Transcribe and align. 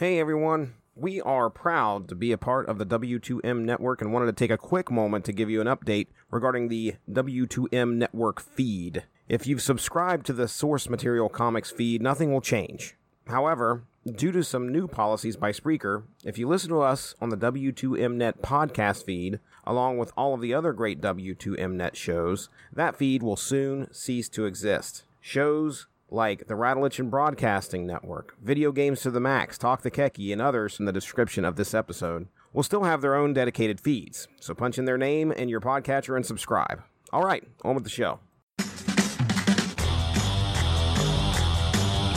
Hey 0.00 0.18
everyone, 0.18 0.76
we 0.96 1.20
are 1.20 1.50
proud 1.50 2.08
to 2.08 2.14
be 2.14 2.32
a 2.32 2.38
part 2.38 2.66
of 2.70 2.78
the 2.78 2.86
W2M 2.86 3.66
network 3.66 4.00
and 4.00 4.14
wanted 4.14 4.24
to 4.24 4.32
take 4.32 4.50
a 4.50 4.56
quick 4.56 4.90
moment 4.90 5.26
to 5.26 5.32
give 5.34 5.50
you 5.50 5.60
an 5.60 5.66
update 5.66 6.06
regarding 6.30 6.68
the 6.68 6.94
W2M 7.12 7.96
network 7.96 8.40
feed. 8.40 9.04
If 9.28 9.46
you've 9.46 9.60
subscribed 9.60 10.24
to 10.24 10.32
the 10.32 10.48
source 10.48 10.88
material 10.88 11.28
comics 11.28 11.70
feed, 11.70 12.00
nothing 12.00 12.32
will 12.32 12.40
change. 12.40 12.96
However, 13.26 13.82
due 14.10 14.32
to 14.32 14.42
some 14.42 14.72
new 14.72 14.88
policies 14.88 15.36
by 15.36 15.52
Spreaker, 15.52 16.04
if 16.24 16.38
you 16.38 16.48
listen 16.48 16.70
to 16.70 16.80
us 16.80 17.14
on 17.20 17.28
the 17.28 17.36
W2Mnet 17.36 18.38
podcast 18.40 19.04
feed, 19.04 19.38
along 19.66 19.98
with 19.98 20.14
all 20.16 20.32
of 20.32 20.40
the 20.40 20.54
other 20.54 20.72
great 20.72 21.02
W2Mnet 21.02 21.94
shows, 21.94 22.48
that 22.72 22.96
feed 22.96 23.22
will 23.22 23.36
soon 23.36 23.92
cease 23.92 24.30
to 24.30 24.46
exist. 24.46 25.04
Shows 25.20 25.88
like 26.10 26.48
the 26.48 26.54
Radulich 26.54 26.98
in 26.98 27.08
Broadcasting 27.08 27.86
Network, 27.86 28.34
Video 28.42 28.72
Games 28.72 29.00
to 29.02 29.10
the 29.10 29.20
Max, 29.20 29.56
Talk 29.56 29.82
the 29.82 29.90
Keki, 29.90 30.32
and 30.32 30.42
others 30.42 30.78
in 30.80 30.84
the 30.84 30.92
description 30.92 31.44
of 31.44 31.56
this 31.56 31.72
episode, 31.72 32.26
will 32.52 32.62
still 32.62 32.84
have 32.84 33.00
their 33.00 33.14
own 33.14 33.32
dedicated 33.32 33.80
feeds. 33.80 34.26
So 34.40 34.54
punch 34.54 34.78
in 34.78 34.84
their 34.84 34.98
name 34.98 35.30
in 35.30 35.48
your 35.48 35.60
podcatcher 35.60 36.16
and 36.16 36.26
subscribe. 36.26 36.82
All 37.12 37.22
right, 37.22 37.44
on 37.64 37.74
with 37.74 37.84
the 37.84 37.90
show. 37.90 38.18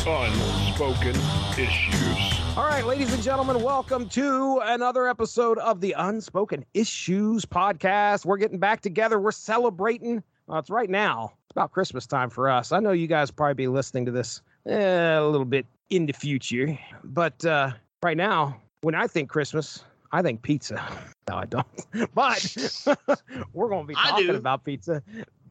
Unspoken 0.06 1.16
Issues. 1.58 2.40
All 2.58 2.66
right, 2.66 2.86
ladies 2.86 3.14
and 3.14 3.24
gentlemen, 3.24 3.64
welcome 3.64 4.10
to 4.10 4.60
another 4.64 5.08
episode 5.08 5.58
of 5.60 5.82
the 5.82 5.96
Unspoken 5.98 6.66
Issues 6.74 7.46
podcast. 7.46 8.26
We're 8.26 8.38
getting 8.38 8.60
back 8.60 8.82
together. 8.82 9.20
We're 9.20 9.32
celebrating. 9.32 10.24
Well, 10.48 10.60
it's 10.60 10.70
right 10.70 10.90
now. 10.90 11.34
It's 11.46 11.52
about 11.52 11.72
Christmas 11.72 12.06
time 12.06 12.30
for 12.30 12.50
us. 12.50 12.72
I 12.72 12.80
know 12.80 12.92
you 12.92 13.08
guys 13.08 13.32
probably 13.32 13.54
be 13.54 13.68
listening 13.68 14.06
to 14.06 14.12
this 14.12 14.42
eh, 14.68 15.18
a 15.18 15.26
little 15.26 15.46
bit 15.46 15.66
in 15.90 16.06
the 16.06 16.14
future, 16.14 16.78
but 17.04 17.44
uh, 17.46 17.72
right 18.02 18.18
now, 18.18 18.60
when 18.82 18.96
I 18.96 19.08
think 19.08 19.30
Christmas, 19.30 19.84
I 20.12 20.22
think 20.22 20.42
pizza. 20.42 20.82
No, 21.30 21.38
I 21.38 21.46
don't. 21.46 21.66
But 22.14 22.58
we're 23.54 23.70
going 23.70 23.84
to 23.84 23.88
be 23.88 23.96
talking 23.96 24.36
about 24.36 24.66
pizza. 24.66 25.02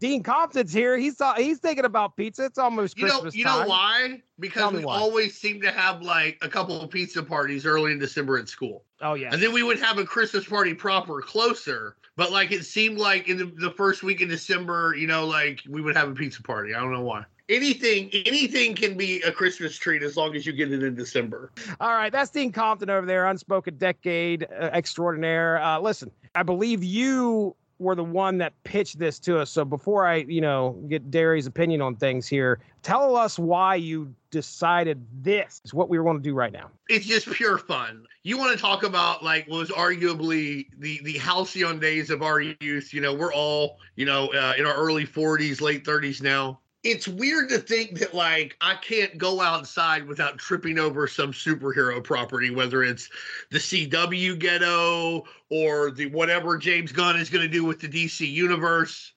Dean 0.02 0.20
Compton's 0.24 0.72
here. 0.72 0.98
He's 0.98 1.20
uh, 1.20 1.34
he's 1.34 1.58
thinking 1.58 1.84
about 1.84 2.16
pizza. 2.16 2.44
It's 2.44 2.58
almost 2.58 2.98
You 2.98 3.04
know, 3.06 3.12
Christmas 3.12 3.36
you 3.36 3.44
time. 3.44 3.60
know 3.62 3.68
why? 3.68 4.22
Because 4.40 4.72
we 4.72 4.84
why. 4.84 4.96
always 4.98 5.38
seem 5.38 5.60
to 5.60 5.70
have 5.70 6.02
like 6.02 6.38
a 6.42 6.48
couple 6.48 6.80
of 6.80 6.90
pizza 6.90 7.22
parties 7.22 7.64
early 7.64 7.92
in 7.92 8.00
December 8.00 8.36
at 8.36 8.48
school, 8.48 8.82
Oh 9.00 9.14
yeah. 9.14 9.30
and 9.32 9.40
then 9.40 9.52
we 9.52 9.62
would 9.62 9.78
have 9.78 9.98
a 9.98 10.04
Christmas 10.04 10.44
party 10.44 10.74
proper 10.74 11.20
closer. 11.20 11.94
But 12.16 12.32
like 12.32 12.50
it 12.50 12.64
seemed 12.64 12.98
like 12.98 13.28
in 13.28 13.36
the, 13.36 13.44
the 13.44 13.70
first 13.70 14.02
week 14.02 14.20
in 14.20 14.26
December, 14.28 14.96
you 14.98 15.06
know, 15.06 15.24
like 15.24 15.60
we 15.68 15.80
would 15.80 15.94
have 15.96 16.08
a 16.08 16.14
pizza 16.14 16.42
party. 16.42 16.74
I 16.74 16.80
don't 16.80 16.92
know 16.92 17.02
why. 17.02 17.24
Anything, 17.48 18.10
anything 18.26 18.74
can 18.74 18.96
be 18.96 19.20
a 19.22 19.30
Christmas 19.30 19.76
treat 19.76 20.02
as 20.02 20.16
long 20.16 20.34
as 20.34 20.44
you 20.46 20.52
get 20.52 20.72
it 20.72 20.82
in 20.82 20.96
December. 20.96 21.52
All 21.80 21.90
right, 21.92 22.10
that's 22.10 22.30
Dean 22.30 22.50
Compton 22.50 22.90
over 22.90 23.06
there, 23.06 23.26
unspoken 23.28 23.76
decade 23.76 24.44
uh, 24.50 24.70
extraordinaire. 24.72 25.62
Uh, 25.62 25.78
listen, 25.78 26.10
I 26.34 26.42
believe 26.42 26.82
you 26.82 27.54
were 27.82 27.94
the 27.94 28.04
one 28.04 28.38
that 28.38 28.54
pitched 28.64 28.98
this 28.98 29.18
to 29.20 29.38
us. 29.38 29.50
So 29.50 29.64
before 29.64 30.06
I, 30.06 30.16
you 30.16 30.40
know, 30.40 30.80
get 30.88 31.10
Darry's 31.10 31.46
opinion 31.46 31.82
on 31.82 31.96
things 31.96 32.26
here, 32.26 32.60
tell 32.82 33.16
us 33.16 33.38
why 33.38 33.74
you 33.74 34.14
decided 34.30 35.04
this 35.20 35.60
is 35.64 35.74
what 35.74 35.88
we 35.88 35.98
going 35.98 36.16
to 36.16 36.22
do 36.22 36.34
right 36.34 36.52
now. 36.52 36.70
it's 36.88 37.06
just 37.06 37.30
pure 37.30 37.58
fun. 37.58 38.04
You 38.22 38.38
want 38.38 38.52
to 38.52 38.58
talk 38.60 38.82
about 38.82 39.22
like 39.22 39.46
what 39.48 39.58
was 39.58 39.70
arguably 39.70 40.66
the 40.78 41.00
the 41.02 41.18
halcyon 41.18 41.78
days 41.78 42.10
of 42.10 42.22
our 42.22 42.40
youth. 42.40 42.94
You 42.94 43.00
know, 43.00 43.14
we're 43.14 43.34
all 43.34 43.78
you 43.96 44.06
know 44.06 44.28
uh, 44.28 44.54
in 44.56 44.64
our 44.64 44.74
early 44.74 45.06
40s, 45.06 45.60
late 45.60 45.84
30s 45.84 46.22
now. 46.22 46.60
It's 46.84 47.06
weird 47.06 47.48
to 47.50 47.58
think 47.58 48.00
that 48.00 48.12
like 48.12 48.56
I 48.60 48.74
can't 48.74 49.16
go 49.16 49.40
outside 49.40 50.06
without 50.06 50.38
tripping 50.38 50.78
over 50.78 51.06
some 51.06 51.32
superhero 51.32 52.02
property, 52.02 52.50
whether 52.50 52.82
it's 52.82 53.08
the 53.50 53.58
CW 53.58 54.38
ghetto 54.38 55.24
or 55.48 55.92
the 55.92 56.06
whatever 56.06 56.58
James 56.58 56.90
Gunn 56.90 57.16
is 57.16 57.30
going 57.30 57.42
to 57.44 57.52
do 57.52 57.64
with 57.64 57.80
the 57.80 57.88
DC 57.88 58.28
universe, 58.30 59.12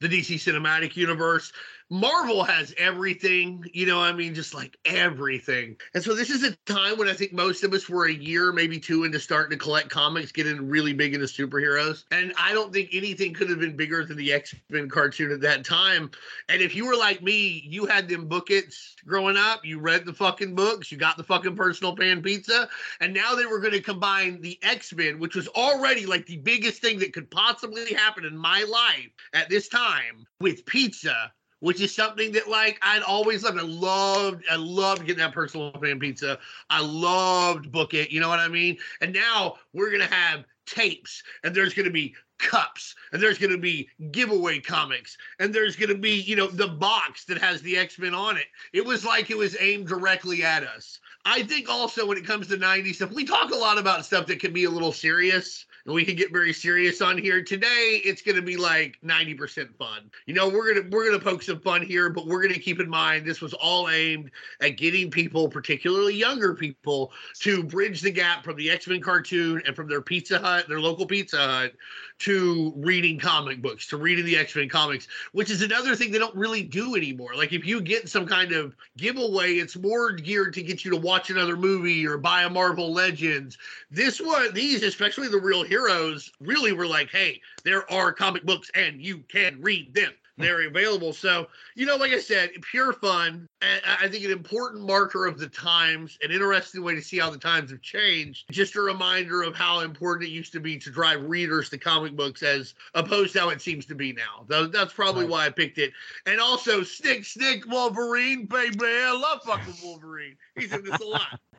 the 0.00 0.08
DC 0.08 0.36
cinematic 0.36 0.94
universe. 0.96 1.52
Marvel 1.90 2.44
has 2.44 2.74
everything, 2.76 3.64
you 3.72 3.86
know, 3.86 3.98
I 3.98 4.12
mean, 4.12 4.34
just 4.34 4.52
like 4.52 4.76
everything. 4.84 5.76
And 5.94 6.04
so 6.04 6.14
this 6.14 6.28
is 6.28 6.44
a 6.44 6.54
time 6.66 6.98
when 6.98 7.08
I 7.08 7.14
think 7.14 7.32
most 7.32 7.64
of 7.64 7.72
us 7.72 7.88
were 7.88 8.06
a 8.06 8.12
year, 8.12 8.52
maybe 8.52 8.78
two, 8.78 9.04
into 9.04 9.18
starting 9.18 9.58
to 9.58 9.62
collect 9.62 9.88
comics, 9.88 10.30
getting 10.30 10.68
really 10.68 10.92
big 10.92 11.14
into 11.14 11.26
superheroes. 11.26 12.04
And 12.10 12.34
I 12.38 12.52
don't 12.52 12.74
think 12.74 12.90
anything 12.92 13.32
could 13.32 13.48
have 13.48 13.60
been 13.60 13.74
bigger 13.74 14.04
than 14.04 14.18
the 14.18 14.34
X 14.34 14.54
Men 14.68 14.90
cartoon 14.90 15.32
at 15.32 15.40
that 15.40 15.64
time. 15.64 16.10
And 16.50 16.60
if 16.60 16.74
you 16.74 16.86
were 16.86 16.96
like 16.96 17.22
me, 17.22 17.66
you 17.66 17.86
had 17.86 18.06
them 18.06 18.28
bookets 18.28 18.94
growing 19.06 19.38
up, 19.38 19.64
you 19.64 19.80
read 19.80 20.04
the 20.04 20.12
fucking 20.12 20.54
books, 20.54 20.92
you 20.92 20.98
got 20.98 21.16
the 21.16 21.24
fucking 21.24 21.56
personal 21.56 21.96
pan 21.96 22.20
pizza. 22.20 22.68
And 23.00 23.14
now 23.14 23.34
they 23.34 23.46
were 23.46 23.60
going 23.60 23.72
to 23.72 23.80
combine 23.80 24.42
the 24.42 24.58
X 24.62 24.92
Men, 24.92 25.18
which 25.18 25.34
was 25.34 25.48
already 25.48 26.04
like 26.04 26.26
the 26.26 26.36
biggest 26.36 26.82
thing 26.82 26.98
that 26.98 27.14
could 27.14 27.30
possibly 27.30 27.94
happen 27.94 28.26
in 28.26 28.36
my 28.36 28.62
life 28.64 29.08
at 29.32 29.48
this 29.48 29.68
time, 29.68 30.26
with 30.40 30.66
pizza 30.66 31.32
which 31.60 31.80
is 31.80 31.94
something 31.94 32.32
that 32.32 32.48
like 32.48 32.78
I'd 32.82 33.02
always 33.02 33.44
loved. 33.44 33.58
I 33.58 33.62
loved, 33.62 34.44
I 34.50 34.56
loved 34.56 35.00
getting 35.06 35.18
that 35.18 35.32
personal 35.32 35.72
pan 35.72 35.98
pizza. 35.98 36.38
I 36.70 36.80
loved 36.80 37.72
book 37.72 37.94
it. 37.94 38.10
You 38.10 38.20
know 38.20 38.28
what 38.28 38.40
I 38.40 38.48
mean? 38.48 38.78
And 39.00 39.12
now 39.12 39.56
we're 39.72 39.90
gonna 39.90 40.06
have 40.06 40.44
tapes, 40.66 41.22
and 41.44 41.54
there's 41.54 41.74
gonna 41.74 41.90
be 41.90 42.14
cups, 42.38 42.94
and 43.12 43.20
there's 43.20 43.38
gonna 43.38 43.58
be 43.58 43.88
giveaway 44.12 44.60
comics, 44.60 45.16
and 45.40 45.52
there's 45.52 45.76
gonna 45.76 45.94
be 45.94 46.20
you 46.20 46.36
know 46.36 46.46
the 46.46 46.68
box 46.68 47.24
that 47.24 47.38
has 47.38 47.60
the 47.62 47.76
X 47.76 47.98
Men 47.98 48.14
on 48.14 48.36
it. 48.36 48.46
It 48.72 48.84
was 48.84 49.04
like 49.04 49.30
it 49.30 49.36
was 49.36 49.56
aimed 49.60 49.88
directly 49.88 50.44
at 50.44 50.62
us. 50.62 51.00
I 51.24 51.42
think 51.42 51.68
also 51.68 52.06
when 52.06 52.16
it 52.16 52.26
comes 52.26 52.46
to 52.48 52.56
90s 52.56 52.94
stuff, 52.94 53.12
we 53.12 53.24
talk 53.24 53.50
a 53.50 53.56
lot 53.56 53.78
about 53.78 54.06
stuff 54.06 54.26
that 54.26 54.40
can 54.40 54.52
be 54.52 54.64
a 54.64 54.70
little 54.70 54.92
serious 54.92 55.66
we 55.94 56.04
can 56.04 56.16
get 56.16 56.32
very 56.32 56.52
serious 56.52 57.00
on 57.00 57.16
here. 57.18 57.42
Today 57.42 58.00
it's 58.04 58.22
gonna 58.22 58.42
be 58.42 58.56
like 58.56 58.98
90% 59.04 59.74
fun. 59.76 60.10
You 60.26 60.34
know, 60.34 60.48
we're 60.48 60.74
gonna 60.74 60.88
we're 60.90 61.06
gonna 61.10 61.22
poke 61.22 61.42
some 61.42 61.60
fun 61.60 61.82
here, 61.82 62.10
but 62.10 62.26
we're 62.26 62.42
gonna 62.42 62.58
keep 62.58 62.80
in 62.80 62.88
mind 62.88 63.26
this 63.26 63.40
was 63.40 63.54
all 63.54 63.88
aimed 63.88 64.30
at 64.60 64.76
getting 64.76 65.10
people, 65.10 65.48
particularly 65.48 66.14
younger 66.14 66.54
people, 66.54 67.12
to 67.40 67.62
bridge 67.62 68.00
the 68.00 68.10
gap 68.10 68.44
from 68.44 68.56
the 68.56 68.70
X-Men 68.70 69.00
cartoon 69.00 69.62
and 69.66 69.74
from 69.74 69.88
their 69.88 70.02
Pizza 70.02 70.38
Hut, 70.38 70.68
their 70.68 70.80
local 70.80 71.06
Pizza 71.06 71.38
Hut, 71.38 71.72
to 72.18 72.72
reading 72.76 73.18
comic 73.18 73.62
books, 73.62 73.86
to 73.88 73.96
reading 73.96 74.24
the 74.24 74.36
X-Men 74.36 74.68
comics, 74.68 75.06
which 75.32 75.50
is 75.50 75.62
another 75.62 75.94
thing 75.94 76.10
they 76.10 76.18
don't 76.18 76.34
really 76.34 76.62
do 76.62 76.96
anymore. 76.96 77.34
Like 77.36 77.52
if 77.52 77.64
you 77.64 77.80
get 77.80 78.08
some 78.08 78.26
kind 78.26 78.52
of 78.52 78.74
giveaway, 78.96 79.54
it's 79.54 79.76
more 79.76 80.12
geared 80.12 80.54
to 80.54 80.62
get 80.62 80.84
you 80.84 80.90
to 80.90 80.96
watch 80.96 81.30
another 81.30 81.56
movie 81.56 82.06
or 82.06 82.18
buy 82.18 82.42
a 82.42 82.50
Marvel 82.50 82.92
Legends. 82.92 83.56
This 83.90 84.20
one, 84.20 84.52
these, 84.52 84.82
especially 84.82 85.28
the 85.28 85.40
real 85.40 85.62
heroes, 85.62 86.32
really 86.40 86.72
were 86.72 86.86
like, 86.86 87.10
hey, 87.10 87.40
there 87.64 87.90
are 87.92 88.12
comic 88.12 88.44
books 88.44 88.70
and 88.74 89.00
you 89.00 89.18
can 89.28 89.60
read 89.60 89.94
them. 89.94 90.12
They're 90.38 90.66
available. 90.68 91.12
So, 91.12 91.48
you 91.74 91.84
know, 91.84 91.96
like 91.96 92.12
I 92.12 92.20
said, 92.20 92.50
pure 92.62 92.92
fun. 92.92 93.48
And 93.60 93.80
I 93.86 94.04
I 94.06 94.08
think 94.08 94.24
an 94.24 94.30
important 94.30 94.86
marker 94.86 95.26
of 95.26 95.38
the 95.38 95.48
times, 95.48 96.16
an 96.22 96.30
interesting 96.30 96.82
way 96.82 96.94
to 96.94 97.02
see 97.02 97.18
how 97.18 97.28
the 97.30 97.36
times 97.38 97.70
have 97.70 97.82
changed. 97.82 98.44
Just 98.50 98.76
a 98.76 98.80
reminder 98.80 99.42
of 99.42 99.54
how 99.54 99.80
important 99.80 100.28
it 100.28 100.32
used 100.32 100.52
to 100.52 100.60
be 100.60 100.78
to 100.78 100.90
drive 100.90 101.22
readers 101.24 101.68
to 101.70 101.78
comic 101.78 102.16
books 102.16 102.42
as 102.42 102.74
opposed 102.94 103.32
to 103.34 103.40
how 103.40 103.48
it 103.50 103.60
seems 103.60 103.84
to 103.86 103.94
be 103.94 104.12
now. 104.12 104.46
That's 104.68 104.92
probably 104.94 105.24
Right. 105.24 105.30
why 105.30 105.46
I 105.46 105.50
picked 105.50 105.78
it. 105.78 105.92
And 106.26 106.40
also, 106.40 106.80
Snikt, 106.82 107.26
Snikt, 107.36 107.66
Wolverine, 107.66 108.46
baby. 108.46 108.78
I 108.82 109.12
love 109.20 109.42
fucking 109.44 109.74
Wolverine. 109.82 110.36
He's 110.56 110.72
in 110.72 110.84
this 110.84 111.00
a 111.00 111.04
lot. 111.04 111.40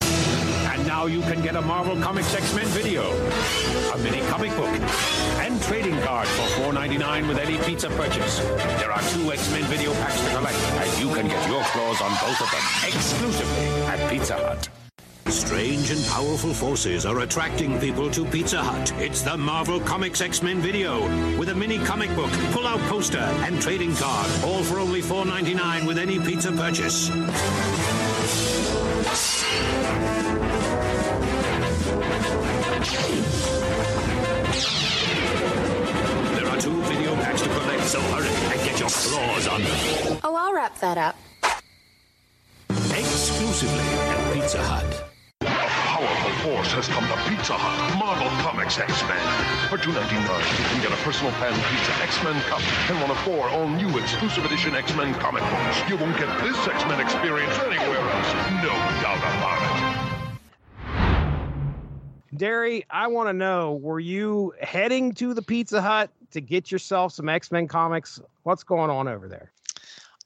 And 0.00 0.86
now 0.86 1.06
you 1.06 1.20
can 1.22 1.42
get 1.42 1.56
a 1.56 1.60
Marvel 1.62 2.00
Comics 2.00 2.32
X-Men 2.34 2.66
video, 2.66 3.10
a 3.92 3.98
mini 3.98 4.20
comic 4.28 4.50
book, 4.54 4.68
and 5.48 5.62
trading 5.62 5.98
card 6.02 6.28
for 6.28 6.62
$4.99 6.72 7.26
with 7.26 7.38
any 7.38 7.56
pizza 7.64 7.88
purchase. 7.90 8.38
There 8.80 8.92
are 8.92 9.00
two 9.00 9.32
X-Men 9.32 9.64
video 9.64 9.94
packs 9.94 10.20
to 10.20 10.30
collect, 10.36 10.58
and 10.58 11.00
you 11.00 11.08
can 11.14 11.26
get 11.26 11.48
your 11.48 11.62
claws 11.64 12.02
on 12.02 12.10
both 12.20 12.40
of 12.42 12.50
them 12.50 12.60
exclusively 12.86 13.66
at 13.86 14.10
Pizza 14.10 14.34
Hut. 14.34 14.68
Strange 15.28 15.90
and 15.90 16.04
powerful 16.06 16.52
forces 16.52 17.06
are 17.06 17.20
attracting 17.20 17.80
people 17.80 18.10
to 18.10 18.26
Pizza 18.26 18.62
Hut. 18.62 18.92
It's 18.98 19.22
the 19.22 19.38
Marvel 19.38 19.80
Comics 19.80 20.20
X-Men 20.20 20.60
video 20.60 21.00
with 21.38 21.48
a 21.48 21.54
mini 21.54 21.78
comic 21.78 22.14
book, 22.14 22.30
pull-out 22.52 22.80
poster, 22.90 23.18
and 23.18 23.60
trading 23.60 23.94
card, 23.94 24.30
all 24.44 24.62
for 24.62 24.78
only 24.78 25.00
$4.99 25.00 25.86
with 25.86 25.96
any 25.96 26.18
pizza 26.18 26.52
purchase. 26.52 27.10
Claws 39.64 40.10
on. 40.10 40.18
Oh, 40.24 40.36
I'll 40.36 40.54
wrap 40.54 40.78
that 40.80 40.98
up. 40.98 41.16
Exclusively 42.70 43.78
at 43.78 44.34
Pizza 44.34 44.62
Hut. 44.62 45.04
A 45.42 45.46
powerful 45.46 46.30
force 46.42 46.72
has 46.72 46.88
come 46.88 47.04
to 47.06 47.16
Pizza 47.28 47.54
Hut. 47.54 47.98
Marvel 47.98 48.28
Comics 48.42 48.78
X-Men. 48.78 49.24
For 49.68 49.78
$2.99, 49.78 49.98
you 49.98 50.64
can 50.70 50.80
get 50.82 50.92
a 50.92 51.00
personal 51.02 51.32
pan 51.38 51.54
pizza 51.70 51.92
X-Men 52.02 52.40
cup 52.46 52.62
and 52.90 53.00
one 53.00 53.10
of 53.10 53.18
four 53.20 53.48
all-new 53.50 53.98
exclusive 53.98 54.44
edition 54.44 54.74
X-Men 54.74 55.14
comic 55.14 55.42
books. 55.42 55.82
You 55.88 55.96
won't 55.96 56.16
get 56.18 56.28
this 56.42 56.58
X-Men 56.68 57.00
experience 57.00 57.54
anywhere 57.58 57.98
else. 57.98 58.30
No 58.62 58.74
doubt 59.02 59.18
about 59.18 59.58
it. 59.62 59.98
Darry, 62.36 62.84
I 62.88 63.08
want 63.08 63.28
to 63.28 63.32
know 63.32 63.74
were 63.74 63.98
you 63.98 64.54
heading 64.60 65.12
to 65.14 65.34
the 65.34 65.42
Pizza 65.42 65.82
Hut 65.82 66.10
to 66.32 66.40
get 66.40 66.70
yourself 66.70 67.12
some 67.12 67.28
X 67.28 67.50
Men 67.50 67.68
comics? 67.68 68.20
What's 68.42 68.62
going 68.62 68.90
on 68.90 69.08
over 69.08 69.28
there? 69.28 69.52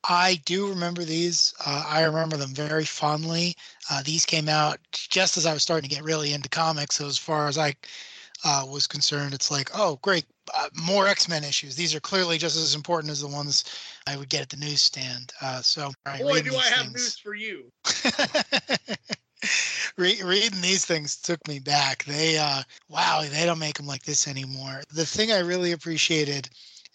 I 0.04 0.40
do 0.44 0.68
remember 0.68 1.04
these. 1.04 1.54
Uh, 1.64 1.84
I 1.86 2.02
remember 2.02 2.36
them 2.36 2.54
very 2.54 2.84
fondly. 2.84 3.54
Uh, 3.90 4.02
these 4.04 4.26
came 4.26 4.48
out 4.48 4.78
just 4.90 5.36
as 5.36 5.46
I 5.46 5.52
was 5.52 5.62
starting 5.62 5.88
to 5.88 5.94
get 5.94 6.04
really 6.04 6.32
into 6.32 6.48
comics. 6.48 6.96
So 6.96 7.06
as 7.06 7.18
far 7.18 7.46
as 7.46 7.56
I 7.56 7.74
uh, 8.44 8.66
was 8.68 8.88
concerned, 8.88 9.32
it's 9.32 9.50
like, 9.50 9.70
oh, 9.74 10.00
great, 10.02 10.24
uh, 10.54 10.68
more 10.74 11.06
X 11.06 11.28
Men 11.28 11.44
issues. 11.44 11.76
These 11.76 11.94
are 11.94 12.00
clearly 12.00 12.36
just 12.36 12.56
as 12.56 12.74
important 12.74 13.12
as 13.12 13.20
the 13.20 13.28
ones 13.28 13.64
I 14.08 14.16
would 14.16 14.28
get 14.28 14.42
at 14.42 14.48
the 14.48 14.56
newsstand. 14.56 15.32
Uh, 15.40 15.62
so, 15.62 15.92
right, 16.04 16.20
boy, 16.20 16.42
do 16.42 16.56
I 16.56 16.64
have 16.64 16.90
news 16.90 17.16
for 17.18 17.34
you. 17.34 17.70
Re- 19.96 20.22
reading 20.22 20.60
these 20.60 20.84
things 20.84 21.16
took 21.16 21.46
me 21.48 21.58
back. 21.58 22.04
They, 22.04 22.38
uh, 22.38 22.62
wow, 22.88 23.22
they 23.28 23.44
don't 23.44 23.58
make 23.58 23.76
them 23.76 23.86
like 23.86 24.04
this 24.04 24.28
anymore. 24.28 24.82
The 24.92 25.06
thing 25.06 25.32
I 25.32 25.40
really 25.40 25.72
appreciated 25.72 26.48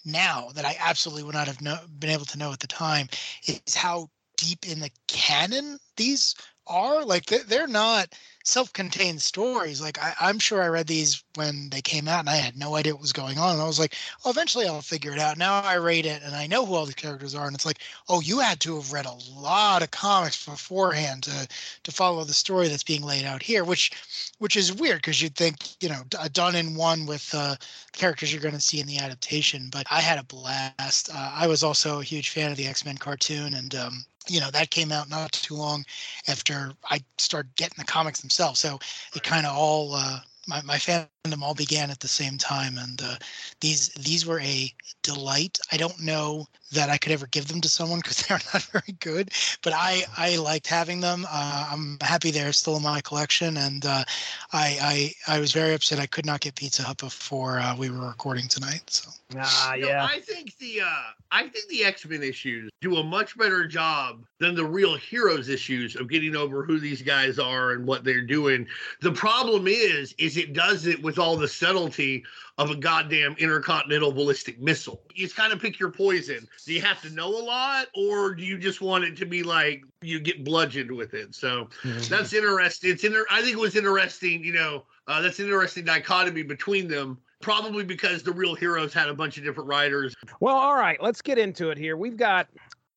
now 0.06 0.50
that 0.56 0.66
I 0.66 0.78
absolutely 0.80 1.24
would 1.24 1.36
not 1.36 1.48
have 1.48 1.62
know, 1.62 1.78
been 2.00 2.10
able 2.10 2.26
to 2.26 2.38
know 2.38 2.52
at 2.52 2.60
the 2.60 2.68
time 2.68 3.08
is 3.46 3.76
how 3.76 4.10
deep 4.38 4.68
in 4.68 4.80
the 4.80 4.92
canon 5.08 5.78
these 5.98 6.36
are. 6.68 7.04
Like 7.04 7.26
they're 7.26 7.68
not 7.68 8.14
self-contained 8.48 9.22
stories. 9.22 9.82
Like 9.82 10.00
I, 10.02 10.30
am 10.30 10.40
sure 10.40 10.64
I 10.64 10.68
read 10.68 10.88
these 10.88 11.22
when 11.36 11.70
they 11.70 11.82
came 11.82 12.08
out, 12.08 12.22
and 12.22 12.30
I 12.30 12.38
had 12.38 12.58
no 12.58 12.76
idea 12.76 12.94
what 12.94 13.02
was 13.02 13.12
going 13.12 13.38
on. 13.38 13.54
And 13.54 13.62
I 13.62 13.68
was 13.68 13.80
like, 13.80 13.94
oh, 14.24 14.30
eventually 14.30 14.66
I'll 14.66 14.82
figure 14.82 15.12
it 15.12 15.20
out. 15.20 15.38
Now 15.38 15.60
I 15.60 15.76
read 15.78 16.06
it, 16.06 16.24
and 16.24 16.34
I 16.34 16.48
know 16.48 16.66
who 16.66 16.74
all 16.76 16.86
the 16.86 16.94
characters 16.94 17.36
are, 17.36 17.46
and 17.46 17.54
it's 17.54 17.66
like, 17.66 17.80
oh, 18.08 18.22
you 18.22 18.40
had 18.40 18.62
to 18.62 18.76
have 18.76 18.94
read 18.94 19.06
a 19.06 19.18
lot 19.38 19.84
of 19.84 19.92
comics 19.92 20.46
beforehand 20.46 21.24
to 21.24 21.48
to 21.84 21.92
follow 21.92 22.24
the 22.24 22.34
story 22.34 22.70
that's 22.70 22.84
being 22.84 23.04
laid 23.04 23.26
out 23.26 23.44
here, 23.44 23.66
which 23.66 23.92
which 24.40 24.56
is 24.56 24.74
weird 24.74 25.00
because 25.00 25.22
you'd 25.22 25.36
think 25.36 25.58
you 25.82 25.90
know 25.90 26.04
done 26.32 26.56
in 26.56 26.76
one 26.76 27.06
with 27.06 27.34
uh, 27.34 27.56
characters 27.92 28.32
you're 28.32 28.42
going 28.42 28.54
to 28.54 28.62
see 28.62 28.80
in 28.80 28.88
the 28.88 28.98
adaptation. 28.98 29.70
But 29.70 29.88
I 29.92 30.00
had 30.00 30.20
a 30.20 30.24
blast. 30.24 31.10
Uh, 31.14 31.32
I 31.36 31.48
was 31.48 31.64
also 31.64 32.00
a 32.00 32.04
huge 32.04 32.30
fan 32.30 32.52
of 32.52 32.58
the 32.58 32.68
X 32.68 32.86
Men 32.86 32.98
cartoon, 32.98 33.54
and 33.54 33.76
um, 33.76 34.06
you 34.30 34.40
know 34.40 34.52
that 34.52 34.72
came 34.72 34.92
out 34.92 35.10
not 35.10 35.32
too 35.32 35.56
long 35.56 35.86
after 36.28 36.74
I 36.90 37.00
started 37.18 37.56
getting 37.56 37.76
the 37.78 37.86
comics 37.86 38.22
themselves. 38.22 38.60
So 38.60 38.80
it 39.16 39.24
kind 39.24 39.46
of 39.46 39.56
all 39.56 39.94
uh, 39.96 40.20
my 40.48 40.62
my 40.64 40.76
fandom 40.78 41.08
all 41.44 41.54
began 41.54 41.90
at 41.90 42.00
the 42.00 42.08
same 42.08 42.38
time, 42.38 42.78
and 42.78 43.02
uh, 43.02 43.16
these 43.62 43.90
these 43.90 44.26
were 44.26 44.40
a 44.40 44.74
delight. 45.04 45.60
I 45.72 45.78
don't 45.78 46.00
know 46.02 46.48
that 46.72 46.90
I 46.90 46.98
could 46.98 47.12
ever 47.12 47.28
give 47.28 47.48
them 47.48 47.62
to 47.62 47.70
someone 47.70 48.00
because 48.00 48.18
they're 48.28 48.40
not 48.54 48.64
very 48.64 48.96
good, 49.00 49.32
but 49.64 49.74
I 49.76 50.04
I 50.18 50.36
liked 50.38 50.68
having 50.68 51.00
them. 51.00 51.26
Uh, 51.30 51.70
I'm 51.72 51.98
happy 52.02 52.32
they're 52.32 52.54
still 52.54 52.78
in 52.78 52.84
my 52.84 53.02
collection, 53.02 53.58
and 53.58 53.86
uh, 53.86 54.04
I, 54.54 55.14
I 55.28 55.36
I 55.36 55.40
was 55.40 55.52
very 55.52 55.74
upset 55.74 56.00
I 56.00 56.06
could 56.06 56.26
not 56.26 56.42
get 56.42 56.56
Pizza 56.56 56.84
Hut 56.84 56.98
before 56.98 57.60
uh, 57.60 57.76
we 57.76 57.90
were 57.90 58.08
recording 58.08 58.48
tonight. 58.48 58.84
So 58.88 59.10
ah 59.38 59.74
yeah, 59.74 59.86
no, 59.86 60.00
I 60.00 60.20
think 60.20 60.58
the 60.58 60.82
uh, 60.82 61.12
I 61.32 61.48
think 61.48 61.68
the 61.70 61.84
X 61.84 62.06
Men 62.06 62.24
issues 62.24 62.70
do 62.82 62.98
a 62.98 63.04
much 63.04 63.38
better 63.38 63.68
job 63.68 64.26
than 64.40 64.56
the 64.56 64.66
real 64.66 64.96
heroes 64.96 65.50
issues 65.50 65.96
of 65.96 66.10
getting 66.10 66.36
over 66.36 66.64
who 66.64 66.80
these 66.80 67.02
guys 67.02 67.40
are 67.40 67.72
and 67.72 67.86
what 67.86 68.04
they're 68.04 68.26
doing. 68.26 68.68
The 69.02 69.12
problem 69.12 69.68
is, 69.68 70.14
is 70.18 70.38
it 70.38 70.54
does 70.54 70.86
it 70.86 71.02
with 71.02 71.17
all 71.18 71.38
the 71.38 71.48
subtlety 71.48 72.24
of 72.58 72.72
a 72.72 72.76
goddamn 72.76 73.36
intercontinental 73.38 74.12
ballistic 74.12 74.60
missile. 74.60 75.02
You 75.14 75.30
kind 75.30 75.54
of 75.54 75.62
pick 75.62 75.80
your 75.80 75.92
poison. 75.92 76.48
Do 76.66 76.74
you 76.74 76.82
have 76.82 77.02
to 77.02 77.10
know 77.12 77.30
a 77.30 77.44
lot, 77.44 77.88
or 77.96 78.34
do 78.34 78.44
you 78.44 78.58
just 78.58 78.82
want 78.82 79.04
it 79.04 79.16
to 79.18 79.26
be 79.26 79.44
like 79.44 79.84
you 80.02 80.20
get 80.20 80.44
bludgeoned 80.44 80.92
with 80.92 81.14
it? 81.14 81.36
So 81.36 81.70
mm-hmm. 81.84 82.00
that's 82.10 82.34
interesting. 82.34 82.92
It's 82.92 83.04
inter- 83.04 83.28
I 83.30 83.42
think 83.42 83.58
it 83.58 83.60
was 83.60 83.76
interesting. 83.76 84.44
You 84.44 84.54
know, 84.54 84.84
uh, 85.08 85.22
that's 85.22 85.40
an 85.40 85.46
interesting 85.46 85.86
dichotomy 85.86 86.44
between 86.44 86.88
them. 86.88 87.18
Probably 87.40 87.84
because 87.84 88.24
the 88.24 88.32
real 88.32 88.56
heroes 88.56 88.96
had 88.96 89.10
a 89.10 89.14
bunch 89.14 89.38
of 89.38 89.44
different 89.44 89.70
writers. 89.70 90.16
Well, 90.40 90.56
all 90.56 90.74
right, 90.74 90.98
let's 91.04 91.22
get 91.22 91.38
into 91.38 91.70
it 91.70 91.78
here. 91.78 91.96
We've 91.96 92.18
got 92.18 92.48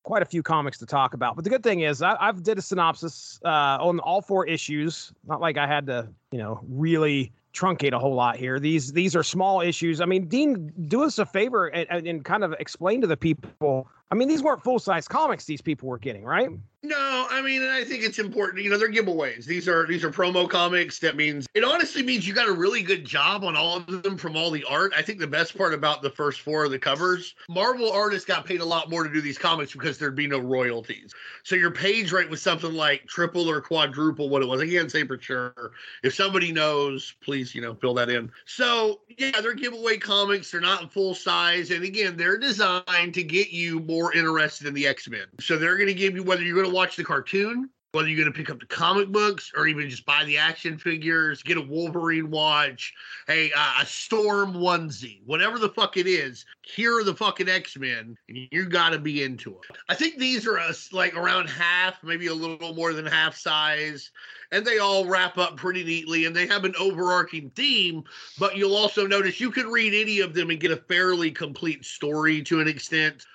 quite 0.03 0.21
a 0.21 0.25
few 0.25 0.41
comics 0.41 0.77
to 0.79 0.85
talk 0.85 1.13
about. 1.13 1.35
But 1.35 1.43
the 1.43 1.49
good 1.49 1.63
thing 1.63 1.81
is, 1.81 2.01
I, 2.01 2.17
have 2.19 2.43
did 2.43 2.57
a 2.57 2.61
synopsis 2.61 3.39
uh, 3.45 3.77
on 3.79 3.99
all 3.99 4.21
four 4.21 4.47
issues. 4.47 5.13
Not 5.27 5.41
like 5.41 5.57
I 5.57 5.67
had 5.67 5.85
to, 5.87 6.07
you 6.31 6.39
know, 6.39 6.59
really 6.67 7.31
truncate 7.53 7.93
a 7.93 7.99
whole 7.99 8.15
lot 8.15 8.37
here. 8.37 8.59
These 8.59 8.93
these 8.93 9.15
are 9.15 9.23
small 9.23 9.61
issues. 9.61 10.01
I 10.01 10.05
mean, 10.05 10.27
Dean, 10.27 10.71
do 10.87 11.03
us 11.03 11.19
a 11.19 11.25
favor 11.25 11.67
and, 11.67 12.07
and 12.07 12.25
kind 12.25 12.43
of 12.43 12.53
explain 12.59 13.01
to 13.01 13.07
the 13.07 13.17
people. 13.17 13.87
I 14.11 14.15
mean, 14.15 14.27
these 14.27 14.43
weren't 14.43 14.63
full 14.63 14.79
size 14.79 15.07
comics. 15.07 15.45
These 15.45 15.61
people 15.61 15.89
were 15.89 15.97
getting 15.97 16.23
right. 16.23 16.49
No, 16.83 17.27
I 17.29 17.43
mean, 17.43 17.61
I 17.61 17.83
think 17.83 18.03
it's 18.03 18.17
important. 18.17 18.63
You 18.63 18.71
know, 18.71 18.77
they're 18.77 18.91
giveaways. 18.91 19.45
These 19.45 19.67
are 19.67 19.85
these 19.85 20.03
are 20.03 20.09
promo 20.09 20.49
comics. 20.49 20.97
That 20.97 21.15
means 21.15 21.45
it 21.53 21.63
honestly 21.63 22.01
means 22.01 22.27
you 22.27 22.33
got 22.33 22.49
a 22.49 22.53
really 22.53 22.81
good 22.81 23.05
job 23.05 23.43
on 23.43 23.55
all 23.55 23.77
of 23.77 24.01
them 24.01 24.17
from 24.17 24.35
all 24.35 24.49
the 24.49 24.63
art. 24.67 24.91
I 24.97 25.03
think 25.03 25.19
the 25.19 25.27
best 25.27 25.55
part 25.55 25.75
about 25.75 26.01
the 26.01 26.09
first 26.09 26.41
four 26.41 26.65
of 26.65 26.71
the 26.71 26.79
covers, 26.79 27.35
Marvel 27.47 27.91
artists 27.91 28.25
got 28.25 28.45
paid 28.45 28.61
a 28.61 28.65
lot 28.65 28.89
more 28.89 29.03
to 29.03 29.13
do 29.13 29.21
these 29.21 29.37
comics 29.37 29.73
because 29.73 29.99
there'd 29.99 30.15
be 30.15 30.25
no 30.25 30.39
royalties. 30.39 31.13
So 31.43 31.55
your 31.55 31.69
page 31.69 32.11
rate 32.11 32.31
was 32.31 32.41
something 32.41 32.73
like 32.73 33.05
triple 33.05 33.47
or 33.47 33.61
quadruple 33.61 34.29
what 34.29 34.41
it 34.41 34.47
was. 34.47 34.59
I 34.59 34.67
can't 34.67 34.91
say 34.91 35.05
for 35.05 35.19
sure. 35.19 35.73
If 36.03 36.15
somebody 36.15 36.51
knows, 36.51 37.13
please, 37.23 37.53
you 37.53 37.61
know, 37.61 37.75
fill 37.75 37.93
that 37.93 38.09
in. 38.09 38.31
So 38.45 39.01
yeah, 39.19 39.39
they're 39.39 39.53
giveaway 39.53 39.97
comics. 39.97 40.49
They're 40.49 40.61
not 40.61 40.91
full 40.91 41.13
size, 41.13 41.69
and 41.69 41.83
again, 41.83 42.17
they're 42.17 42.39
designed 42.39 43.13
to 43.13 43.23
get 43.23 43.51
you 43.51 43.81
more 43.81 44.11
interested 44.15 44.65
in 44.65 44.73
the 44.73 44.87
X 44.87 45.07
Men. 45.07 45.25
So 45.39 45.57
they're 45.57 45.77
going 45.77 45.87
to 45.87 45.93
give 45.93 46.15
you 46.15 46.23
whether 46.23 46.41
you're 46.41 46.55
going 46.55 46.65
to 46.65 46.70
watch 46.71 46.95
the 46.95 47.03
cartoon, 47.03 47.69
whether 47.93 48.07
you're 48.07 48.23
going 48.23 48.31
to 48.31 48.37
pick 48.37 48.49
up 48.49 48.59
the 48.59 48.65
comic 48.65 49.09
books 49.09 49.51
or 49.55 49.67
even 49.67 49.89
just 49.89 50.05
buy 50.05 50.23
the 50.23 50.37
action 50.37 50.77
figures, 50.77 51.43
get 51.43 51.57
a 51.57 51.61
Wolverine 51.61 52.31
watch, 52.31 52.93
hey, 53.27 53.51
uh, 53.55 53.73
a 53.81 53.85
Storm 53.85 54.53
onesie, 54.53 55.21
whatever 55.25 55.59
the 55.59 55.69
fuck 55.69 55.97
it 55.97 56.07
is, 56.07 56.45
here 56.61 56.97
are 56.97 57.03
the 57.03 57.13
fucking 57.13 57.49
X 57.49 57.77
Men, 57.77 58.15
and 58.29 58.37
you 58.51 58.69
got 58.69 58.91
to 58.91 58.99
be 58.99 59.23
into 59.23 59.51
it. 59.51 59.77
I 59.89 59.95
think 59.95 60.17
these 60.17 60.47
are 60.47 60.57
uh, 60.57 60.71
like 60.93 61.15
around 61.15 61.49
half, 61.49 62.01
maybe 62.01 62.27
a 62.27 62.33
little 62.33 62.73
more 62.73 62.93
than 62.93 63.05
half 63.05 63.35
size, 63.35 64.11
and 64.53 64.65
they 64.65 64.77
all 64.77 65.05
wrap 65.05 65.37
up 65.37 65.57
pretty 65.57 65.83
neatly, 65.83 66.25
and 66.25 66.35
they 66.35 66.47
have 66.47 66.63
an 66.63 66.75
overarching 66.79 67.49
theme. 67.55 68.03
But 68.39 68.55
you'll 68.55 68.75
also 68.75 69.05
notice 69.05 69.41
you 69.41 69.51
can 69.51 69.67
read 69.67 69.93
any 69.93 70.21
of 70.21 70.33
them 70.33 70.49
and 70.49 70.59
get 70.59 70.71
a 70.71 70.77
fairly 70.77 71.31
complete 71.31 71.83
story 71.83 72.41
to 72.43 72.61
an 72.61 72.69
extent. 72.69 73.25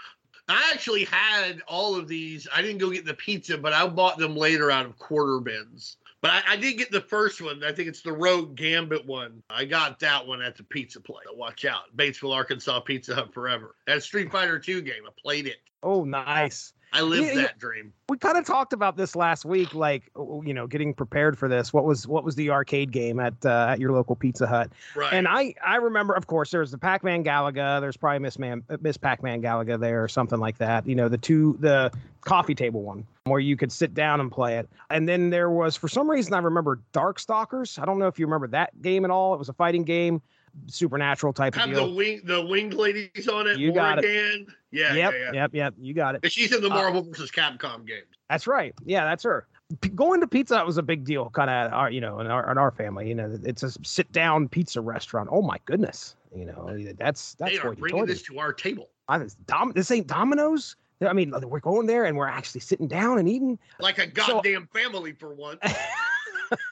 I 0.48 0.70
actually 0.72 1.04
had 1.04 1.60
all 1.66 1.96
of 1.96 2.08
these. 2.08 2.46
I 2.54 2.62
didn't 2.62 2.78
go 2.78 2.90
get 2.90 3.04
the 3.04 3.14
pizza, 3.14 3.58
but 3.58 3.72
I 3.72 3.86
bought 3.88 4.18
them 4.18 4.36
later 4.36 4.70
out 4.70 4.86
of 4.86 4.98
quarter 4.98 5.40
bins. 5.40 5.96
But 6.22 6.30
I, 6.30 6.42
I, 6.52 6.56
did 6.56 6.78
get 6.78 6.90
the 6.90 7.00
first 7.00 7.40
one. 7.40 7.62
I 7.62 7.72
think 7.72 7.88
it's 7.88 8.00
the 8.00 8.12
Rogue 8.12 8.56
Gambit 8.56 9.06
one. 9.06 9.42
I 9.50 9.64
got 9.64 10.00
that 10.00 10.26
one 10.26 10.42
at 10.42 10.56
the 10.56 10.62
pizza 10.62 11.00
place. 11.00 11.26
Watch 11.34 11.64
out. 11.64 11.96
Batesville, 11.96 12.34
Arkansas 12.34 12.80
Pizza 12.80 13.14
Hut 13.14 13.34
forever. 13.34 13.74
That 13.86 14.02
Street 14.02 14.32
Fighter 14.32 14.58
2 14.58 14.82
game. 14.82 15.02
I 15.06 15.10
played 15.20 15.46
it. 15.46 15.58
Oh, 15.82 16.04
nice. 16.04 16.72
I 16.92 17.02
lived 17.02 17.26
yeah, 17.26 17.42
that 17.42 17.58
dream. 17.58 17.92
We 18.08 18.16
kind 18.16 18.38
of 18.38 18.46
talked 18.46 18.72
about 18.72 18.96
this 18.96 19.16
last 19.16 19.44
week, 19.44 19.74
like 19.74 20.10
you 20.16 20.54
know, 20.54 20.66
getting 20.66 20.94
prepared 20.94 21.38
for 21.38 21.48
this. 21.48 21.72
What 21.72 21.84
was 21.84 22.06
what 22.06 22.24
was 22.24 22.34
the 22.36 22.50
arcade 22.50 22.92
game 22.92 23.20
at 23.20 23.34
uh, 23.44 23.68
at 23.70 23.80
your 23.80 23.92
local 23.92 24.16
Pizza 24.16 24.46
Hut? 24.46 24.70
Right. 24.94 25.12
And 25.12 25.26
I 25.28 25.54
I 25.64 25.76
remember, 25.76 26.14
of 26.14 26.26
course, 26.26 26.50
there 26.50 26.60
was 26.60 26.70
the 26.70 26.78
Pac 26.78 27.04
Man 27.04 27.24
Galaga. 27.24 27.80
There's 27.80 27.96
probably 27.96 28.20
Miss 28.20 28.38
Man 28.38 28.62
Miss 28.80 28.96
Pac 28.96 29.22
Man 29.22 29.42
Galaga 29.42 29.78
there 29.78 30.02
or 30.02 30.08
something 30.08 30.38
like 30.38 30.58
that. 30.58 30.86
You 30.86 30.94
know, 30.94 31.08
the 31.08 31.18
two 31.18 31.56
the 31.60 31.92
coffee 32.20 32.54
table 32.54 32.82
one 32.82 33.06
where 33.24 33.40
you 33.40 33.56
could 33.56 33.72
sit 33.72 33.94
down 33.94 34.20
and 34.20 34.30
play 34.30 34.56
it. 34.56 34.68
And 34.90 35.08
then 35.08 35.30
there 35.30 35.50
was 35.50 35.76
for 35.76 35.88
some 35.88 36.08
reason 36.08 36.34
I 36.34 36.38
remember 36.38 36.80
Darkstalkers. 36.92 37.80
I 37.80 37.84
don't 37.84 37.98
know 37.98 38.06
if 38.06 38.18
you 38.18 38.26
remember 38.26 38.48
that 38.48 38.80
game 38.82 39.04
at 39.04 39.10
all. 39.10 39.34
It 39.34 39.38
was 39.38 39.48
a 39.48 39.54
fighting 39.54 39.84
game 39.84 40.22
supernatural 40.66 41.32
type 41.32 41.54
Have 41.54 41.68
of 41.68 41.74
deal. 41.74 41.86
the 41.86 41.94
wing 41.94 42.20
the 42.24 42.44
winged 42.44 42.74
ladies 42.74 43.28
on 43.28 43.46
it. 43.46 43.58
You 43.58 43.72
got 43.72 44.04
it. 44.04 44.48
Yeah, 44.70 44.94
yep, 44.94 44.94
yeah, 44.94 45.10
yeah. 45.12 45.32
yep, 45.32 45.54
yep. 45.54 45.74
You 45.78 45.94
got 45.94 46.16
it. 46.16 46.32
She's 46.32 46.52
in 46.52 46.60
the 46.62 46.70
uh, 46.70 46.74
Marvel 46.74 47.00
uh, 47.00 47.10
versus 47.10 47.30
Capcom 47.30 47.86
games. 47.86 48.06
That's 48.28 48.46
right. 48.46 48.74
Yeah, 48.84 49.04
that's 49.04 49.24
her. 49.24 49.46
P- 49.80 49.88
going 49.88 50.20
to 50.20 50.26
Pizza 50.26 50.64
was 50.64 50.78
a 50.78 50.82
big 50.82 51.04
deal, 51.04 51.30
kind 51.30 51.50
of, 51.50 51.72
our, 51.72 51.90
you 51.90 52.00
know, 52.00 52.20
in 52.20 52.28
our, 52.28 52.50
in 52.50 52.58
our 52.58 52.70
family. 52.70 53.08
You 53.08 53.14
know, 53.14 53.38
it's 53.42 53.62
a 53.62 53.70
sit 53.82 54.10
down 54.12 54.48
pizza 54.48 54.80
restaurant. 54.80 55.28
Oh 55.32 55.42
my 55.42 55.58
goodness, 55.64 56.16
you 56.34 56.46
know, 56.46 56.76
that's 56.98 57.34
that's 57.34 57.52
they 57.52 57.58
are 57.58 57.74
bringing 57.74 58.06
this 58.06 58.22
to 58.22 58.38
our 58.38 58.52
table. 58.52 58.88
I, 59.08 59.18
this, 59.18 59.34
Dom, 59.46 59.72
this 59.74 59.90
ain't 59.90 60.06
Domino's. 60.06 60.76
I 61.00 61.12
mean, 61.12 61.34
we're 61.42 61.60
going 61.60 61.86
there 61.86 62.04
and 62.04 62.16
we're 62.16 62.26
actually 62.26 62.62
sitting 62.62 62.88
down 62.88 63.18
and 63.18 63.28
eating 63.28 63.58
like 63.80 63.98
a 63.98 64.06
goddamn 64.06 64.68
so, 64.72 64.80
family 64.80 65.12
for 65.12 65.34
once. 65.34 65.60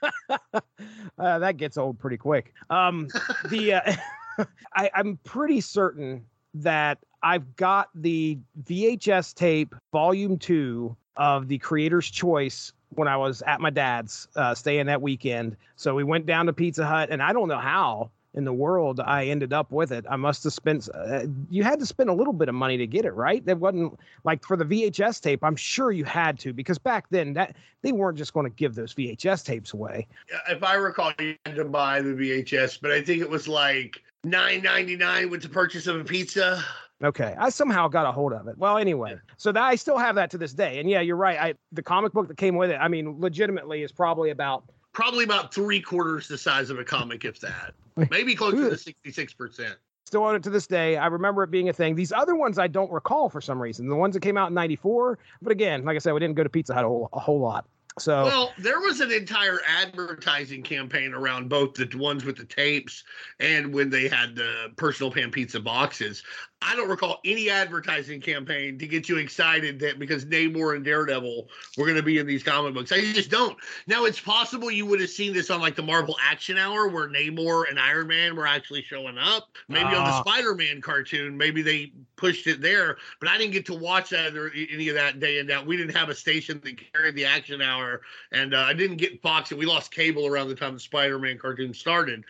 uh, 1.18 1.38
that 1.38 1.56
gets 1.56 1.76
old 1.76 1.98
pretty 1.98 2.16
quick. 2.16 2.52
Um, 2.70 3.08
the 3.48 3.74
uh, 3.74 3.94
I, 4.74 4.90
I'm 4.94 5.18
pretty 5.24 5.60
certain 5.60 6.24
that 6.54 6.98
I've 7.22 7.56
got 7.56 7.88
the 7.94 8.38
VHS 8.64 9.34
tape 9.34 9.74
volume 9.92 10.38
two 10.38 10.96
of 11.16 11.48
the 11.48 11.58
Creator's 11.58 12.10
Choice 12.10 12.72
when 12.90 13.08
I 13.08 13.16
was 13.16 13.42
at 13.42 13.60
my 13.60 13.70
dad's 13.70 14.28
uh, 14.36 14.54
staying 14.54 14.86
that 14.86 15.02
weekend. 15.02 15.56
So 15.76 15.94
we 15.94 16.04
went 16.04 16.26
down 16.26 16.46
to 16.46 16.52
Pizza 16.52 16.86
Hut, 16.86 17.08
and 17.10 17.22
I 17.22 17.32
don't 17.32 17.48
know 17.48 17.58
how 17.58 18.10
in 18.34 18.44
the 18.44 18.52
world 18.52 19.00
I 19.00 19.26
ended 19.26 19.52
up 19.52 19.70
with 19.70 19.92
it. 19.92 20.04
I 20.08 20.16
must 20.16 20.44
have 20.44 20.52
spent. 20.52 20.88
Uh, 20.92 21.26
you 21.48 21.62
had 21.62 21.78
to 21.78 21.86
spend 21.86 22.10
a 22.10 22.12
little 22.12 22.32
bit 22.32 22.48
of 22.48 22.54
money 22.54 22.76
to 22.76 22.86
get 22.86 23.04
it, 23.04 23.12
right? 23.12 23.44
That 23.46 23.58
wasn't 23.58 23.98
like 24.24 24.44
for 24.44 24.56
the 24.56 24.64
VHS 24.64 25.20
tape. 25.20 25.42
I'm 25.42 25.56
sure 25.56 25.92
you 25.92 26.04
had 26.04 26.38
to 26.40 26.52
because 26.52 26.78
back 26.78 27.06
then 27.10 27.32
that 27.34 27.56
they 27.82 27.92
weren't 27.92 28.18
just 28.18 28.34
going 28.34 28.44
to 28.44 28.54
give 28.54 28.74
those 28.74 28.94
VHS 28.94 29.44
tapes 29.44 29.72
away. 29.72 30.06
If 30.48 30.62
I 30.62 30.74
recall, 30.74 31.12
you 31.18 31.36
had 31.46 31.56
to 31.56 31.64
buy 31.64 32.02
the 32.02 32.10
VHS, 32.10 32.78
but 32.80 32.90
I 32.90 33.02
think 33.02 33.22
it 33.22 33.30
was 33.30 33.46
like 33.46 34.02
nine 34.24 34.62
ninety 34.62 34.96
nine 34.96 35.30
with 35.30 35.42
the 35.42 35.48
purchase 35.48 35.86
of 35.86 36.00
a 36.00 36.04
pizza. 36.04 36.62
Okay, 37.02 37.34
I 37.38 37.50
somehow 37.50 37.88
got 37.88 38.06
a 38.06 38.12
hold 38.12 38.32
of 38.32 38.46
it. 38.48 38.56
Well, 38.56 38.78
anyway, 38.78 39.16
so 39.36 39.52
that 39.52 39.62
I 39.62 39.74
still 39.74 39.98
have 39.98 40.14
that 40.14 40.30
to 40.30 40.38
this 40.38 40.52
day. 40.52 40.78
And 40.78 40.88
yeah, 40.88 41.00
you're 41.00 41.16
right. 41.16 41.38
I 41.38 41.54
the 41.72 41.82
comic 41.82 42.12
book 42.12 42.28
that 42.28 42.36
came 42.36 42.56
with 42.56 42.70
it. 42.70 42.76
I 42.80 42.88
mean, 42.88 43.20
legitimately, 43.20 43.82
is 43.82 43.92
probably 43.92 44.30
about 44.30 44.64
probably 44.94 45.24
about 45.24 45.52
three 45.52 45.80
quarters 45.80 46.28
the 46.28 46.38
size 46.38 46.70
of 46.70 46.78
a 46.78 46.84
comic, 46.84 47.24
if 47.24 47.38
that. 47.40 47.74
Maybe 48.10 48.34
closer 48.34 48.70
to 48.70 48.78
sixty 48.78 49.12
six 49.12 49.34
percent. 49.34 49.76
Still 50.06 50.24
own 50.24 50.36
it 50.36 50.42
to 50.44 50.50
this 50.50 50.66
day. 50.66 50.96
I 50.96 51.06
remember 51.06 51.42
it 51.42 51.50
being 51.50 51.68
a 51.68 51.72
thing. 51.72 51.94
These 51.94 52.12
other 52.12 52.34
ones 52.34 52.58
I 52.58 52.66
don't 52.66 52.90
recall 52.90 53.28
for 53.28 53.40
some 53.40 53.60
reason. 53.60 53.88
The 53.88 53.96
ones 53.96 54.14
that 54.14 54.20
came 54.20 54.36
out 54.36 54.48
in 54.48 54.54
'94, 54.54 55.18
but 55.42 55.52
again, 55.52 55.84
like 55.84 55.96
I 55.96 55.98
said, 55.98 56.12
we 56.12 56.20
didn't 56.20 56.36
go 56.36 56.42
to 56.42 56.48
Pizza 56.48 56.74
Hut 56.74 56.84
a 56.84 56.88
whole, 56.88 57.08
a 57.12 57.20
whole 57.20 57.40
lot. 57.40 57.66
So 57.98 58.24
well, 58.24 58.52
there 58.58 58.80
was 58.80 59.00
an 59.00 59.12
entire 59.12 59.60
advertising 59.68 60.64
campaign 60.64 61.14
around 61.14 61.48
both 61.48 61.74
the 61.74 61.88
ones 61.96 62.24
with 62.24 62.36
the 62.36 62.44
tapes 62.44 63.04
and 63.38 63.72
when 63.72 63.88
they 63.88 64.08
had 64.08 64.34
the 64.34 64.72
personal 64.76 65.12
pan 65.12 65.30
pizza 65.30 65.60
boxes. 65.60 66.24
I 66.66 66.74
don't 66.74 66.88
recall 66.88 67.20
any 67.24 67.50
advertising 67.50 68.20
campaign 68.20 68.78
to 68.78 68.86
get 68.86 69.08
you 69.08 69.18
excited 69.18 69.78
that 69.80 69.98
because 69.98 70.24
Namor 70.24 70.74
and 70.74 70.84
Daredevil 70.84 71.48
were 71.76 71.84
going 71.84 71.96
to 71.96 72.02
be 72.02 72.18
in 72.18 72.26
these 72.26 72.42
comic 72.42 72.72
books. 72.72 72.90
I 72.90 73.00
just 73.12 73.30
don't. 73.30 73.56
Now 73.86 74.04
it's 74.06 74.18
possible 74.20 74.70
you 74.70 74.86
would 74.86 75.00
have 75.00 75.10
seen 75.10 75.34
this 75.34 75.50
on 75.50 75.60
like 75.60 75.76
the 75.76 75.82
Marvel 75.82 76.16
Action 76.22 76.56
Hour 76.56 76.88
where 76.88 77.08
Namor 77.08 77.68
and 77.68 77.78
Iron 77.78 78.06
Man 78.06 78.34
were 78.34 78.46
actually 78.46 78.82
showing 78.82 79.18
up. 79.18 79.48
Maybe 79.68 79.84
uh, 79.84 79.98
on 79.98 80.04
the 80.04 80.10
ah. 80.10 80.22
Spider-Man 80.22 80.80
cartoon, 80.80 81.36
maybe 81.36 81.60
they 81.60 81.92
pushed 82.16 82.46
it 82.46 82.62
there, 82.62 82.96
but 83.20 83.28
I 83.28 83.36
didn't 83.36 83.52
get 83.52 83.66
to 83.66 83.74
watch 83.74 84.10
that 84.10 84.34
or 84.34 84.50
any 84.54 84.88
of 84.88 84.94
that 84.94 85.20
day 85.20 85.40
and 85.40 85.50
out. 85.50 85.66
We 85.66 85.76
didn't 85.76 85.94
have 85.94 86.08
a 86.08 86.14
station 86.14 86.60
that 86.64 86.92
carried 86.92 87.14
the 87.14 87.26
Action 87.26 87.60
Hour, 87.60 88.00
and 88.32 88.54
uh, 88.54 88.60
I 88.60 88.72
didn't 88.72 88.96
get 88.96 89.20
Fox, 89.20 89.50
and 89.50 89.58
we 89.58 89.66
lost 89.66 89.90
cable 89.90 90.26
around 90.26 90.48
the 90.48 90.54
time 90.54 90.74
the 90.74 90.80
Spider-Man 90.80 91.38
cartoon 91.38 91.74
started. 91.74 92.24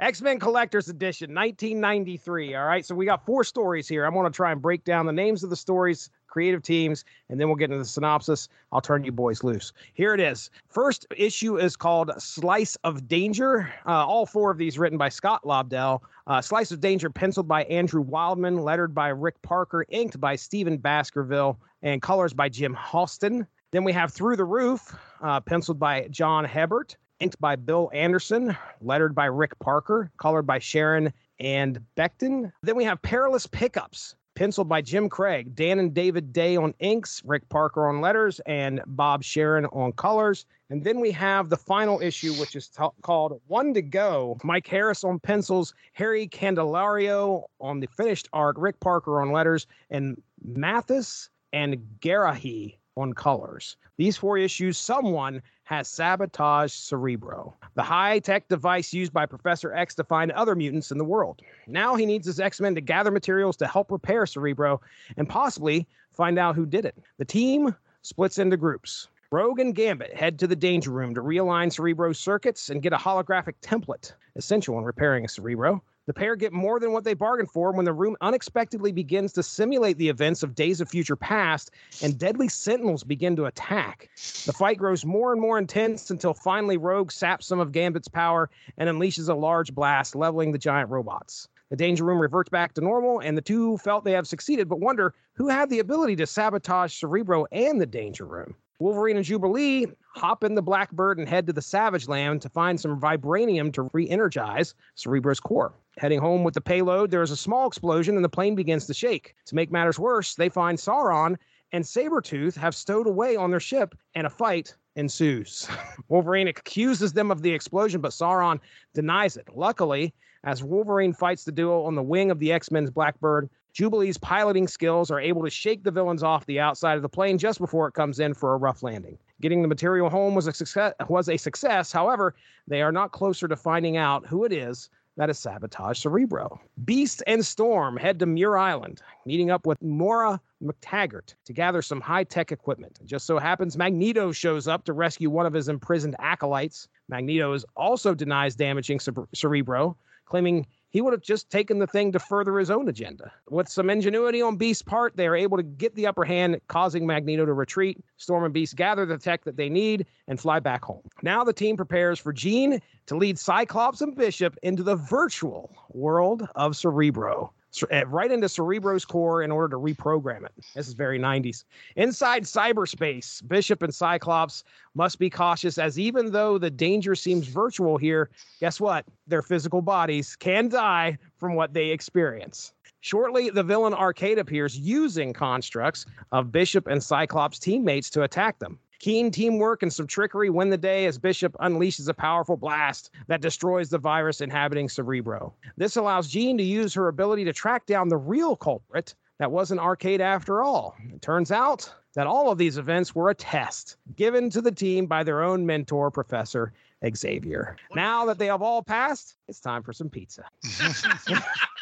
X 0.00 0.20
Men 0.20 0.38
Collector's 0.38 0.88
Edition, 0.88 1.34
1993. 1.34 2.54
All 2.54 2.66
right, 2.66 2.84
so 2.84 2.94
we 2.94 3.06
got 3.06 3.24
four 3.24 3.44
stories 3.44 3.88
here. 3.88 4.04
I'm 4.04 4.12
going 4.12 4.30
to 4.30 4.36
try 4.36 4.52
and 4.52 4.60
break 4.60 4.84
down 4.84 5.06
the 5.06 5.12
names 5.12 5.42
of 5.42 5.48
the 5.48 5.56
stories, 5.56 6.10
creative 6.26 6.62
teams, 6.62 7.04
and 7.30 7.40
then 7.40 7.48
we'll 7.48 7.56
get 7.56 7.70
into 7.70 7.78
the 7.78 7.84
synopsis. 7.84 8.48
I'll 8.72 8.82
turn 8.82 9.04
you 9.04 9.12
boys 9.12 9.42
loose. 9.42 9.72
Here 9.94 10.12
it 10.12 10.20
is. 10.20 10.50
First 10.68 11.06
issue 11.16 11.56
is 11.56 11.76
called 11.76 12.10
Slice 12.18 12.76
of 12.84 13.08
Danger. 13.08 13.72
Uh, 13.86 14.04
all 14.06 14.26
four 14.26 14.50
of 14.50 14.58
these 14.58 14.78
written 14.78 14.98
by 14.98 15.08
Scott 15.08 15.44
Lobdell. 15.44 16.02
Uh, 16.26 16.42
Slice 16.42 16.72
of 16.72 16.80
Danger, 16.80 17.08
penciled 17.08 17.48
by 17.48 17.64
Andrew 17.64 18.02
Wildman, 18.02 18.58
lettered 18.58 18.94
by 18.94 19.08
Rick 19.08 19.40
Parker, 19.40 19.86
inked 19.88 20.20
by 20.20 20.36
Stephen 20.36 20.76
Baskerville, 20.76 21.58
and 21.82 22.02
colors 22.02 22.34
by 22.34 22.50
Jim 22.50 22.74
Halston. 22.74 23.46
Then 23.70 23.84
we 23.84 23.92
have 23.92 24.12
Through 24.12 24.36
the 24.36 24.44
Roof, 24.44 24.94
uh, 25.22 25.40
penciled 25.40 25.78
by 25.78 26.08
John 26.10 26.44
Hebert 26.44 26.96
inked 27.20 27.40
by 27.40 27.56
Bill 27.56 27.90
Anderson, 27.92 28.56
lettered 28.80 29.14
by 29.14 29.26
Rick 29.26 29.58
Parker, 29.58 30.10
colored 30.18 30.46
by 30.46 30.58
Sharon 30.58 31.12
and 31.40 31.80
Beckton. 31.96 32.52
Then 32.62 32.76
we 32.76 32.84
have 32.84 33.00
Perilous 33.02 33.46
Pickups, 33.46 34.14
penciled 34.34 34.68
by 34.68 34.82
Jim 34.82 35.08
Craig, 35.08 35.54
Dan 35.54 35.78
and 35.78 35.94
David 35.94 36.32
Day 36.32 36.56
on 36.56 36.74
inks, 36.78 37.22
Rick 37.24 37.48
Parker 37.48 37.88
on 37.88 38.00
letters, 38.00 38.40
and 38.40 38.80
Bob 38.86 39.22
Sharen 39.22 39.66
on 39.66 39.92
colors. 39.92 40.44
And 40.68 40.84
then 40.84 41.00
we 41.00 41.10
have 41.12 41.48
the 41.48 41.56
final 41.56 42.00
issue, 42.00 42.32
which 42.34 42.56
is 42.56 42.68
t- 42.68 42.84
called 43.02 43.40
One 43.46 43.72
to 43.74 43.82
Go. 43.82 44.36
Mike 44.44 44.66
Harris 44.66 45.04
on 45.04 45.18
pencils, 45.18 45.74
Harry 45.92 46.26
Candelario 46.26 47.44
on 47.60 47.80
the 47.80 47.86
finished 47.86 48.28
art, 48.32 48.56
Rick 48.58 48.80
Parker 48.80 49.22
on 49.22 49.32
letters, 49.32 49.66
and 49.90 50.20
Mathis 50.44 51.30
and 51.52 51.76
Garahi 52.00 52.78
on 52.96 53.12
colors. 53.12 53.76
These 53.96 54.16
four 54.16 54.38
issues, 54.38 54.76
someone 54.76 55.42
has 55.66 55.88
sabotaged 55.88 56.74
Cerebro, 56.74 57.52
the 57.74 57.82
high 57.82 58.20
tech 58.20 58.46
device 58.46 58.92
used 58.94 59.12
by 59.12 59.26
Professor 59.26 59.74
X 59.74 59.96
to 59.96 60.04
find 60.04 60.30
other 60.30 60.54
mutants 60.54 60.92
in 60.92 60.98
the 60.98 61.04
world. 61.04 61.42
Now 61.66 61.96
he 61.96 62.06
needs 62.06 62.24
his 62.24 62.38
X 62.38 62.60
Men 62.60 62.76
to 62.76 62.80
gather 62.80 63.10
materials 63.10 63.56
to 63.56 63.66
help 63.66 63.90
repair 63.90 64.26
Cerebro 64.26 64.80
and 65.16 65.28
possibly 65.28 65.88
find 66.12 66.38
out 66.38 66.54
who 66.54 66.66
did 66.66 66.84
it. 66.84 66.96
The 67.18 67.24
team 67.24 67.74
splits 68.02 68.38
into 68.38 68.56
groups. 68.56 69.08
Rogue 69.32 69.58
and 69.58 69.74
Gambit 69.74 70.14
head 70.14 70.38
to 70.38 70.46
the 70.46 70.54
Danger 70.54 70.92
Room 70.92 71.16
to 71.16 71.20
realign 71.20 71.72
Cerebro's 71.72 72.20
circuits 72.20 72.70
and 72.70 72.80
get 72.80 72.92
a 72.92 72.96
holographic 72.96 73.54
template, 73.60 74.12
essential 74.36 74.78
in 74.78 74.84
repairing 74.84 75.24
a 75.24 75.28
Cerebro. 75.28 75.82
The 76.06 76.14
pair 76.14 76.36
get 76.36 76.52
more 76.52 76.78
than 76.78 76.92
what 76.92 77.02
they 77.02 77.14
bargained 77.14 77.50
for 77.50 77.72
when 77.72 77.84
the 77.84 77.92
room 77.92 78.16
unexpectedly 78.20 78.92
begins 78.92 79.32
to 79.32 79.42
simulate 79.42 79.98
the 79.98 80.08
events 80.08 80.44
of 80.44 80.54
Days 80.54 80.80
of 80.80 80.88
Future 80.88 81.16
Past 81.16 81.72
and 82.00 82.16
deadly 82.16 82.46
sentinels 82.46 83.02
begin 83.02 83.34
to 83.34 83.46
attack. 83.46 84.08
The 84.44 84.52
fight 84.52 84.78
grows 84.78 85.04
more 85.04 85.32
and 85.32 85.40
more 85.40 85.58
intense 85.58 86.08
until 86.10 86.32
finally 86.32 86.76
Rogue 86.76 87.10
saps 87.10 87.46
some 87.46 87.58
of 87.58 87.72
Gambit's 87.72 88.06
power 88.06 88.48
and 88.78 88.88
unleashes 88.88 89.28
a 89.28 89.34
large 89.34 89.74
blast, 89.74 90.14
leveling 90.14 90.52
the 90.52 90.58
giant 90.58 90.90
robots. 90.90 91.48
The 91.70 91.76
danger 91.76 92.04
room 92.04 92.20
reverts 92.20 92.50
back 92.50 92.74
to 92.74 92.80
normal, 92.80 93.18
and 93.18 93.36
the 93.36 93.42
two 93.42 93.76
felt 93.78 94.04
they 94.04 94.12
have 94.12 94.28
succeeded, 94.28 94.68
but 94.68 94.78
wonder 94.78 95.12
who 95.32 95.48
had 95.48 95.68
the 95.70 95.80
ability 95.80 96.14
to 96.16 96.26
sabotage 96.26 96.94
Cerebro 96.94 97.46
and 97.50 97.80
the 97.80 97.86
danger 97.86 98.24
room. 98.24 98.54
Wolverine 98.78 99.16
and 99.16 99.24
Jubilee 99.24 99.86
hop 100.14 100.44
in 100.44 100.54
the 100.54 100.62
Blackbird 100.62 101.18
and 101.18 101.28
head 101.28 101.46
to 101.46 101.52
the 101.52 101.62
Savage 101.62 102.08
Land 102.08 102.42
to 102.42 102.48
find 102.48 102.78
some 102.78 103.00
vibranium 103.00 103.72
to 103.72 103.88
re 103.92 104.08
energize 104.08 104.74
Cerebro's 104.94 105.40
core. 105.40 105.74
Heading 105.98 106.20
home 106.20 106.44
with 106.44 106.54
the 106.54 106.60
payload, 106.60 107.10
there 107.10 107.22
is 107.22 107.30
a 107.30 107.36
small 107.36 107.66
explosion 107.66 108.16
and 108.16 108.24
the 108.24 108.28
plane 108.28 108.54
begins 108.54 108.86
to 108.86 108.94
shake. 108.94 109.34
To 109.46 109.54
make 109.54 109.70
matters 109.70 109.98
worse, 109.98 110.34
they 110.34 110.50
find 110.50 110.78
Sauron 110.78 111.36
and 111.72 111.84
Sabretooth 111.84 112.54
have 112.56 112.74
stowed 112.74 113.06
away 113.06 113.36
on 113.36 113.50
their 113.50 113.60
ship, 113.60 113.94
and 114.14 114.26
a 114.26 114.30
fight 114.30 114.74
ensues. 114.94 115.68
Wolverine 116.08 116.48
accuses 116.48 117.12
them 117.12 117.30
of 117.30 117.42
the 117.42 117.52
explosion, 117.52 118.00
but 118.00 118.12
Sauron 118.12 118.60
denies 118.94 119.36
it. 119.36 119.48
Luckily, 119.54 120.14
as 120.44 120.62
Wolverine 120.62 121.12
fights 121.12 121.44
the 121.44 121.52
duo 121.52 121.82
on 121.82 121.94
the 121.94 122.02
wing 122.02 122.30
of 122.30 122.38
the 122.38 122.52
X 122.52 122.70
Men's 122.70 122.90
Blackbird, 122.90 123.50
Jubilee's 123.76 124.16
piloting 124.16 124.66
skills 124.66 125.10
are 125.10 125.20
able 125.20 125.42
to 125.42 125.50
shake 125.50 125.84
the 125.84 125.90
villains 125.90 126.22
off 126.22 126.46
the 126.46 126.58
outside 126.58 126.96
of 126.96 127.02
the 127.02 127.10
plane 127.10 127.36
just 127.36 127.58
before 127.58 127.86
it 127.86 127.92
comes 127.92 128.20
in 128.20 128.32
for 128.32 128.54
a 128.54 128.56
rough 128.56 128.82
landing. 128.82 129.18
Getting 129.42 129.60
the 129.60 129.68
material 129.68 130.08
home 130.08 130.34
was 130.34 130.46
a 130.46 130.54
success, 130.54 130.94
was 131.10 131.28
a 131.28 131.36
success. 131.36 131.92
However, 131.92 132.34
they 132.66 132.80
are 132.80 132.90
not 132.90 133.12
closer 133.12 133.46
to 133.46 133.54
finding 133.54 133.98
out 133.98 134.24
who 134.26 134.46
it 134.46 134.52
is 134.52 134.88
that 135.18 135.28
is 135.28 135.36
has 135.36 135.40
sabotaged 135.40 136.00
Cerebro. 136.00 136.58
Beast 136.86 137.22
and 137.26 137.44
Storm 137.44 137.98
head 137.98 138.18
to 138.20 138.24
Muir 138.24 138.56
Island, 138.56 139.02
meeting 139.26 139.50
up 139.50 139.66
with 139.66 139.82
Moira 139.82 140.40
McTaggart 140.64 141.34
to 141.44 141.52
gather 141.52 141.82
some 141.82 142.00
high 142.00 142.24
tech 142.24 142.52
equipment. 142.52 142.98
It 143.02 143.06
just 143.06 143.26
so 143.26 143.38
happens 143.38 143.76
Magneto 143.76 144.32
shows 144.32 144.66
up 144.66 144.86
to 144.86 144.94
rescue 144.94 145.28
one 145.28 145.44
of 145.44 145.52
his 145.52 145.68
imprisoned 145.68 146.16
acolytes. 146.18 146.88
Magneto 147.10 147.54
also 147.76 148.14
denies 148.14 148.56
damaging 148.56 149.00
Cerebro, 149.34 149.98
claiming 150.24 150.66
he 150.90 151.00
would 151.00 151.12
have 151.12 151.22
just 151.22 151.50
taken 151.50 151.78
the 151.78 151.86
thing 151.86 152.12
to 152.12 152.18
further 152.18 152.58
his 152.58 152.70
own 152.70 152.88
agenda. 152.88 153.32
With 153.50 153.68
some 153.68 153.90
ingenuity 153.90 154.40
on 154.40 154.56
Beast's 154.56 154.82
part, 154.82 155.16
they 155.16 155.26
are 155.26 155.36
able 155.36 155.56
to 155.56 155.62
get 155.62 155.94
the 155.94 156.06
upper 156.06 156.24
hand, 156.24 156.60
causing 156.68 157.06
Magneto 157.06 157.44
to 157.44 157.52
retreat. 157.52 157.98
Storm 158.16 158.44
and 158.44 158.54
Beast 158.54 158.76
gather 158.76 159.04
the 159.04 159.18
tech 159.18 159.44
that 159.44 159.56
they 159.56 159.68
need 159.68 160.06
and 160.28 160.40
fly 160.40 160.60
back 160.60 160.84
home. 160.84 161.02
Now 161.22 161.44
the 161.44 161.52
team 161.52 161.76
prepares 161.76 162.18
for 162.18 162.32
Jean 162.32 162.80
to 163.06 163.16
lead 163.16 163.38
Cyclops 163.38 164.00
and 164.00 164.14
Bishop 164.14 164.56
into 164.62 164.82
the 164.82 164.96
virtual 164.96 165.74
world 165.90 166.48
of 166.54 166.76
Cerebro. 166.76 167.52
Eh, 167.90 168.04
right 168.06 168.30
into 168.30 168.48
Cerebro's 168.48 169.04
core 169.04 169.42
in 169.42 169.50
order 169.50 169.76
to 169.76 169.80
reprogram 169.80 170.44
it. 170.44 170.52
This 170.74 170.88
is 170.88 170.94
very 170.94 171.18
90s. 171.18 171.64
Inside 171.96 172.44
cyberspace, 172.44 173.46
Bishop 173.46 173.82
and 173.82 173.94
Cyclops 173.94 174.64
must 174.94 175.18
be 175.18 175.28
cautious 175.28 175.78
as 175.78 175.98
even 175.98 176.32
though 176.32 176.58
the 176.58 176.70
danger 176.70 177.14
seems 177.14 177.46
virtual 177.46 177.96
here, 177.96 178.30
guess 178.60 178.80
what? 178.80 179.04
Their 179.26 179.42
physical 179.42 179.82
bodies 179.82 180.36
can 180.36 180.68
die 180.68 181.18
from 181.36 181.54
what 181.54 181.74
they 181.74 181.88
experience. 181.88 182.72
Shortly, 183.00 183.50
the 183.50 183.62
villain 183.62 183.94
Arcade 183.94 184.38
appears 184.38 184.78
using 184.78 185.32
constructs 185.32 186.06
of 186.32 186.50
Bishop 186.50 186.86
and 186.86 187.02
Cyclops' 187.02 187.58
teammates 187.58 188.10
to 188.10 188.22
attack 188.22 188.58
them. 188.58 188.78
Keen 188.98 189.30
teamwork 189.30 189.82
and 189.82 189.92
some 189.92 190.06
trickery 190.06 190.50
win 190.50 190.70
the 190.70 190.76
day 190.76 191.06
as 191.06 191.18
Bishop 191.18 191.56
unleashes 191.60 192.08
a 192.08 192.14
powerful 192.14 192.56
blast 192.56 193.10
that 193.26 193.40
destroys 193.40 193.90
the 193.90 193.98
virus 193.98 194.40
inhabiting 194.40 194.88
Cerebro. 194.88 195.54
This 195.76 195.96
allows 195.96 196.28
Jean 196.28 196.56
to 196.58 196.64
use 196.64 196.94
her 196.94 197.08
ability 197.08 197.44
to 197.44 197.52
track 197.52 197.86
down 197.86 198.08
the 198.08 198.16
real 198.16 198.56
culprit 198.56 199.14
that 199.38 199.50
was 199.50 199.70
an 199.70 199.78
arcade 199.78 200.20
after 200.20 200.62
all. 200.62 200.96
It 201.12 201.20
turns 201.20 201.52
out 201.52 201.92
that 202.14 202.26
all 202.26 202.50
of 202.50 202.58
these 202.58 202.78
events 202.78 203.14
were 203.14 203.28
a 203.28 203.34
test 203.34 203.96
given 204.16 204.48
to 204.50 204.62
the 204.62 204.72
team 204.72 205.06
by 205.06 205.22
their 205.22 205.42
own 205.42 205.66
mentor, 205.66 206.10
Professor 206.10 206.72
Xavier. 207.14 207.76
Now 207.94 208.24
that 208.24 208.38
they 208.38 208.46
have 208.46 208.62
all 208.62 208.82
passed, 208.82 209.36
it's 209.48 209.60
time 209.60 209.82
for 209.82 209.92
some 209.92 210.08
pizza. 210.08 210.44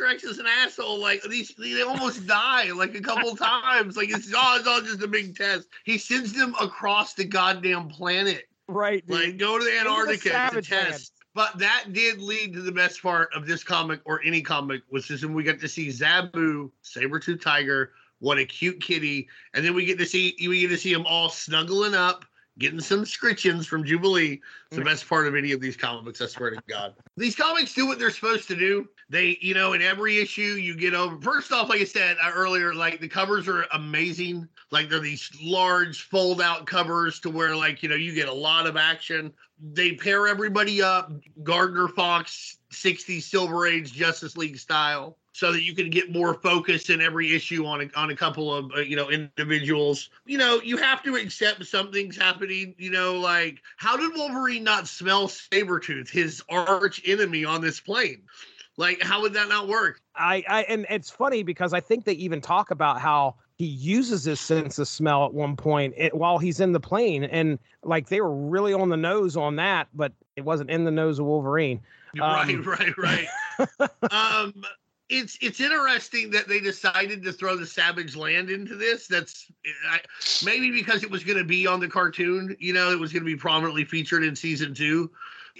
what 0.00 0.10
asshole. 0.10 0.20
Professor 0.20 0.26
X 0.26 0.38
is 0.38 0.38
an 0.38 0.46
asshole. 0.46 1.00
Like 1.00 1.22
these, 1.22 1.54
they 1.58 1.82
almost 1.82 2.26
die 2.26 2.70
like 2.72 2.94
a 2.94 3.00
couple 3.00 3.36
times. 3.36 3.96
Like 3.96 4.10
it's 4.10 4.32
all, 4.34 4.56
it's 4.56 4.66
all 4.66 4.80
just 4.80 5.02
a 5.02 5.08
big 5.08 5.36
test. 5.36 5.68
He 5.84 5.98
sends 5.98 6.32
them 6.32 6.54
across 6.60 7.14
the 7.14 7.24
goddamn 7.24 7.88
planet. 7.88 8.44
Right. 8.68 9.04
Like 9.08 9.38
go 9.38 9.58
to 9.58 9.64
the 9.64 9.78
Antarctica 9.78 10.50
to 10.52 10.62
test. 10.62 11.12
But 11.32 11.58
that 11.58 11.92
did 11.92 12.20
lead 12.20 12.54
to 12.54 12.60
the 12.60 12.72
best 12.72 13.00
part 13.02 13.32
of 13.34 13.46
this 13.46 13.62
comic 13.62 14.00
or 14.04 14.20
any 14.24 14.42
comic, 14.42 14.82
which 14.88 15.10
is 15.12 15.24
when 15.24 15.32
we 15.32 15.44
got 15.44 15.60
to 15.60 15.68
see 15.68 15.88
Zabu, 15.88 16.72
Sabretooth 16.82 17.40
Tiger, 17.40 17.92
what 18.18 18.38
a 18.38 18.44
cute 18.44 18.80
kitty, 18.82 19.28
and 19.54 19.64
then 19.64 19.74
we 19.74 19.84
get 19.84 19.98
to 19.98 20.06
see 20.06 20.34
we 20.40 20.60
get 20.60 20.68
to 20.68 20.76
see 20.76 20.92
them 20.92 21.06
all 21.06 21.28
snuggling 21.28 21.94
up, 21.94 22.24
getting 22.60 22.78
some 22.78 23.04
scritchings 23.06 23.66
from 23.66 23.82
Jubilee. 23.82 24.40
It's 24.70 24.76
the 24.76 24.84
best 24.84 25.08
part 25.08 25.26
of 25.26 25.34
any 25.34 25.50
of 25.52 25.60
these 25.60 25.76
comic 25.76 26.04
books, 26.04 26.20
I 26.20 26.26
swear 26.26 26.50
to 26.50 26.62
God. 26.68 26.94
These 27.16 27.34
comics 27.34 27.74
do 27.74 27.86
what 27.86 27.98
they're 27.98 28.10
supposed 28.10 28.46
to 28.48 28.54
do. 28.54 28.86
They, 29.08 29.38
you 29.40 29.54
know, 29.54 29.72
in 29.72 29.82
every 29.82 30.18
issue 30.18 30.42
you 30.42 30.76
get 30.76 30.94
over. 30.94 31.20
First 31.20 31.50
off, 31.50 31.70
like 31.70 31.80
I 31.80 31.84
said 31.84 32.18
uh, 32.22 32.30
earlier, 32.32 32.74
like 32.74 33.00
the 33.00 33.08
covers 33.08 33.48
are 33.48 33.64
amazing. 33.72 34.46
Like 34.70 34.90
they're 34.90 35.00
these 35.00 35.30
large 35.42 36.02
fold 36.02 36.40
out 36.40 36.66
covers 36.66 37.18
to 37.20 37.30
where, 37.30 37.56
like, 37.56 37.82
you 37.82 37.88
know, 37.88 37.96
you 37.96 38.14
get 38.14 38.28
a 38.28 38.32
lot 38.32 38.66
of 38.66 38.76
action. 38.76 39.32
They 39.72 39.92
pair 39.92 40.28
everybody 40.28 40.82
up, 40.82 41.12
Gardner 41.42 41.88
Fox, 41.88 42.58
60s 42.70 43.22
Silver 43.22 43.66
Age 43.66 43.92
Justice 43.92 44.36
League 44.36 44.58
style. 44.58 45.16
So 45.32 45.52
that 45.52 45.62
you 45.62 45.74
can 45.74 45.90
get 45.90 46.12
more 46.12 46.34
focus 46.34 46.90
in 46.90 47.00
every 47.00 47.34
issue 47.34 47.64
on 47.64 47.82
a, 47.82 47.98
on 47.98 48.10
a 48.10 48.16
couple 48.16 48.52
of 48.52 48.72
uh, 48.76 48.80
you 48.80 48.96
know 48.96 49.10
individuals. 49.10 50.10
You 50.26 50.38
know 50.38 50.60
you 50.62 50.76
have 50.76 51.02
to 51.04 51.16
accept 51.16 51.64
something's 51.66 52.16
happening. 52.16 52.74
You 52.78 52.90
know 52.90 53.18
like 53.18 53.60
how 53.76 53.96
did 53.96 54.12
Wolverine 54.14 54.64
not 54.64 54.88
smell 54.88 55.28
Sabretooth, 55.28 56.10
his 56.10 56.42
arch 56.48 57.00
enemy 57.06 57.44
on 57.44 57.60
this 57.60 57.80
plane? 57.80 58.22
Like 58.76 59.02
how 59.02 59.22
would 59.22 59.34
that 59.34 59.48
not 59.48 59.68
work? 59.68 60.00
I, 60.16 60.44
I 60.48 60.62
and 60.62 60.86
it's 60.90 61.10
funny 61.10 61.42
because 61.42 61.72
I 61.72 61.80
think 61.80 62.04
they 62.04 62.12
even 62.14 62.40
talk 62.40 62.70
about 62.70 63.00
how 63.00 63.36
he 63.56 63.66
uses 63.66 64.24
his 64.24 64.40
sense 64.40 64.78
of 64.78 64.88
smell 64.88 65.26
at 65.26 65.34
one 65.34 65.54
point 65.54 65.94
it, 65.96 66.14
while 66.14 66.38
he's 66.38 66.60
in 66.60 66.72
the 66.72 66.80
plane, 66.80 67.24
and 67.24 67.58
like 67.82 68.08
they 68.08 68.20
were 68.20 68.34
really 68.34 68.72
on 68.72 68.88
the 68.88 68.96
nose 68.96 69.36
on 69.36 69.56
that, 69.56 69.88
but 69.94 70.12
it 70.34 70.44
wasn't 70.44 70.70
in 70.70 70.84
the 70.84 70.90
nose 70.90 71.18
of 71.18 71.26
Wolverine. 71.26 71.80
right, 72.18 72.54
Um, 72.54 72.62
right, 72.62 72.98
right. 72.98 73.28
um, 74.10 74.64
it's 75.10 75.36
it's 75.40 75.60
interesting 75.60 76.30
that 76.30 76.48
they 76.48 76.60
decided 76.60 77.22
to 77.24 77.32
throw 77.32 77.56
the 77.56 77.66
Savage 77.66 78.16
Land 78.16 78.48
into 78.48 78.76
this. 78.76 79.08
That's 79.08 79.50
I, 79.90 79.98
maybe 80.44 80.70
because 80.70 81.02
it 81.02 81.10
was 81.10 81.24
going 81.24 81.38
to 81.38 81.44
be 81.44 81.66
on 81.66 81.80
the 81.80 81.88
cartoon. 81.88 82.56
You 82.60 82.72
know, 82.72 82.90
it 82.92 82.98
was 82.98 83.12
going 83.12 83.22
to 83.24 83.30
be 83.30 83.36
prominently 83.36 83.84
featured 83.84 84.22
in 84.22 84.36
season 84.36 84.72
two. 84.72 85.10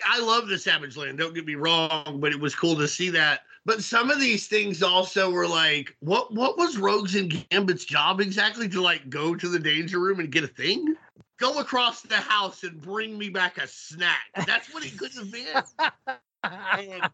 I 0.08 0.20
love 0.20 0.48
the 0.48 0.58
Savage 0.58 0.96
Land. 0.96 1.18
Don't 1.18 1.34
get 1.34 1.44
me 1.44 1.56
wrong, 1.56 2.18
but 2.20 2.32
it 2.32 2.40
was 2.40 2.54
cool 2.54 2.76
to 2.76 2.86
see 2.86 3.10
that. 3.10 3.40
But 3.66 3.82
some 3.82 4.10
of 4.10 4.20
these 4.20 4.46
things 4.46 4.82
also 4.82 5.30
were 5.30 5.48
like, 5.48 5.96
what 5.98 6.32
what 6.32 6.56
was 6.56 6.78
Rogues 6.78 7.16
and 7.16 7.30
Gambit's 7.50 7.84
job 7.84 8.20
exactly 8.20 8.68
to 8.68 8.80
like 8.80 9.10
go 9.10 9.34
to 9.34 9.48
the 9.48 9.58
danger 9.58 9.98
room 9.98 10.20
and 10.20 10.30
get 10.30 10.44
a 10.44 10.48
thing? 10.48 10.94
Go 11.38 11.58
across 11.58 12.02
the 12.02 12.16
house 12.16 12.62
and 12.62 12.80
bring 12.80 13.18
me 13.18 13.30
back 13.30 13.58
a 13.58 13.66
snack. 13.66 14.20
That's 14.46 14.72
what 14.72 14.84
it 14.84 14.96
could 14.96 15.12
have 15.14 15.32
been. 15.32 16.16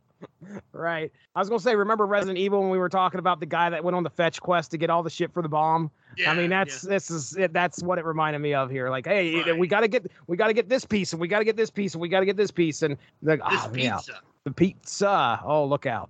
Right. 0.73 1.13
I 1.35 1.39
was 1.41 1.49
gonna 1.49 1.61
say, 1.61 1.75
remember 1.75 2.07
Resident 2.07 2.39
Evil 2.39 2.61
when 2.61 2.71
we 2.71 2.79
were 2.79 2.89
talking 2.89 3.19
about 3.19 3.41
the 3.41 3.47
guy 3.47 3.69
that 3.69 3.83
went 3.83 3.97
on 3.97 4.03
the 4.03 4.11
fetch 4.11 4.41
quest 4.41 4.71
to 4.71 4.79
get 4.79 4.89
all 4.89 5.03
the 5.03 5.11
shit 5.11 5.33
for 5.33 5.43
the 5.43 5.49
bomb? 5.49 5.91
yeah, 6.17 6.31
I 6.31 6.35
mean, 6.35 6.49
that's 6.49 6.81
this 6.83 7.11
is 7.11 7.37
it, 7.37 7.53
that's 7.53 7.83
what 7.83 7.99
it 7.99 8.05
reminded 8.05 8.39
me 8.39 8.55
of 8.55 8.71
here. 8.71 8.89
Like, 8.89 9.07
hey, 9.07 9.43
Right. 9.43 9.59
we 9.59 9.67
got 9.67 9.81
to 9.81 9.89
get 9.89 10.11
we 10.27 10.37
got 10.37 10.47
to 10.47 10.55
get 10.55 10.69
this 10.69 10.85
piece, 10.85 11.13
and 11.13 11.21
we 11.21 11.29
got 11.29 11.41
to 11.41 11.45
get 11.45 11.57
this 11.57 11.71
piece, 11.71 11.95
and 11.95 12.01
we 12.01 12.09
got 12.09 12.21
to 12.21 12.27
get 12.27 12.37
this 12.37 12.51
piece, 12.51 12.83
and 12.83 12.97
like, 13.23 13.41
oh, 13.45 13.51
yeah. 13.53 13.63
oh, 13.65 13.69
pizza. 13.71 14.13
yeah, 14.13 14.19
the 14.45 14.53
pizza. 14.53 15.41
Oh, 15.45 15.65
look 15.67 15.85
out! 15.87 16.09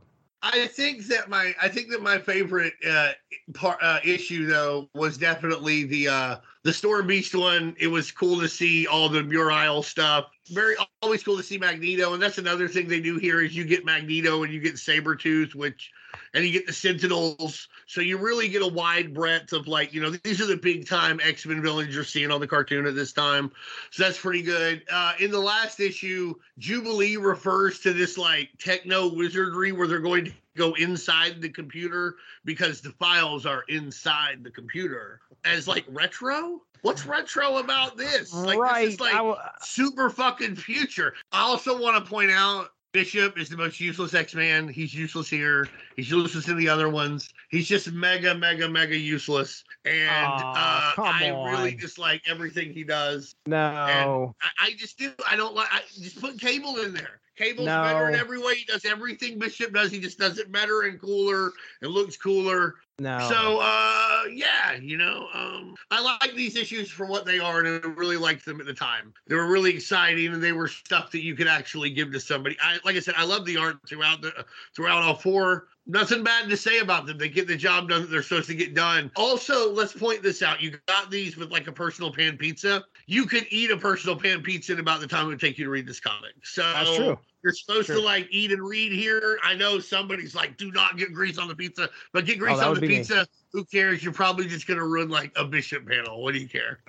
I 0.52 0.66
think 0.68 1.06
that 1.06 1.28
my 1.28 1.54
I 1.60 1.68
think 1.68 1.90
that 1.90 2.02
my 2.02 2.18
favorite 2.18 2.74
uh, 2.88 3.12
part 3.54 3.78
uh, 3.82 3.98
issue 4.04 4.46
though 4.46 4.88
was 4.94 5.18
definitely 5.18 5.84
the 5.84 6.08
uh, 6.08 6.36
the 6.62 6.72
Storm 6.72 7.08
Beast 7.08 7.34
one. 7.34 7.74
It 7.78 7.88
was 7.88 8.12
cool 8.12 8.40
to 8.40 8.48
see 8.48 8.86
all 8.86 9.08
the 9.08 9.22
Muir 9.22 9.50
Isle 9.50 9.82
stuff. 9.82 10.26
Very 10.50 10.76
always 11.02 11.24
cool 11.24 11.36
to 11.36 11.42
see 11.42 11.58
Magneto, 11.58 12.14
and 12.14 12.22
that's 12.22 12.38
another 12.38 12.68
thing 12.68 12.86
they 12.86 13.00
do 13.00 13.18
here 13.18 13.42
is 13.42 13.56
you 13.56 13.64
get 13.64 13.84
Magneto 13.84 14.44
and 14.44 14.52
you 14.52 14.60
get 14.60 14.74
Sabretooth, 14.74 15.54
which 15.54 15.90
and 16.37 16.45
you 16.45 16.52
get 16.52 16.66
the 16.66 16.73
Sentinels. 16.73 17.66
So 17.87 18.02
you 18.02 18.19
really 18.19 18.49
get 18.49 18.61
a 18.61 18.66
wide 18.66 19.14
breadth 19.14 19.55
of 19.55 19.66
like, 19.66 19.95
you 19.95 20.02
know, 20.02 20.11
these 20.11 20.38
are 20.43 20.47
the 20.47 20.57
big 20.57 20.87
time 20.87 21.19
X-Men 21.25 21.62
villains 21.62 21.95
you're 21.95 22.05
seeing 22.05 22.31
on 22.31 22.40
the 22.40 22.47
cartoon 22.47 22.87
at 22.87 22.95
this 22.95 23.12
time. 23.12 23.50
So 23.90 24.02
that's 24.02 24.21
pretty 24.21 24.43
good. 24.43 24.83
Uh, 24.93 25.14
in 25.19 25.31
the 25.31 25.40
last 25.40 25.81
issue, 25.81 26.35
Jubilee 26.59 27.16
refers 27.16 27.81
to 27.81 27.94
this 27.94 28.18
like 28.18 28.51
techno 28.59 29.12
wizardry 29.14 29.72
where 29.72 29.88
they're 29.88 29.99
going 29.99 30.27
to 30.27 30.33
go 30.57 30.75
inside 30.75 31.40
the 31.40 31.49
computer 31.49 32.16
because 32.44 32.83
the 32.83 32.90
files 32.90 33.46
are 33.46 33.64
inside 33.68 34.44
the 34.44 34.51
computer 34.51 35.20
as 35.46 35.66
like 35.66 35.87
retro. 35.88 36.61
What's 36.83 37.07
retro 37.07 37.57
about 37.57 37.96
this? 37.96 38.33
Like 38.35 38.59
right. 38.59 38.85
this 38.85 38.94
is 38.94 39.01
like 39.01 39.14
w- 39.14 39.37
super 39.62 40.11
fucking 40.11 40.57
future. 40.57 41.14
I 41.33 41.40
also 41.40 41.81
want 41.81 42.05
to 42.05 42.09
point 42.09 42.31
out 42.31 42.68
Bishop 42.96 43.38
is 43.38 43.50
the 43.50 43.59
most 43.59 43.78
useless 43.78 44.14
X 44.14 44.35
Man. 44.35 44.68
He's 44.68 44.94
useless 44.94 45.28
here. 45.28 45.68
He's 45.96 46.11
useless 46.11 46.48
in 46.48 46.56
the 46.56 46.66
other 46.70 46.88
ones. 46.88 47.28
He's 47.50 47.68
just 47.68 47.92
mega, 47.92 48.35
mega, 48.35 48.66
mega 48.70 48.96
useless. 48.96 49.64
And 49.85 50.09
Aw, 50.09 50.94
uh, 50.96 51.02
I 51.02 51.28
really 51.28 51.72
on. 51.72 51.76
dislike 51.76 52.22
everything 52.26 52.72
he 52.72 52.85
does. 52.85 53.35
no. 53.44 54.35
I, 54.40 54.48
I 54.59 54.70
just 54.78 54.98
do. 54.98 55.12
I 55.30 55.37
don't 55.37 55.54
like. 55.54 55.68
I 55.70 55.82
just 56.00 56.18
put 56.22 56.40
Cable 56.40 56.78
in 56.78 56.94
there. 56.94 57.20
Cable's 57.37 57.66
better 57.66 58.09
in 58.09 58.14
every 58.14 58.38
way. 58.38 58.54
He 58.54 58.64
does 58.64 58.87
everything 58.87 59.38
Bishop 59.38 59.74
does. 59.74 59.92
He 59.92 60.00
just 60.00 60.18
does 60.18 60.38
it 60.38 60.50
better 60.50 60.85
and 60.85 60.98
cooler 60.98 61.52
and 61.82 61.90
looks 61.90 62.16
cooler. 62.16 62.76
No. 62.98 63.28
So 63.28 63.59
uh 63.61 64.22
yeah, 64.32 64.74
you 64.80 64.96
know, 64.96 65.28
um 65.35 65.74
I 65.90 66.00
like 66.00 66.35
these 66.35 66.56
issues 66.56 66.90
for 66.90 67.04
what 67.06 67.26
they 67.26 67.38
are 67.38 67.61
and 67.61 67.85
I 67.85 67.88
really 67.88 68.16
liked 68.16 68.44
them 68.46 68.59
at 68.61 68.66
the 68.66 68.74
time. 68.74 69.12
They 69.26 69.35
were 69.35 69.48
really 69.48 69.74
exciting 69.74 70.32
and 70.32 70.42
they 70.42 70.52
were 70.52 70.68
stuff 70.68 71.11
that 71.11 71.22
you 71.22 71.35
could 71.35 71.46
actually 71.46 71.90
give 71.90 72.12
to 72.12 72.20
somebody. 72.20 72.56
I 72.62 72.78
like 72.85 72.96
I 72.96 73.00
said, 73.00 73.14
I 73.18 73.24
love 73.24 73.44
the 73.44 73.59
art 73.59 73.76
throughout 73.87 74.22
the 74.22 74.46
throughout 74.74 75.02
all 75.02 75.14
four. 75.14 75.68
Nothing 75.88 76.24
bad 76.24 76.48
to 76.48 76.56
say 76.56 76.78
about 76.78 77.06
them. 77.06 77.16
They 77.16 77.28
get 77.28 77.46
the 77.46 77.56
job 77.56 77.88
done 77.88 78.00
that 78.00 78.11
they're 78.11 78.22
supposed 78.22 78.48
to 78.48 78.56
get 78.56 78.74
done. 78.74 79.12
Also, 79.14 79.72
let's 79.72 79.92
point 79.92 80.20
this 80.20 80.42
out. 80.42 80.61
You 80.61 80.76
got 80.88 81.12
these 81.12 81.37
with 81.37 81.52
like 81.52 81.68
a 81.68 81.72
personal 81.72 82.12
pan 82.12 82.37
pizza. 82.37 82.85
You 83.06 83.26
could 83.26 83.46
eat 83.50 83.70
a 83.70 83.76
personal 83.76 84.18
pan 84.18 84.42
pizza 84.42 84.72
in 84.72 84.80
about 84.80 85.00
the 85.00 85.06
time 85.06 85.26
it 85.26 85.28
would 85.28 85.40
take 85.40 85.59
you 85.59 85.64
to 85.64 85.70
read 85.70 85.87
this 85.87 86.00
comic. 86.00 86.32
So 86.42 86.62
That's 86.62 86.96
true. 86.96 87.18
You're 87.46 87.54
supposed 87.54 87.87
True. 87.87 87.94
to 87.96 88.02
like 88.02 88.26
eat 88.32 88.50
and 88.50 88.61
read 88.61 88.90
here. 88.90 89.38
I 89.44 89.54
know 89.54 89.78
somebody's 89.78 90.35
like, 90.35 90.56
do 90.56 90.72
not 90.72 90.96
get 90.96 91.12
grease 91.12 91.38
on 91.38 91.46
the 91.46 91.54
pizza, 91.54 91.88
but 92.12 92.24
get 92.26 92.40
grease 92.40 92.59
Oh, 92.61 92.70
on 92.70 92.74
the 92.74 92.80
be 92.80 92.88
me. 92.88 92.96
pizza. 92.98 93.24
Who 93.52 93.64
cares? 93.64 94.02
You're 94.02 94.12
probably 94.12 94.46
just 94.46 94.66
gonna 94.66 94.85
ruin 94.85 95.09
like 95.09 95.30
a 95.37 95.44
bishop 95.44 95.87
panel. 95.87 96.24
What 96.24 96.35
do 96.35 96.40
you 96.40 96.48
care? 96.48 96.80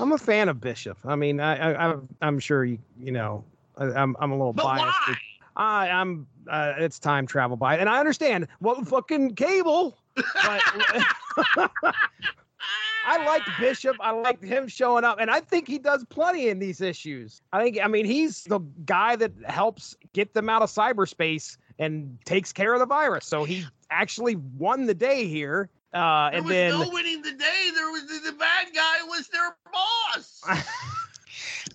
I'm 0.00 0.10
a 0.10 0.18
fan 0.18 0.48
of 0.48 0.60
Bishop. 0.60 0.98
I 1.04 1.14
mean, 1.14 1.38
I, 1.38 1.56
I 1.56 1.72
I'm- 1.74 2.08
I'm 2.20 2.38
sure 2.40 2.64
you 2.64 2.78
you 2.98 3.12
know 3.12 3.44
I, 3.78 3.84
I'm 3.84 4.16
I'm 4.18 4.32
a 4.32 4.36
little 4.36 4.52
But 4.52 4.64
biased. 4.64 4.84
why? 5.08 5.14
I 5.56 5.90
I'm 5.90 6.26
uh, 6.50 6.72
it's 6.78 6.98
time 6.98 7.24
travel 7.28 7.56
by, 7.56 7.78
and 7.78 7.88
I 7.88 8.00
understand 8.00 8.48
what 8.58 8.84
fucking 8.88 9.36
cable. 9.36 9.96
But 10.16 10.60
I 13.06 13.24
liked 13.24 13.48
Bishop. 13.60 13.96
I 14.00 14.10
liked 14.10 14.42
him 14.42 14.68
showing 14.68 15.04
up, 15.04 15.18
and 15.20 15.30
I 15.30 15.40
think 15.40 15.68
he 15.68 15.78
does 15.78 16.04
plenty 16.04 16.48
in 16.48 16.58
these 16.58 16.80
issues. 16.80 17.42
I 17.52 17.62
think, 17.62 17.78
I 17.82 17.86
mean, 17.88 18.04
he's 18.06 18.44
the 18.44 18.60
guy 18.84 19.16
that 19.16 19.32
helps 19.46 19.96
get 20.12 20.34
them 20.34 20.48
out 20.48 20.62
of 20.62 20.70
cyberspace 20.70 21.56
and 21.78 22.18
takes 22.24 22.52
care 22.52 22.72
of 22.72 22.80
the 22.80 22.86
virus. 22.86 23.26
So 23.26 23.44
he 23.44 23.64
actually 23.90 24.36
won 24.36 24.86
the 24.86 24.94
day 24.94 25.26
here. 25.26 25.68
Uh, 25.92 26.30
There 26.30 26.38
and 26.38 26.44
was 26.46 26.52
then 26.52 26.70
no 26.70 26.90
winning 26.90 27.22
the 27.22 27.32
day. 27.32 27.70
There 27.74 27.90
was 27.90 28.06
the, 28.06 28.30
the 28.30 28.36
bad 28.36 28.66
guy 28.74 28.80
was 28.80 28.82
their 28.82 29.02
boss. 29.02 29.03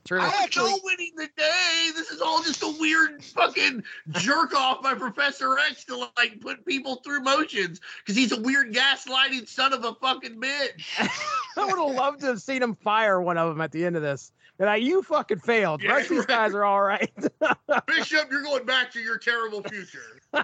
True. 0.09 0.21
I 0.21 0.25
I 0.25 0.43
actually- 0.43 0.71
no 0.71 0.79
winning 0.83 1.11
the 1.17 1.29
day. 1.37 1.89
This 1.95 2.09
is 2.09 2.19
all 2.19 2.41
just 2.41 2.63
a 2.63 2.75
weird 2.79 3.23
fucking 3.23 3.83
jerk 4.13 4.55
off 4.55 4.81
by 4.81 4.95
Professor 4.95 5.55
X 5.59 5.83
to 5.85 6.09
like 6.17 6.41
put 6.41 6.65
people 6.65 6.95
through 7.05 7.21
motions 7.21 7.79
because 7.99 8.15
he's 8.15 8.31
a 8.31 8.41
weird 8.41 8.73
gaslighting 8.73 9.47
son 9.47 9.71
of 9.71 9.85
a 9.85 9.93
fucking 9.93 10.41
bitch. 10.41 10.81
I 11.57 11.63
would 11.63 11.77
have 11.77 11.95
loved 11.95 12.21
to 12.21 12.25
have 12.25 12.41
seen 12.41 12.63
him 12.63 12.73
fire 12.73 13.21
one 13.21 13.37
of 13.37 13.49
them 13.49 13.61
at 13.61 13.71
the 13.71 13.85
end 13.85 13.95
of 13.97 14.01
this. 14.01 14.31
And 14.57 14.67
I, 14.67 14.77
you 14.77 15.03
fucking 15.03 15.41
failed. 15.41 15.81
The 15.81 15.85
Yeah, 15.85 15.93
rest 15.97 16.09
of 16.09 16.17
these 16.17 16.25
guys 16.25 16.55
are 16.55 16.65
all 16.65 16.81
right. 16.81 17.11
Bishop, 17.85 18.31
you're 18.31 18.41
going 18.41 18.65
back 18.65 18.91
to 18.93 18.99
your 18.99 19.19
terrible 19.19 19.61
future. 19.61 20.19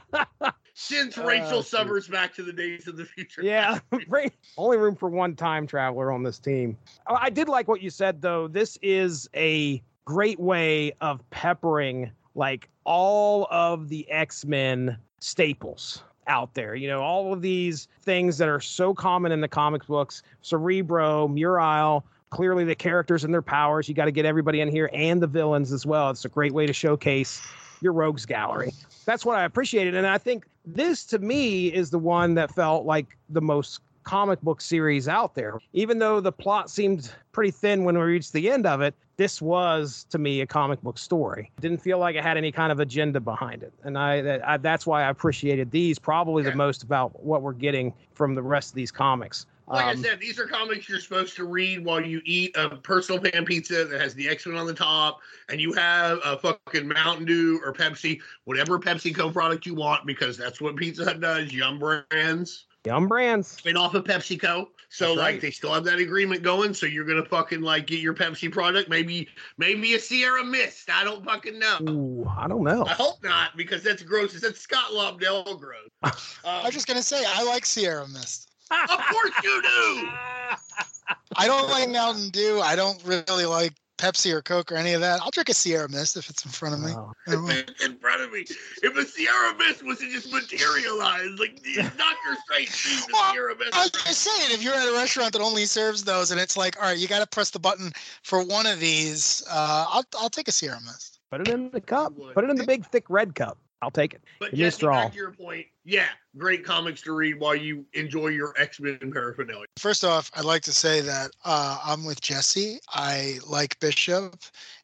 Since 0.78 1.18
Oh, 1.18 1.26
Rachel. 1.26 1.64
Summers 1.64 2.08
back 2.10 2.34
to 2.36 2.44
the 2.44 2.52
days 2.52 2.86
of 2.88 2.98
the 2.98 3.06
future. 3.06 3.42
yeah. 3.42 3.80
Only 4.58 4.78
room 4.78 4.96
for 4.96 5.10
one 5.10 5.34
time 5.36 5.66
traveler 5.66 6.12
on 6.12 6.22
this 6.22 6.38
team. 6.38 6.78
Oh, 7.08 7.16
I 7.20 7.30
did 7.30 7.48
like 7.48 7.68
what 7.70 7.82
you 7.82 7.90
said 7.90 8.22
though. 8.22 8.48
This 8.50 8.78
is 8.82 9.30
a 9.34 9.82
great 10.04 10.40
way 10.40 10.92
of 11.02 11.28
peppering 11.30 12.12
like 12.36 12.68
all 12.84 13.48
of 13.50 13.88
the 13.88 14.10
X-Men 14.12 14.98
staples 15.20 16.04
out 16.28 16.54
there. 16.56 16.76
You 16.76 16.90
know, 16.90 17.02
all 17.02 17.32
of 17.34 17.42
these 17.42 17.88
things 18.02 18.38
that 18.40 18.50
are 18.50 18.60
so 18.60 18.94
common 18.94 19.32
in 19.32 19.40
the 19.40 19.48
comic 19.48 19.88
books, 19.88 20.24
Cerebro, 20.42 21.30
Muir 21.30 21.58
Isle, 21.60 22.06
clearly 22.32 22.66
the 22.66 22.76
characters 22.76 23.24
and 23.24 23.34
their 23.34 23.42
powers. 23.42 23.88
You 23.88 23.96
got 23.96 24.06
to 24.06 24.12
get 24.12 24.26
everybody 24.26 24.60
in 24.60 24.68
here 24.70 24.90
and 24.94 25.22
the 25.22 25.28
villains 25.28 25.72
as 25.72 25.86
well. 25.86 26.10
It's 26.10 26.26
a 26.26 26.30
great 26.30 26.52
way 26.52 26.66
to 26.66 26.74
showcase 26.74 27.42
your 27.80 27.94
rogues 27.94 28.26
gallery. 28.26 28.74
that's 29.06 29.24
what 29.26 29.38
I 29.38 29.46
appreciated. 29.46 29.96
And 29.96 30.06
I 30.06 30.18
think 30.18 30.46
this 30.66 31.06
to 31.06 31.20
me 31.20 31.68
is 31.68 31.90
the 31.90 32.00
one 32.00 32.36
that 32.36 32.54
felt 32.54 32.86
like 32.86 33.18
the 33.30 33.42
most 33.42 33.80
comic 34.04 34.40
book 34.42 34.62
series 34.62 35.08
out 35.08 35.34
there. 35.36 35.60
Even 35.74 35.98
though 35.98 36.20
the 36.20 36.32
plot 36.32 36.70
seemed 36.70 37.12
pretty 37.32 37.52
thin 37.52 37.84
when 37.84 37.98
we 37.98 38.04
reached 38.04 38.34
the 38.34 38.50
end 38.52 38.66
of 38.66 38.82
it, 38.82 38.94
this 39.18 39.42
was 39.42 40.06
to 40.10 40.18
me 40.18 40.42
a 40.42 40.46
comic 40.46 40.82
book 40.82 40.98
story. 40.98 41.52
Didn't 41.60 41.80
feel 41.80 41.98
like 41.98 42.16
it 42.16 42.24
had 42.24 42.38
any 42.38 42.52
kind 42.52 42.72
of 42.72 42.80
agenda 42.80 43.20
behind 43.20 43.64
it, 43.64 43.74
and 43.84 43.98
I, 43.98 44.40
I 44.46 44.58
that's 44.58 44.86
why 44.86 45.04
I 45.04 45.10
appreciated 45.10 45.72
these 45.72 45.98
probably 45.98 46.44
Yeah. 46.44 46.52
the 46.52 46.56
most 46.56 46.84
about 46.84 47.24
what 47.24 47.42
we're 47.42 47.54
getting 47.54 47.94
from 48.14 48.36
the 48.36 48.44
rest 48.44 48.70
of 48.72 48.76
these 48.76 48.92
comics. 48.92 49.46
Like 49.68 49.86
Um, 49.86 49.90
I 49.98 50.02
said, 50.02 50.20
these 50.20 50.40
are 50.40 50.46
comics 50.48 50.88
you're 50.88 51.00
supposed 51.00 51.36
to 51.38 51.46
read 51.46 51.84
while 51.84 52.00
you 52.00 52.22
eat 52.24 52.56
a 52.56 52.70
personal 52.78 53.20
pan 53.20 53.46
pizza 53.46 53.86
that 53.86 54.00
has 54.00 54.14
the 54.14 54.30
X 54.30 54.46
Men 54.46 54.58
on 54.58 54.68
the 54.68 54.74
top, 54.74 55.20
and 55.50 55.60
you 55.60 55.74
have 55.74 56.20
a 56.24 56.38
fucking 56.38 56.88
Mountain 56.88 57.26
Dew 57.26 57.60
or 57.66 57.74
Pepsi, 57.74 58.20
whatever 58.44 58.80
PepsiCo 58.80 59.34
product 59.34 59.66
you 59.66 59.74
want, 59.74 60.06
because 60.06 60.38
that's 60.38 60.62
what 60.62 60.76
Pizza 60.76 61.04
Hut 61.04 61.20
does. 61.20 61.52
Yum 61.52 61.80
Brands, 61.80 62.66
Yum 62.86 63.08
brands. 63.08 63.64
made 63.66 63.76
off 63.76 63.96
of 63.96 64.04
PepsiCo. 64.04 64.68
So 64.90 65.08
That's 65.08 65.18
like 65.18 65.32
right. 65.34 65.42
they 65.42 65.52
still 65.52 65.74
have 65.74 65.84
that 65.86 65.98
agreement 65.98 66.42
going. 66.44 66.74
So 66.74 66.86
you're 66.86 67.04
gonna 67.04 67.26
fucking 67.26 67.62
like 67.62 67.88
get 67.88 68.00
your 68.00 68.14
Pepsi 68.14 68.50
product, 68.52 68.88
maybe 68.88 69.28
maybe 69.58 69.96
a 69.96 70.00
Sierra 70.00 70.44
Mist. 70.46 70.90
I 70.90 71.04
don't 71.04 71.26
fucking 71.26 71.58
know. 71.60 71.80
Ooh, 71.90 72.32
I 72.38 72.48
don't 72.48 72.64
know. 72.64 72.86
I 72.86 72.94
hope 72.94 73.22
not 73.24 73.58
because 73.58 73.84
that's 73.84 74.04
gross. 74.04 74.40
That's 74.40 74.60
Scott 74.62 74.92
Lobdell 74.94 75.60
gross. 75.60 75.90
Um, 76.46 76.62
I 76.62 76.66
was 76.66 76.74
just 76.76 76.88
gonna 76.88 77.02
say 77.02 77.26
I 77.28 77.44
like 77.44 77.66
Sierra 77.66 78.08
Mist. 78.08 78.52
Of 78.72 79.00
course 79.12 79.32
you 79.44 79.62
do. 79.62 80.10
I 81.36 81.48
don't 81.48 81.70
like 81.70 81.90
Mountain 81.90 82.30
Dew. 82.30 82.62
I 82.62 82.76
don't 82.76 83.02
really 83.04 83.46
like 83.46 83.74
Pepsi 83.98 84.32
or 84.32 84.42
Coke 84.42 84.72
or 84.72 84.76
any 84.76 84.94
of 84.94 85.02
that. 85.02 85.22
I'll 85.22 85.32
drink 85.32 85.50
a 85.50 85.54
Sierra 85.54 85.88
Mist 85.90 86.18
if 86.18 86.30
it's 86.30 86.44
in 86.44 86.52
front 86.52 86.76
of 86.76 86.82
me. 86.82 86.92
Wow. 86.92 87.14
In 87.28 87.98
front 87.98 88.22
of 88.22 88.32
me. 88.32 88.46
If 88.84 88.98
a 88.98 89.06
Sierra 89.06 89.56
Mist 89.58 89.84
was 89.84 90.00
to 90.00 90.10
just 90.10 90.32
materialize, 90.32 91.30
like 91.40 91.64
Doctor 91.76 92.38
Strange 92.46 92.70
sees 92.70 93.06
the 93.06 93.14
Well, 93.14 93.32
Sierra 93.32 93.56
Mist. 93.56 93.74
I 93.74 93.84
was 93.84 93.92
just 93.92 94.22
saying, 94.22 94.52
if 94.52 94.64
you're 94.64 94.74
at 94.74 94.88
a 94.88 94.94
restaurant 94.94 95.34
that 95.34 95.42
only 95.42 95.66
serves 95.66 96.04
those, 96.04 96.32
and 96.32 96.40
it's 96.40 96.58
like, 96.58 96.78
all 96.78 96.90
right, 96.90 96.98
you 96.98 97.08
got 97.08 97.20
to 97.20 97.28
press 97.28 97.52
the 97.52 97.60
button 97.60 97.92
for 98.24 98.44
one 98.44 98.66
of 98.66 98.80
these, 98.80 99.44
uh, 99.50 99.86
I'll 99.90 100.04
I'll 100.20 100.30
take 100.30 100.48
a 100.48 100.52
Sierra 100.52 100.80
Mist. 100.82 101.20
Put 101.32 101.42
it 101.42 101.48
in 101.50 101.70
the 101.72 101.82
cup. 101.82 102.14
Put 102.34 102.44
it 102.44 102.50
in 102.50 102.56
the 102.58 102.66
big 102.66 102.86
thick 102.86 103.06
red 103.10 103.36
cup. 103.36 103.58
I'll 103.86 103.92
take 103.92 104.16
it. 104.16 104.24
But 104.40 104.50
Give 104.50 104.62
me 104.82 104.88
a 104.88 104.92
back 104.92 105.12
to 105.12 105.18
your 105.18 105.32
point, 105.32 105.68
yeah, 105.84 106.08
great 106.36 106.66
comics 106.66 107.04
to 107.04 107.12
read 107.14 107.40
while 107.40 107.56
you 107.56 107.86
enjoy 107.94 108.30
your 108.30 108.56
X 108.58 108.80
Men 108.80 108.98
paraphernalia. 109.14 109.68
First 109.78 110.04
off, 110.04 110.32
I'd 110.36 110.44
like 110.44 110.64
to 110.64 110.74
say 110.74 111.02
that 111.02 111.30
uh, 111.46 111.78
I'm 111.86 112.04
with 112.04 112.20
Jesse. 112.20 112.80
I 112.90 113.38
like 113.48 113.80
Bishop, 113.80 114.38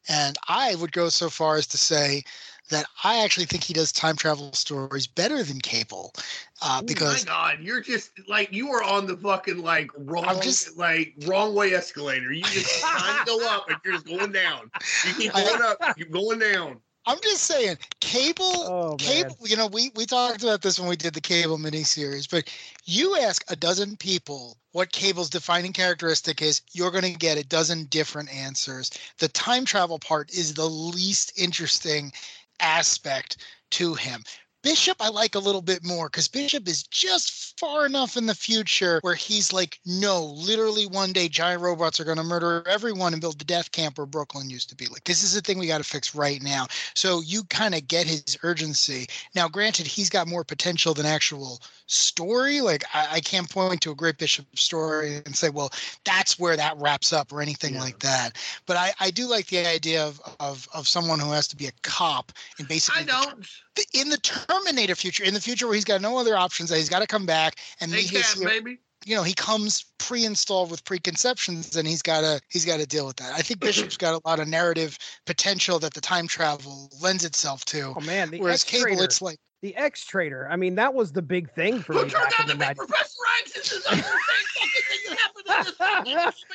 and 0.08 0.38
I 0.48 0.76
would 0.76 0.92
go 0.92 1.10
so 1.10 1.32
far 1.32 1.56
as 1.56 1.66
to 1.68 1.80
say 1.80 2.22
that 2.70 2.86
I 3.04 3.24
actually 3.24 3.48
think 3.48 3.64
he 3.64 3.74
does 3.74 3.92
time 3.92 4.16
travel 4.16 4.54
stories 4.54 5.08
better 5.08 5.42
than 5.42 5.60
Cable, 5.62 6.14
uh, 6.62 6.84
because 6.84 7.26
oh 7.26 7.28
my 7.28 7.56
God, 7.56 7.64
you're 7.64 7.82
just 7.82 8.12
like 8.28 8.54
you 8.54 8.70
are 8.70 8.84
on 8.84 9.08
the 9.08 9.18
fucking 9.18 9.64
like 9.64 9.90
wrong, 9.98 10.26
I'm 10.28 10.42
just- 10.42 10.78
like 10.78 11.16
wrong 11.26 11.56
way 11.56 11.74
escalator. 11.74 12.32
You 12.32 12.44
just 12.44 12.84
kind 12.84 13.20
of 13.20 13.26
go 13.26 13.50
up 13.50 13.68
and 13.68 13.80
you're 13.84 13.96
just 13.96 14.06
going 14.06 14.32
down. 14.32 14.70
You 15.08 15.14
keep 15.16 15.34
going 15.34 15.62
up, 15.64 15.98
you're 15.98 16.08
going 16.08 16.38
down. 16.38 16.82
I'm 17.06 17.18
just 17.24 17.44
saying, 17.44 17.78
Cable 18.00 18.46
Oh. 18.46 18.96
Cable, 18.98 19.38
you 19.46 19.56
know, 19.56 19.68
we 19.68 19.92
we 19.96 20.06
talked 20.06 20.44
about 20.44 20.62
this 20.62 20.80
when 20.80 20.88
we 20.90 20.96
did 20.96 21.14
the 21.14 21.22
Cable 21.22 21.58
miniseries, 21.58 22.30
but 22.30 22.52
you 22.86 23.18
ask 23.18 23.44
a 23.50 23.56
dozen 23.56 23.98
people 23.98 24.58
what 24.72 24.92
Cable's 24.92 25.30
defining 25.30 25.74
characteristic 25.74 26.42
is, 26.42 26.62
you're 26.72 26.92
going 26.92 27.04
to 27.04 27.18
get 27.18 27.38
a 27.38 27.44
dozen 27.44 27.86
different 27.86 28.34
answers. 28.34 28.92
The 29.20 29.28
time 29.30 29.66
travel 29.66 30.00
part 30.00 30.32
is 30.32 30.54
the 30.54 30.70
least 30.70 31.34
interesting 31.38 32.14
aspect 32.60 33.38
to 33.72 33.96
him. 33.96 34.24
Bishop, 34.63 34.97
I 35.00 35.10
like 35.10 35.34
a 35.34 35.39
little 35.39 35.62
bit 35.62 35.84
more 35.84 36.08
because 36.08 36.28
Bishop 36.28 36.67
is 36.67 36.84
just 36.84 37.60
far 37.60 37.86
enough 37.86 38.15
in 38.15 38.28
the 38.28 38.36
future 38.36 39.00
where 39.02 39.15
he's 39.15 39.52
like, 39.52 39.80
no, 39.86 40.26
literally 40.26 40.86
one 40.86 41.13
day 41.13 41.28
giant 41.28 41.62
robots 41.62 42.00
are 42.00 42.04
going 42.04 42.17
to 42.17 42.24
murder 42.24 42.63
everyone 42.67 43.13
and 43.13 43.21
build 43.21 43.39
the 43.39 43.45
death 43.45 43.71
camp 43.71 43.97
where 43.97 44.06
Brooklyn 44.06 44.52
used 44.52 44.69
to 44.69 44.76
be. 44.76 44.86
Like, 44.86 45.04
this 45.06 45.24
is 45.24 45.34
the 45.34 45.41
thing 45.41 45.58
we 45.58 45.65
got 45.65 45.80
to 45.80 45.84
fix 45.84 46.13
right 46.13 46.43
now. 46.43 46.67
So 46.95 47.21
you 47.21 47.43
kind 47.45 47.74
of 47.74 47.88
get 47.88 48.06
his 48.06 48.38
urgency. 48.43 49.08
Now, 49.34 49.47
granted, 49.47 49.88
he's 49.88 50.10
got 50.10 50.28
more 50.28 50.43
potential 50.43 50.93
than 50.93 51.08
actual 51.08 51.60
story. 51.92 52.62
Like, 52.62 52.84
I, 52.94 53.08
I 53.14 53.20
can't 53.20 53.50
point 53.50 53.82
to 53.82 53.92
a 53.92 53.96
great 53.96 54.18
Bishop 54.18 54.46
story 54.58 55.18
and 55.26 55.36
say, 55.36 55.50
well, 55.50 55.72
that's 56.06 56.40
where 56.40 56.56
that 56.56 56.78
wraps 56.78 57.12
up 57.14 57.32
or 57.34 57.42
anything 57.42 57.74
Yeah. 57.76 57.82
like 57.82 58.00
that. 58.00 58.38
But 58.66 58.78
I, 58.78 58.92
I 59.00 59.12
do 59.12 59.28
like 59.28 59.48
the 59.48 59.66
idea 59.68 60.06
of, 60.06 60.20
of 60.40 60.68
of 60.74 60.88
someone 60.88 61.20
who 61.20 61.32
has 61.32 61.48
to 61.50 61.56
be 61.56 61.68
a 61.68 61.72
cop 61.84 62.32
and 62.58 62.68
basically 62.68 63.02
I 63.02 63.06
don't. 63.06 63.46
the- 63.76 63.86
in 63.94 64.10
the 64.10 64.18
Terminator 64.18 64.96
future, 64.96 65.24
in 65.24 65.34
the 65.34 65.42
future 65.42 65.68
where 65.68 65.76
he's 65.76 65.86
got 65.86 66.02
no 66.02 66.18
other 66.18 66.36
options, 66.38 66.70
that 66.70 66.78
he's 66.78 66.90
got 66.90 67.00
to 67.00 67.08
come 67.08 67.26
back 67.26 67.56
and 67.80 67.92
They 67.92 68.04
can't, 68.04 68.44
baby. 68.44 68.80
you 69.06 69.16
know, 69.16 69.24
he 69.24 69.34
comes 69.34 69.86
pre-installed 69.98 70.72
with 70.72 70.84
preconceptions, 70.84 71.76
and 71.76 71.88
he's 71.88 72.02
got 72.02 72.22
to 72.22 72.42
he's 72.50 72.66
got 72.66 72.80
to 72.80 72.86
deal 72.86 73.06
with 73.06 73.18
that. 73.18 73.34
I 73.34 73.42
think 73.42 73.60
Bishop's 73.60 73.98
got 73.98 74.14
a 74.14 74.28
lot 74.28 74.40
of 74.40 74.48
narrative 74.48 74.98
potential 75.26 75.80
that 75.80 75.94
the 75.94 76.02
time 76.02 76.28
travel 76.28 76.90
lends 77.02 77.24
itself 77.26 77.66
to. 77.66 77.94
Oh 77.96 78.02
man, 78.02 78.30
the 78.32 78.40
Whereas 78.40 78.64
X 78.64 78.72
Cable, 78.84 79.02
it's 79.02 79.22
like, 79.22 79.38
the 79.62 79.76
X 79.76 80.06
Traitor. 80.06 80.47
I 80.50 80.56
mean, 80.56 80.76
that 80.76 80.93
was 80.93 81.12
the 81.12 81.21
big 81.21 81.52
thing 81.52 81.80
for 81.82 81.93
Who 81.93 82.04
me 82.06 82.10
turned 82.10 82.24
back 82.30 82.39
out 82.39 82.50
in 82.50 82.52
to 82.52 82.54
the 82.54 82.60
be 82.60 82.65
90s. 82.65 82.76
Professor 82.78 83.17
X? 83.41 83.54
This 83.54 83.71
is 83.71 83.84
the 83.84 83.89
same 83.95 84.04
fucking 84.04 84.82
thing 84.89 85.00
that 85.10 85.17
happened 85.19 85.45
in 85.47 86.26
this 86.26 86.45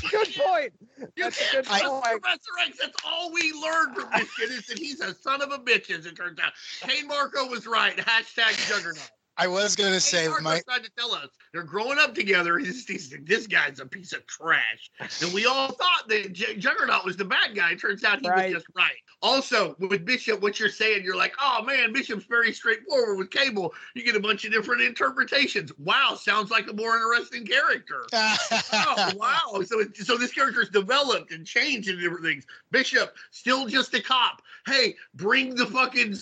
Good 0.10 0.34
point. 0.36 0.72
You 1.16 1.24
That's 1.24 1.38
can't 1.38 1.52
good 1.52 1.64
trust 1.64 1.84
point. 1.84 2.22
Professor 2.22 2.50
X. 2.66 2.78
That's 2.80 2.96
all 3.04 3.32
we 3.32 3.52
learned 3.52 3.96
from 3.96 4.08
this 4.14 4.28
shit 4.32 4.50
is 4.50 4.66
that 4.66 4.78
he's 4.78 5.00
a 5.00 5.14
son 5.14 5.42
of 5.42 5.50
a 5.50 5.58
bitch, 5.58 5.90
as 5.90 6.06
it 6.06 6.16
turns 6.16 6.38
out. 6.38 6.52
Cain 6.80 7.08
Marko 7.08 7.46
was 7.46 7.66
right. 7.66 7.96
Hashtag 7.96 8.68
juggernaut. 8.68 9.10
I 9.40 9.46
was 9.46 9.74
going 9.74 9.92
to 9.92 10.00
say, 10.00 10.22
Cain 10.22 10.30
Marko 10.30 10.44
my 10.44 10.60
tried 10.60 10.84
to 10.84 10.90
tell 10.98 11.12
us 11.14 11.28
they're 11.52 11.62
growing 11.62 11.98
up 11.98 12.14
together. 12.14 12.58
He's, 12.58 12.86
he's 12.86 13.14
this 13.24 13.46
guy's 13.46 13.80
a 13.80 13.86
piece 13.86 14.12
of 14.12 14.26
trash, 14.26 14.90
and 15.22 15.32
we 15.32 15.46
all 15.46 15.72
thought 15.72 16.08
that 16.08 16.32
J- 16.32 16.56
Juggernaut 16.56 17.04
was 17.06 17.16
the 17.16 17.24
bad 17.24 17.54
guy. 17.56 17.74
Turns 17.74 18.04
out 18.04 18.20
he 18.20 18.28
Right. 18.28 18.52
was 18.52 18.62
just 18.62 18.66
right. 18.76 18.92
Also, 19.22 19.74
with 19.78 20.04
Bishop, 20.04 20.40
what 20.40 20.60
you're 20.60 20.68
saying, 20.68 21.04
you're 21.04 21.16
like, 21.16 21.34
oh 21.40 21.62
man, 21.62 21.92
Bishop's 21.92 22.26
very 22.26 22.52
straightforward. 22.52 23.16
With 23.18 23.30
Cable, 23.30 23.72
you 23.94 24.04
get 24.04 24.14
a 24.14 24.20
bunch 24.20 24.44
of 24.44 24.52
different 24.52 24.82
interpretations. 24.82 25.72
Wow, 25.78 26.14
sounds 26.20 26.50
like 26.50 26.68
a 26.68 26.74
more 26.74 26.96
interesting 26.96 27.46
character. 27.46 28.04
oh 28.12 29.10
wow! 29.16 29.62
So 29.64 29.80
it, 29.80 29.96
so 29.96 30.16
this 30.18 30.32
character's 30.32 30.68
developed 30.68 31.32
and 31.32 31.46
changed 31.46 31.88
into 31.88 32.02
different 32.02 32.24
things. 32.24 32.44
Bishop 32.70 33.16
still 33.30 33.66
just 33.66 33.94
a 33.94 34.02
cop. 34.02 34.42
Hey, 34.66 34.96
bring 35.14 35.54
the 35.54 35.66
fucking 35.66 36.12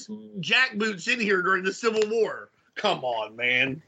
jackboots 0.40 1.12
in 1.12 1.18
here 1.20 1.42
during 1.42 1.64
the 1.64 1.72
Civil 1.72 2.02
War. 2.08 2.50
Come 2.78 3.04
on, 3.04 3.36
man. 3.36 3.82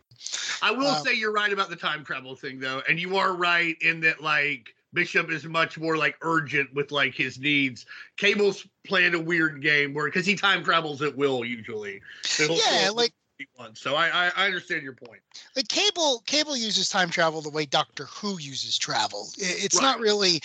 I 0.61 0.71
will 0.71 0.89
Um, 0.89 1.03
say 1.05 1.15
you're 1.15 1.33
right 1.33 1.53
about 1.53 1.71
the 1.71 1.77
time 1.77 2.05
travel 2.05 2.37
thing 2.37 2.61
though, 2.61 2.83
and 2.89 3.01
you 3.01 3.17
are 3.17 3.33
right 3.33 3.81
in 3.81 4.01
that 4.01 4.21
like 4.21 4.75
Bishop 4.93 5.31
is 5.31 5.45
much 5.47 5.79
more 5.79 5.97
like 5.97 6.17
urgent 6.21 6.75
with 6.75 6.91
like 6.91 7.15
his 7.15 7.39
needs. 7.39 7.87
Cable's 8.19 8.67
playing 8.85 9.15
a 9.15 9.21
weird 9.21 9.63
game 9.63 9.95
where 9.95 10.05
because 10.07 10.27
he 10.27 10.35
time 10.35 10.63
travels 10.63 11.01
at 11.01 11.17
will 11.17 11.45
usually. 11.45 12.03
So 12.25 12.45
Yeah, 12.55 12.91
like- 12.93 13.13
when 13.39 13.39
he 13.39 13.47
wants. 13.59 13.81
So 13.81 13.95
I, 13.95 14.09
I 14.27 14.33
I 14.37 14.47
understand 14.47 14.83
your 14.83 14.93
point. 14.93 15.21
like 15.57 15.69
cable 15.69 16.23
cable 16.27 16.57
uses 16.57 16.91
time 16.91 17.09
travel 17.09 17.41
the 17.41 17.49
way 17.49 17.65
doctor 17.65 18.05
who 18.05 18.39
uses 18.39 18.77
travel 18.77 19.29
it's 19.39 19.77
Right. 19.77 19.83
not 19.83 20.01
really 20.01 20.43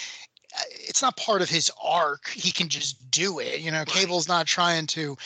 Uh, 0.58 0.62
it's 0.88 1.02
not 1.02 1.18
part 1.18 1.42
of 1.42 1.50
his 1.50 1.70
arc 1.84 2.28
he 2.30 2.52
can 2.52 2.70
just 2.70 3.10
do 3.12 3.40
it 3.40 3.60
you 3.60 3.70
know 3.72 3.84
cable's 3.86 4.28
not 4.28 4.46
trying 4.48 4.88
to 4.88 5.18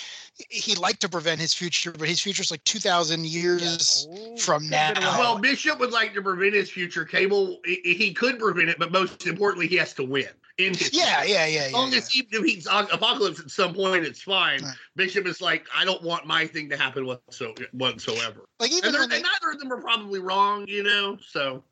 he'd 0.50 0.78
like 0.80 0.98
to 1.00 1.08
prevent 1.10 1.40
his 1.40 1.54
future 1.54 1.92
but 1.92 2.08
his 2.08 2.20
future's 2.20 2.50
like 2.50 2.64
2000 2.64 3.26
years 3.26 4.08
Oh, 4.12 4.38
from 4.38 4.64
good 4.64 4.72
bit 4.72 4.98
of 4.98 5.04
now. 5.04 5.20
Well, 5.20 5.38
Bishop 5.38 5.80
would 5.80 5.92
like 5.92 6.14
to 6.14 6.22
prevent 6.22 6.54
his 6.54 6.70
future. 6.70 7.04
Cable, 7.06 7.60
he, 7.66 7.82
he 7.94 8.14
could 8.14 8.40
prevent 8.40 8.70
it, 8.70 8.80
but 8.80 8.92
most 8.92 9.28
importantly, 9.28 9.68
he 9.68 9.76
has 9.76 9.94
to 9.96 10.04
win. 10.04 10.30
In 10.58 10.74
his 10.74 10.94
yeah 10.94 11.22
future. 11.22 11.34
yeah 11.34 11.46
yeah 11.46 11.60
As 11.66 11.72
yeah, 11.72 11.78
long 11.78 11.92
yeah. 11.92 11.98
as 11.98 12.10
he 12.10 12.22
defeats 12.24 12.66
Apocalypse 12.68 13.40
at 13.40 13.50
some 13.52 13.74
point, 13.74 14.06
it's 14.06 14.22
fine. 14.22 14.64
Right. 14.64 14.74
Bishop 14.96 15.26
is 15.28 15.42
like, 15.42 15.66
I 15.76 15.84
don't 15.86 16.02
want 16.04 16.26
my 16.26 16.48
thing 16.48 16.70
to 16.70 16.78
happen 16.78 17.06
whatsoever. 17.06 18.46
like 18.60 18.72
even 18.72 18.96
And, 18.96 19.12
they, 19.12 19.18
and 19.18 19.26
neither 19.26 19.52
of 19.54 19.60
them 19.60 19.72
are 19.74 19.82
probably 19.82 20.20
wrong, 20.20 20.66
you 20.68 20.84
know. 20.84 21.18
So 21.26 21.64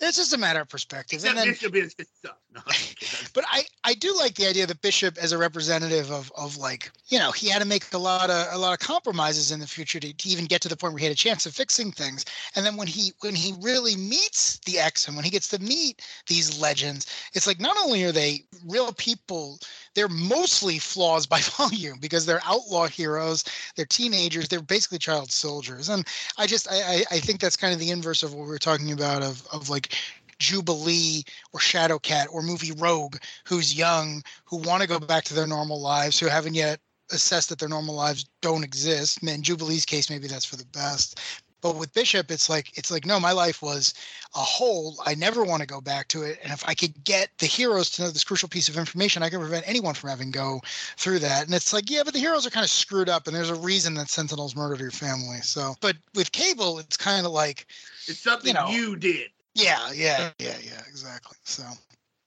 it's 0.00 0.16
just 0.16 0.32
a 0.32 0.38
matter 0.38 0.60
of 0.60 0.68
perspective 0.68 1.18
except 1.18 1.30
and 1.30 1.38
then 1.38 1.48
Bishop 1.52 1.74
is 1.74 1.94
just 1.94 2.16
stuff. 2.18 2.36
No, 2.54 2.60
but 3.34 3.44
I, 3.50 3.64
I 3.84 3.94
do 3.94 4.14
like 4.16 4.34
the 4.34 4.46
idea 4.46 4.66
that 4.66 4.80
Bishop, 4.82 5.16
as 5.18 5.32
a 5.32 5.38
representative 5.38 6.10
of, 6.10 6.30
of 6.36 6.56
like, 6.56 6.90
you 7.08 7.18
know, 7.18 7.32
he 7.32 7.48
had 7.48 7.60
to 7.60 7.68
make 7.68 7.92
a 7.92 7.98
lot 7.98 8.30
of 8.30 8.48
a 8.52 8.58
lot 8.58 8.72
of 8.72 8.78
compromises 8.78 9.50
in 9.50 9.60
the 9.60 9.66
future 9.66 10.00
to, 10.00 10.12
to 10.12 10.28
even 10.28 10.44
get 10.46 10.60
to 10.62 10.68
the 10.68 10.76
point 10.76 10.92
where 10.92 10.98
he 10.98 11.06
had 11.06 11.12
a 11.12 11.16
chance 11.16 11.46
of 11.46 11.54
fixing 11.54 11.92
things. 11.92 12.24
And 12.54 12.64
then 12.64 12.76
when 12.76 12.86
he 12.86 13.12
when 13.20 13.34
he 13.34 13.54
really 13.60 13.96
meets 13.96 14.58
the 14.60 14.78
X 14.78 15.06
and 15.06 15.16
when 15.16 15.24
he 15.24 15.30
gets 15.30 15.48
to 15.48 15.58
meet 15.60 16.02
these 16.26 16.60
legends, 16.60 17.06
it's 17.32 17.46
like 17.46 17.60
not 17.60 17.76
only 17.82 18.04
are 18.04 18.12
they 18.12 18.44
real 18.66 18.92
people, 18.92 19.58
they're 19.94 20.08
mostly 20.08 20.78
flaws 20.78 21.26
by 21.26 21.40
volume 21.58 21.98
because 22.00 22.26
they're 22.26 22.40
outlaw 22.44 22.86
heroes, 22.86 23.44
they're 23.76 23.86
teenagers, 23.86 24.48
they're 24.48 24.62
basically 24.62 24.98
child 24.98 25.30
soldiers. 25.30 25.88
And 25.88 26.06
I 26.38 26.46
just 26.46 26.68
I, 26.70 27.04
I, 27.10 27.18
think 27.20 27.40
that's 27.40 27.56
kind 27.56 27.72
of 27.72 27.80
the 27.80 27.90
inverse 27.90 28.22
of 28.22 28.34
what 28.34 28.44
we 28.44 28.48
were 28.48 28.58
talking 28.58 28.92
about 28.92 29.22
of 29.22 29.46
of 29.52 29.68
like 29.68 29.96
Jubilee 30.38 31.22
or 31.52 31.60
Shadowcat 31.60 32.26
or 32.32 32.42
movie 32.42 32.72
Rogue, 32.72 33.16
who's 33.44 33.76
young, 33.76 34.22
who 34.44 34.56
want 34.56 34.82
to 34.82 34.88
go 34.88 34.98
back 34.98 35.24
to 35.24 35.34
their 35.34 35.46
normal 35.46 35.80
lives, 35.80 36.18
who 36.18 36.26
haven't 36.26 36.54
yet 36.54 36.80
assessed 37.12 37.48
that 37.50 37.58
their 37.58 37.68
normal 37.68 37.94
lives 37.94 38.24
don't 38.40 38.64
exist. 38.64 39.22
In 39.22 39.42
Jubilee's 39.42 39.84
case, 39.84 40.10
maybe 40.10 40.26
that's 40.26 40.44
for 40.44 40.56
the 40.56 40.66
best. 40.66 41.20
But 41.62 41.76
with 41.76 41.94
Bishop, 41.94 42.30
it's 42.30 42.50
like 42.50 42.76
it's 42.76 42.90
like 42.90 43.06
no, 43.06 43.18
my 43.18 43.32
life 43.32 43.62
was 43.62 43.94
a 44.34 44.40
hole. 44.40 44.96
I 45.06 45.14
never 45.14 45.44
want 45.44 45.60
to 45.62 45.66
go 45.66 45.80
back 45.80 46.08
to 46.08 46.22
it. 46.22 46.38
And 46.42 46.52
if 46.52 46.66
I 46.66 46.74
could 46.74 47.04
get 47.04 47.30
the 47.38 47.46
heroes 47.46 47.90
to 47.90 48.02
know 48.02 48.10
this 48.10 48.24
crucial 48.24 48.48
piece 48.48 48.68
of 48.68 48.76
information, 48.76 49.22
I 49.22 49.30
can 49.30 49.40
prevent 49.40 49.68
anyone 49.68 49.94
from 49.94 50.10
having 50.10 50.30
go 50.30 50.60
through 50.96 51.20
that. 51.20 51.46
And 51.46 51.54
it's 51.54 51.72
like, 51.72 51.90
yeah, 51.90 52.02
but 52.04 52.14
the 52.14 52.18
heroes 52.18 52.46
are 52.46 52.50
kind 52.50 52.64
of 52.64 52.70
screwed 52.70 53.08
up, 53.08 53.26
and 53.26 53.36
there's 53.36 53.50
a 53.50 53.54
reason 53.54 53.94
that 53.94 54.08
Sentinels 54.08 54.56
murdered 54.56 54.80
your 54.80 54.90
family. 54.90 55.40
So, 55.42 55.74
but 55.80 55.96
with 56.14 56.32
Cable, 56.32 56.78
it's 56.78 56.96
kind 56.96 57.26
of 57.26 57.32
like, 57.32 57.66
It's 58.08 58.18
something 58.18 58.54
You 58.68 58.74
you, 58.74 58.96
did. 58.96 59.30
yeah, 59.54 59.90
yeah, 59.92 60.30
yeah, 60.38 60.56
yeah, 60.62 60.82
exactly. 60.88 61.36
So, 61.44 61.62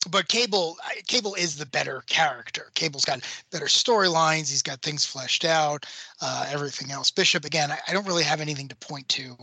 but 0.10 0.28
Cable, 0.28 0.78
Cable 1.08 1.36
is 1.36 1.58
the 1.58 1.66
better 1.66 2.04
character. 2.08 2.72
Cable's 2.76 3.06
got 3.06 3.22
better 3.52 3.66
storylines. 3.66 4.50
He's 4.50 4.62
got 4.62 4.82
things 4.82 5.06
fleshed 5.06 5.46
out. 5.46 5.86
Uh, 6.22 6.48
everything 6.50 6.92
else. 6.92 7.12
Bishop, 7.12 7.46
again, 7.46 7.72
I, 7.72 7.80
I 7.88 7.94
don't 7.94 8.08
really 8.08 8.24
have 8.24 8.42
anything 8.42 8.68
to 8.70 8.76
point 8.76 9.08
to. 9.10 9.36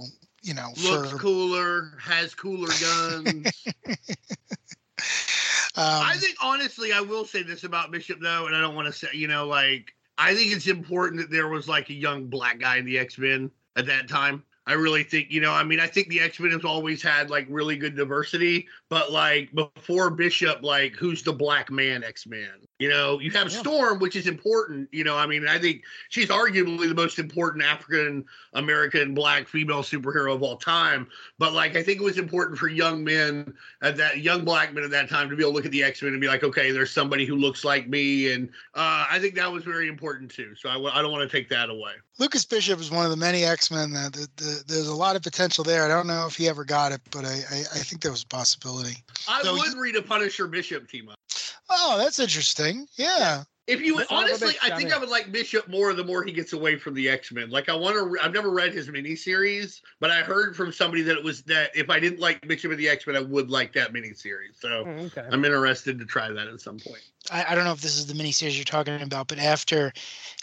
You 0.42 0.55
know, 0.55 0.70
Looks 0.83 1.12
for 1.12 1.18
cooler, 1.18 1.92
has 2.01 2.35
cooler 2.35 2.68
guns. 2.81 3.64
um, 3.87 3.96
I 5.77 6.16
think 6.16 6.37
honestly, 6.42 6.92
I 6.92 7.01
will 7.01 7.25
say 7.25 7.44
this 7.44 7.62
about 7.62 7.92
Bishop 7.92 8.18
though, 8.20 8.46
and 8.46 8.57
I 8.57 8.61
don't 8.61 8.75
want 8.75 8.87
to 8.87 8.92
say, 8.92 9.07
you 9.12 9.29
know, 9.29 9.46
like 9.46 9.94
I 10.18 10.35
think 10.35 10.53
it's 10.53 10.66
important 10.66 11.20
that 11.20 11.31
there 11.31 11.46
was 11.46 11.68
like 11.68 11.90
a 11.90 11.94
young 11.94 12.27
black 12.27 12.59
guy 12.59 12.79
in 12.79 12.85
the 12.85 12.98
X 12.98 13.18
Men 13.18 13.53
at 13.77 13.87
that 13.87 14.09
time. 14.09 14.42
I 14.64 14.75
really 14.75 15.03
think, 15.03 15.31
you 15.31 15.40
know, 15.40 15.53
I 15.53 15.64
mean, 15.64 15.81
I 15.81 15.88
think 15.88 16.09
the 16.09 16.20
X 16.20 16.38
Men 16.38 16.53
has 16.53 16.64
always 16.64 17.03
had 17.03 17.31
like 17.31 17.46
really 17.51 17.77
good 17.77 17.96
diversity, 17.96 18.68
but 18.88 19.11
like 19.11 19.53
before 19.53 20.09
Bishop, 20.11 20.62
like 20.62 20.94
who's 20.94 21.22
the 21.25 21.33
black 21.33 21.70
man 21.70 22.05
X 22.05 22.27
Men? 22.29 22.48
You 22.79 22.88
know, 22.88 23.18
you 23.18 23.33
have 23.33 23.51
Yeah. 23.51 23.59
Storm, 23.59 23.98
which 23.98 24.14
is 24.14 24.29
important. 24.29 24.88
You 24.92 25.03
know, 25.03 25.16
I 25.16 25.27
mean, 25.27 25.48
I 25.48 25.59
think 25.59 25.83
she's 26.11 26.29
arguably 26.29 26.88
the 26.88 26.94
most 26.94 27.18
important 27.18 27.64
African 27.64 28.25
American 28.53 29.14
black 29.14 29.48
female 29.48 29.83
superhero 29.83 30.33
of 30.33 30.44
all 30.44 30.57
time. 30.57 31.09
But 31.38 31.55
like, 31.55 31.75
I 31.77 31.83
think 31.83 32.01
it 32.01 32.05
was 32.05 32.18
important 32.18 32.57
for 32.57 32.68
young 32.68 33.03
men 33.03 33.55
at 33.83 33.96
that 33.96 34.18
young 34.18 34.44
black 34.44 34.72
men 34.72 34.85
at 34.85 34.90
that 34.90 35.09
time 35.09 35.29
to 35.29 35.35
be 35.35 35.42
able 35.42 35.53
to 35.53 35.57
look 35.57 35.66
at 35.66 35.72
the 35.72 35.83
X 35.83 36.03
Men 36.03 36.12
and 36.12 36.20
be 36.20 36.29
like, 36.29 36.44
okay, 36.44 36.70
there's 36.70 36.92
somebody 36.92 37.27
who 37.27 37.35
looks 37.35 37.64
like 37.64 37.88
me, 37.88 38.33
and 38.33 38.48
uh, 38.75 39.07
I 39.11 39.18
think 39.18 39.35
that 39.35 39.51
was 39.51 39.64
very 39.64 39.88
important 39.88 40.31
too. 40.31 40.55
So 40.55 40.68
I, 40.68 40.75
w- 40.75 40.92
I 40.94 41.03
don't 41.03 41.11
want 41.11 41.29
to 41.29 41.37
take 41.37 41.48
that 41.48 41.68
away. 41.68 41.94
Lucas 42.18 42.44
Bishop 42.44 42.79
is 42.81 42.90
one 42.90 43.05
of 43.05 43.11
the 43.11 43.16
many 43.16 43.44
X 43.44 43.70
Men 43.70 43.92
that 43.92 44.12
the, 44.12 44.29
the, 44.37 44.64
there's 44.66 44.88
a 44.88 44.94
lot 44.94 45.16
of 45.16 45.22
potential 45.22 45.64
there. 45.64 45.85
I 45.85 45.88
don't 45.88 46.07
know 46.07 46.27
if 46.27 46.37
he 46.37 46.48
ever 46.48 46.64
got 46.64 46.92
it, 46.92 47.01
but 47.11 47.25
I, 47.25 47.40
I, 47.51 47.59
I 47.61 47.79
think 47.79 48.03
there 48.03 48.12
was 48.12 48.22
a 48.22 48.27
possibility. 48.27 49.03
I 49.29 49.42
So 49.42 49.55
would 49.55 49.75
read 49.75 49.96
a 49.96 50.03
Punisher 50.03 50.46
Bishop 50.46 50.88
team 50.88 51.09
up. 51.09 51.16
Oh, 51.70 51.96
that's 51.98 52.18
interesting. 52.18 52.87
Yeah. 52.96 53.44
If 53.72 53.80
you 53.80 53.96
That's 53.96 54.12
honestly, 54.12 54.48
big 54.48 54.72
I 54.72 54.76
think 54.76 54.90
shout 54.90 54.98
I 54.98 55.00
would 55.00 55.08
like 55.08 55.32
Bishop 55.32 55.68
more 55.68 55.94
the 55.94 56.04
more 56.04 56.22
he 56.22 56.32
gets 56.32 56.52
away 56.52 56.76
from 56.76 56.94
the 56.94 57.08
X 57.08 57.32
Men. 57.32 57.50
Like 57.50 57.68
I 57.68 57.74
want 57.74 57.96
to. 57.96 58.22
I've 58.22 58.32
never 58.32 58.50
read 58.50 58.72
his 58.72 58.88
miniseries, 58.88 59.80
but 60.00 60.11
I 60.11 60.20
heard 60.20 60.54
from 60.54 60.72
somebody 60.72 61.02
that 61.02 61.16
it 61.16 61.24
was 61.24 61.42
that 61.44 61.74
if 61.74 61.88
I 61.88 61.98
didn't 61.98 62.20
like 62.20 62.46
Bishop 62.46 62.70
of 62.70 62.78
the 62.78 62.88
X 62.88 63.06
Men, 63.06 63.16
I 63.16 63.20
would 63.20 63.50
like 63.50 63.72
that 63.72 63.92
miniseries. 63.92 64.61
So 64.61 64.82
Mm, 64.82 65.06
Okay. 65.06 65.26
I'm 65.30 65.44
interested 65.44 65.98
to 65.98 66.04
try 66.04 66.30
that 66.30 66.46
at 66.48 66.61
some 66.61 66.78
point. 66.78 67.02
I, 67.30 67.44
I 67.50 67.54
don't 67.54 67.64
know 67.64 67.72
if 67.72 67.80
this 67.80 67.96
is 67.96 68.06
the 68.06 68.14
miniseries 68.14 68.56
you're 68.56 68.64
talking 68.64 69.00
about, 69.00 69.28
but 69.28 69.38
after 69.38 69.92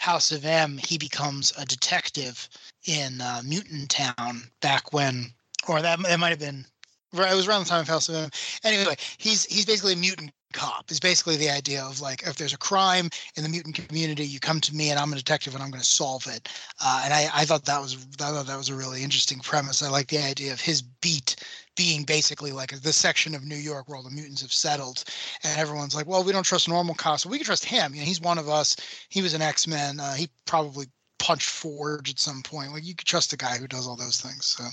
House 0.00 0.32
of 0.32 0.44
M, 0.44 0.78
he 0.78 0.98
becomes 0.98 1.52
a 1.58 1.64
detective 1.64 2.48
in 2.86 3.20
uh, 3.20 3.42
Mutant 3.44 3.90
Town 3.90 4.42
back 4.60 4.92
when, 4.92 5.32
or 5.68 5.82
that, 5.82 6.00
that 6.02 6.20
might 6.20 6.30
have 6.30 6.38
been, 6.38 6.64
right, 7.12 7.32
it 7.32 7.36
was 7.36 7.46
around 7.46 7.64
the 7.64 7.68
time 7.68 7.82
of 7.82 7.88
House 7.88 8.08
of 8.08 8.14
M. 8.14 8.30
Anyway, 8.64 8.96
he's 9.18 9.44
he's 9.46 9.66
basically 9.66 9.92
a 9.94 9.96
mutant 9.96 10.32
cop. 10.52 10.90
Is 10.90 11.00
basically 11.00 11.36
the 11.36 11.50
idea 11.50 11.82
of 11.82 12.00
like 12.00 12.22
if 12.26 12.36
there's 12.36 12.52
a 12.52 12.58
crime 12.58 13.10
in 13.36 13.42
the 13.42 13.48
mutant 13.48 13.76
community, 13.76 14.24
you 14.24 14.40
come 14.40 14.60
to 14.60 14.74
me 14.74 14.90
and 14.90 14.98
I'm 14.98 15.12
a 15.12 15.16
detective 15.16 15.54
and 15.54 15.62
I'm 15.62 15.70
going 15.70 15.82
to 15.82 15.88
solve 15.88 16.26
it. 16.26 16.48
Uh, 16.82 17.02
and 17.04 17.14
I, 17.14 17.28
I 17.34 17.44
thought 17.44 17.64
that 17.64 17.80
was 17.80 17.96
I 18.20 18.30
thought 18.30 18.46
that 18.46 18.56
was 18.56 18.68
a 18.68 18.74
really 18.74 19.02
interesting 19.02 19.40
premise. 19.40 19.82
I 19.82 19.88
like 19.88 20.08
the 20.08 20.18
idea 20.18 20.52
of 20.52 20.60
his 20.60 20.82
beat 20.82 21.36
being 21.76 22.04
basically 22.04 22.52
like 22.52 22.78
the 22.80 22.92
section 22.92 23.34
of 23.34 23.44
New 23.44 23.56
York 23.56 23.88
where 23.88 23.96
all 23.96 24.02
the 24.02 24.10
mutants 24.10 24.42
have 24.42 24.52
settled, 24.52 25.04
and 25.44 25.58
everyone's 25.58 25.94
like, 25.94 26.06
"Well, 26.06 26.24
we 26.24 26.32
don't 26.32 26.42
trust 26.42 26.68
normal 26.68 26.94
cops, 26.94 27.24
we 27.24 27.38
can 27.38 27.46
trust 27.46 27.64
him. 27.64 27.94
You 27.94 28.00
know, 28.00 28.06
he's 28.06 28.20
one 28.20 28.38
of 28.38 28.48
us. 28.48 28.76
He 29.08 29.22
was 29.22 29.34
an 29.34 29.42
X 29.42 29.66
Men. 29.66 30.00
Uh, 30.00 30.14
he 30.14 30.28
probably 30.46 30.86
punched 31.20 31.48
Forge 31.48 32.10
at 32.10 32.18
some 32.18 32.42
point. 32.42 32.72
Like 32.72 32.84
you 32.84 32.94
could 32.96 33.06
trust 33.06 33.32
a 33.32 33.36
guy 33.36 33.56
who 33.58 33.68
does 33.68 33.86
all 33.86 33.94
those 33.94 34.20
things. 34.20 34.44
So 34.46 34.64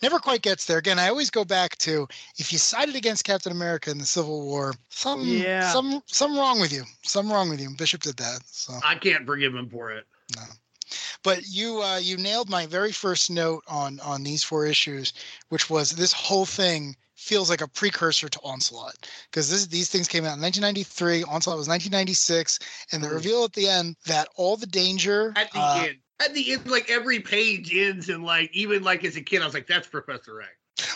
never 0.00 0.18
quite 0.18 0.40
gets 0.40 0.64
there. 0.64 0.78
Again, 0.78 0.98
I 0.98 1.08
always 1.08 1.28
go 1.28 1.44
back 1.44 1.76
to 1.78 2.08
if 2.38 2.50
you 2.52 2.58
sided 2.58 2.96
against 2.96 3.24
Captain 3.24 3.52
America 3.52 3.90
in 3.90 3.98
the 3.98 4.06
Civil 4.06 4.42
War, 4.46 4.74
some 4.88 5.22
Yeah. 5.24 5.70
some 5.72 6.02
some 6.06 6.38
wrong 6.38 6.60
with 6.60 6.72
you. 6.72 6.84
Some 7.02 7.30
wrong 7.30 7.50
with 7.50 7.60
you. 7.60 7.68
Bishop 7.76 8.00
did 8.00 8.16
that. 8.16 8.40
So 8.46 8.72
I 8.82 8.94
can't 8.94 9.26
forgive 9.26 9.54
him 9.54 9.68
for 9.68 9.90
it. 9.90 10.06
no. 10.36 10.42
But 11.22 11.46
you 11.46 11.82
uh, 11.82 11.98
you 11.98 12.16
nailed 12.16 12.48
my 12.48 12.64
very 12.64 12.92
first 12.92 13.30
note 13.30 13.62
on 13.68 14.00
on 14.00 14.22
these 14.22 14.42
four 14.42 14.64
issues, 14.64 15.12
which 15.50 15.68
was 15.68 15.90
this 15.90 16.12
whole 16.12 16.46
thing 16.46 16.96
feels 17.18 17.50
like 17.50 17.60
a 17.60 17.68
precursor 17.68 18.28
to 18.28 18.40
Onslaught 18.44 19.10
because 19.30 19.66
these 19.68 19.90
things 19.90 20.08
came 20.08 20.24
out 20.24 20.36
in 20.36 20.42
1993. 20.42 21.24
Onslaught 21.24 21.58
was 21.58 21.68
1996, 21.68 22.58
and 22.92 23.02
the 23.02 23.08
Mm. 23.08 23.12
reveal 23.14 23.44
at 23.44 23.52
the 23.52 23.68
end 23.68 23.96
that 24.06 24.28
all 24.36 24.56
the 24.56 24.66
danger 24.66 25.32
At 25.36 25.50
the 25.52 25.58
uh, 25.58 25.86
end, 25.88 25.98
at 26.20 26.34
the 26.34 26.52
end, 26.52 26.70
like 26.70 26.88
every 26.90 27.20
page 27.20 27.74
ends, 27.74 28.08
and 28.08 28.24
like 28.24 28.50
even 28.54 28.82
like 28.82 29.04
as 29.04 29.16
a 29.16 29.20
kid, 29.20 29.42
I 29.42 29.44
was 29.46 29.54
like, 29.54 29.66
"That's 29.66 29.88
Professor 29.88 30.40
X." 30.40 30.50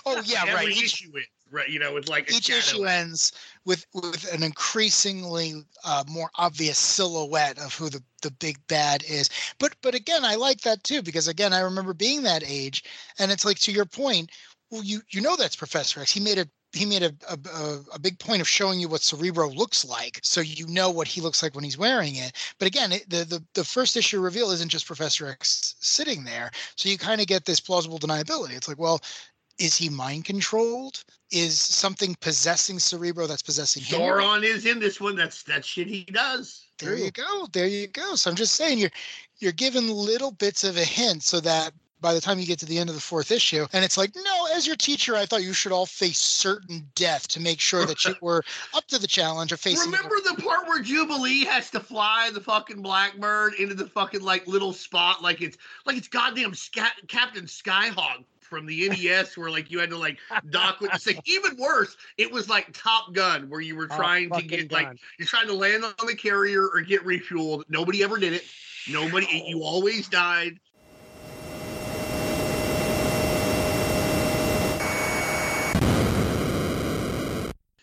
Oh 0.07 0.23
yeah, 0.25 0.45
what 0.45 0.55
right. 0.55 0.63
Every 0.63 0.73
Each, 0.73 0.85
issue 0.85 1.13
ends, 1.17 1.29
right? 1.51 1.69
You 1.69 1.79
know, 1.81 1.97
it's 1.97 2.09
like 2.09 2.31
each 2.31 2.45
shadow. 2.45 2.59
issue 2.59 2.85
ends 2.85 3.33
with 3.65 3.85
with 3.95 4.33
an 4.33 4.43
increasingly 4.43 5.65
uh, 5.85 6.05
more 6.09 6.31
obvious 6.37 6.79
silhouette 6.79 7.59
of 7.59 7.75
who 7.75 7.89
the, 7.91 8.03
the 8.23 8.31
big 8.31 8.65
bad 8.69 9.03
is. 9.09 9.29
But 9.59 9.75
but 9.83 9.95
again, 9.95 10.25
I 10.25 10.37
like 10.37 10.61
that 10.63 10.83
too 10.85 11.03
because 11.03 11.29
again, 11.29 11.53
I 11.53 11.61
remember 11.61 11.93
being 11.95 12.23
that 12.23 12.43
age, 12.47 12.85
and 13.19 13.31
it's 13.31 13.45
like 13.45 13.59
to 13.61 13.73
your 13.73 13.87
point. 13.87 14.31
Well, 14.73 14.83
you 14.83 15.03
you 15.11 15.21
know 15.21 15.37
that's 15.37 15.55
Professor 15.55 16.01
X. 16.01 16.11
He 16.11 16.19
made 16.19 16.39
a 16.39 16.47
he 16.73 16.87
made 16.87 17.03
a, 17.03 17.13
a, 17.29 17.39
a- 17.93 17.99
big 17.99 18.19
point 18.19 18.41
of 18.41 18.49
showing 18.49 18.81
you 18.81 18.89
what 18.89 19.03
Cerebro 19.03 19.51
looks 19.51 19.85
like, 19.85 20.19
so 20.23 20.41
you 20.41 20.67
know 20.67 20.91
what 20.91 21.07
he 21.07 21.21
looks 21.21 21.43
like 21.43 21.55
when 21.55 21.63
he's 21.63 21.77
wearing 21.77 22.17
it. 22.17 22.33
But 22.59 22.69
again, 22.69 22.93
it, 22.93 23.09
the, 23.11 23.25
the 23.25 23.45
the 23.53 23.65
first 23.65 23.99
issue 23.99 24.19
reveal 24.19 24.51
isn't 24.51 24.71
just 24.71 24.87
Professor 24.87 25.29
X 25.29 25.75
sitting 25.81 26.25
there, 26.25 26.51
so 26.77 26.89
you 26.89 26.97
kind 26.97 27.21
of 27.21 27.27
get 27.27 27.45
this 27.45 27.61
plausible 27.61 27.99
deniability. 27.99 28.57
It's 28.57 28.67
like, 28.67 28.79
well, 28.79 29.03
is 29.59 29.77
he 29.77 29.91
mind 29.91 30.25
controlled? 30.25 31.05
Is 31.31 31.61
something 31.61 32.17
possessing 32.21 32.79
Cerebro 32.79 33.27
that's 33.27 33.43
possessing 33.43 33.83
him? 33.83 34.01
Sauron 34.01 34.43
is 34.43 34.65
in 34.65 34.79
this 34.79 35.03
one. 35.03 35.17
That's 35.17 35.43
that 35.43 35.67
shit 35.67 35.87
he 35.87 36.05
does. 36.05 36.65
There 36.79 36.97
you 36.97 37.11
go. 37.11 37.47
There 37.53 37.67
you 37.67 37.89
go. 37.89 38.15
So 38.15 38.31
I'm 38.31 38.37
just 38.37 38.55
saying 38.55 38.79
you're 38.79 38.91
you're 39.39 39.53
given 39.53 39.89
little 39.91 40.31
bits 40.31 40.65
of 40.65 40.79
a 40.79 40.85
hint 40.85 41.23
so 41.23 41.41
that 41.41 41.75
by 42.03 42.13
the 42.13 42.21
time 42.21 42.39
you 42.39 42.45
get 42.47 42.59
to 42.59 42.67
the 42.67 42.79
end 42.79 42.91
of 42.91 42.95
the 42.95 43.01
fourth 43.01 43.31
issue, 43.31 43.67
and 43.73 43.85
it's 43.85 43.97
like, 43.97 44.15
no, 44.15 44.49
as 44.55 44.67
your 44.67 44.77
teacher, 44.77 45.17
I 45.17 45.25
thought 45.25 45.43
you 45.43 45.55
should 45.55 45.73
all 45.73 45.87
face 45.87 46.19
certain 46.19 46.87
death 46.95 47.29
to 47.29 47.41
make 47.41 47.61
sure 47.61 47.87
that 47.87 48.05
you 48.05 48.15
were 48.21 48.45
up 48.75 48.87
to 48.89 48.99
the 48.99 49.07
challenge 49.07 49.53
of 49.53 49.61
facing. 49.61 49.91
Remember 49.91 50.17
the 50.17 50.43
part 50.43 50.67
where 50.67 50.83
Jubilee 50.83 51.45
has 51.45 51.71
to 51.71 51.81
fly 51.81 52.31
the 52.35 52.41
fucking 52.41 52.83
Blackbird 52.83 53.55
into 53.55 53.75
the 53.75 53.87
fucking 53.87 54.23
like 54.23 54.47
little 54.47 54.73
spot, 54.73 55.23
like 55.23 55.41
it's 55.41 55.57
like 55.87 55.97
it's 55.97 56.09
goddamn 56.09 56.53
Captain 57.09 57.45
Skyhawk 57.45 58.25
from 58.41 58.67
the 58.67 58.89
NES, 58.89 59.39
where 59.39 59.51
like 59.51 59.71
you 59.71 59.79
had 59.79 59.89
to 59.91 59.97
like 59.97 60.19
dock 60.51 60.81
with 60.81 60.93
the 60.93 60.99
thing. 60.99 61.21
Even 61.25 61.57
worse, 61.57 61.97
it 62.19 62.31
was 62.31 62.49
like 62.51 62.69
Top 62.75 63.15
Gun, 63.15 63.49
where 63.49 63.61
you 63.61 63.77
were 63.77 63.89
Oh, 63.91 63.97
trying 63.97 64.29
to 64.29 64.35
fucking 64.35 64.49
get 64.49 64.73
like 64.73 64.89
you're 65.19 65.29
trying 65.29 65.47
to 65.47 65.55
land 65.55 65.85
on 65.85 66.07
the 66.07 66.15
carrier 66.15 66.67
or 66.69 66.81
get 66.83 67.03
refueled. 67.05 67.63
Nobody 67.69 68.03
ever 68.03 68.19
did 68.19 68.35
it. 68.35 68.45
Nobody. 68.91 69.45
You 69.47 69.63
always 69.63 70.09
died. 70.09 70.59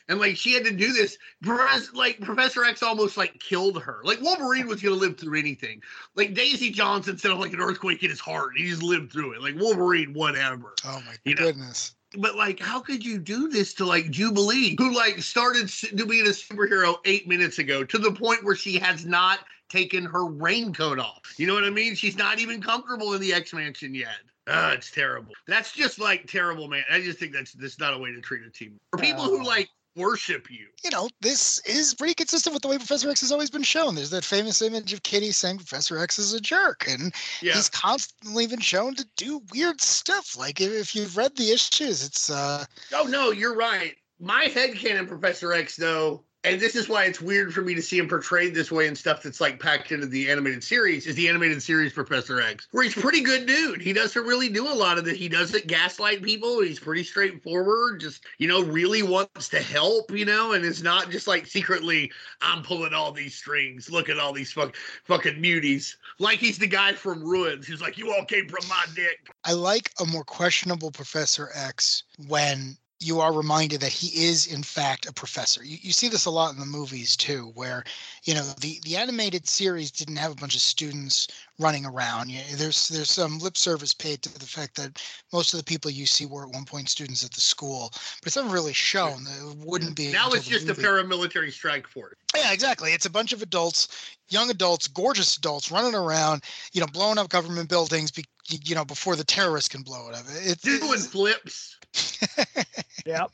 And 0.10 0.20
like 0.20 0.36
she 0.36 0.54
had 0.54 0.66
to 0.66 0.72
do 0.72 0.92
this, 0.92 1.18
Professor- 1.44 1.94
like 1.94 2.20
Professor 2.20 2.66
X 2.66 2.84
almost 2.84 3.16
like 3.16 3.40
killed 3.40 3.82
her. 3.82 4.02
Like 4.04 4.20
Wolverine 4.22 4.68
was 4.68 4.82
gonna 4.82 4.96
live 4.96 5.18
through 5.18 5.40
anything. 5.40 5.82
Like 6.16 6.34
Daisy 6.34 6.72
Johnson 6.72 7.18
set 7.18 7.32
off 7.32 7.40
like 7.40 7.54
an 7.54 7.62
earthquake 7.62 8.04
in 8.04 8.10
his 8.10 8.20
heart. 8.20 8.58
He 8.58 8.68
just 8.68 8.84
lived 8.84 9.14
through 9.14 9.34
it. 9.34 9.42
Like 9.42 9.56
Wolverine, 9.56 10.14
whatever. 10.14 10.74
Oh 10.86 11.02
my 11.06 11.14
You 11.24 11.36
know, 11.36 11.44
goodness. 11.44 11.94
But 12.18 12.36
like, 12.36 12.60
how 12.60 12.80
could 12.80 13.06
you 13.06 13.20
do 13.20 13.50
this 13.50 13.76
to 13.76 13.86
like 13.86 14.10
Jubilee, 14.10 14.76
who 14.80 14.96
like 14.96 15.22
started 15.22 15.70
to 15.70 16.06
being 16.08 16.26
a 16.26 16.32
superhero 16.32 16.96
eight 17.06 17.28
minutes 17.28 17.60
ago, 17.60 17.84
to 17.84 17.98
the 18.00 18.12
point 18.12 18.44
where 18.44 18.56
she 18.56 18.80
has 18.80 19.06
not 19.06 19.42
taken 19.70 20.06
her 20.06 20.26
raincoat 20.26 20.98
off? 20.98 21.36
You 21.38 21.46
know 21.46 21.54
what 21.54 21.66
I 21.66 21.70
mean? 21.70 21.94
She's 21.94 22.18
not 22.18 22.40
even 22.40 22.64
comfortable 22.64 23.14
in 23.14 23.22
the 23.22 23.32
X 23.32 23.54
Mansion 23.54 23.94
yet. 23.94 24.18
Ah, 24.48 24.72
it's 24.72 24.90
terrible. 24.90 25.34
That's 25.48 25.72
just 25.72 26.00
like 26.00 26.26
terrible, 26.26 26.68
man. 26.68 26.84
I 26.92 27.00
just 27.00 27.20
think 27.20 27.32
that's 27.32 27.54
that's 27.54 27.78
not 27.78 27.94
a 27.94 27.98
way 28.00 28.12
to 28.12 28.22
treat 28.22 28.42
a 28.44 28.50
team. 28.50 28.80
For 28.92 28.98
people 28.98 29.26
who 29.26 29.42
Oh. 29.42 29.44
like 29.44 29.70
worship 29.96 30.50
you. 30.50 30.68
You 30.84 30.92
know, 30.92 31.10
this 31.22 31.60
is 31.66 31.94
pretty 31.94 32.14
consistent 32.14 32.54
with 32.54 32.62
the 32.62 32.68
way 32.70 32.78
Professor 32.78 33.10
X 33.10 33.22
has 33.22 33.32
always 33.32 33.50
been 33.50 33.64
shown. 33.64 33.96
There's 33.96 34.10
that 34.12 34.24
famous 34.24 34.62
image 34.62 34.94
of 34.94 35.04
Kitty 35.04 35.32
saying 35.32 35.58
Professor 35.58 36.00
X 36.00 36.18
is 36.20 36.34
a 36.34 36.40
jerk, 36.40 36.86
and 36.88 37.14
Yeah. 37.42 37.54
he's 37.54 37.70
constantly 37.70 38.48
been 38.48 38.60
shown 38.62 38.96
to 38.96 39.06
do 39.18 39.42
weird 39.52 39.82
stuff. 39.82 40.38
Like 40.38 40.62
if, 40.62 40.96
you've 40.96 41.18
read 41.18 41.36
the 41.36 41.52
issues, 41.52 42.04
it's 42.06 42.30
uh 42.30 42.66
Oh 42.94 43.04
no, 43.04 43.32
you're 43.32 43.56
right. 43.56 43.96
My 44.20 44.46
headcanon 44.48 45.08
Professor 45.08 45.54
X 45.54 45.76
though, 45.76 46.24
and 46.50 46.60
this 46.60 46.76
is 46.76 46.90
why 46.90 47.06
it's 47.06 47.22
weird 47.22 47.54
for 47.54 47.62
me 47.62 47.76
to 47.76 47.82
see 47.82 47.98
him 47.98 48.08
portrayed 48.08 48.54
this 48.54 48.72
way 48.72 48.88
and 48.88 48.98
stuff 48.98 49.22
that's 49.22 49.40
like 49.40 49.60
packed 49.60 49.92
into 49.92 50.08
the 50.08 50.30
animated 50.30 50.64
series 50.64 51.06
is 51.06 51.16
the 51.16 51.28
animated 51.28 51.62
series 51.62 51.94
Professor 51.94 52.42
X, 52.42 52.68
where 52.72 52.84
he's 52.84 52.96
pretty 52.96 53.22
good 53.22 53.46
dude. 53.46 53.82
He 53.82 53.94
doesn't 53.94 54.26
really 54.26 54.50
do 54.50 54.68
a 54.68 54.74
lot 54.74 54.98
of 54.98 55.08
it. 55.08 55.16
He 55.16 55.30
doesn't 55.30 55.68
gaslight 55.68 56.24
people. 56.24 56.62
He's 56.62 56.80
pretty 56.80 57.04
straightforward. 57.04 58.00
Just 58.00 58.26
you 58.38 58.48
know, 58.48 58.64
really 58.64 59.04
wants 59.04 59.50
to 59.50 59.62
help. 59.62 60.12
You 60.12 60.26
know, 60.26 60.54
and 60.54 60.66
it's 60.66 60.82
not 60.82 61.12
just 61.12 61.28
like 61.28 61.46
secretly 61.46 62.12
I'm 62.42 62.64
pulling 62.64 62.94
all 62.94 63.12
these 63.12 63.36
strings. 63.36 63.90
Look 63.90 64.10
at 64.10 64.18
all 64.18 64.34
these 64.34 64.52
fuck, 64.52 64.76
fucking 65.06 65.42
muties. 65.42 65.96
Like 66.18 66.40
he's 66.40 66.58
the 66.58 66.68
guy 66.68 66.94
from 66.94 67.24
Ruins 67.24 67.68
who's 67.68 67.82
like, 67.82 67.98
you 67.98 68.14
all 68.14 68.26
came 68.26 68.48
from 68.48 68.68
my 68.68 68.86
dick. 68.96 69.30
I 69.44 69.54
like 69.54 69.92
a 70.00 70.06
more 70.06 70.24
questionable 70.24 70.92
Professor 70.92 71.50
X 71.54 72.04
when 72.28 72.78
you 73.00 73.22
are 73.22 73.34
reminded 73.34 73.82
that 73.82 73.92
he 73.92 74.26
is 74.26 74.48
in 74.48 74.64
fact 74.64 75.08
a 75.08 75.14
professor. 75.14 75.64
You, 75.64 75.78
you 75.82 75.92
see 75.94 76.10
this 76.10 76.26
a 76.26 76.30
lot 76.30 76.54
in 76.54 76.60
the 76.60 76.66
movies 76.66 77.16
too, 77.16 77.52
where 77.56 77.84
you 78.24 78.34
know 78.34 78.44
the 78.60 78.80
the 78.84 78.98
animated 78.98 79.48
series 79.48 79.92
didn't 79.92 80.18
have 80.18 80.32
a 80.32 80.36
bunch 80.36 80.56
of 80.56 80.62
students 80.62 81.28
running 81.60 81.86
around. 81.86 82.30
You, 82.30 82.40
there's 82.56 82.88
there's 82.88 83.12
some 83.12 83.38
lip 83.40 83.58
service 83.58 83.94
paid 83.94 84.22
to 84.24 84.40
the 84.40 84.46
fact 84.46 84.76
that 84.78 85.02
most 85.32 85.54
of 85.54 85.60
the 85.60 85.64
people 85.64 85.92
you 85.92 86.06
see 86.06 86.26
were 86.26 86.44
at 86.44 86.54
one 86.54 86.66
point 86.66 86.90
students 86.90 87.24
at 87.24 87.32
the 87.32 87.42
school, 87.42 87.90
but 87.92 88.28
it's 88.28 88.36
never 88.36 88.50
really 88.50 88.74
shown. 88.74 89.26
It 89.28 89.58
wouldn't 89.58 89.96
be. 89.96 90.12
Now 90.12 90.26
until 90.26 90.38
it's 90.38 90.48
the 90.48 90.52
just 90.52 90.70
a 90.70 90.74
paramilitary 90.74 91.52
strike 91.52 91.88
force. 91.88 92.16
Yeah, 92.36 92.54
exactly. 92.54 92.94
It's 92.94 93.06
a 93.06 93.10
bunch 93.10 93.34
of 93.34 93.42
adults, 93.42 93.88
young 94.30 94.50
adults, 94.50 94.88
gorgeous 94.88 95.38
adults 95.38 95.72
running 95.72 95.96
around, 95.96 96.44
you 96.72 96.82
know, 96.82 96.88
blowing 96.88 97.18
up 97.18 97.30
government 97.30 97.70
buildings, 97.70 98.12
be, 98.12 98.24
you 98.50 98.76
know, 98.76 98.86
before 98.86 99.16
the 99.16 99.24
terrorists 99.24 99.70
can 99.70 99.82
blow 99.82 100.10
it 100.10 100.16
up. 100.16 100.24
It's, 100.30 100.62
Doing 100.62 101.00
flips. 101.00 101.78
Yep. 103.06 103.32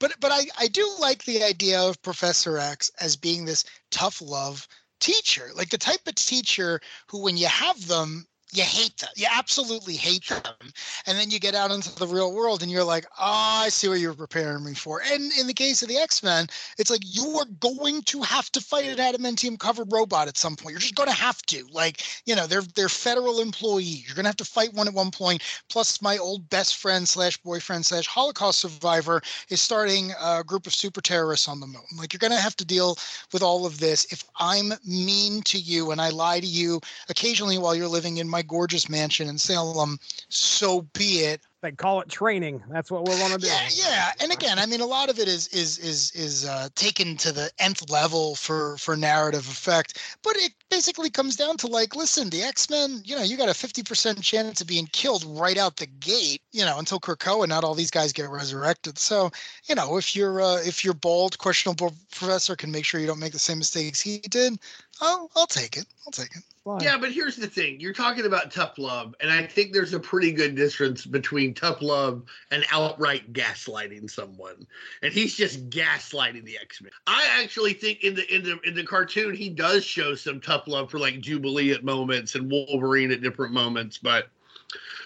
but 0.00 0.12
but 0.20 0.32
I, 0.32 0.46
I 0.58 0.66
do 0.68 0.86
like 1.00 1.24
the 1.24 1.42
idea 1.42 1.80
of 1.80 2.02
Professor 2.02 2.58
X 2.58 2.90
as 3.00 3.16
being 3.16 3.44
this 3.44 3.64
tough 3.90 4.20
love 4.20 4.66
teacher, 5.00 5.50
like 5.54 5.70
the 5.70 5.78
type 5.78 6.06
of 6.06 6.14
teacher 6.14 6.80
who, 7.08 7.22
when 7.22 7.36
you 7.36 7.46
have 7.46 7.86
them, 7.86 8.26
you 8.52 8.62
hate 8.62 8.96
them. 8.96 9.10
You 9.16 9.26
absolutely 9.30 9.94
hate 9.94 10.28
them. 10.28 10.72
And 11.06 11.18
then 11.18 11.30
you 11.30 11.38
get 11.38 11.54
out 11.54 11.70
into 11.70 11.94
the 11.96 12.06
real 12.06 12.32
world 12.32 12.62
and 12.62 12.70
you're 12.70 12.84
like, 12.84 13.06
oh, 13.18 13.62
I 13.64 13.68
see 13.68 13.88
what 13.88 14.00
you're 14.00 14.14
preparing 14.14 14.64
me 14.64 14.74
for. 14.74 15.02
And 15.12 15.30
in 15.38 15.46
the 15.46 15.54
case 15.54 15.82
of 15.82 15.88
the 15.88 15.96
X 15.96 16.22
Men, 16.22 16.46
it's 16.78 16.90
like 16.90 17.02
you 17.04 17.36
are 17.38 17.46
going 17.60 18.02
to 18.02 18.22
have 18.22 18.50
to 18.52 18.60
fight 18.60 18.86
an 18.86 18.96
adamantium 18.96 19.58
covered 19.58 19.92
robot 19.92 20.28
at 20.28 20.38
some 20.38 20.56
point. 20.56 20.72
You're 20.72 20.80
just 20.80 20.94
going 20.94 21.08
to 21.08 21.14
have 21.14 21.42
to. 21.42 21.66
Like, 21.72 22.02
you 22.24 22.34
know, 22.34 22.46
they're 22.46 22.62
they're 22.74 22.88
federal 22.88 23.40
employees. 23.40 24.06
You're 24.06 24.14
going 24.14 24.24
to 24.24 24.30
have 24.30 24.36
to 24.36 24.44
fight 24.44 24.72
one 24.72 24.88
at 24.88 24.94
one 24.94 25.10
point. 25.10 25.42
Plus, 25.68 26.00
my 26.00 26.16
old 26.16 26.48
best 26.48 26.76
friend 26.76 27.06
slash 27.06 27.36
boyfriend 27.38 27.84
slash 27.84 28.06
Holocaust 28.06 28.60
survivor 28.60 29.20
is 29.50 29.60
starting 29.60 30.12
a 30.22 30.42
group 30.42 30.66
of 30.66 30.74
super 30.74 31.00
terrorists 31.00 31.48
on 31.48 31.60
the 31.60 31.66
moon. 31.66 31.82
Like, 31.96 32.12
you're 32.12 32.18
going 32.18 32.32
to 32.32 32.38
have 32.38 32.56
to 32.56 32.64
deal 32.64 32.96
with 33.32 33.42
all 33.42 33.66
of 33.66 33.78
this. 33.78 34.06
If 34.10 34.24
I'm 34.36 34.72
mean 34.86 35.42
to 35.42 35.58
you 35.58 35.90
and 35.90 36.00
I 36.00 36.08
lie 36.10 36.40
to 36.40 36.46
you 36.46 36.80
occasionally 37.08 37.58
while 37.58 37.74
you're 37.74 37.88
living 37.88 38.16
in 38.16 38.28
my 38.28 38.37
gorgeous 38.42 38.88
mansion 38.88 39.28
in 39.28 39.38
Salem, 39.38 39.98
so 40.28 40.82
be 40.92 41.20
it. 41.20 41.40
They 41.60 41.72
call 41.72 42.00
it 42.00 42.08
training. 42.08 42.62
That's 42.70 42.90
what 42.90 43.08
we 43.08 43.14
want 43.20 43.32
to 43.32 43.38
do. 43.38 43.46
Yeah, 43.48 43.68
yeah. 43.74 44.12
And 44.20 44.30
again, 44.30 44.58
I 44.60 44.66
mean, 44.66 44.80
a 44.80 44.86
lot 44.86 45.10
of 45.10 45.18
it 45.18 45.26
is 45.26 45.48
is 45.48 45.78
is 45.78 46.12
is 46.12 46.44
uh, 46.46 46.68
taken 46.76 47.16
to 47.16 47.32
the 47.32 47.50
nth 47.58 47.90
level 47.90 48.36
for 48.36 48.76
for 48.76 48.96
narrative 48.96 49.48
effect. 49.48 49.98
But 50.22 50.36
it 50.36 50.52
basically 50.70 51.10
comes 51.10 51.36
down 51.36 51.56
to 51.58 51.66
like, 51.66 51.96
listen, 51.96 52.30
the 52.30 52.42
X 52.42 52.70
Men. 52.70 53.02
You 53.04 53.16
know, 53.16 53.22
you 53.22 53.36
got 53.36 53.48
a 53.48 53.54
fifty 53.54 53.82
percent 53.82 54.22
chance 54.22 54.60
of 54.60 54.66
being 54.66 54.86
killed 54.92 55.24
right 55.26 55.58
out 55.58 55.76
the 55.76 55.86
gate. 55.86 56.42
You 56.52 56.64
know, 56.64 56.78
until 56.78 57.00
Krakoa 57.00 57.44
and 57.44 57.50
not 57.50 57.64
all 57.64 57.74
these 57.74 57.90
guys 57.90 58.12
get 58.12 58.28
resurrected. 58.28 58.98
So, 58.98 59.30
you 59.64 59.74
know, 59.74 59.96
if 59.96 60.14
you're 60.16 60.40
uh, 60.40 60.58
if 60.64 60.84
your 60.84 60.94
bald, 60.94 61.38
questionable 61.38 61.94
professor 62.10 62.56
can 62.56 62.70
make 62.70 62.84
sure 62.84 63.00
you 63.00 63.06
don't 63.06 63.20
make 63.20 63.32
the 63.32 63.38
same 63.38 63.58
mistakes 63.58 64.00
he 64.00 64.18
did, 64.18 64.58
I'll 65.00 65.30
I'll 65.36 65.46
take 65.46 65.76
it. 65.76 65.86
I'll 66.06 66.12
take 66.12 66.34
it. 66.34 66.42
Fine. 66.64 66.80
Yeah, 66.82 66.98
but 66.98 67.12
here's 67.12 67.36
the 67.36 67.46
thing. 67.46 67.80
You're 67.80 67.94
talking 67.94 68.26
about 68.26 68.50
tough 68.50 68.76
love, 68.76 69.14
and 69.20 69.30
I 69.30 69.46
think 69.46 69.72
there's 69.72 69.94
a 69.94 70.00
pretty 70.00 70.32
good 70.32 70.54
difference 70.54 71.06
between 71.06 71.54
tough 71.54 71.80
love 71.80 72.24
and 72.50 72.64
outright 72.70 73.32
gaslighting 73.32 74.10
someone. 74.10 74.66
And 75.02 75.12
he's 75.12 75.34
just 75.34 75.70
gaslighting 75.70 76.44
the 76.44 76.58
X-Men. 76.58 76.90
I 77.06 77.26
actually 77.42 77.72
think 77.72 78.04
in 78.04 78.14
the 78.14 78.34
in 78.34 78.42
the 78.42 78.58
in 78.66 78.74
the 78.74 78.84
cartoon 78.84 79.34
he 79.34 79.48
does 79.48 79.84
show 79.84 80.14
some 80.14 80.40
tough 80.40 80.57
love 80.66 80.90
for 80.90 80.98
like 80.98 81.20
Jubilee 81.20 81.72
at 81.72 81.84
moments 81.84 82.34
and 82.34 82.50
Wolverine 82.50 83.12
at 83.12 83.22
different 83.22 83.52
moments, 83.52 83.98
but 83.98 84.28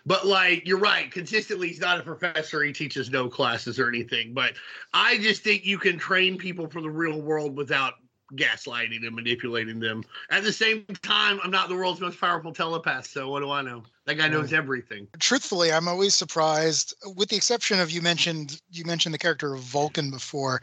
but 0.06 0.26
like 0.26 0.66
you're 0.66 0.78
right, 0.78 1.10
consistently 1.10 1.68
he's 1.68 1.80
not 1.80 2.00
a 2.00 2.02
professor. 2.02 2.62
He 2.62 2.72
teaches 2.72 3.10
no 3.10 3.28
classes 3.28 3.78
or 3.78 3.88
anything. 3.88 4.32
But 4.34 4.54
I 4.92 5.18
just 5.18 5.42
think 5.42 5.64
you 5.64 5.78
can 5.78 5.98
train 5.98 6.38
people 6.38 6.68
for 6.68 6.80
the 6.80 6.90
real 6.90 7.20
world 7.20 7.56
without 7.56 7.94
gaslighting 8.34 9.06
and 9.06 9.14
manipulating 9.14 9.78
them. 9.78 10.02
At 10.30 10.42
the 10.42 10.52
same 10.52 10.86
time, 11.02 11.38
I'm 11.44 11.50
not 11.50 11.68
the 11.68 11.76
world's 11.76 12.00
most 12.00 12.18
powerful 12.18 12.52
telepath, 12.52 13.06
so 13.06 13.28
what 13.28 13.40
do 13.40 13.50
I 13.50 13.62
know? 13.62 13.84
That 14.06 14.14
guy 14.16 14.28
knows 14.28 14.50
mm. 14.50 14.54
everything. 14.54 15.06
truthfully 15.20 15.72
i'm 15.72 15.86
always 15.86 16.14
surprised 16.14 16.94
with 17.14 17.28
the 17.28 17.36
exception 17.36 17.78
of 17.78 17.90
you 17.90 18.02
mentioned 18.02 18.60
you 18.70 18.84
mentioned 18.84 19.14
the 19.14 19.18
character 19.18 19.54
of 19.54 19.60
vulcan 19.60 20.10
before 20.10 20.60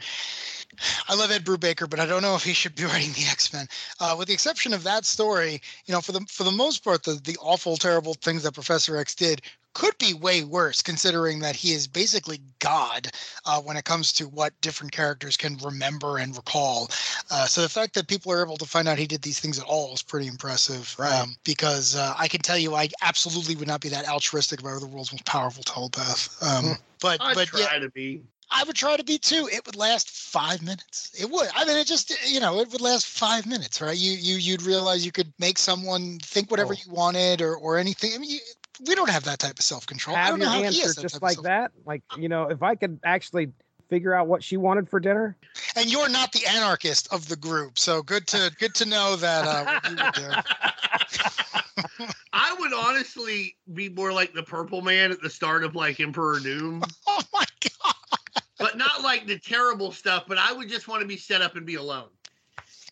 i 1.08 1.14
love 1.14 1.30
ed 1.30 1.44
brubaker 1.44 1.88
but 1.88 2.00
i 2.00 2.06
don't 2.06 2.22
know 2.22 2.34
if 2.34 2.44
he 2.44 2.52
should 2.52 2.74
be 2.74 2.84
writing 2.86 3.12
the 3.12 3.26
x-men 3.30 3.66
uh, 4.00 4.14
with 4.18 4.28
the 4.28 4.34
exception 4.34 4.72
of 4.72 4.82
that 4.82 5.04
story 5.04 5.60
you 5.86 5.92
know 5.94 6.00
for 6.00 6.12
the 6.12 6.20
for 6.28 6.44
the 6.44 6.50
most 6.50 6.84
part 6.84 7.02
the, 7.02 7.14
the 7.24 7.36
awful 7.40 7.76
terrible 7.76 8.14
things 8.14 8.42
that 8.42 8.54
professor 8.54 8.96
x 8.96 9.14
did 9.14 9.42
could 9.72 9.96
be 9.98 10.14
way 10.14 10.42
worse 10.42 10.82
considering 10.82 11.38
that 11.38 11.54
he 11.54 11.72
is 11.72 11.86
basically 11.86 12.40
god 12.58 13.08
uh, 13.46 13.60
when 13.60 13.76
it 13.76 13.84
comes 13.84 14.12
to 14.12 14.24
what 14.28 14.52
different 14.60 14.90
characters 14.92 15.36
can 15.36 15.56
remember 15.58 16.18
and 16.18 16.36
recall 16.36 16.88
uh, 17.30 17.46
so 17.46 17.60
the 17.62 17.68
fact 17.68 17.94
that 17.94 18.08
people 18.08 18.32
are 18.32 18.42
able 18.42 18.56
to 18.56 18.64
find 18.66 18.88
out 18.88 18.98
he 18.98 19.06
did 19.06 19.22
these 19.22 19.38
things 19.38 19.58
at 19.60 19.64
all 19.66 19.92
is 19.94 20.02
pretty 20.02 20.26
impressive 20.26 20.94
Right. 20.98 21.12
um, 21.20 21.36
because 21.44 21.94
uh, 21.96 22.14
i 22.18 22.26
can 22.26 22.40
tell 22.40 22.58
you 22.58 22.74
i 22.74 22.88
absolutely 23.02 23.54
would 23.56 23.68
not 23.68 23.80
be 23.80 23.88
that 23.90 24.08
altruistic 24.08 24.58
if 24.60 24.66
i 24.66 24.72
were 24.72 24.80
the 24.80 24.86
world's 24.86 25.12
most 25.12 25.24
powerful 25.24 25.62
telepath 25.62 26.36
um, 26.42 26.76
but 27.00 27.20
I 27.20 27.34
but 27.34 27.46
try 27.48 27.60
yeah, 27.60 27.78
to 27.78 27.90
be. 27.90 28.22
I 28.50 28.64
would 28.64 28.76
try 28.76 28.96
to 28.96 29.04
be 29.04 29.18
too. 29.18 29.48
It 29.52 29.64
would 29.66 29.76
last 29.76 30.10
five 30.10 30.62
minutes. 30.62 31.12
It 31.20 31.30
would. 31.30 31.48
I 31.54 31.64
mean, 31.64 31.76
it 31.76 31.86
just 31.86 32.12
you 32.28 32.40
know, 32.40 32.60
it 32.60 32.70
would 32.70 32.80
last 32.80 33.06
five 33.06 33.46
minutes, 33.46 33.80
right? 33.80 33.96
You 33.96 34.12
you 34.12 34.36
you'd 34.36 34.62
realize 34.62 35.04
you 35.06 35.12
could 35.12 35.32
make 35.38 35.58
someone 35.58 36.18
think 36.22 36.50
whatever 36.50 36.74
Oh. 36.74 36.76
you 36.84 36.92
wanted 36.92 37.42
or 37.42 37.56
or 37.56 37.78
anything. 37.78 38.12
I 38.14 38.18
mean, 38.18 38.30
you, 38.30 38.38
we 38.86 38.94
don't 38.94 39.10
have 39.10 39.24
that 39.24 39.38
type 39.38 39.58
of 39.58 39.64
self 39.64 39.86
control. 39.86 40.16
I 40.16 40.28
don't 40.30 40.38
know 40.38 40.46
your 40.46 40.52
how 40.54 40.58
he 40.60 40.66
answer 40.66 40.82
has 40.82 40.96
just 40.96 41.22
like 41.22 41.40
that. 41.42 41.72
Like 41.86 42.02
you 42.18 42.28
know, 42.28 42.48
if 42.50 42.62
I 42.62 42.74
could 42.74 42.98
actually 43.04 43.52
figure 43.88 44.14
out 44.14 44.28
what 44.28 44.42
she 44.42 44.56
wanted 44.56 44.88
for 44.88 45.00
dinner. 45.00 45.36
And 45.76 45.90
you're 45.90 46.08
not 46.08 46.32
the 46.32 46.46
anarchist 46.46 47.12
of 47.12 47.28
the 47.28 47.36
group, 47.36 47.78
so 47.78 48.02
good 48.02 48.26
to 48.28 48.52
good 48.58 48.74
to 48.76 48.86
know 48.86 49.16
that 49.16 49.44
uh, 49.46 49.64
what 49.64 49.90
you 49.90 49.96
would 49.96 50.14
do. 50.14 52.06
I 52.32 52.54
would 52.58 52.72
honestly 52.72 53.56
be 53.74 53.88
more 53.88 54.12
like 54.12 54.32
the 54.32 54.42
purple 54.42 54.80
man 54.80 55.10
at 55.10 55.20
the 55.20 55.30
start 55.30 55.64
of 55.64 55.74
like 55.74 56.00
Emperor 56.00 56.38
Doom, 56.40 56.82
Oh 57.06 57.22
my 57.32 57.44
god! 57.62 58.19
But 58.60 58.76
not 58.76 59.02
like 59.02 59.26
the 59.26 59.38
terrible 59.38 59.90
stuff, 59.90 60.24
but 60.28 60.38
I 60.38 60.52
would 60.52 60.68
just 60.68 60.86
want 60.86 61.00
to 61.00 61.08
be 61.08 61.16
set 61.16 61.42
up 61.42 61.56
and 61.56 61.66
be 61.66 61.74
alone. 61.74 62.08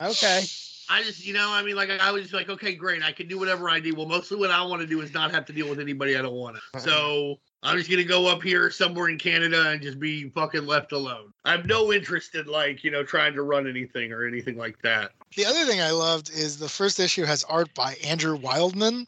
Okay. 0.00 0.44
I 0.90 1.02
just, 1.02 1.26
you 1.26 1.34
know, 1.34 1.50
I 1.52 1.62
mean, 1.62 1.76
like 1.76 1.90
I 1.90 2.10
was 2.10 2.22
just 2.22 2.34
like, 2.34 2.48
okay, 2.48 2.74
great, 2.74 3.02
I 3.02 3.12
can 3.12 3.28
do 3.28 3.38
whatever 3.38 3.68
I 3.68 3.78
do. 3.78 3.94
Well, 3.94 4.06
mostly 4.06 4.38
what 4.38 4.50
I 4.50 4.64
want 4.64 4.80
to 4.80 4.88
do 4.88 5.02
is 5.02 5.12
not 5.12 5.30
have 5.30 5.44
to 5.46 5.52
deal 5.52 5.68
with 5.68 5.80
anybody 5.80 6.16
I 6.16 6.22
don't 6.22 6.34
want 6.34 6.56
to. 6.56 6.62
Uh-huh. 6.74 6.80
So 6.80 7.38
I'm 7.62 7.76
just 7.76 7.90
gonna 7.90 8.04
go 8.04 8.26
up 8.26 8.42
here 8.42 8.70
somewhere 8.70 9.08
in 9.08 9.18
Canada 9.18 9.68
and 9.68 9.82
just 9.82 10.00
be 10.00 10.30
fucking 10.30 10.64
left 10.64 10.92
alone. 10.92 11.32
I 11.44 11.52
have 11.52 11.66
no 11.66 11.92
interest 11.92 12.34
in 12.34 12.46
like, 12.46 12.84
you 12.84 12.90
know, 12.90 13.02
trying 13.02 13.34
to 13.34 13.42
run 13.42 13.68
anything 13.68 14.12
or 14.12 14.26
anything 14.26 14.56
like 14.56 14.80
that. 14.82 15.10
The 15.36 15.44
other 15.44 15.66
thing 15.66 15.82
I 15.82 15.90
loved 15.90 16.30
is 16.30 16.58
the 16.58 16.68
first 16.68 16.98
issue 17.00 17.24
has 17.24 17.44
art 17.44 17.74
by 17.74 17.96
Andrew 18.02 18.36
Wildman, 18.36 19.06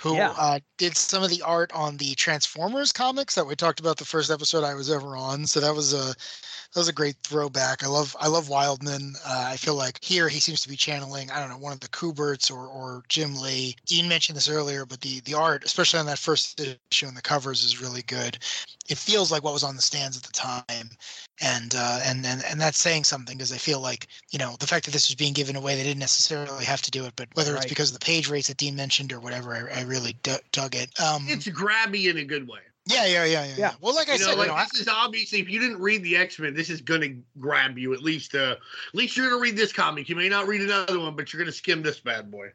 who 0.00 0.14
Yeah. 0.16 0.34
uh, 0.36 0.60
did 0.78 0.96
some 0.96 1.22
of 1.22 1.30
the 1.30 1.42
art 1.42 1.72
on 1.72 1.96
the 1.98 2.14
Transformers 2.14 2.92
comics 2.92 3.34
that 3.34 3.46
we 3.46 3.54
talked 3.56 3.80
about 3.80 3.98
the 3.98 4.04
first 4.04 4.30
episode 4.30 4.64
I 4.64 4.74
was 4.74 4.90
ever 4.90 5.16
on. 5.16 5.46
So 5.46 5.60
that 5.60 5.74
was 5.74 5.92
a 5.92 6.14
that 6.72 6.80
was 6.80 6.88
a 6.88 6.92
great 6.92 7.16
throwback. 7.24 7.82
I 7.82 7.88
love 7.88 8.14
I 8.20 8.28
love 8.28 8.48
Wildman. 8.48 9.14
Uh, 9.26 9.48
I 9.48 9.56
feel 9.56 9.74
like 9.74 9.98
here 10.02 10.28
he 10.28 10.40
seems 10.40 10.60
to 10.62 10.68
be 10.68 10.76
channeling 10.76 11.30
I 11.30 11.40
don't 11.40 11.48
know 11.48 11.58
one 11.58 11.72
of 11.72 11.80
the 11.80 11.88
Kuberts 11.88 12.50
or 12.50 12.66
or 12.66 13.02
Jim 13.08 13.34
Lee. 13.34 13.76
Dean 13.86 14.08
mentioned 14.08 14.36
this 14.36 14.48
earlier, 14.48 14.86
but 14.86 15.00
the 15.00 15.20
the 15.20 15.34
art, 15.34 15.64
especially 15.64 16.00
on 16.00 16.06
that 16.06 16.18
first 16.18 16.60
issue 16.60 17.06
and 17.06 17.16
the 17.16 17.22
covers, 17.22 17.64
is 17.64 17.80
really 17.80 18.02
good. 18.02 18.38
It 18.88 18.98
feels 18.98 19.30
like 19.32 19.42
what 19.42 19.52
was 19.52 19.64
on 19.64 19.76
the 19.76 19.82
stands 19.82 20.16
at 20.16 20.22
the 20.22 20.32
time 20.32 20.90
and 21.40 21.74
uh, 21.76 22.00
and 22.04 22.24
and 22.24 22.44
and 22.44 22.60
that's 22.60 22.78
saying 22.78 23.04
something 23.04 23.36
because 23.36 23.52
I 23.52 23.56
feel 23.56 23.80
like 23.80 24.08
you 24.30 24.38
know 24.38 24.56
the 24.60 24.66
fact 24.66 24.84
that 24.84 24.92
this 24.92 25.08
was 25.08 25.14
being 25.14 25.32
given 25.32 25.56
away, 25.56 25.76
they 25.76 25.82
didn't 25.82 25.98
necessarily 26.00 26.64
have 26.64 26.82
to 26.82 26.90
do 26.90 27.04
it, 27.06 27.14
but 27.16 27.28
whether 27.34 27.56
it's 27.56 27.66
because 27.66 27.92
of 27.92 27.98
the 27.98 28.04
page 28.04 28.28
rates 28.28 28.48
that 28.48 28.58
Dean 28.58 28.76
mentioned 28.76 29.12
or 29.12 29.20
whatever, 29.20 29.54
I, 29.54 29.80
I 29.80 29.82
really 29.82 30.14
d- 30.22 30.36
dug 30.52 30.74
it. 30.74 30.90
Um, 31.00 31.26
It's 31.28 31.48
grabby 31.48 32.10
in 32.10 32.18
a 32.18 32.24
good 32.24 32.46
way. 32.46 32.60
Yeah, 32.86 33.06
yeah, 33.06 33.24
yeah, 33.24 33.24
yeah, 33.24 33.44
yeah. 33.44 33.54
Yeah. 33.58 33.72
Well, 33.80 33.94
like 33.94 34.08
I 34.08 34.14
you 34.14 34.20
know, 34.20 34.26
said, 34.26 34.38
like 34.38 34.46
you 34.46 34.52
know, 34.52 34.58
I- 34.58 34.66
this 34.72 34.80
is 34.80 34.88
obviously 34.88 35.40
if 35.40 35.48
you 35.48 35.60
didn't 35.60 35.80
read 35.80 36.02
the 36.02 36.16
X 36.16 36.38
Men, 36.38 36.54
this 36.54 36.70
is 36.70 36.80
gonna 36.80 37.14
grab 37.38 37.78
you 37.78 37.92
at 37.94 38.02
least. 38.02 38.34
Uh, 38.34 38.56
at 38.58 38.94
least 38.94 39.16
you're 39.16 39.28
gonna 39.28 39.40
read 39.40 39.56
this 39.56 39.72
comic. 39.72 40.08
You 40.08 40.16
may 40.16 40.28
not 40.28 40.46
read 40.46 40.60
another 40.62 40.98
one, 40.98 41.14
but 41.16 41.32
you're 41.32 41.40
gonna 41.40 41.52
skim 41.52 41.82
this 41.82 42.00
bad 42.00 42.30
boy. 42.30 42.48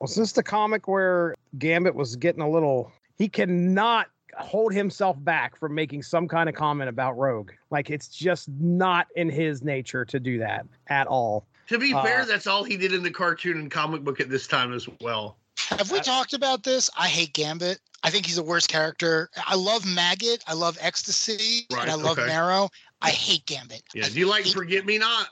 Was 0.00 0.14
this 0.14 0.32
the 0.32 0.42
comic 0.42 0.88
where 0.88 1.34
Gambit 1.58 1.94
was 1.94 2.16
getting 2.16 2.42
a 2.42 2.48
little? 2.48 2.92
He 3.18 3.28
cannot 3.28 4.06
hold 4.38 4.72
himself 4.72 5.16
back 5.24 5.58
from 5.58 5.74
making 5.74 6.02
some 6.02 6.28
kind 6.28 6.48
of 6.48 6.54
comment 6.54 6.88
about 6.88 7.18
Rogue. 7.18 7.50
Like 7.70 7.90
it's 7.90 8.08
just 8.08 8.48
not 8.48 9.08
in 9.16 9.28
his 9.28 9.62
nature 9.62 10.04
to 10.06 10.20
do 10.20 10.38
that 10.38 10.66
at 10.86 11.06
all. 11.06 11.46
To 11.68 11.78
be 11.78 11.92
fair, 11.92 12.22
Uh, 12.22 12.24
that's 12.24 12.46
all 12.46 12.64
he 12.64 12.76
did 12.76 12.92
in 12.92 13.02
the 13.02 13.10
cartoon 13.10 13.58
and 13.58 13.70
comic 13.70 14.02
book 14.02 14.20
at 14.20 14.28
this 14.30 14.46
time 14.46 14.72
as 14.72 14.88
well. 15.00 15.36
Have 15.58 15.90
we 15.90 15.98
Uh, 15.98 16.02
talked 16.02 16.32
about 16.32 16.62
this? 16.62 16.88
I 16.96 17.08
hate 17.08 17.32
Gambit. 17.34 17.78
I 18.02 18.10
think 18.10 18.26
he's 18.26 18.36
the 18.36 18.42
worst 18.42 18.68
character. 18.68 19.30
I 19.46 19.54
love 19.54 19.84
Maggot. 19.86 20.42
I 20.46 20.54
love 20.54 20.78
Ecstasy. 20.80 21.66
Right, 21.70 21.82
and 21.82 21.90
I 21.90 21.94
love 21.94 22.18
okay. 22.18 22.26
Marrow. 22.26 22.70
I 23.02 23.10
hate 23.10 23.46
Gambit. 23.46 23.82
Yeah. 23.94 24.08
Do 24.08 24.18
you 24.18 24.26
like 24.26 24.46
Forget 24.46 24.84
Me 24.86 24.98
Not? 24.98 25.28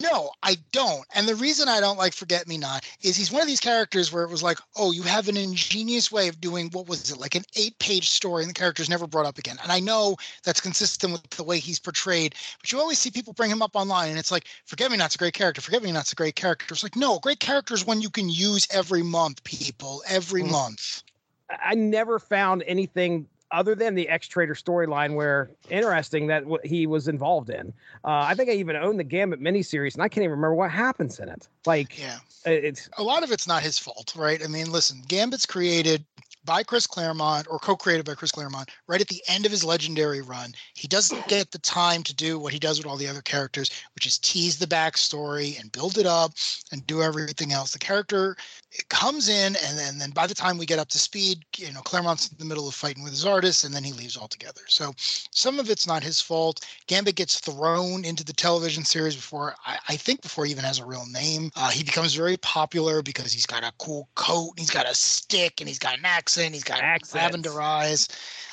No, 0.00 0.30
I 0.42 0.56
don't. 0.72 1.04
And 1.14 1.28
the 1.28 1.34
reason 1.34 1.68
I 1.68 1.78
don't 1.78 1.98
like 1.98 2.14
Forget 2.14 2.48
Me 2.48 2.56
Not 2.56 2.86
is 3.02 3.16
he's 3.16 3.30
one 3.30 3.42
of 3.42 3.46
these 3.46 3.60
characters 3.60 4.10
where 4.10 4.24
it 4.24 4.30
was 4.30 4.42
like, 4.42 4.58
oh, 4.76 4.92
you 4.92 5.02
have 5.02 5.28
an 5.28 5.36
ingenious 5.36 6.10
way 6.10 6.26
of 6.28 6.40
doing 6.40 6.70
what 6.72 6.88
was 6.88 7.10
it, 7.10 7.18
like 7.18 7.34
an 7.34 7.44
eight 7.54 7.78
page 7.78 8.08
story, 8.08 8.42
and 8.42 8.48
the 8.48 8.54
character's 8.54 8.88
never 8.88 9.06
brought 9.06 9.26
up 9.26 9.36
again. 9.36 9.58
And 9.62 9.70
I 9.70 9.78
know 9.78 10.16
that's 10.42 10.60
consistent 10.60 11.12
with 11.12 11.28
the 11.30 11.44
way 11.44 11.58
he's 11.58 11.78
portrayed, 11.78 12.34
but 12.60 12.72
you 12.72 12.80
always 12.80 12.98
see 12.98 13.10
people 13.10 13.34
bring 13.34 13.50
him 13.50 13.60
up 13.60 13.76
online, 13.76 14.08
and 14.08 14.18
it's 14.18 14.32
like, 14.32 14.46
Forget 14.64 14.90
Me 14.90 14.96
Not's 14.96 15.16
a 15.16 15.18
great 15.18 15.34
character. 15.34 15.60
Forget 15.60 15.82
Me 15.82 15.92
Not's 15.92 16.12
a 16.12 16.16
great 16.16 16.34
character. 16.34 16.72
It's 16.72 16.82
like, 16.82 16.96
no, 16.96 17.16
a 17.16 17.20
great 17.20 17.40
character 17.40 17.74
is 17.74 17.86
one 17.86 18.00
you 18.00 18.10
can 18.10 18.30
use 18.30 18.66
every 18.70 19.02
month, 19.02 19.44
people, 19.44 20.02
every 20.08 20.42
Mhm. 20.42 20.50
month. 20.50 21.02
I 21.50 21.74
never 21.74 22.18
found 22.18 22.62
anything 22.66 23.26
other 23.50 23.74
than 23.74 23.94
the 23.94 24.08
X 24.10 24.28
Traitor 24.28 24.54
storyline 24.54 25.14
where 25.14 25.50
interesting 25.70 26.26
that 26.26 26.44
what 26.44 26.64
he 26.66 26.86
was 26.86 27.08
involved 27.08 27.48
in. 27.48 27.72
Uh, 28.04 28.20
I 28.20 28.34
think 28.34 28.50
I 28.50 28.52
even 28.52 28.76
own 28.76 28.98
the 28.98 29.04
Gambit 29.04 29.40
miniseries, 29.40 29.94
and 29.94 30.02
I 30.02 30.08
can't 30.08 30.22
even 30.24 30.32
remember 30.32 30.54
what 30.54 30.70
happens 30.70 31.18
in 31.18 31.28
it. 31.30 31.48
Like 31.64 31.98
Yeah. 31.98 32.18
it's 32.44 32.90
a 32.98 33.02
lot 33.02 33.22
of 33.22 33.32
it's 33.32 33.46
not 33.48 33.62
his 33.62 33.78
fault, 33.78 34.14
right? 34.16 34.42
I 34.44 34.48
mean, 34.48 34.70
listen, 34.70 35.02
Gambit's 35.08 35.46
created 35.46 36.04
by 36.48 36.62
Chris 36.62 36.86
Claremont 36.86 37.46
or 37.50 37.58
co-created 37.58 38.06
by 38.06 38.14
Chris 38.14 38.32
Claremont 38.32 38.70
right 38.86 39.02
at 39.02 39.08
the 39.08 39.22
end 39.28 39.44
of 39.44 39.52
his 39.52 39.62
legendary 39.62 40.22
run. 40.22 40.54
He 40.72 40.88
doesn't 40.88 41.28
get 41.28 41.50
the 41.50 41.58
time 41.58 42.02
to 42.04 42.14
do 42.14 42.38
what 42.38 42.54
he 42.54 42.58
does 42.58 42.78
with 42.78 42.86
all 42.86 42.96
the 42.96 43.06
other 43.06 43.20
characters, 43.20 43.70
which 43.94 44.06
is 44.06 44.16
tease 44.16 44.58
the 44.58 44.66
backstory 44.66 45.60
and 45.60 45.70
build 45.72 45.98
it 45.98 46.06
up 46.06 46.32
and 46.72 46.86
do 46.86 47.02
everything 47.02 47.52
else. 47.52 47.72
The 47.72 47.78
character 47.78 48.34
it 48.72 48.88
comes 48.88 49.28
in 49.28 49.56
and 49.56 49.78
then, 49.78 49.98
then 49.98 50.10
by 50.10 50.26
the 50.26 50.34
time 50.34 50.56
we 50.56 50.64
get 50.64 50.78
up 50.78 50.88
to 50.88 50.98
speed, 50.98 51.44
you 51.58 51.70
know, 51.70 51.82
Claremont's 51.82 52.30
in 52.30 52.38
the 52.38 52.46
middle 52.46 52.66
of 52.66 52.74
fighting 52.74 53.02
with 53.02 53.12
his 53.12 53.26
artists 53.26 53.64
and 53.64 53.74
then 53.74 53.84
he 53.84 53.92
leaves 53.92 54.16
altogether. 54.16 54.62
So 54.68 54.94
some 54.98 55.58
of 55.58 55.68
it's 55.68 55.86
not 55.86 56.02
his 56.02 56.18
fault. 56.18 56.64
Gambit 56.86 57.16
gets 57.16 57.40
thrown 57.40 58.06
into 58.06 58.24
the 58.24 58.32
television 58.32 58.84
series 58.84 59.16
before 59.16 59.54
I, 59.66 59.78
I 59.88 59.96
think 59.96 60.22
before 60.22 60.46
he 60.46 60.52
even 60.52 60.64
has 60.64 60.78
a 60.78 60.86
real 60.86 61.04
name. 61.12 61.50
Uh, 61.56 61.68
he 61.68 61.84
becomes 61.84 62.14
very 62.14 62.38
popular 62.38 63.02
because 63.02 63.34
he's 63.34 63.46
got 63.46 63.64
a 63.64 63.72
cool 63.78 64.08
coat, 64.14 64.52
and 64.52 64.60
he's 64.60 64.70
got 64.70 64.88
a 64.88 64.94
stick, 64.94 65.60
and 65.60 65.68
he's 65.68 65.78
got 65.78 65.98
an 65.98 66.04
accent, 66.04 66.37
he's 66.52 66.64
got 66.64 66.80
Accents. 66.80 67.14
lavender 67.14 67.60
eyes. 67.60 68.08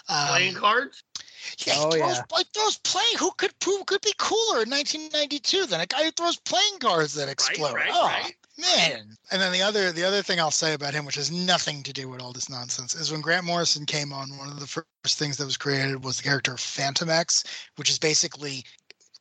Um, 0.09 0.27
Playing 0.27 0.53
cards? 0.55 1.03
yeah, 1.65 1.73
he 1.73 1.79
Oh, 1.79 1.91
throws, 1.91 2.15
yeah. 2.17 2.21
like 2.31 2.47
throws 2.53 2.77
playing. 2.79 3.17
Who 3.19 3.31
could 3.37 3.53
who 3.63 3.83
could 3.85 4.01
be 4.01 4.13
cooler 4.17 4.63
in 4.63 4.69
1992 4.69 5.65
than 5.67 5.81
a 5.81 5.85
guy 5.85 6.03
who 6.03 6.11
throws 6.11 6.37
playing 6.37 6.79
cards 6.79 7.13
that 7.15 7.29
explode? 7.29 7.73
right, 7.73 7.89
oh, 7.91 8.07
right. 8.07 8.33
man! 8.57 9.15
And 9.31 9.41
then 9.41 9.51
the 9.51 9.61
other 9.61 9.91
the 9.91 10.03
other 10.03 10.21
thing 10.21 10.39
I'll 10.39 10.51
say 10.51 10.73
about 10.73 10.93
him, 10.93 11.05
which 11.05 11.15
has 11.15 11.31
nothing 11.31 11.81
to 11.83 11.93
do 11.93 12.07
with 12.09 12.21
all 12.21 12.33
this 12.33 12.49
nonsense, 12.49 12.93
is 12.95 13.11
when 13.11 13.21
Grant 13.21 13.45
Morrison 13.45 13.85
came 13.85 14.11
on. 14.13 14.37
One 14.37 14.49
of 14.49 14.59
the 14.59 14.67
first 14.67 15.17
things 15.19 15.37
that 15.37 15.45
was 15.45 15.57
created 15.57 16.03
was 16.03 16.17
the 16.17 16.23
character 16.23 16.53
Fantomex, 16.53 17.45
which 17.77 17.89
is 17.89 17.99
basically 17.99 18.63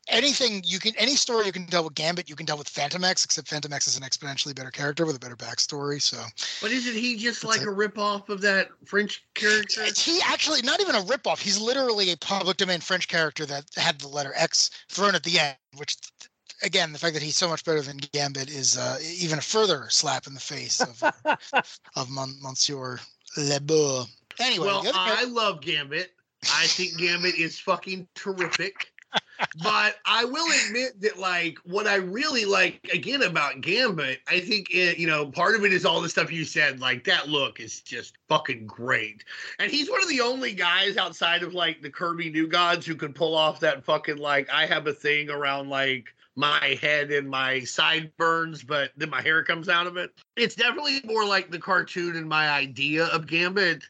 anything 0.09 0.63
you 0.65 0.79
can 0.79 0.95
any 0.97 1.17
story 1.17 1.47
you 1.47 1.53
can 1.53 1.67
tell 1.67 1.85
with 1.85 1.95
Gambit, 1.95 2.29
you 2.29 2.37
can 2.37 2.47
tell 2.47 2.59
with 2.59 2.73
Fantomex, 2.73 3.25
except 3.25 3.49
Fantomex 3.49 3.87
is 3.87 3.97
an 3.97 4.03
exponentially 4.03 4.55
better 4.55 4.71
character 4.71 5.07
with 5.07 5.17
a 5.17 5.19
better 5.19 5.37
backstory. 5.37 6.01
So 6.01 6.23
But 6.61 6.71
isn't 6.71 6.95
he 6.95 7.17
just 7.17 7.45
like 7.45 7.63
it. 7.63 7.69
a 7.69 7.71
ripoff 7.71 8.29
of 8.29 8.41
that 8.43 8.69
French 8.85 9.25
character? 9.35 9.85
he 9.97 10.21
actually 10.25 10.63
not 10.63 10.81
even 10.81 10.95
a 10.95 11.01
ripoff. 11.03 11.41
He's 11.41 11.61
literally 11.61 12.13
a 12.13 12.17
public 12.17 12.57
domain 12.57 12.81
French 12.81 13.09
character 13.09 13.47
that 13.47 13.65
had 13.77 13.99
the 13.99 14.09
letter 14.09 14.33
X 14.37 14.71
thrown 14.89 15.15
at 15.15 15.23
the 15.23 15.39
end, 15.39 15.57
which 15.77 15.97
again, 16.63 16.93
the 16.93 16.99
fact 16.99 17.15
that 17.15 17.23
he's 17.23 17.37
so 17.37 17.49
much 17.49 17.65
better 17.65 17.83
than 17.83 17.99
Gambit 18.13 18.51
is 18.51 18.77
uh, 18.77 18.99
even 19.03 19.39
a 19.39 19.43
further 19.43 19.87
slap 19.91 20.27
in 20.27 20.35
the 20.35 20.41
face 20.41 20.81
of 20.81 21.03
of 21.97 22.11
Mon- 22.11 22.39
Monsieur 22.41 22.99
Lebeau. 23.37 24.07
Anyway, 24.41 24.67
well, 24.67 24.83
I 24.95 25.25
love 25.25 25.61
Gambit. 25.61 26.13
I 26.53 26.67
think 26.67 26.99
Gambit 26.99 27.37
is 27.37 27.59
fucking 27.59 28.07
terrific. 28.15 28.93
But 29.63 29.97
I 30.07 30.25
will 30.25 30.47
admit 30.67 31.01
that, 31.01 31.19
like, 31.19 31.59
what 31.65 31.87
I 31.87 31.97
really 31.97 32.45
like 32.45 32.81
again 32.93 33.23
about 33.23 33.61
Gambit, 33.61 34.21
I 34.29 34.41
think 34.41 34.69
it, 34.71 34.99
you 34.99 35.07
know, 35.07 35.27
part 35.27 35.55
of 35.55 35.65
it 35.65 35.73
is 35.73 35.85
all 35.85 36.01
the 36.01 36.09
stuff 36.09 36.33
you 36.33 36.45
said. 36.45 36.81
Like 36.81 37.05
that 37.05 37.29
look 37.29 37.61
is 37.61 37.81
just 37.81 38.17
fucking 38.29 38.67
great, 38.67 39.25
and 39.59 39.71
he's 39.71 39.91
one 39.91 40.03
of 40.03 40.09
the 40.09 40.21
only 40.21 40.53
guys 40.53 40.97
outside 40.97 41.43
of 41.43 41.55
like 41.55 41.83
the 41.83 41.91
Kirby 41.91 42.31
New 42.31 42.47
Gods 42.47 42.87
who 42.87 42.95
can 42.95 43.13
pull 43.13 43.35
off 43.35 43.61
that 43.61 43.85
fucking 43.85 44.19
like 44.19 44.49
I 44.51 44.67
have 44.67 44.87
a 44.87 44.93
thing 44.93 45.31
around 45.31 45.69
like 45.69 46.15
my 46.37 46.79
head 46.81 47.11
and 47.11 47.29
my 47.29 47.61
sideburns, 47.61 48.63
but 48.65 48.91
then 48.97 49.11
my 49.11 49.23
hair 49.23 49.45
comes 49.45 49.69
out 49.69 49.87
of 49.87 49.97
it. 49.97 50.11
It's 50.37 50.57
definitely 50.57 51.01
more 51.05 51.25
like 51.25 51.51
the 51.51 51.59
cartoon 51.59 52.17
and 52.17 52.29
my 52.29 52.49
idea 52.49 53.07
of 53.07 53.27
Gambit 53.27 53.85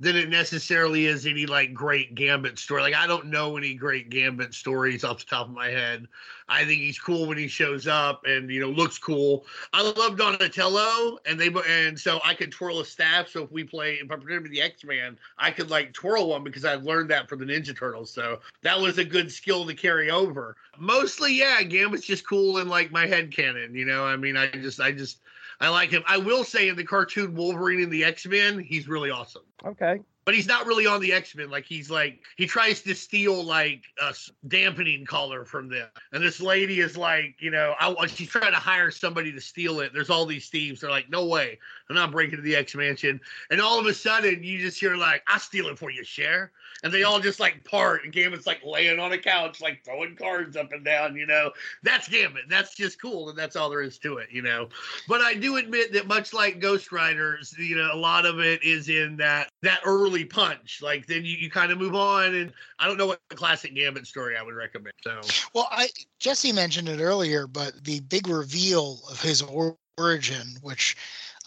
than 0.00 0.16
it 0.16 0.30
necessarily 0.30 1.04
is 1.06 1.26
any 1.26 1.44
like 1.44 1.74
great 1.74 2.14
Gambit 2.14 2.58
story. 2.58 2.80
Like 2.80 2.94
I 2.94 3.06
don't 3.06 3.26
know 3.26 3.58
any 3.58 3.74
great 3.74 4.08
Gambit 4.08 4.54
stories 4.54 5.04
off 5.04 5.18
the 5.18 5.26
top 5.26 5.46
of 5.46 5.54
my 5.54 5.68
head. 5.68 6.08
I 6.48 6.64
think 6.64 6.80
he's 6.80 6.98
cool 6.98 7.26
when 7.26 7.36
he 7.36 7.46
shows 7.46 7.86
up 7.86 8.22
and 8.24 8.50
you 8.50 8.60
know 8.60 8.70
looks 8.70 8.98
cool. 8.98 9.44
I 9.74 9.82
love 9.82 10.16
Donatello 10.16 11.18
and 11.26 11.38
they 11.38 11.50
and 11.68 12.00
so 12.00 12.18
I 12.24 12.34
could 12.34 12.50
twirl 12.50 12.80
a 12.80 12.84
staff. 12.84 13.28
So 13.28 13.44
if 13.44 13.52
we 13.52 13.62
play 13.62 13.94
if 13.96 14.10
I 14.10 14.16
pretend 14.16 14.44
to 14.44 14.50
be 14.50 14.56
the 14.56 14.62
X 14.62 14.82
Man, 14.84 15.18
I 15.38 15.50
could 15.50 15.70
like 15.70 15.92
twirl 15.92 16.28
one 16.28 16.44
because 16.44 16.64
I've 16.64 16.82
learned 16.82 17.10
that 17.10 17.28
from 17.28 17.38
the 17.38 17.44
Ninja 17.44 17.76
Turtles. 17.76 18.10
So 18.10 18.40
that 18.62 18.80
was 18.80 18.96
a 18.96 19.04
good 19.04 19.30
skill 19.30 19.66
to 19.66 19.74
carry 19.74 20.10
over. 20.10 20.56
Mostly, 20.78 21.34
yeah, 21.34 21.62
Gambit's 21.62 22.06
just 22.06 22.26
cool 22.26 22.56
in 22.58 22.70
like 22.70 22.90
my 22.90 23.06
head 23.06 23.36
canon. 23.36 23.74
You 23.74 23.84
know, 23.84 24.06
I 24.06 24.16
mean, 24.16 24.38
I 24.38 24.48
just 24.48 24.80
I 24.80 24.92
just 24.92 25.18
I 25.60 25.68
like 25.68 25.90
him. 25.90 26.02
I 26.06 26.16
will 26.18 26.44
say 26.44 26.68
in 26.68 26.76
the 26.76 26.84
cartoon 26.84 27.34
Wolverine 27.34 27.82
and 27.82 27.92
the 27.92 28.04
X 28.04 28.26
Men, 28.26 28.58
he's 28.58 28.88
really 28.88 29.10
awesome 29.10 29.42
okay. 29.64 30.00
but 30.24 30.34
he's 30.34 30.46
not 30.46 30.66
really 30.66 30.86
on 30.86 31.00
the 31.00 31.12
X-Men. 31.12 31.50
Like 31.50 31.64
he's 31.64 31.90
like 31.90 32.20
he 32.36 32.46
tries 32.46 32.82
to 32.82 32.94
steal 32.94 33.42
like 33.42 33.82
a 34.00 34.14
dampening 34.48 35.04
color 35.04 35.44
from 35.44 35.68
them, 35.68 35.88
and 36.12 36.22
this 36.22 36.40
lady 36.40 36.80
is 36.80 36.96
like, 36.96 37.36
you 37.40 37.50
know, 37.50 37.74
I 37.78 38.06
she's 38.06 38.28
trying 38.28 38.52
to 38.52 38.58
hire 38.58 38.90
somebody 38.90 39.32
to 39.32 39.40
steal 39.40 39.80
it. 39.80 39.92
There's 39.92 40.10
all 40.10 40.26
these 40.26 40.48
thieves. 40.48 40.80
They're 40.80 40.90
like, 40.90 41.10
no 41.10 41.26
way, 41.26 41.58
I'm 41.90 41.96
not 41.96 42.12
breaking 42.12 42.38
into 42.38 42.42
the 42.42 42.54
X 42.54 42.76
Mansion. 42.76 43.20
And 43.50 43.60
all 43.60 43.78
of 43.78 43.84
a 43.86 43.92
sudden, 43.92 44.44
you 44.44 44.58
just 44.58 44.78
hear 44.78 44.94
like, 44.94 45.24
I 45.26 45.38
steal 45.38 45.66
it 45.66 45.78
for 45.78 45.90
you, 45.90 46.04
share. 46.04 46.52
And 46.84 46.94
they 46.94 47.02
all 47.02 47.18
just 47.20 47.40
like 47.40 47.62
part, 47.64 48.04
and 48.04 48.12
Gambit's 48.12 48.46
like 48.46 48.60
laying 48.64 49.00
on 49.00 49.12
a 49.12 49.18
couch, 49.18 49.60
like 49.60 49.84
throwing 49.84 50.16
cards 50.16 50.56
up 50.56 50.72
and 50.72 50.82
down. 50.82 51.14
You 51.14 51.26
know, 51.26 51.50
that's 51.82 52.08
Gambit. 52.08 52.44
That's 52.48 52.74
just 52.74 53.02
cool, 53.02 53.28
and 53.28 53.36
that's 53.36 53.54
all 53.54 53.68
there 53.68 53.82
is 53.82 53.98
to 53.98 54.16
it. 54.16 54.28
You 54.30 54.40
know, 54.40 54.68
but 55.06 55.20
I 55.20 55.34
do 55.34 55.56
admit 55.56 55.92
that 55.92 56.06
much 56.06 56.32
like 56.32 56.58
Ghost 56.58 56.90
Riders, 56.90 57.54
you 57.58 57.76
know, 57.76 57.90
a 57.92 57.96
lot 57.98 58.24
of 58.24 58.38
it 58.38 58.62
is 58.64 58.88
in 58.88 59.16
that 59.18 59.50
that 59.60 59.80
early 59.84 60.24
punch. 60.24 60.80
Like 60.80 61.06
then 61.06 61.24
you, 61.24 61.36
you 61.36 61.50
kind 61.50 61.70
of 61.70 61.76
move 61.76 61.94
on, 61.94 62.34
and 62.34 62.52
I 62.78 62.86
don't 62.86 62.96
know 62.96 63.08
what 63.08 63.20
classic 63.28 63.74
Gambit 63.74 64.06
story 64.06 64.36
I 64.38 64.42
would 64.42 64.54
recommend. 64.54 64.94
So 65.02 65.20
well, 65.52 65.68
I 65.70 65.88
Jesse 66.18 66.52
mentioned 66.52 66.88
it 66.88 67.00
earlier, 67.00 67.46
but 67.46 67.84
the 67.84 68.00
big 68.00 68.26
reveal 68.26 69.00
of 69.10 69.20
his 69.20 69.42
origin, 69.42 70.46
which 70.62 70.96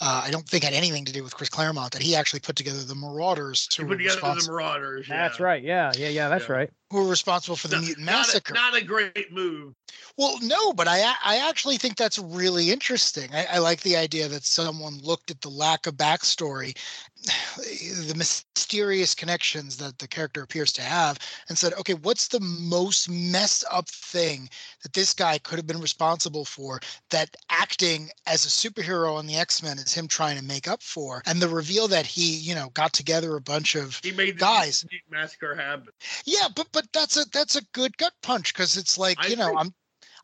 uh, 0.02 0.24
I 0.26 0.32
don't 0.32 0.48
think 0.48 0.64
had 0.64 0.74
anything 0.74 1.06
to 1.06 1.14
do 1.14 1.24
with 1.24 1.36
Chris 1.36 1.50
Claremont, 1.50 1.91
that 1.94 2.02
he 2.02 2.16
actually 2.16 2.39
put 2.39 2.56
together 2.56 2.80
the 2.84 2.96
Marauders 2.96 3.68
you 3.78 3.84
who 3.86 3.91
put 3.91 3.98
together 4.00 4.20
respons- 4.22 4.46
the 4.46 4.52
Marauders. 4.52 5.08
That's 5.08 5.39
right. 5.39 5.64
Yeah. 5.64 5.91
Yeah. 5.96 6.10
Yeah. 6.10 6.30
That's 6.30 6.48
Yeah. 6.48 6.54
right. 6.56 6.70
who 6.91 7.02
were 7.04 7.10
responsible 7.10 7.56
for 7.56 7.70
the 7.70 7.78
Not- 7.78 7.86
Mutant 7.86 8.06
not 8.06 8.14
a- 8.14 8.18
Massacre. 8.18 8.54
Not 8.54 8.76
a, 8.76 8.84
great 8.84 9.32
move. 9.32 9.74
Well, 10.16 10.38
no, 10.44 10.74
but 10.74 10.88
I 10.88 11.02
I 11.24 11.38
actually 11.50 11.78
think 11.78 11.98
that's 11.98 12.20
really 12.20 12.70
interesting. 12.70 13.34
I, 13.34 13.46
I 13.54 13.58
like 13.58 13.82
the 13.82 13.96
idea 13.98 14.28
that 14.28 14.44
someone 14.46 15.00
looked 15.00 15.32
at 15.32 15.41
the 15.41 15.50
lack 15.50 15.88
of 15.88 15.96
backstory, 15.96 16.78
the 17.57 18.13
mysterious 18.15 19.15
connections 19.15 19.78
that 19.78 19.97
the 19.99 20.07
character 20.07 20.41
appears 20.43 20.71
to 20.74 20.82
have, 20.82 21.19
and 21.47 21.57
said, 21.57 21.74
okay, 21.74 21.93
what's 21.93 22.28
the 22.28 22.39
most 22.39 23.09
messed 23.09 23.63
up 23.71 23.88
thing 23.89 24.49
that 24.82 24.93
this 24.93 25.13
guy 25.13 25.38
could 25.38 25.57
have 25.57 25.67
been 25.67 25.80
responsible 25.80 26.45
for 26.45 26.80
that 27.09 27.36
acting 27.49 28.09
as 28.28 28.45
a 28.45 28.49
superhero 28.49 29.15
on 29.15 29.26
the 29.28 29.36
X 29.36 29.63
Men 29.63 29.78
is 29.78 29.93
him 29.93 30.07
trying 30.07 30.38
to 30.38 30.43
make 30.43 30.67
up 30.67 30.82
for? 30.82 31.21
And 31.26 31.41
the 31.41 31.47
reveal 31.47 31.88
that 31.89 32.05
he, 32.05 32.36
you 32.36 32.55
know, 32.55 32.69
got 32.74 32.93
together 32.93 33.36
a 33.36 33.41
bunch 33.41 33.76
of 33.76 33.99
He 34.03 34.11
made 34.11 34.38
Guys. 34.38 34.86
Massacre 35.09 35.55
happen. 35.55 35.89
yeah, 36.26 36.47
but 36.55 36.67
but 36.71 36.86
that's 36.93 37.17
a 37.17 37.26
that's 37.32 37.55
a 37.55 37.63
good 37.74 37.97
gut 37.97 38.13
punch 38.21 38.53
because 38.53 38.78
it's 38.78 38.97
like 38.97 39.24
I 39.24 39.28
you 39.28 39.36
know 39.36 39.49
agree. 39.49 39.57
I'm 39.59 39.74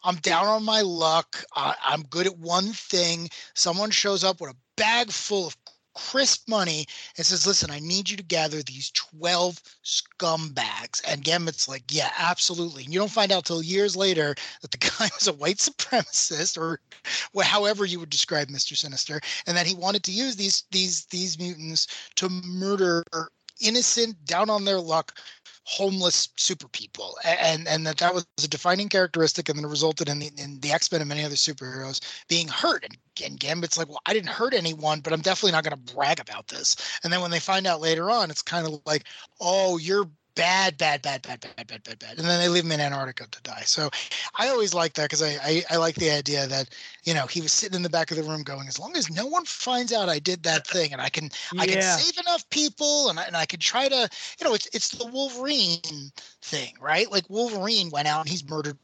I'm 0.04 0.16
down 0.18 0.48
on 0.48 0.64
my 0.64 0.82
luck. 0.82 1.44
I, 1.56 1.76
I'm 1.84 2.04
good 2.04 2.26
at 2.26 2.38
one 2.38 2.72
thing. 2.74 3.30
Someone 3.54 3.92
shows 3.92 4.24
up 4.24 4.40
with 4.42 4.52
a 4.52 4.56
bag 4.78 5.12
full 5.12 5.48
of 5.48 5.58
crisp 6.08 6.48
money 6.48 6.86
and 7.18 7.26
says, 7.26 7.46
"Listen, 7.46 7.72
I 7.72 7.80
need 7.80 8.10
you 8.10 8.18
to 8.18 8.24
gather 8.24 8.62
these 8.64 8.92
twelve 8.92 9.62
scumbags." 9.84 11.02
And 11.08 11.24
Gambit's 11.24 11.68
like, 11.68 11.84
"Yeah, 11.92 12.12
absolutely." 12.18 12.84
And 12.84 12.94
you 12.94 13.00
don't 13.00 13.12
find 13.12 13.32
out 13.32 13.46
till 13.46 13.62
years 13.62 13.96
later 13.96 14.36
that 14.62 14.72
the 14.72 14.78
guy 15.00 15.10
was 15.14 15.28
a 15.28 15.34
white 15.34 15.58
supremacist, 15.58 16.58
or 16.58 16.80
however 17.44 17.86
you 17.86 18.00
would 18.00 18.10
describe 18.10 18.50
Mister 18.50 18.76
Sinister, 18.76 19.20
and 19.46 19.58
that 19.58 19.68
he 19.68 19.76
wanted 19.76 20.04
to 20.04 20.12
use 20.12 20.36
these 20.36 20.64
these 20.72 21.06
these 21.06 21.38
mutants 21.38 21.88
to 22.16 22.30
murder 22.30 23.04
innocent, 23.62 24.24
down 24.26 24.50
on 24.50 24.64
their 24.64 24.80
luck 24.80 25.20
homeless 25.70 26.30
super 26.36 26.68
people 26.70 27.16
and 27.24 27.68
and 27.68 27.86
that 27.86 27.98
that 28.00 28.12
was 28.12 28.26
a 28.44 28.48
defining 28.48 28.90
characteristic 28.90 29.48
and 29.50 29.58
then 29.58 29.66
it 29.66 29.70
resulted 29.70 30.10
in 30.10 30.18
the, 30.18 30.32
in 30.40 30.60
the 30.62 30.72
x-men 30.72 31.00
and 31.00 31.08
many 31.08 31.24
other 31.24 31.36
superheroes 31.36 32.02
being 32.28 32.48
hurt 32.48 32.84
and, 32.84 32.98
and 33.24 33.40
gambit's 33.40 33.78
like 33.78 33.88
well 33.88 34.02
i 34.08 34.14
didn't 34.14 34.30
hurt 34.30 34.56
anyone 34.56 35.00
but 35.00 35.14
i'm 35.14 35.22
definitely 35.22 35.52
not 35.52 35.64
going 35.64 35.78
to 35.78 35.94
brag 35.94 36.20
about 36.20 36.48
this. 36.48 36.76
And 37.04 37.14
then 37.14 37.22
when 37.22 37.30
they 37.30 37.40
find 37.40 37.68
out 37.68 37.82
later 37.82 38.10
on 38.10 38.32
it's 38.32 38.42
kind 38.42 38.66
of 38.66 38.82
like 38.88 39.04
oh 39.40 39.78
you're 39.78 40.10
bad, 40.36 40.78
bad, 40.78 41.02
bad, 41.02 41.22
bad, 41.22 41.42
bad, 41.42 41.68
bad, 41.68 41.84
bad, 41.84 42.00
bad. 42.00 42.18
And 42.18 42.28
then 42.28 42.40
they 42.40 42.48
leave 42.48 42.64
him 42.64 42.72
in 42.72 42.80
Antarctica 42.80 43.28
to 43.30 43.42
die. 43.42 43.64
So 43.66 43.90
I 44.38 44.50
always 44.50 44.74
like 44.74 44.94
that 44.94 45.04
because 45.04 45.22
I, 45.22 45.38
I, 45.44 45.64
I 45.72 45.76
like 45.78 45.96
the 45.96 46.10
idea 46.10 46.48
that 46.48 46.70
you 47.04 47.14
know 47.14 47.26
he 47.26 47.42
was 47.42 47.52
sitting 47.52 47.76
in 47.76 47.84
the 47.84 47.90
back 47.90 48.12
of 48.12 48.18
the 48.18 48.24
room 48.24 48.44
going, 48.44 48.68
as 48.68 48.80
long 48.80 48.96
as 48.96 49.10
no 49.10 49.26
one 49.26 49.46
finds 49.46 49.92
out 49.92 50.10
I 50.10 50.20
did 50.20 50.44
that 50.44 50.68
thing, 50.76 50.94
and 50.94 51.02
I 51.02 51.10
can 51.10 51.30
I 51.58 51.66
can 51.66 51.82
save 51.82 52.18
enough 52.20 52.50
people, 52.50 53.10
and 53.10 53.20
I, 53.20 53.24
and 53.26 53.36
I 53.36 53.46
could 53.46 53.62
try 53.62 53.88
to 53.88 54.10
you 54.40 54.46
know 54.46 54.54
it's 54.54 54.68
it's 54.74 54.90
the 54.90 55.08
Wolverine 55.08 56.12
thing, 56.42 56.74
right? 56.80 57.12
Like 57.12 57.30
Wolverine 57.30 57.90
went 57.90 58.08
out 58.08 58.22
and 58.22 58.30
he's 58.30 58.48
murdered 58.48 58.78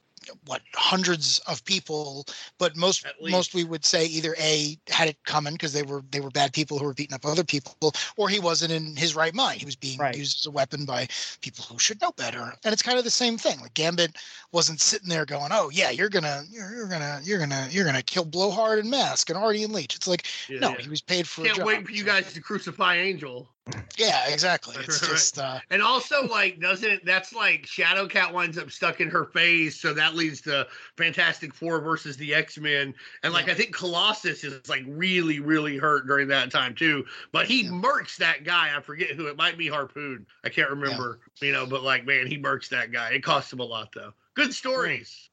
what 0.46 0.62
hundreds 0.74 1.40
of 1.48 1.64
people 1.66 2.26
but 2.58 2.76
most 2.76 3.06
most 3.30 3.54
we 3.54 3.64
would 3.64 3.86
say 3.86 4.06
either 4.06 4.36
a 4.40 4.78
had 4.90 5.08
it 5.08 5.18
coming 5.26 5.54
because 5.54 5.74
they 5.74 5.84
were 5.84 6.04
they 6.12 6.20
were 6.20 6.30
bad 6.32 6.54
people 6.54 6.78
who 6.78 6.86
were 6.86 6.94
beating 6.94 7.14
up 7.14 7.26
other 7.26 7.44
people 7.44 7.94
or 8.18 8.30
he 8.30 8.40
wasn't 8.40 8.72
in 8.72 8.96
his 8.96 9.16
right 9.16 9.34
mind 9.34 9.60
he 9.60 9.66
was 9.66 9.76
being 9.76 10.00
Right. 10.00 10.16
used 10.18 10.40
as 10.42 10.46
a 10.46 10.52
weapon 10.52 10.86
by 10.86 11.08
people 11.42 11.64
who 11.66 11.80
should 11.80 12.02
know 12.02 12.12
better 12.18 12.54
and 12.64 12.74
it's 12.74 12.82
kind 12.84 12.98
of 12.98 13.04
the 13.04 13.10
same 13.10 13.38
thing 13.38 13.60
like 13.62 13.74
gambit 13.74 14.16
wasn't 14.52 14.82
sitting 14.82 15.10
there 15.10 15.26
going 15.26 15.50
oh 15.52 15.70
yeah 15.72 15.90
you're 15.90 16.10
gonna 16.10 16.44
you're, 16.50 16.76
you're 16.76 16.88
gonna 16.88 17.20
you're 17.24 17.40
gonna 17.40 17.68
you're 17.72 17.86
gonna 17.86 18.02
kill 18.02 18.26
blowhard 18.26 18.80
and 18.80 18.90
Masque 18.90 19.30
and 19.30 19.38
artie 19.38 19.64
and 19.64 19.74
Leech 19.74 19.96
it's 19.96 20.08
like 20.08 20.28
Yeah, 20.50 20.60
no 20.60 20.70
yeah. 20.72 20.82
he 20.82 20.90
was 20.90 21.02
paid 21.02 21.28
for 21.28 21.42
a 21.42 21.46
Can't 21.46 21.58
job, 21.58 21.66
wait 21.68 21.86
for 21.86 21.92
you 21.92 22.04
guys 22.04 22.34
to 22.34 22.42
crucify 22.42 22.96
Angel. 22.98 23.50
Yeah 23.98 24.28
exactly 24.28 24.76
it's 24.80 25.02
Right. 25.02 25.12
just 25.12 25.40
uh 25.40 25.60
And 25.72 25.82
also, 25.82 26.28
like, 26.28 26.60
doesn't 26.60 27.04
that's 27.06 27.34
like 27.34 27.64
Shadowcat 27.66 28.32
winds 28.32 28.58
up 28.58 28.70
stuck 28.72 29.02
in 29.02 29.10
her 29.10 29.26
face, 29.26 29.76
so 29.80 29.94
that 29.94 30.16
leads 30.16 30.42
to 30.42 30.68
Fantastic 30.98 31.54
Four 31.54 31.80
versus 31.82 32.16
the 32.18 32.34
X 32.34 32.58
Men. 32.58 32.94
And 33.24 33.34
like, 33.34 33.50
I 33.50 33.54
think 33.56 33.74
Colossus 33.76 34.44
is 34.44 34.68
like 34.70 34.84
really, 34.88 35.40
really 35.40 35.78
hurt 35.78 36.06
during 36.08 36.28
that 36.28 36.52
time 36.52 36.76
too. 36.76 37.06
But 37.32 37.48
he 37.48 37.64
Yeah. 37.64 37.72
murks 37.72 38.18
that 38.18 38.44
guy. 38.44 38.76
I 38.76 38.82
forget 38.82 39.12
who 39.12 39.28
it 39.28 39.38
might 39.38 39.58
be. 39.58 39.68
Harpoon. 39.68 40.26
I 40.44 40.50
can't 40.50 40.70
remember. 40.70 41.20
You 41.42 41.52
know, 41.52 41.66
but 41.66 41.82
like, 41.84 42.06
man, 42.06 42.28
he 42.28 42.38
murks 42.38 42.70
that 42.70 42.92
guy. 42.92 43.10
It 43.12 43.24
costs 43.24 43.52
him 43.52 43.60
a 43.60 43.66
lot 43.66 43.92
though. 43.94 44.14
Good 44.36 44.54
stories. 44.54 45.30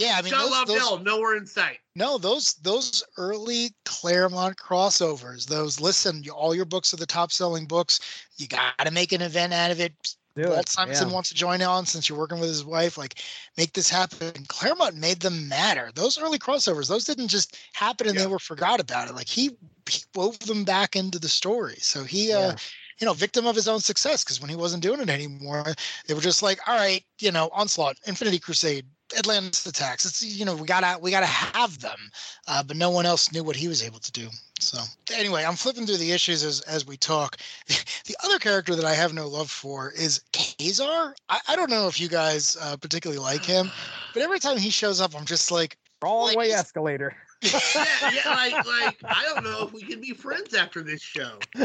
Yeah 0.00 0.14
i 0.18 0.22
mean 0.22 0.32
Shot 0.32 0.66
those, 0.66 0.74
those, 0.74 0.82
Lobdell, 0.82 1.04
nowhere 1.04 1.36
in 1.36 1.46
sight. 1.46 1.78
No, 1.96 2.18
those 2.18 2.54
those 2.54 3.02
early 3.16 3.70
Claremont 3.84 4.56
crossovers, 4.56 5.46
those 5.46 5.80
listen, 5.80 6.22
you- 6.22 6.32
all 6.32 6.54
your 6.54 6.64
books 6.64 6.94
are 6.94 6.96
the 6.96 7.06
top 7.06 7.30
selling 7.32 7.66
books. 7.66 8.00
You 8.38 8.46
got 8.48 8.78
to 8.78 8.90
make 8.90 9.12
an 9.12 9.22
event 9.22 9.52
out 9.52 9.70
of 9.70 9.80
it. 9.80 9.92
Do 10.36 10.48
Walt 10.48 10.60
it. 10.60 10.68
Simonson 10.68 11.08
yeah. 11.08 11.14
wants 11.14 11.28
to 11.30 11.34
join 11.34 11.60
on 11.60 11.84
since 11.84 12.08
you're 12.08 12.16
working 12.16 12.38
with 12.38 12.48
his 12.48 12.64
wife. 12.64 12.96
Like, 12.96 13.20
make 13.58 13.72
this 13.72 13.90
happen. 13.90 14.32
Claremont 14.46 14.96
made 14.96 15.20
them 15.20 15.48
matter. 15.48 15.90
Those 15.94 16.18
early 16.18 16.38
crossovers, 16.38 16.88
those 16.88 17.04
didn't 17.04 17.28
just 17.28 17.58
happen 17.72 18.06
and 18.06 18.16
Yeah. 18.16 18.22
they 18.22 18.30
were 18.30 18.38
forgot 18.38 18.78
about 18.78 19.08
it. 19.08 19.14
Like 19.16 19.28
he, 19.28 19.50
he 19.88 20.02
wove 20.14 20.38
them 20.38 20.64
back 20.64 20.94
into 20.94 21.18
the 21.18 21.28
story. 21.28 21.76
So 21.80 22.04
he, 22.04 22.32
uh, 22.32 22.54
you 23.00 23.06
know, 23.06 23.12
victim 23.12 23.46
of 23.46 23.56
his 23.56 23.66
own 23.66 23.80
success 23.80 24.22
because 24.22 24.40
when 24.40 24.48
he 24.50 24.56
wasn't 24.56 24.84
doing 24.84 25.00
it 25.00 25.10
anymore, 25.10 25.74
they 26.06 26.14
were 26.14 26.20
just 26.20 26.42
like, 26.42 26.60
all 26.68 26.76
right, 26.76 27.04
you 27.18 27.32
know, 27.32 27.50
onslaught, 27.52 27.96
Infinity 28.06 28.38
Crusade, 28.38 28.86
Atlantis 29.18 29.66
attacks. 29.66 30.04
It's 30.04 30.22
you 30.22 30.44
know, 30.44 30.54
we 30.56 30.66
gotta 30.66 30.98
we 31.00 31.10
gotta 31.10 31.26
have 31.26 31.80
them, 31.80 31.98
uh, 32.46 32.62
but 32.62 32.76
no 32.76 32.90
one 32.90 33.06
else 33.06 33.32
knew 33.32 33.44
what 33.44 33.56
he 33.56 33.68
was 33.68 33.82
able 33.82 33.98
to 33.98 34.12
do. 34.12 34.28
So 34.58 34.78
anyway, 35.14 35.44
I'm 35.44 35.56
flipping 35.56 35.86
through 35.86 35.98
the 35.98 36.12
issues 36.12 36.42
as 36.42 36.60
as 36.62 36.86
we 36.86 36.96
talk. 36.96 37.36
The 38.06 38.16
other 38.24 38.40
character 38.40 38.74
that 38.74 38.84
I 38.84 38.94
have 38.94 39.14
no 39.14 39.28
love 39.28 39.48
for 39.48 39.92
is 39.92 40.20
Kazar. 40.32 41.12
I, 41.28 41.38
I 41.48 41.54
don't 41.54 41.70
know 41.70 41.86
if 41.86 42.00
you 42.00 42.08
guys 42.08 42.56
uh, 42.60 42.76
particularly 42.76 43.22
like 43.22 43.44
him, 43.44 43.70
but 44.12 44.22
every 44.22 44.40
time 44.40 44.58
he 44.58 44.70
shows 44.70 45.00
up, 45.00 45.14
I'm 45.16 45.26
just 45.26 45.52
like, 45.52 45.78
Wrong 46.02 46.26
like, 46.26 46.36
way 46.36 46.50
escalator. 46.50 47.14
yeah, 47.42 47.84
yeah, 48.12 48.22
like, 48.26 48.66
like 48.66 48.96
I 49.04 49.22
don't 49.24 49.44
know 49.44 49.64
if 49.64 49.72
we 49.72 49.82
can 49.82 50.00
be 50.00 50.12
friends 50.12 50.54
after 50.54 50.82
this 50.82 51.02
show. 51.02 51.38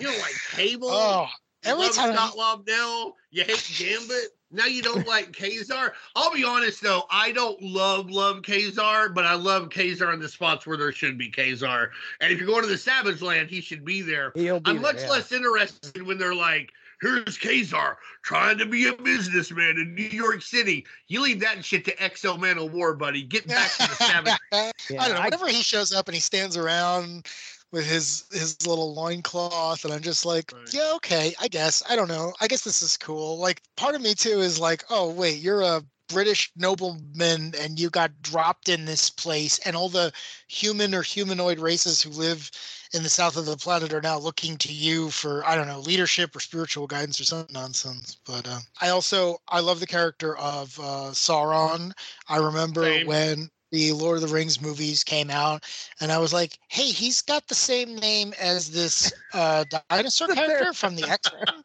You 0.00 0.08
know, 0.08 0.18
like 0.18 0.34
Cable. 0.52 0.88
oh, 0.90 1.28
every 1.64 1.84
love 1.84 1.94
time. 1.94 2.14
Scott 2.14 2.34
Lobdell. 2.36 3.12
You 3.30 3.44
hate 3.44 3.70
Gambit. 3.78 4.28
Now 4.54 4.66
you 4.66 4.82
don't 4.82 5.06
like 5.08 5.32
Kazar. 5.32 5.92
I'll 6.14 6.32
be 6.32 6.44
honest 6.44 6.82
though, 6.82 7.04
I 7.10 7.32
don't 7.32 7.60
love 7.62 8.10
love 8.10 8.42
Kazar, 8.42 9.14
but 9.14 9.24
I 9.24 9.34
love 9.34 9.70
Kazar 9.70 10.12
in 10.12 10.20
the 10.20 10.28
spots 10.28 10.66
where 10.66 10.76
there 10.76 10.92
should 10.92 11.16
be 11.16 11.30
Kazar. 11.30 11.88
And 12.20 12.30
if 12.30 12.38
you're 12.38 12.46
going 12.46 12.62
to 12.62 12.68
the 12.68 12.76
Savage 12.76 13.22
Land, 13.22 13.48
he 13.48 13.62
should 13.62 13.84
be 13.84 14.02
there. 14.02 14.32
He'll 14.34 14.60
be 14.60 14.70
I'm 14.70 14.82
there, 14.82 14.92
much 14.92 15.02
yeah. 15.02 15.10
less 15.10 15.32
interested 15.32 16.02
when 16.02 16.18
they're 16.18 16.34
like, 16.34 16.70
"Here's 17.00 17.38
Kazar 17.38 17.96
trying 18.22 18.58
to 18.58 18.66
be 18.66 18.88
a 18.88 18.92
businessman 18.92 19.78
in 19.78 19.94
New 19.94 20.02
York 20.02 20.42
City." 20.42 20.84
You 21.08 21.22
leave 21.22 21.40
that 21.40 21.64
shit 21.64 21.86
to 21.86 22.02
X-O 22.02 22.36
Manowar, 22.36 22.98
buddy. 22.98 23.22
Get 23.22 23.48
back 23.48 23.70
to 23.70 23.88
the 23.88 23.94
Savage. 23.94 24.34
I 24.52 24.72
don't 24.90 24.98
know. 24.98 25.14
I- 25.16 25.24
Whenever 25.24 25.48
he 25.48 25.62
shows 25.62 25.92
up 25.94 26.08
and 26.08 26.14
he 26.14 26.20
stands 26.20 26.58
around 26.58 27.26
with 27.72 27.86
his 27.86 28.24
his 28.32 28.64
little 28.66 28.94
loincloth, 28.94 29.84
and 29.84 29.92
I'm 29.92 30.02
just 30.02 30.24
like, 30.24 30.52
Right. 30.52 30.72
yeah, 30.74 30.92
okay, 30.96 31.34
I 31.40 31.48
guess. 31.48 31.82
I 31.88 31.96
don't 31.96 32.08
know. 32.08 32.32
I 32.40 32.46
guess 32.46 32.62
this 32.62 32.82
is 32.82 32.96
cool. 32.96 33.38
Like, 33.38 33.62
part 33.76 33.94
of 33.94 34.02
me 34.02 34.14
too 34.14 34.40
is 34.40 34.60
like, 34.60 34.84
oh 34.90 35.10
wait, 35.10 35.38
you're 35.40 35.62
a 35.62 35.82
British 36.08 36.52
nobleman 36.56 37.54
and 37.58 37.80
you 37.80 37.88
got 37.88 38.20
dropped 38.22 38.68
in 38.68 38.84
this 38.84 39.10
place, 39.10 39.58
and 39.60 39.74
all 39.74 39.88
the 39.88 40.12
human 40.48 40.94
or 40.94 41.02
humanoid 41.02 41.58
races 41.58 42.02
who 42.02 42.10
live 42.10 42.50
in 42.92 43.02
the 43.02 43.08
south 43.08 43.36
of 43.36 43.46
the 43.46 43.56
planet 43.56 43.92
are 43.94 44.02
now 44.02 44.18
looking 44.18 44.58
to 44.58 44.72
you 44.72 45.10
for 45.10 45.44
I 45.46 45.56
don't 45.56 45.66
know 45.68 45.80
leadership 45.80 46.36
or 46.36 46.40
spiritual 46.40 46.86
guidance 46.86 47.18
or 47.20 47.24
some 47.24 47.46
nonsense. 47.50 48.18
But 48.26 48.46
uh, 48.46 48.60
I 48.80 48.90
also 48.90 49.38
I 49.48 49.60
love 49.60 49.80
the 49.80 49.86
character 49.86 50.36
of 50.36 50.78
uh, 50.78 51.12
Sauron. 51.12 51.92
I 52.28 52.36
remember 52.36 52.82
Same. 52.82 53.06
when 53.06 53.50
the 53.72 53.92
Lord 53.92 54.22
of 54.22 54.28
the 54.28 54.32
Rings 54.32 54.60
movies 54.60 55.02
came 55.02 55.30
out, 55.30 55.64
and 56.00 56.12
I 56.12 56.18
was 56.18 56.32
like, 56.32 56.58
"Hey, 56.68 56.92
he's 56.92 57.22
got 57.22 57.48
the 57.48 57.54
same 57.54 57.96
name 57.96 58.32
as 58.38 58.70
this 58.70 59.12
uh, 59.32 59.64
dinosaur 59.90 60.28
character 60.28 60.72
from 60.74 60.94
the 60.94 61.08
X 61.08 61.30
Men. 61.32 61.64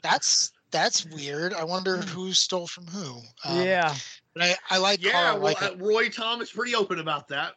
That's 0.00 0.52
that's 0.70 1.04
weird. 1.06 1.52
I 1.52 1.64
wonder 1.64 1.98
who 1.98 2.32
stole 2.32 2.68
from 2.68 2.86
who." 2.86 3.20
Um, 3.44 3.66
yeah. 3.66 3.94
but 4.32 4.44
I, 4.44 4.54
I 4.70 4.78
like 4.78 5.04
Yeah, 5.04 5.10
Carl. 5.12 5.40
well, 5.40 5.42
like 5.42 5.62
uh, 5.62 5.74
Roy 5.76 6.08
Thomas 6.08 6.52
pretty 6.52 6.74
open 6.74 7.00
about 7.00 7.28
that. 7.28 7.56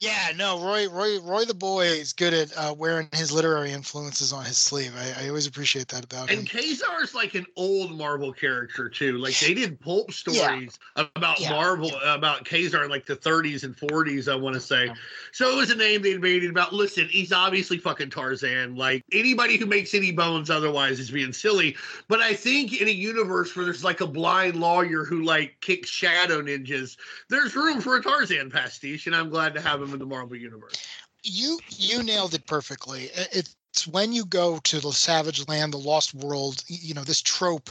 Yeah, 0.00 0.32
no, 0.36 0.64
Roy, 0.64 0.88
Roy, 0.88 1.20
Roy 1.20 1.44
the 1.44 1.54
boy 1.54 1.86
is 1.86 2.12
good 2.12 2.34
at 2.34 2.56
uh, 2.56 2.74
wearing 2.76 3.08
his 3.12 3.32
literary 3.32 3.72
influences 3.72 4.32
on 4.32 4.44
his 4.44 4.56
sleeve. 4.56 4.92
I, 4.96 5.24
I 5.24 5.28
always 5.28 5.46
appreciate 5.46 5.88
that 5.88 6.04
about 6.04 6.30
And 6.30 6.30
him. 6.30 6.38
And 6.40 6.48
Kazar 6.48 7.02
is 7.02 7.14
like 7.14 7.34
an 7.34 7.46
old 7.56 7.96
Marvel 7.96 8.32
character 8.32 8.88
too. 8.88 9.18
Like 9.18 9.38
they 9.38 9.54
did 9.54 9.80
pulp 9.80 10.12
stories 10.12 10.78
about 10.96 11.40
Yeah. 11.40 11.50
Marvel 11.50 11.92
about 12.04 12.44
Kazar 12.44 12.84
in 12.84 12.90
like 12.90 13.06
the 13.06 13.16
30s 13.16 13.64
and 13.64 13.76
40s, 13.76 14.30
I 14.30 14.36
want 14.36 14.54
to 14.54 14.60
say. 14.60 14.90
So 15.32 15.50
it 15.52 15.56
was 15.56 15.70
a 15.70 15.76
name 15.76 16.02
they 16.02 16.18
made 16.18 16.44
about. 16.44 16.72
Listen, 16.72 17.08
he's 17.08 17.32
obviously 17.32 17.78
fucking 17.78 18.10
Tarzan. 18.10 18.76
Like 18.76 19.04
anybody 19.12 19.56
who 19.56 19.66
makes 19.66 19.94
any 19.94 20.12
bones 20.12 20.50
otherwise 20.50 21.00
is 21.00 21.10
being 21.10 21.32
silly. 21.32 21.76
But 22.08 22.20
I 22.20 22.34
think 22.34 22.80
in 22.80 22.88
a 22.88 22.92
universe 22.92 23.54
where 23.56 23.64
there's 23.64 23.84
like 23.84 24.00
a 24.00 24.06
blind 24.06 24.56
lawyer 24.56 25.04
who 25.04 25.22
like 25.22 25.56
kicks 25.60 25.88
shadow 25.88 26.42
ninjas, 26.42 26.96
there's 27.28 27.56
room 27.56 27.80
for 27.80 27.96
a 27.96 28.02
Tarzan 28.02 28.50
pastiche, 28.50 29.06
and 29.06 29.16
I'm 29.16 29.30
glad 29.30 29.54
to 29.54 29.60
have 29.60 29.71
him 29.80 29.92
in 29.92 29.98
the 29.98 30.06
Marvel 30.06 30.36
universe. 30.36 30.74
you 31.22 31.58
you 31.68 32.02
nailed 32.02 32.34
it 32.34 32.46
perfectly. 32.46 33.10
It's 33.32 33.86
when 33.86 34.12
you 34.12 34.24
go 34.26 34.58
to 34.64 34.80
the 34.80 34.92
Savage 34.92 35.46
Land, 35.48 35.72
the 35.72 35.78
Lost 35.78 36.14
World. 36.14 36.62
You 36.66 36.94
know 36.94 37.04
this 37.04 37.22
trope 37.22 37.70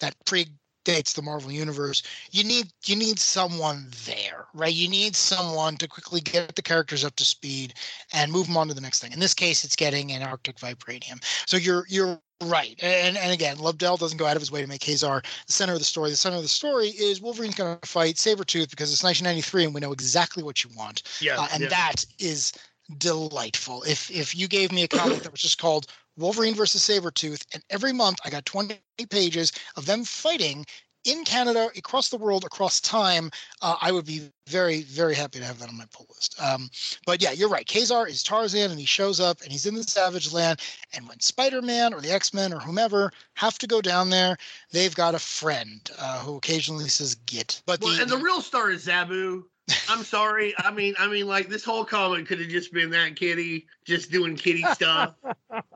that 0.00 0.14
predates 0.24 1.14
the 1.14 1.22
Marvel 1.22 1.52
universe. 1.52 2.02
You 2.30 2.44
need 2.44 2.72
you 2.86 2.96
need 2.96 3.18
someone 3.18 3.88
there, 4.06 4.46
right? 4.54 4.72
You 4.72 4.88
need 4.88 5.14
someone 5.16 5.76
to 5.76 5.88
quickly 5.88 6.20
get 6.20 6.54
the 6.54 6.62
characters 6.62 7.04
up 7.04 7.16
to 7.16 7.24
speed 7.24 7.74
and 8.12 8.32
move 8.32 8.46
them 8.46 8.56
on 8.56 8.68
to 8.68 8.74
the 8.74 8.80
next 8.80 9.00
thing. 9.00 9.12
In 9.12 9.20
this 9.20 9.34
case, 9.34 9.64
it's 9.64 9.76
getting 9.76 10.12
Antarctic 10.12 10.56
vibranium. 10.56 11.22
So 11.46 11.56
you're 11.56 11.84
you're 11.88 12.18
right. 12.44 12.78
And 12.82 13.16
and 13.16 13.32
again, 13.32 13.56
Lobdell 13.56 13.98
doesn't 13.98 14.18
go 14.18 14.26
out 14.26 14.36
of 14.36 14.42
his 14.42 14.50
way 14.50 14.62
to 14.62 14.68
make 14.68 14.80
Kazar 14.80 15.22
the 15.46 15.52
center 15.52 15.72
of 15.72 15.78
the 15.78 15.84
story. 15.84 16.10
The 16.10 16.16
center 16.16 16.36
of 16.36 16.42
the 16.42 16.48
story 16.48 16.88
is 16.88 17.20
Wolverine's 17.20 17.54
going 17.54 17.78
to 17.78 17.88
fight 17.88 18.16
Sabretooth 18.16 18.70
because 18.70 18.92
it's 18.92 19.02
1993 19.02 19.64
and 19.64 19.74
we 19.74 19.80
know 19.80 19.92
exactly 19.92 20.42
what 20.42 20.64
you 20.64 20.70
want 20.76 21.02
Yeah, 21.20 21.40
uh, 21.40 21.48
and 21.52 21.64
that 21.70 22.04
is 22.18 22.52
delightful. 22.98 23.82
If 23.82 24.10
if 24.10 24.36
you 24.36 24.48
gave 24.48 24.72
me 24.72 24.82
a 24.82 24.88
comic 24.88 25.22
that 25.22 25.32
was 25.32 25.40
just 25.40 25.58
called 25.58 25.86
Wolverine 26.16 26.54
versus 26.54 26.86
Sabretooth, 26.86 27.44
and 27.54 27.62
every 27.70 27.92
month 27.92 28.18
I 28.24 28.30
got 28.30 28.44
20 28.46 28.78
pages 29.08 29.52
of 29.76 29.86
them 29.86 30.04
fighting 30.04 30.66
in 31.04 31.24
Canada, 31.24 31.68
across 31.76 32.08
the 32.08 32.16
world, 32.16 32.44
across 32.44 32.80
time, 32.80 33.30
uh, 33.60 33.76
I 33.80 33.92
would 33.92 34.06
be 34.06 34.30
very, 34.46 34.82
very 34.82 35.14
happy 35.14 35.38
to 35.38 35.44
have 35.44 35.58
that 35.58 35.68
on 35.68 35.76
my 35.76 35.86
pull 35.92 36.06
list. 36.10 36.40
Um, 36.40 36.70
but 37.06 37.22
yeah, 37.22 37.32
you're 37.32 37.48
right. 37.48 37.66
Kazar 37.66 38.08
is 38.08 38.22
Tarzan, 38.22 38.70
and 38.70 38.78
he 38.78 38.86
shows 38.86 39.20
up, 39.20 39.40
and 39.42 39.50
he's 39.50 39.66
in 39.66 39.74
the 39.74 39.82
Savage 39.82 40.32
Land. 40.32 40.60
And 40.94 41.08
when 41.08 41.20
Spider-Man 41.20 41.94
or 41.94 42.00
the 42.00 42.12
X-Men 42.12 42.52
or 42.52 42.60
whomever 42.60 43.12
have 43.34 43.58
to 43.58 43.66
go 43.66 43.80
down 43.80 44.10
there, 44.10 44.36
they've 44.70 44.94
got 44.94 45.14
a 45.14 45.18
friend 45.18 45.90
uh, 45.98 46.20
who 46.20 46.36
occasionally 46.36 46.88
says 46.88 47.14
"Git." 47.26 47.62
But 47.66 47.80
Well, 47.80 47.94
the, 47.96 48.02
and 48.02 48.10
the 48.10 48.18
real 48.18 48.40
star 48.40 48.70
is 48.70 48.86
Zabu. 48.86 49.44
I'm 49.88 50.04
sorry. 50.04 50.54
I 50.58 50.72
mean, 50.72 50.94
I 50.98 51.06
mean, 51.06 51.26
like 51.26 51.48
this 51.48 51.64
whole 51.64 51.84
comic 51.84 52.26
could 52.26 52.40
have 52.40 52.48
just 52.48 52.72
been 52.72 52.90
that 52.90 53.16
kitty 53.16 53.66
just 53.84 54.10
doing 54.10 54.36
kitty 54.36 54.64
stuff, 54.72 55.14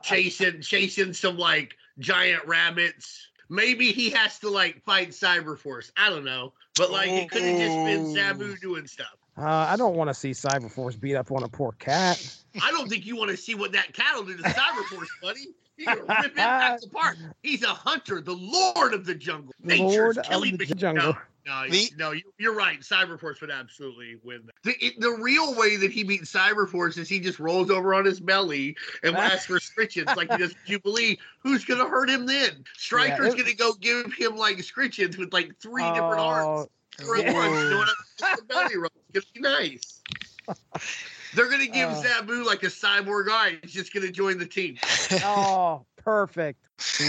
chasing, 0.03 0.61
chasing 0.61 1.13
some 1.13 1.37
like 1.37 1.75
giant 1.99 2.45
rabbits. 2.45 3.26
Maybe 3.49 3.91
he 3.91 4.09
has 4.11 4.39
to 4.39 4.49
like 4.49 4.83
fight 4.83 5.09
Cyberforce. 5.09 5.91
I 5.97 6.09
don't 6.09 6.25
know, 6.25 6.53
but 6.75 6.91
like 6.91 7.09
it 7.09 7.29
could 7.29 7.43
have 7.43 7.57
just 7.57 7.75
been 7.75 8.05
Zabu 8.05 8.59
doing 8.59 8.87
stuff. 8.87 9.15
Uh, 9.37 9.67
I 9.69 9.75
don't 9.77 9.95
want 9.95 10.09
to 10.09 10.13
see 10.13 10.31
Cyberforce 10.31 10.99
beat 10.99 11.15
up 11.15 11.31
on 11.31 11.43
a 11.43 11.47
poor 11.47 11.71
cat. 11.73 12.37
I 12.61 12.71
don't 12.71 12.89
think 12.89 13.05
you 13.05 13.15
want 13.15 13.29
to 13.29 13.37
see 13.37 13.53
what 13.53 13.71
that 13.73 13.93
cat'll 13.93 14.23
do 14.23 14.35
to 14.35 14.43
Cyberforce, 14.43 15.07
buddy. 15.21 15.47
He's 15.77 15.85
gonna 15.85 16.01
rip 16.01 16.33
it 16.35 16.83
apart. 16.85 17.17
He's 17.43 17.63
a 17.63 17.67
hunter, 17.67 18.19
the 18.21 18.33
lord 18.33 18.93
of 18.93 19.05
the 19.05 19.15
jungle. 19.15 19.53
Nature's 19.63 19.79
Lord 19.95 20.17
of 20.17 20.25
killing 20.25 20.51
the 20.53 20.57
machine. 20.59 20.77
jungle. 20.77 21.13
No, 21.45 21.63
no, 21.63 21.69
The- 21.69 21.91
no, 21.97 22.11
you- 22.11 22.33
you're 22.37 22.55
right. 22.55 22.81
Cyberforce 22.81 23.39
would 23.41 23.51
absolutely 23.51 24.17
win. 24.23 24.49
The, 24.63 24.73
it- 24.83 24.99
the 24.99 25.11
real 25.11 25.55
way 25.55 25.77
that 25.77 25.91
he 25.91 26.03
beats 26.03 26.31
Cyberforce 26.33 26.97
is 26.97 27.07
he 27.07 27.19
just 27.19 27.39
rolls 27.39 27.69
over 27.69 27.93
on 27.93 28.03
his 28.05 28.19
belly 28.19 28.75
and 29.03 29.15
asks 29.17 29.45
for 29.45 29.59
scritchens 29.59 30.07
like 30.17 30.29
he 30.31 30.37
does 30.37 30.55
Jubilee. 30.65 31.17
Who's 31.39 31.63
gonna 31.63 31.87
hurt 31.87 32.09
him 32.09 32.25
then? 32.25 32.65
Stryker's 32.75 33.33
it- 33.33 33.37
gonna 33.37 33.53
go 33.53 33.73
give 33.73 34.11
him 34.13 34.35
like 34.35 34.61
scritchens 34.63 35.17
with 35.17 35.31
like 35.31 35.55
three 35.59 35.83
different 35.83 36.19
oh, 36.19 36.23
arms. 36.25 36.69
Oh, 37.03 37.15
yeah. 37.15 37.31
once, 37.31 37.63
you 37.63 37.69
know 37.69 37.77
what 37.77 37.89
I 38.21 38.27
mean? 38.27 38.35
The 38.37 38.43
belly 38.53 38.77
rub. 38.77 38.91
It's 39.13 39.27
gonna 39.31 39.57
be 39.61 39.69
nice. 39.69 40.01
They're 41.33 41.49
gonna 41.49 41.67
give 41.67 41.89
Oh. 41.89 42.03
Zabu 42.03 42.45
like 42.45 42.63
a 42.63 42.67
cyborg 42.67 43.29
eye. 43.29 43.57
He's 43.61 43.73
just 43.73 43.93
gonna 43.93 44.11
join 44.11 44.37
the 44.37 44.45
team. 44.45 44.77
oh, 45.23 45.85
perfect. 45.97 46.59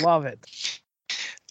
Love 0.03 0.25
it. 0.27 0.39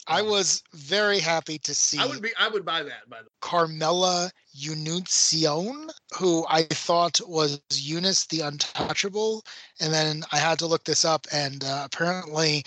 I 0.09 0.22
was 0.22 0.63
very 0.74 1.20
happy 1.20 1.59
to 1.59 1.76
see 1.76 1.97
I 1.99 2.05
would 2.05 2.22
be. 2.22 2.32
I 2.39 2.47
would 2.47 2.63
buy 2.63 2.84
that. 2.84 3.09
By 3.09 3.18
the 3.18 3.24
way. 3.24 3.30
Carmella 3.41 4.32
Unuscione, 4.57 5.89
who 6.18 6.45
I 6.49 6.63
thought 6.63 7.20
was 7.28 7.59
Unus 7.72 8.26
the 8.28 8.41
Untouchable. 8.41 9.43
And 9.82 9.93
then 9.93 10.24
I 10.32 10.38
had 10.38 10.59
to 10.59 10.65
look 10.65 10.86
this 10.86 11.03
up, 11.03 11.28
and 11.32 11.63
uh, 11.63 11.84
apparently 11.86 12.63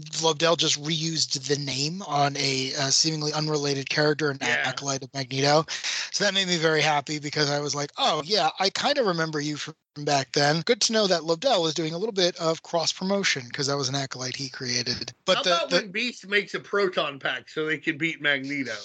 Lobdell 0.00 0.56
just 0.56 0.82
reused 0.82 1.46
the 1.46 1.56
name 1.56 2.02
on 2.02 2.36
a 2.36 2.72
uh, 2.74 2.90
seemingly 2.90 3.32
unrelated 3.32 3.88
character, 3.88 4.30
an 4.30 4.38
Yeah. 4.40 4.60
acolyte 4.64 5.04
of 5.04 5.14
Magneto. 5.14 5.64
So 6.10 6.24
that 6.24 6.34
made 6.34 6.48
me 6.48 6.56
very 6.56 6.80
happy 6.80 7.18
because 7.20 7.48
I 7.48 7.60
was 7.60 7.74
like, 7.74 7.92
oh, 7.96 8.22
yeah, 8.24 8.50
I 8.58 8.70
kind 8.70 8.98
of 8.98 9.06
remember 9.06 9.40
you 9.40 9.56
from 9.56 9.74
back 10.04 10.32
then. 10.32 10.62
Good 10.62 10.80
to 10.82 10.92
know 10.92 11.06
that 11.06 11.22
Lobdell 11.22 11.62
was 11.62 11.74
doing 11.74 11.94
a 11.94 11.98
little 11.98 12.12
bit 12.12 12.36
of 12.36 12.62
cross 12.64 12.92
promotion 12.92 13.42
because 13.46 13.68
that 13.68 13.76
was 13.76 13.88
an 13.88 13.94
acolyte 13.94 14.34
he 14.34 14.48
created. 14.48 15.12
But 15.26 15.36
How 15.36 15.42
the, 15.44 15.50
about 15.50 15.70
the 15.70 15.76
when 15.76 15.92
Beast 15.92 16.26
makes 16.26 16.54
a 16.54 16.60
proton 16.60 17.20
pack 17.20 17.48
so 17.48 17.64
they 17.66 17.78
can 17.78 17.96
beat 17.96 18.20
Magneto? 18.20 18.76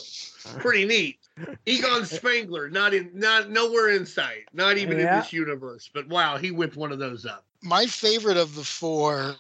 Pretty 0.60 0.86
neat. 0.86 1.20
Egon 1.66 2.06
Spengler, 2.06 2.70
not 2.70 2.94
in, 2.94 3.10
not 3.14 3.50
nowhere 3.50 3.90
in 3.90 4.06
sight, 4.06 4.46
not 4.54 4.78
even 4.78 5.00
Yeah. 5.00 5.14
in 5.14 5.18
this 5.18 5.34
universe. 5.34 5.90
But 5.92 6.08
wow, 6.08 6.38
he 6.38 6.52
whipped 6.52 6.76
one 6.76 6.92
of 6.92 7.00
those 7.00 7.26
up. 7.26 7.46
my 7.64 7.88
favorite 7.88 8.38
of 8.38 8.54
the 8.56 8.64
four 8.64 9.36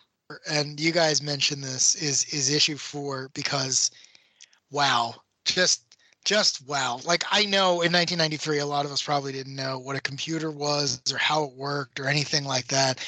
and 0.49 0.79
you 0.79 0.91
guys 0.91 1.21
mentioned 1.21 1.63
this 1.63 1.95
is 1.95 2.25
is 2.33 2.49
issue 2.53 2.77
four 2.77 3.29
because 3.33 3.91
wow 4.71 5.15
just 5.45 5.83
just 6.25 6.67
wow. 6.67 6.99
Like 7.05 7.23
i 7.31 7.45
know 7.45 7.81
in 7.81 7.91
1993 7.91 8.59
a 8.59 8.65
lot 8.65 8.85
of 8.85 8.91
us 8.91 9.01
probably 9.01 9.31
didn't 9.31 9.55
know 9.55 9.79
what 9.79 9.95
a 9.95 10.01
computer 10.01 10.51
was 10.51 11.01
or 11.11 11.17
how 11.17 11.43
it 11.43 11.53
worked 11.53 11.99
or 11.99 12.07
anything 12.07 12.45
like 12.45 12.67
that 12.67 12.99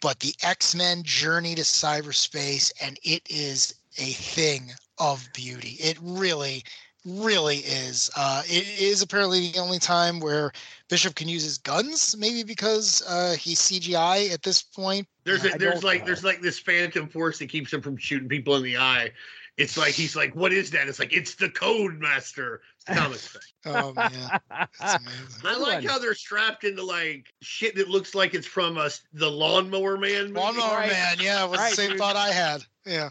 but 0.00 0.20
the 0.20 0.34
x-men 0.42 1.02
journey 1.02 1.54
to 1.54 1.62
cyberspace 1.62 2.72
and 2.80 2.98
it 3.02 3.22
is 3.28 3.74
a 3.98 4.12
thing 4.12 4.70
of 4.98 5.28
beauty. 5.34 5.76
It 5.80 5.98
really 6.00 6.64
really 7.04 7.58
is. 7.58 8.10
Uh 8.16 8.42
it 8.46 8.68
is 8.78 9.02
apparently 9.02 9.50
the 9.50 9.58
only 9.58 9.78
time 9.78 10.20
where 10.20 10.52
bishop 10.88 11.14
can 11.14 11.28
use 11.28 11.42
his 11.42 11.58
guns 11.58 12.16
maybe 12.18 12.42
because 12.42 13.02
uh 13.08 13.34
he's 13.38 13.60
cgi 13.60 14.30
at 14.32 14.42
this 14.42 14.62
point 14.62 15.08
There's 15.28 15.44
I 15.44 15.54
a, 15.54 15.58
there's 15.58 15.84
like 15.84 16.00
know. 16.00 16.06
there's 16.06 16.24
like 16.24 16.40
this 16.40 16.58
phantom 16.58 17.08
force 17.08 17.38
that 17.38 17.48
keeps 17.48 17.72
him 17.72 17.80
from 17.82 17.96
shooting 17.96 18.28
people 18.28 18.56
in 18.56 18.62
the 18.62 18.78
eye. 18.78 19.10
It's 19.56 19.76
like 19.76 19.92
he's 19.92 20.14
like, 20.14 20.36
what 20.36 20.52
is 20.52 20.70
that? 20.70 20.86
It's 20.88 20.98
like 21.00 21.12
it's 21.12 21.34
the 21.34 21.50
code 21.50 21.98
master. 21.98 22.60
It's 22.76 22.98
comic 22.98 23.18
thing. 23.18 23.42
Oh 23.66 23.92
man, 23.92 24.10
that's 24.48 24.94
amazing. 24.94 25.42
I 25.44 25.56
like 25.58 25.84
how 25.84 25.98
they're 25.98 26.14
strapped 26.14 26.64
into 26.64 26.82
like 26.82 27.34
shit 27.42 27.74
that 27.76 27.88
looks 27.88 28.14
like 28.14 28.32
it's 28.34 28.46
from 28.46 28.78
us 28.78 29.02
the 29.12 29.28
Lawnmower 29.30 29.98
Man. 29.98 30.28
movie. 30.28 30.34
Lawnmower 30.40 30.76
Right. 30.78 30.90
Man, 30.92 31.16
yeah, 31.20 31.44
was 31.44 31.58
Right, 31.58 31.70
the 31.70 31.76
same 31.76 31.90
dude. 31.90 31.98
thought 31.98 32.16
I 32.16 32.28
had. 32.30 32.62
Yeah, 32.86 33.10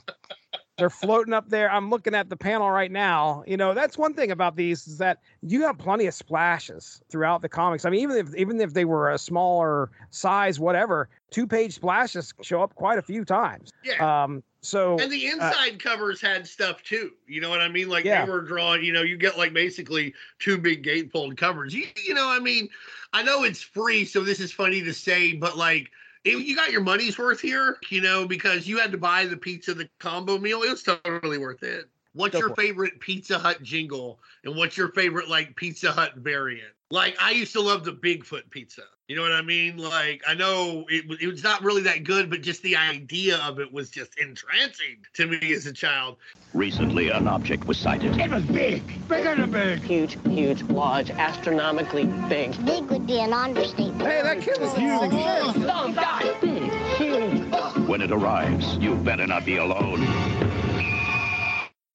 They're 0.78 0.92
floating 0.92 1.34
up 1.34 1.50
there. 1.50 1.72
I'm 1.72 1.90
looking 1.90 2.14
at 2.14 2.30
the 2.30 2.38
panel 2.38 2.70
right 2.70 2.92
now. 2.92 3.44
You 3.48 3.58
know, 3.58 3.74
that's 3.74 3.98
one 3.98 4.14
thing 4.14 4.30
about 4.30 4.56
these 4.56 4.88
is 4.88 5.00
that 5.00 5.22
you 5.42 5.64
have 5.64 5.80
plenty 5.80 6.06
of 6.06 6.14
splashes 6.14 7.02
throughout 7.10 7.42
the 7.42 7.50
comics. 7.50 7.84
I 7.84 7.90
mean, 7.90 8.02
even 8.02 8.18
if 8.18 8.36
even 8.36 8.62
if 8.62 8.74
they 8.74 8.86
were 8.86 9.10
a 9.10 9.18
smaller 9.18 9.90
size, 10.12 10.60
whatever, 10.60 11.10
two 11.32 11.48
page 11.48 11.74
splashes 11.74 12.32
show 12.44 12.62
up 12.62 12.76
quite 12.76 13.00
a 13.00 13.02
few 13.02 13.26
times. 13.26 13.72
Yeah. 13.84 14.24
Um, 14.24 14.44
so 14.62 15.00
And 15.00 15.12
the 15.12 15.28
inside 15.28 15.82
covers 15.82 16.22
had 16.22 16.46
stuff 16.46 16.84
too. 16.84 17.12
You 17.26 17.42
know 17.42 17.50
what 17.50 17.62
I 17.62 17.70
mean? 17.70 17.90
Like 17.90 18.06
Yeah. 18.06 18.26
they 18.26 18.32
were 18.32 18.42
drawing, 18.42 18.84
you 18.84 18.94
know, 18.94 19.02
you 19.02 19.18
get 19.18 19.36
like 19.36 19.54
basically 19.54 20.14
two 20.38 20.60
big 20.60 20.84
gatefold 20.84 21.38
covers. 21.38 21.74
You, 21.74 21.86
you 22.06 22.14
know, 22.14 22.30
I 22.30 22.40
mean, 22.40 22.70
I 23.14 23.24
know 23.24 23.44
it's 23.44 23.62
free, 23.62 24.06
so 24.06 24.24
this 24.24 24.40
is 24.40 24.52
funny 24.52 24.84
to 24.84 24.94
say, 24.94 25.34
but 25.34 25.58
like 25.58 25.90
it, 26.28 26.46
you 26.46 26.56
got 26.56 26.72
your 26.72 26.82
money's 26.82 27.18
worth 27.18 27.40
here, 27.40 27.78
you 27.90 28.02
know, 28.02 28.28
because 28.28 28.68
you 28.68 28.78
had 28.78 28.92
to 28.92 28.98
buy 28.98 29.26
the 29.26 29.38
pizza, 29.38 29.74
the 29.74 29.90
combo 30.00 30.38
meal. 30.38 30.62
It 30.64 30.70
was 30.70 30.84
totally 30.84 31.38
worth 31.38 31.64
it. 31.64 31.86
What's 32.14 32.34
Go 32.34 32.40
your 32.40 32.48
for 32.50 32.54
it. 32.54 32.66
favorite 32.66 33.00
Pizza 33.00 33.38
Hut 33.38 33.62
jingle? 33.62 34.20
And 34.44 34.56
what's 34.56 34.76
your 34.76 34.90
favorite 34.90 35.30
like 35.30 35.56
Pizza 35.56 35.92
Hut 35.92 36.16
variant? 36.16 36.72
Like 36.90 37.16
I 37.22 37.32
used 37.32 37.54
to 37.54 37.62
love 37.62 37.84
the 37.84 37.94
Bigfoot 37.94 38.50
pizza. 38.50 38.84
You 39.08 39.16
know 39.16 39.22
what 39.22 39.32
I 39.32 39.42
mean? 39.42 39.78
Like 39.78 40.22
I 40.28 40.34
know 40.34 40.86
it, 40.90 41.08
was- 41.08 41.20
it 41.22 41.28
was 41.28 41.42
not 41.44 41.64
really 41.64 41.82
that 41.84 42.04
good, 42.04 42.30
but 42.30 42.42
just 42.42 42.62
the 42.62 42.76
idea 42.76 43.38
of 43.38 43.58
it 43.60 43.72
was 43.72 43.90
just 43.90 44.18
entrancing 44.20 44.98
to 45.14 45.28
me 45.28 45.54
as 45.54 45.66
a 45.66 45.72
child. 45.72 46.18
Recently, 46.54 47.10
an 47.10 47.26
object 47.28 47.66
was 47.68 47.78
sighted. 47.78 48.20
It 48.20 48.30
was 48.30 48.44
big, 48.44 48.84
bigger 49.08 49.34
than 49.36 49.50
big. 49.52 49.82
Huge, 49.84 50.18
huge, 50.28 50.62
large, 50.64 51.10
astronomically 51.12 52.06
big. 52.28 52.52
Big 52.66 52.84
would 52.90 53.08
be 53.08 53.20
an 53.22 53.32
understatement. 53.32 54.02
hey, 54.02 54.22
that 54.24 54.42
kid 54.42 54.60
was 54.60 54.78
using 54.78 55.12
shit. 55.12 55.70
Oh, 55.70 55.94
God, 55.94 56.42
big, 56.42 56.72
huge. 56.98 57.88
When 57.88 58.02
it 58.02 58.12
arrives, 58.12 58.76
you 58.78 58.96
better 58.96 59.26
not 59.28 59.46
be 59.46 59.56
alone. 59.58 60.04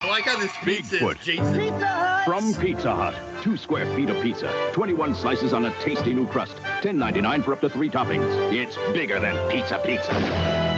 I 0.00 0.08
like 0.08 0.24
how 0.24 0.38
this 0.38 0.52
pizza 0.64 0.96
Bigfoot. 0.96 1.18
is 1.20 1.24
Jason. 1.26 2.24
From 2.24 2.54
Pizza 2.54 2.94
Hut, 2.94 3.14
two 3.42 3.56
square 3.56 3.84
feet 3.96 4.08
of 4.08 4.22
pizza, 4.22 4.70
21 4.72 5.16
slices 5.16 5.52
on 5.52 5.64
a 5.64 5.74
tasty 5.80 6.14
new 6.14 6.26
crust, 6.28 6.54
10.99 6.82 7.44
for 7.44 7.52
up 7.52 7.60
to 7.60 7.68
three 7.68 7.90
toppings. 7.90 8.24
It's 8.52 8.76
bigger 8.92 9.18
than 9.18 9.36
pizza 9.50 9.80
pizza. 9.84 10.12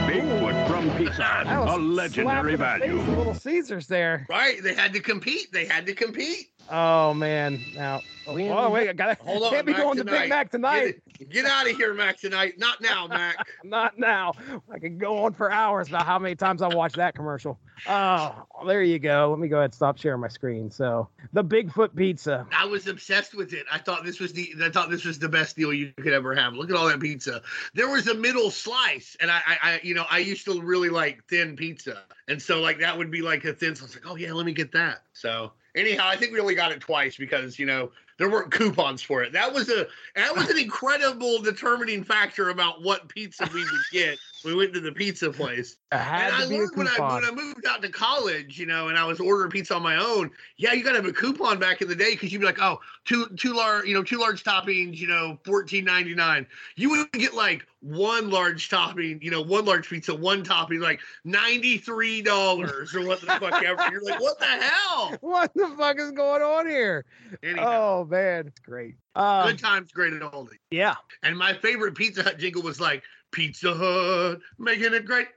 Bigfoot 0.09 0.67
from 0.67 0.91
Pizza 0.97 1.23
Hut, 1.23 1.47
a 1.69 1.77
legendary 1.77 2.57
slap 2.57 2.81
in 2.81 2.81
the 2.81 2.89
face 2.89 2.97
value. 2.97 3.01
of 3.01 3.19
Little 3.19 3.35
Caesars 3.35 3.87
there. 3.87 4.27
Right, 4.31 4.62
they 4.62 4.75
had 4.75 4.95
to 4.95 5.01
compete. 5.01 5.53
They 5.53 5.67
had 5.67 5.87
to 5.87 5.95
compete. 5.95 6.49
Oh 6.71 7.12
man. 7.12 7.62
Now, 7.75 8.01
oh, 8.27 8.39
oh 8.39 8.71
wait, 8.71 8.89
I 8.89 8.93
gotta. 8.93 9.17
Hold 9.25 9.45
on, 9.45 9.51
can't 9.51 9.67
be 9.67 9.73
Mac 9.73 9.83
going 9.83 9.97
to. 9.99 10.05
Big 10.05 10.29
Mac 10.29 10.51
tonight. 10.51 11.01
Get, 11.19 11.31
get 11.31 11.45
out 11.45 11.69
of 11.69 11.77
here, 11.77 11.93
Mac. 11.93 12.19
Tonight, 12.19 12.59
not 12.59 12.81
now, 12.81 13.07
Mac. 13.09 13.47
Not 13.62 13.99
now. 13.99 14.33
I 14.73 14.79
could 14.79 14.99
go 14.99 15.25
on 15.25 15.35
for 15.35 15.51
hours 15.51 15.89
about 15.89 16.07
how 16.07 16.19
many 16.19 16.35
times 16.35 16.62
I 16.62 16.69
watched 16.69 16.97
that 16.97 17.15
commercial. 17.15 17.59
Oh, 17.87 18.47
there 18.67 18.83
you 18.83 18.99
go. 18.99 19.29
Let 19.31 19.39
me 19.39 19.49
go 19.49 19.57
ahead 19.57 19.67
and 19.67 19.75
stop 19.75 19.99
sharing 19.99 20.21
my 20.21 20.29
screen. 20.29 20.71
So 20.71 21.09
the 21.33 21.45
Bigfoot 21.45 21.95
pizza. 21.95 22.47
I 22.53 22.65
was 22.65 22.87
obsessed 22.87 23.35
with 23.35 23.53
it. 23.53 23.67
I 23.71 23.79
thought 23.79 24.05
this 24.05 24.19
was 24.19 24.33
the. 24.33 24.55
I 24.62 24.71
thought 24.71 24.91
this 24.91 25.05
was 25.05 25.19
the 25.19 25.29
best 25.29 25.57
deal 25.57 25.73
you 25.73 25.93
could 25.97 26.12
ever 26.12 26.35
have. 26.35 26.55
Look 26.55 26.71
at 26.71 26.77
all 26.77 26.89
that 26.89 27.01
pizza. 27.01 27.43
There 27.75 27.91
was 27.91 28.07
a 28.07 28.15
middle 28.15 28.51
slice, 28.51 29.17
and 29.21 29.31
I, 29.31 29.41
I, 29.47 29.59
I 29.62 29.81
you 29.83 29.95
know, 29.95 30.07
I 30.11 30.19
used 30.19 30.47
to 30.47 30.61
really 30.62 30.89
like 30.89 31.25
thin 31.29 31.57
pizza, 31.57 32.03
and 32.27 32.41
so 32.41 32.61
like 32.61 32.79
that 32.79 32.97
would 32.97 33.11
be 33.11 33.21
like 33.21 33.45
a 33.45 33.53
thin. 33.53 33.73
Was 33.73 33.95
like, 33.95 34.09
oh 34.09 34.17
yeah, 34.17 34.33
let 34.33 34.47
me 34.47 34.53
get 34.53 34.73
that. 34.73 35.03
So 35.12 35.53
anyhow, 35.75 36.07
I 36.07 36.16
think 36.16 36.33
we 36.33 36.41
only 36.41 36.55
got 36.55 36.72
it 36.72 36.81
twice 36.81 37.16
because 37.16 37.59
you 37.59 37.66
know 37.66 37.91
there 38.18 38.31
weren't 38.31 38.53
coupons 38.53 39.03
for 39.03 39.22
it. 39.22 39.33
That 39.33 39.53
was 39.53 39.68
a 39.68 39.87
that 40.14 40.35
was 40.35 40.49
an 40.49 40.59
incredible 40.59 41.41
determining 41.43 42.05
factor 42.05 42.51
about 42.51 42.83
what 42.83 43.09
pizza 43.09 43.49
we 43.53 43.61
would 43.61 43.83
get. 43.93 44.18
We 44.45 44.55
went 44.55 44.75
to 44.75 44.81
the 44.81 44.93
pizza 44.93 45.31
place. 45.31 45.77
And 45.91 46.01
I 46.03 46.45
learned 46.45 46.72
when 46.75 46.87
I, 46.87 46.99
when 46.99 47.25
I 47.25 47.31
moved 47.31 47.66
out 47.66 47.83
to 47.83 47.89
college, 47.89 48.59
you 48.59 48.66
know, 48.66 48.89
and 48.89 48.99
I 48.99 49.05
was 49.05 49.18
ordering 49.18 49.51
pizza 49.51 49.75
on 49.75 49.83
my 49.83 49.97
own. 49.97 50.31
Yeah, 50.59 50.75
you 50.75 50.85
got 50.85 50.91
to 50.91 50.97
have 50.97 51.07
a 51.07 51.12
coupon 51.12 51.59
back 51.59 51.81
in 51.81 51.89
the 51.89 51.95
day 51.95 52.12
because 52.12 52.33
you'd 52.33 52.41
be 52.41 52.45
like, 52.45 52.61
oh, 52.61 52.79
two 53.05 53.29
two 53.37 53.55
large, 53.55 53.87
you 53.87 53.95
know, 53.95 54.03
two 54.03 54.18
large 54.18 54.45
toppings, 54.45 54.99
you 54.99 55.09
know, 55.09 55.39
fourteen 55.45 55.85
ninety 55.85 56.14
nine. 56.14 56.47
You 56.77 56.91
would 56.91 57.11
get 57.12 57.35
like 57.35 57.66
one 57.85 58.30
large 58.30 58.68
topping, 58.70 59.18
you 59.22 59.30
know, 59.30 59.43
one 59.43 59.64
large 59.66 59.89
pizza, 59.89 60.14
one 60.14 60.43
topping, 60.43 60.80
like 60.80 61.01
ninety 61.24 61.76
three 61.78 62.22
dollars 62.22 62.95
or 62.95 63.05
what 63.07 63.20
the 63.20 63.26
fuck 63.26 63.62
ever. 63.62 63.82
You're 63.91 64.03
like, 64.03 64.20
what 64.20 64.39
the 64.39 64.47
hell? 64.47 65.16
what 65.20 65.53
the 65.55 65.68
fuck 65.76 65.99
is 65.99 66.11
going 66.12 66.43
on 66.43 66.66
here? 66.66 67.05
Anyhow, 67.43 68.01
Oh 68.01 68.05
man, 68.07 68.47
it's 68.47 68.61
great. 68.61 68.95
Um, 69.14 69.49
good 69.49 69.59
times, 69.59 69.93
great 69.93 70.12
and 70.14 70.22
oldie. 70.22 70.59
yeah. 70.70 70.95
And 71.22 71.37
my 71.37 71.53
favorite 71.53 71.95
Pizza 71.95 72.22
Hut 72.22 72.39
jingle 72.39 72.62
was 72.62 72.80
like 72.80 73.03
Pizza 73.32 73.74
Hut 73.74 74.41
making 74.59 74.95
it 74.95 75.05
great. 75.05 75.28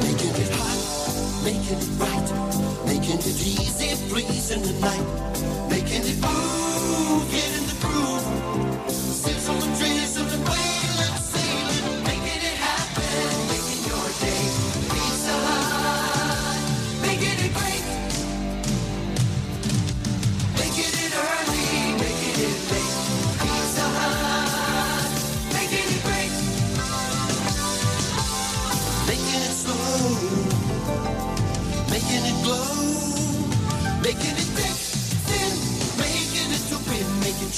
Making 0.00 0.34
it 0.36 0.50
hot, 0.52 1.44
making 1.44 1.78
it 1.78 1.88
right, 2.00 2.86
making 2.86 3.00
Making 3.00 3.18
it 3.18 3.40
easy, 3.46 4.08
pleasing 4.08 4.62
the 4.62 4.72
Making 4.80 5.39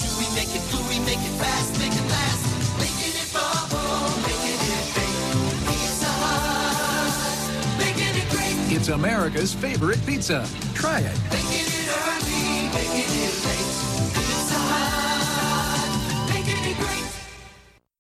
win, 0.01 0.35
make 0.35 0.49
it 0.55 0.63
chewy, 0.73 0.99
make 1.05 1.19
make 1.19 1.21
it 1.21 1.37
fast, 1.37 1.79
make 1.79 1.93
it 1.93 2.07
last, 2.09 2.45
making 2.81 3.13
it 3.13 3.29
bubble, 3.33 4.09
making 4.25 4.61
it 4.73 4.87
bake. 4.97 5.21
Pizza 5.69 6.09
Hut, 6.09 7.79
making 7.79 8.17
it 8.17 8.29
great, 8.31 8.77
It's 8.77 8.89
America's 8.89 9.53
favorite 9.53 10.05
pizza. 10.07 10.49
Try 10.75 11.01
it. 11.01 11.19
making 11.31 11.69
it 11.69 11.89
early, 11.93 12.73
making 12.73 13.13
it 13.21 13.35
late. 13.45 13.69
Pizza 14.17 14.59
Hut, 14.73 16.29
making 16.35 16.65
it 16.71 16.77
great. 16.79 17.07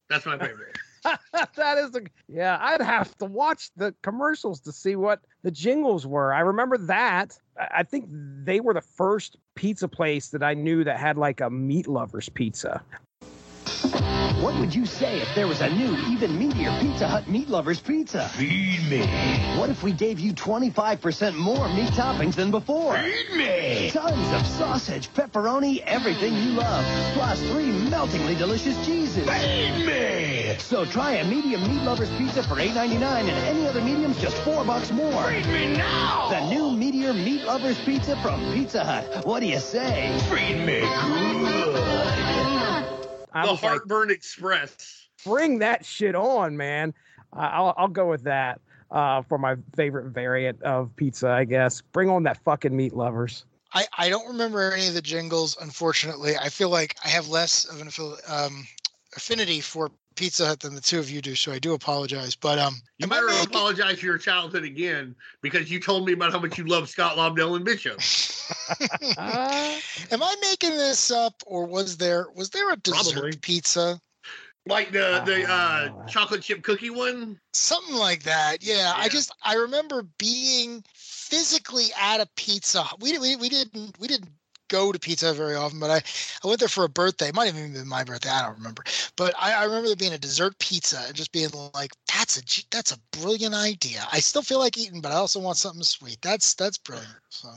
That's 0.08 0.24
my 0.24 0.38
favorite. 0.38 0.78
that 1.56 1.78
is 1.78 1.90
the 1.90 2.06
yeah. 2.28 2.56
I'd 2.60 2.80
have 2.80 3.16
to 3.18 3.24
watch 3.26 3.70
the 3.76 3.94
commercials 4.02 4.60
to 4.62 4.72
see 4.72 4.96
what 4.96 5.20
the 5.42 5.50
jingles 5.50 6.06
were. 6.06 6.32
I 6.32 6.40
remember 6.40 6.78
that. 6.78 7.38
I 7.58 7.82
think 7.82 8.08
they 8.10 8.60
were 8.60 8.74
the 8.74 8.80
first 8.80 9.36
pizza 9.54 9.88
place 9.88 10.28
that 10.28 10.42
I 10.42 10.54
knew 10.54 10.84
that 10.84 10.98
had 10.98 11.18
like 11.18 11.40
a 11.40 11.50
meat 11.50 11.86
lovers 11.86 12.28
pizza. 12.28 12.82
What 14.40 14.58
would 14.58 14.74
you 14.74 14.86
say 14.86 15.20
if 15.20 15.34
there 15.34 15.46
was 15.46 15.60
a 15.60 15.68
new, 15.68 15.96
even 16.08 16.38
meatier 16.38 16.78
Pizza 16.80 17.06
Hut 17.06 17.28
Meat 17.28 17.48
Lovers 17.48 17.80
pizza? 17.80 18.28
Feed 18.28 18.88
me. 18.88 19.06
What 19.58 19.70
if 19.70 19.82
we 19.82 19.92
gave 19.92 20.18
you 20.18 20.32
25% 20.32 21.36
more 21.36 21.68
meat 21.68 21.90
toppings 21.90 22.34
than 22.34 22.50
before? 22.50 22.96
Feed 22.96 23.36
me. 23.36 23.90
Tons 23.90 24.32
of 24.32 24.46
sausage, 24.46 25.08
pepperoni, 25.10 25.80
everything 25.86 26.34
you 26.34 26.50
love, 26.52 26.84
plus 27.14 27.40
three 27.50 27.70
meltingly 27.88 28.34
delicious 28.34 28.76
cheeses. 28.86 29.28
Feed 29.28 29.86
me. 29.86 30.56
So 30.58 30.84
try 30.84 31.12
a 31.14 31.24
medium 31.24 31.62
Meat 31.62 31.82
Lovers 31.82 32.10
pizza 32.16 32.42
for 32.42 32.56
$8.99 32.56 33.02
and 33.02 33.30
any 33.30 33.66
other 33.66 33.80
mediums 33.80 34.20
just 34.20 34.36
four 34.38 34.64
bucks 34.64 34.90
more. 34.90 35.30
Feed 35.30 35.46
me 35.46 35.76
now. 35.76 36.28
The 36.30 36.48
new 36.48 36.70
meatier 36.70 37.14
Meat 37.14 37.44
Lovers 37.44 37.78
pizza 37.80 38.16
from 38.22 38.40
Pizza 38.52 38.84
Hut. 38.84 39.26
What 39.26 39.40
do 39.40 39.46
you 39.46 39.58
say? 39.58 40.18
Feed 40.30 40.64
me 40.64 40.80
good. 40.80 42.71
I 43.34 43.46
the 43.46 43.52
was 43.52 43.62
like, 43.62 43.70
Heartburn 43.72 44.10
Express. 44.10 45.08
bring 45.24 45.58
that 45.60 45.84
shit 45.84 46.14
on, 46.14 46.56
man. 46.56 46.94
I- 47.32 47.48
I'll 47.48 47.74
I'll 47.76 47.88
go 47.88 48.08
with 48.10 48.24
that 48.24 48.60
uh, 48.90 49.22
for 49.22 49.38
my 49.38 49.56
favorite 49.74 50.06
variant 50.12 50.62
of 50.62 50.94
pizza. 50.96 51.28
I 51.28 51.44
guess 51.44 51.80
bring 51.92 52.08
on 52.10 52.22
that 52.24 52.42
fucking 52.44 52.76
meat 52.76 52.92
lovers. 52.94 53.44
I, 53.74 53.86
I 53.96 54.08
don't 54.10 54.28
remember 54.28 54.70
any 54.72 54.88
of 54.88 54.94
the 54.94 55.00
jingles, 55.00 55.56
unfortunately. 55.58 56.36
I 56.36 56.50
feel 56.50 56.68
like 56.68 56.94
I 57.04 57.08
have 57.08 57.28
less 57.28 57.64
of 57.64 57.80
an 57.80 57.88
affili- 57.88 58.30
um, 58.30 58.66
affinity 59.16 59.60
for 59.60 59.90
Pizza 60.14 60.46
Hut 60.46 60.60
than 60.60 60.74
the 60.74 60.80
two 60.80 60.98
of 60.98 61.08
you 61.10 61.22
do, 61.22 61.34
so 61.34 61.52
I 61.52 61.58
do 61.58 61.72
apologize. 61.72 62.36
But 62.36 62.58
um, 62.58 62.74
You 62.98 63.04
am 63.06 63.12
I 63.12 63.16
better 63.16 63.26
making- 63.28 63.46
apologize 63.48 63.98
for 64.00 64.06
your 64.06 64.18
childhood 64.18 64.64
again 64.64 65.14
because 65.40 65.70
you 65.70 65.80
told 65.80 66.04
me 66.06 66.12
about 66.12 66.32
how 66.32 66.38
much 66.38 66.58
you 66.58 66.64
love 66.64 66.88
Scott 66.88 67.16
Lobdell 67.16 67.56
and 67.56 67.64
Bishop. 67.64 67.98
am 69.18 70.22
I 70.22 70.36
making 70.42 70.70
this 70.76 71.10
up, 71.10 71.34
or 71.46 71.64
was 71.66 71.96
there 71.96 72.26
was 72.34 72.50
there 72.50 72.70
a 72.72 72.76
dessert 72.76 73.12
Probably. 73.12 73.36
pizza? 73.38 74.00
Like 74.66 74.92
the 74.92 75.22
the 75.26 75.50
uh, 75.50 76.06
chocolate 76.06 76.42
chip 76.42 76.62
cookie 76.62 76.90
one. 76.90 77.38
Something 77.52 77.96
like 77.96 78.22
that. 78.24 78.58
Yeah, 78.62 78.92
I 78.96 79.08
just 79.08 79.32
I 79.44 79.54
remember 79.54 80.04
being 80.18 80.84
physically 80.94 81.86
at 82.00 82.20
a 82.20 82.28
pizza. 82.36 82.82
Hut. 82.82 83.00
We 83.00 83.18
we 83.18 83.36
we 83.36 83.48
didn't 83.48 83.96
we 83.98 84.06
didn't 84.06 84.28
go 84.72 84.90
to 84.90 84.98
pizza 84.98 85.32
very 85.34 85.54
often, 85.54 85.78
but 85.78 85.90
I 85.90 86.02
I 86.42 86.46
went 86.48 86.58
there 86.58 86.68
for 86.68 86.84
a 86.84 86.88
birthday. 86.88 87.28
It 87.28 87.34
might 87.34 87.46
have 87.46 87.56
even 87.56 87.72
been 87.74 87.86
my 87.88 88.02
birthday. 88.04 88.30
I 88.30 88.42
don't 88.46 88.56
remember. 88.56 88.82
But 89.16 89.34
I, 89.40 89.52
I 89.52 89.64
remember 89.64 89.88
there 89.88 89.96
being 89.96 90.14
a 90.14 90.18
dessert 90.18 90.58
pizza 90.58 91.00
and 91.06 91.14
just 91.14 91.32
being 91.32 91.50
like, 91.74 91.92
that's 92.12 92.38
a 92.38 92.42
that's 92.70 92.92
a 92.92 92.98
brilliant 93.20 93.54
idea. 93.54 94.06
I 94.12 94.20
still 94.20 94.42
feel 94.42 94.58
like 94.58 94.78
eating, 94.78 95.00
but 95.00 95.12
I 95.12 95.16
also 95.16 95.38
want 95.40 95.58
something 95.58 95.82
sweet. 95.82 96.18
That's 96.22 96.54
that's 96.54 96.78
brilliant. 96.78 97.14
So 97.28 97.48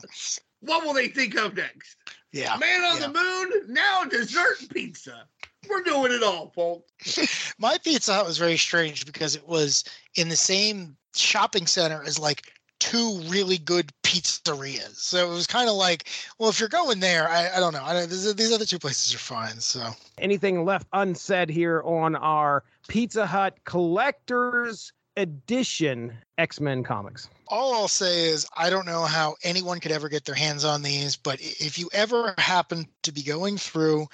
What 0.60 0.84
will 0.86 0.94
they 0.94 1.08
think 1.08 1.36
of 1.36 1.56
next? 1.56 1.96
yeah. 2.32 2.58
Man 2.58 2.84
on 2.84 3.00
the 3.00 3.08
moon, 3.08 3.74
now 3.74 4.04
dessert 4.04 4.58
pizza. 4.74 5.26
We're 5.70 5.84
doing 5.84 6.12
it 6.12 6.22
all, 6.22 6.52
folks. 6.54 7.56
My 7.60 7.78
Pizza 7.84 8.14
Hut 8.14 8.26
was 8.28 8.38
very 8.38 8.58
strange 8.58 9.06
because 9.06 9.36
it 9.36 9.48
was 9.48 9.84
in 10.16 10.30
the 10.30 10.36
same 10.36 10.96
shopping 11.16 11.66
center 11.66 12.04
as 12.04 12.20
like 12.20 12.52
two 12.86 13.20
really 13.28 13.58
good 13.58 13.92
pizzerias. 14.04 14.96
So 14.98 15.26
it 15.26 15.34
was 15.34 15.48
kind 15.48 15.70
of 15.70 15.76
like, 15.76 16.08
well, 16.38 16.50
if 16.50 16.60
you're 16.60 16.70
going 16.70 17.00
there, 17.00 17.28
I, 17.28 17.50
I 17.56 17.60
don't 17.60 17.74
know. 17.74 17.84
I, 17.84 18.06
these 18.06 18.54
other 18.54 18.66
two 18.66 18.80
places 18.80 19.14
are 19.16 19.20
fine. 19.20 19.60
So 19.60 19.90
Anything 20.20 20.66
left 20.66 20.88
unsaid 20.94 21.50
here 21.50 21.82
on 21.84 22.16
our 22.16 22.64
Pizza 22.88 23.26
Hut 23.26 23.58
Collectors 23.66 24.94
Edition 25.18 26.14
X 26.38 26.60
Men 26.60 26.84
comics? 26.84 27.30
all 27.48 27.74
I'll 27.74 27.88
say 27.88 28.30
is 28.30 28.48
I 28.58 28.70
don't 28.70 28.86
know 28.86 29.04
how 29.04 29.36
anyone 29.44 29.80
could 29.80 29.92
ever 29.92 30.10
get 30.10 30.26
their 30.26 30.36
hands 30.36 30.66
on 30.66 30.82
these, 30.82 31.16
but 31.16 31.40
if 31.40 31.78
you 31.78 31.90
ever 31.94 32.34
happen 32.38 32.88
to 33.04 33.12
be 33.12 33.22
going 33.22 33.58
through 33.58 34.08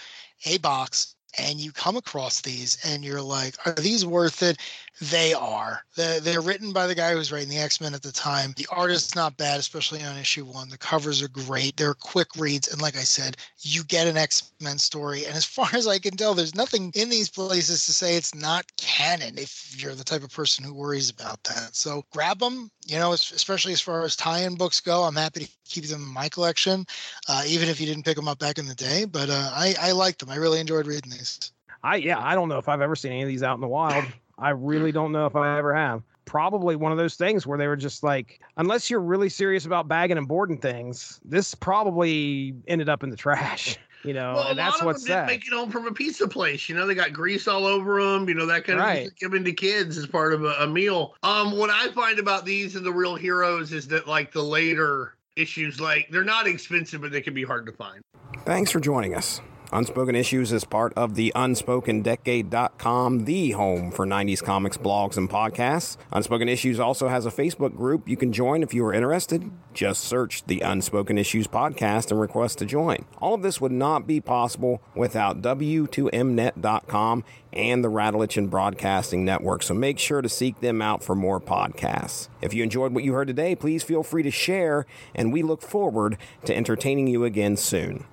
a 0.45 0.57
box 0.57 1.15
and 1.37 1.59
you 1.59 1.71
come 1.71 1.95
across 1.95 2.41
these 2.41 2.77
and 2.85 3.05
you're 3.05 3.21
like, 3.21 3.55
are 3.65 3.73
these 3.73 4.05
worth 4.05 4.43
it? 4.43 4.57
They 5.01 5.33
are. 5.33 5.81
They're, 5.95 6.19
they're 6.19 6.41
written 6.41 6.73
by 6.73 6.85
the 6.85 6.93
guy 6.93 7.09
who 7.09 7.17
was 7.17 7.31
writing 7.31 7.49
the 7.49 7.57
X 7.57 7.81
Men 7.81 7.95
at 7.95 8.03
the 8.03 8.11
time. 8.11 8.53
The 8.55 8.67
art 8.69 8.91
is 8.91 9.15
not 9.15 9.35
bad, 9.35 9.59
especially 9.59 10.03
on 10.03 10.15
issue 10.15 10.45
one. 10.45 10.69
The 10.69 10.77
covers 10.77 11.23
are 11.23 11.27
great. 11.27 11.75
They're 11.75 11.95
quick 11.95 12.27
reads. 12.37 12.67
And 12.71 12.79
like 12.79 12.95
I 12.95 13.01
said, 13.01 13.35
you 13.61 13.83
get 13.83 14.05
an 14.05 14.15
X 14.15 14.51
Men 14.61 14.77
story. 14.77 15.25
And 15.25 15.35
as 15.35 15.45
far 15.57 15.67
as 15.73 15.87
I 15.87 15.97
can 15.97 16.15
tell, 16.15 16.35
there's 16.35 16.53
nothing 16.53 16.91
in 16.93 17.09
these 17.09 17.29
places 17.29 17.83
to 17.87 17.93
say 17.93 18.15
it's 18.15 18.35
not 18.35 18.71
canon 18.77 19.39
if 19.39 19.75
you're 19.81 19.95
the 19.95 20.03
type 20.03 20.21
of 20.21 20.31
person 20.31 20.63
who 20.63 20.75
worries 20.75 21.09
about 21.09 21.43
that. 21.45 21.75
So 21.75 22.05
grab 22.11 22.37
them, 22.37 22.69
you 22.85 22.99
know, 22.99 23.13
especially 23.13 23.73
as 23.73 23.81
far 23.81 24.03
as 24.03 24.15
tie 24.15 24.41
in 24.43 24.53
books 24.53 24.79
go. 24.79 25.01
I'm 25.01 25.15
happy 25.15 25.45
to 25.45 25.51
keep 25.65 25.85
them 25.85 26.03
in 26.03 26.13
my 26.13 26.29
collection, 26.29 26.85
uh, 27.27 27.41
even 27.47 27.69
if 27.69 27.81
you 27.81 27.87
didn't 27.87 28.05
pick 28.05 28.17
them 28.17 28.27
up 28.27 28.37
back 28.37 28.59
in 28.59 28.67
the 28.67 28.75
day. 28.75 29.05
But 29.05 29.31
uh, 29.31 29.49
I, 29.51 29.73
I 29.81 29.91
like 29.93 30.19
them. 30.19 30.29
I 30.29 30.35
really 30.35 30.59
enjoyed 30.59 30.85
reading 30.85 31.09
these. 31.09 31.51
I 31.83 31.95
yeah, 31.95 32.19
I 32.19 32.35
don't 32.35 32.49
know 32.49 32.59
if 32.59 32.69
I've 32.69 32.81
ever 32.81 32.95
seen 32.95 33.11
any 33.11 33.23
of 33.23 33.27
these 33.27 33.41
out 33.41 33.55
in 33.55 33.61
the 33.61 33.67
wild. 33.67 34.05
I 34.41 34.49
really 34.49 34.91
don't 34.91 35.11
know 35.11 35.25
if 35.27 35.35
I 35.35 35.57
ever 35.57 35.73
have. 35.73 36.01
Probably 36.25 36.75
one 36.75 36.91
of 36.91 36.97
those 36.97 37.15
things 37.15 37.45
where 37.45 37.57
they 37.57 37.67
were 37.67 37.75
just 37.75 38.03
like, 38.03 38.39
unless 38.57 38.89
you're 38.89 39.01
really 39.01 39.29
serious 39.29 39.65
about 39.65 39.87
bagging 39.87 40.17
and 40.17 40.27
boarding 40.27 40.57
things, 40.57 41.19
this 41.25 41.53
probably 41.55 42.53
ended 42.67 42.89
up 42.89 43.03
in 43.03 43.09
the 43.09 43.17
trash. 43.17 43.77
You 44.03 44.15
know, 44.15 44.33
well, 44.33 44.47
a 44.47 44.49
and 44.49 44.57
that's 44.57 44.71
lot 44.77 44.79
of 44.81 44.85
what's 44.87 45.03
them 45.03 45.09
didn't 45.09 45.19
sad. 45.19 45.27
make 45.27 45.45
it 45.45 45.53
home 45.53 45.69
from 45.69 45.85
a 45.85 45.91
pizza 45.91 46.27
place. 46.27 46.67
You 46.67 46.73
know, 46.73 46.87
they 46.87 46.95
got 46.95 47.13
grease 47.13 47.47
all 47.47 47.67
over 47.67 48.01
them. 48.01 48.27
You 48.27 48.33
know, 48.33 48.47
that 48.47 48.63
kind 48.65 48.79
of 48.79 48.83
Right. 48.83 49.01
right. 49.03 49.15
given 49.19 49.43
to 49.43 49.51
kids 49.53 49.95
as 49.95 50.07
part 50.07 50.33
of 50.33 50.43
a, 50.43 50.53
a 50.53 50.65
meal. 50.67 51.13
Um, 51.21 51.55
what 51.55 51.69
I 51.69 51.87
find 51.91 52.17
about 52.17 52.43
these 52.43 52.75
and 52.75 52.83
the 52.83 52.91
real 52.91 53.15
heroes 53.15 53.71
is 53.71 53.87
that 53.89 54.07
like 54.07 54.31
the 54.31 54.41
later 54.41 55.17
issues, 55.35 55.79
like 55.79 56.07
they're 56.09 56.23
not 56.23 56.47
expensive, 56.47 57.01
but 57.01 57.11
they 57.11 57.21
can 57.21 57.35
be 57.35 57.43
hard 57.43 57.67
to 57.67 57.71
find. 57.73 58.01
Thanks 58.43 58.71
for 58.71 58.79
joining 58.79 59.13
us. 59.13 59.39
Unspoken 59.73 60.15
Issues 60.15 60.51
is 60.51 60.65
part 60.65 60.91
of 60.97 61.15
the 61.15 61.31
UnspokenDecade.com, 61.33 63.23
the 63.23 63.51
home 63.51 63.89
for 63.89 64.05
90s 64.05 64.43
comics, 64.43 64.75
blogs, 64.75 65.15
and 65.15 65.29
podcasts. 65.29 65.95
Unspoken 66.11 66.49
Issues 66.49 66.77
also 66.77 67.07
has 67.07 67.25
a 67.25 67.31
Facebook 67.31 67.77
group 67.77 68.09
you 68.09 68.17
can 68.17 68.33
join 68.33 68.63
if 68.63 68.73
you 68.73 68.85
are 68.85 68.93
interested. 68.93 69.49
Just 69.73 70.03
search 70.03 70.45
the 70.45 70.59
Unspoken 70.59 71.17
Issues 71.17 71.47
podcast 71.47 72.11
and 72.11 72.19
request 72.19 72.57
to 72.57 72.65
join. 72.65 73.05
All 73.21 73.33
of 73.33 73.43
this 73.43 73.61
would 73.61 73.71
not 73.71 74.05
be 74.05 74.19
possible 74.19 74.81
without 74.93 75.41
W2Mnet.com 75.41 77.23
and 77.53 77.81
the 77.81 77.89
Radulich 77.89 78.35
in 78.35 78.47
Broadcasting 78.47 79.23
Network, 79.23 79.63
so 79.63 79.73
make 79.73 79.99
sure 79.99 80.21
to 80.21 80.27
seek 80.27 80.59
them 80.59 80.81
out 80.81 81.01
for 81.01 81.15
more 81.15 81.39
podcasts. 81.39 82.27
If 82.41 82.53
you 82.53 82.61
enjoyed 82.63 82.93
what 82.93 83.05
you 83.05 83.13
heard 83.13 83.29
today, 83.29 83.55
please 83.55 83.83
feel 83.83 84.03
free 84.03 84.23
to 84.23 84.31
share, 84.31 84.85
and 85.15 85.31
we 85.31 85.43
look 85.43 85.61
forward 85.61 86.17
to 86.43 86.53
entertaining 86.53 87.07
you 87.07 87.23
again 87.23 87.55
soon. 87.55 88.03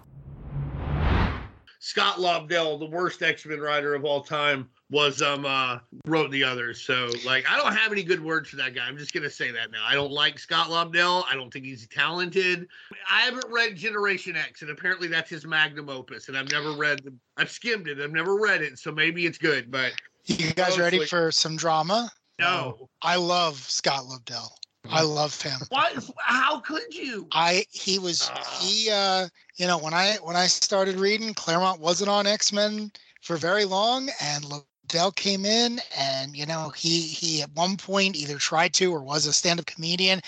Scott 1.81 2.17
Lobdell, 2.17 2.79
the 2.79 2.87
worst 2.87 3.23
X 3.23 3.47
Men 3.47 3.61
writer 3.61 3.95
of 3.95 4.05
all 4.05 4.23
time, 4.23 4.69
was 4.91 5.23
um 5.23 5.45
uh 5.45 5.79
wrote 6.07 6.31
the 6.31 6.43
others. 6.43 6.81
So 6.81 7.11
like 7.25 7.49
I 7.49 7.57
don't 7.57 7.75
have 7.75 7.93
any 7.93 8.03
good 8.03 8.23
words 8.23 8.49
for 8.49 8.57
that 8.57 8.75
guy. 8.75 8.87
I'm 8.87 8.99
just 8.99 9.13
gonna 9.13 9.31
say 9.31 9.51
that 9.53 9.71
now. 9.71 9.85
I 9.87 9.95
don't 9.95 10.11
like 10.11 10.39
Scott 10.39 10.69
Lobdell. 10.69 11.25
I 11.31 11.35
don't 11.35 11.53
think 11.53 11.65
he's 11.65 11.87
talented. 11.89 12.67
I 13.11 13.21
haven't 13.23 13.47
read 13.51 13.77
Generation 13.77 14.37
X, 14.37 14.63
and 14.63 14.71
apparently 14.71 15.09
that's 15.09 15.31
his 15.31 15.47
magnum 15.47 15.89
opus. 15.89 16.29
And 16.29 16.37
I've 16.37 16.51
never 16.51 16.73
read 16.73 17.01
the 17.05 17.15
I've 17.37 17.51
skimmed 17.51 17.89
it. 17.89 18.01
I've 18.01 18.13
never 18.13 18.37
read 18.37 18.63
it, 18.63 18.79
so 18.79 18.91
maybe 18.91 19.27
it's 19.27 19.39
good. 19.39 19.71
But 19.71 19.93
You 20.27 20.53
guys 20.53 20.79
ready 20.79 21.05
for 21.07 21.31
some 21.33 21.57
drama? 21.57 22.11
no. 22.39 22.89
I 23.03 23.17
love 23.17 23.57
Scott 23.57 24.05
Lobdell. 24.05 24.49
I 24.91 25.03
loved 25.03 25.43
him. 25.43 25.61
Why? 25.69 25.93
How 26.19 26.61
could 26.61 26.95
you? 26.95 27.29
I 27.33 27.65
he 27.71 27.99
was 27.99 28.31
he 28.61 28.91
uh 28.91 29.29
you 29.57 29.67
know 29.67 29.79
when 29.79 29.95
I 29.95 30.17
when 30.23 30.37
I 30.37 30.47
started 30.47 30.99
reading 30.99 31.35
Claremont 31.35 31.81
wasn't 31.81 32.11
on 32.11 32.27
X 32.27 32.53
Men 32.53 32.91
for 33.23 33.37
very 33.37 33.65
long 33.65 34.09
and 34.21 34.45
Lobdell 34.45 35.15
came 35.15 35.45
in 35.45 35.81
and 35.97 36.37
you 36.37 36.47
know 36.47 36.71
he 36.71 37.01
he 37.03 37.43
at 37.43 37.51
one 37.55 37.77
point 37.77 38.17
either 38.17 38.37
tried 38.37 38.73
to 38.75 38.93
or 38.93 39.03
was 39.03 39.27
a 39.27 39.33
stand 39.33 39.61
up 39.61 39.67
comedian. 39.67 40.21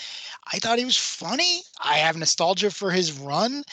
I 0.53 0.59
thought 0.59 0.79
he 0.79 0.85
was 0.85 0.97
funny. 0.97 1.61
I 1.83 1.95
have 1.95 2.17
nostalgia 2.17 2.71
for 2.71 2.91
his 2.91 3.13
run. 3.13 3.63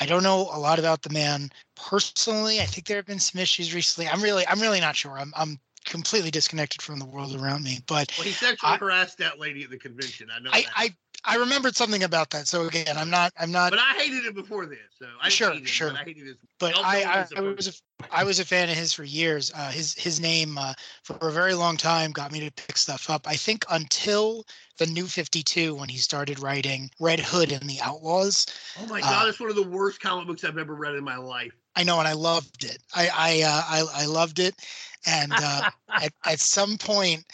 I 0.00 0.06
don't 0.06 0.22
know 0.22 0.48
a 0.52 0.58
lot 0.58 0.78
about 0.78 1.02
the 1.02 1.10
man 1.10 1.50
personally. 1.76 2.60
I 2.60 2.66
think 2.66 2.86
there 2.86 2.96
have 2.96 3.06
been 3.06 3.18
some 3.20 3.40
issues 3.40 3.74
recently. 3.74 4.08
I'm 4.08 4.22
really 4.22 4.46
I'm 4.46 4.60
really 4.60 4.80
not 4.80 4.96
sure. 4.96 5.18
I'm 5.18 5.32
I'm 5.36 5.58
completely 5.84 6.30
disconnected 6.30 6.82
from 6.82 6.98
the 6.98 7.04
world 7.04 7.34
around 7.34 7.62
me. 7.62 7.80
But 7.86 8.12
Well, 8.16 8.26
he 8.26 8.32
sexually 8.32 8.74
I- 8.74 8.78
harassed 8.78 9.18
that 9.18 9.38
lady 9.38 9.62
at 9.64 9.70
the 9.70 9.78
convention. 9.78 10.28
I 10.34 10.40
know 10.40 10.50
I, 10.52 10.62
that. 10.62 10.72
I 10.76 10.94
I 11.26 11.36
remembered 11.36 11.74
something 11.74 12.02
about 12.02 12.30
that. 12.30 12.48
So 12.48 12.66
again, 12.66 12.96
I'm 12.96 13.10
not 13.10 13.32
I'm 13.38 13.50
not 13.50 13.70
but 13.70 13.78
I 13.78 13.94
hated 13.94 14.26
it 14.26 14.34
before 14.34 14.66
this. 14.66 14.78
So 14.98 15.06
I 15.20 15.28
Sure, 15.28 15.52
him, 15.52 15.64
sure. 15.64 15.90
But 15.90 16.00
I 16.00 16.04
hated 16.04 16.26
his. 16.26 16.36
but 16.58 16.74
I, 16.76 17.02
I, 17.02 17.26
I 17.36 17.40
was 17.40 17.68
a, 17.68 17.72
I 18.10 18.24
was 18.24 18.38
a 18.40 18.44
fan 18.44 18.68
of 18.68 18.76
his 18.76 18.92
for 18.92 19.04
years. 19.04 19.50
Uh, 19.54 19.70
his 19.70 19.94
his 19.94 20.20
name 20.20 20.58
uh, 20.58 20.74
for 21.02 21.16
a 21.28 21.32
very 21.32 21.54
long 21.54 21.76
time 21.76 22.12
got 22.12 22.30
me 22.30 22.40
to 22.40 22.50
pick 22.50 22.76
stuff 22.76 23.08
up. 23.08 23.26
I 23.26 23.36
think 23.36 23.64
until 23.70 24.44
the 24.78 24.86
New 24.86 25.06
Fifty 25.06 25.42
Two 25.42 25.74
when 25.74 25.88
he 25.88 25.96
started 25.98 26.40
writing 26.40 26.90
Red 27.00 27.20
Hood 27.20 27.52
and 27.52 27.68
the 27.68 27.80
Outlaws. 27.80 28.46
Oh 28.78 28.86
my 28.86 28.98
uh, 28.98 29.02
god, 29.02 29.28
it's 29.28 29.40
one 29.40 29.50
of 29.50 29.56
the 29.56 29.62
worst 29.62 30.00
comic 30.00 30.26
books 30.26 30.44
I've 30.44 30.58
ever 30.58 30.74
read 30.74 30.94
in 30.94 31.04
my 31.04 31.16
life. 31.16 31.52
I 31.76 31.82
know, 31.84 31.98
and 31.98 32.06
I 32.06 32.12
loved 32.12 32.64
it. 32.64 32.78
I 32.94 33.08
I 33.08 33.42
uh, 33.42 33.62
I, 33.66 34.02
I 34.02 34.06
loved 34.06 34.38
it, 34.38 34.54
and 35.06 35.32
uh, 35.32 35.70
at 35.88 36.12
at 36.24 36.40
some 36.40 36.76
point. 36.78 37.24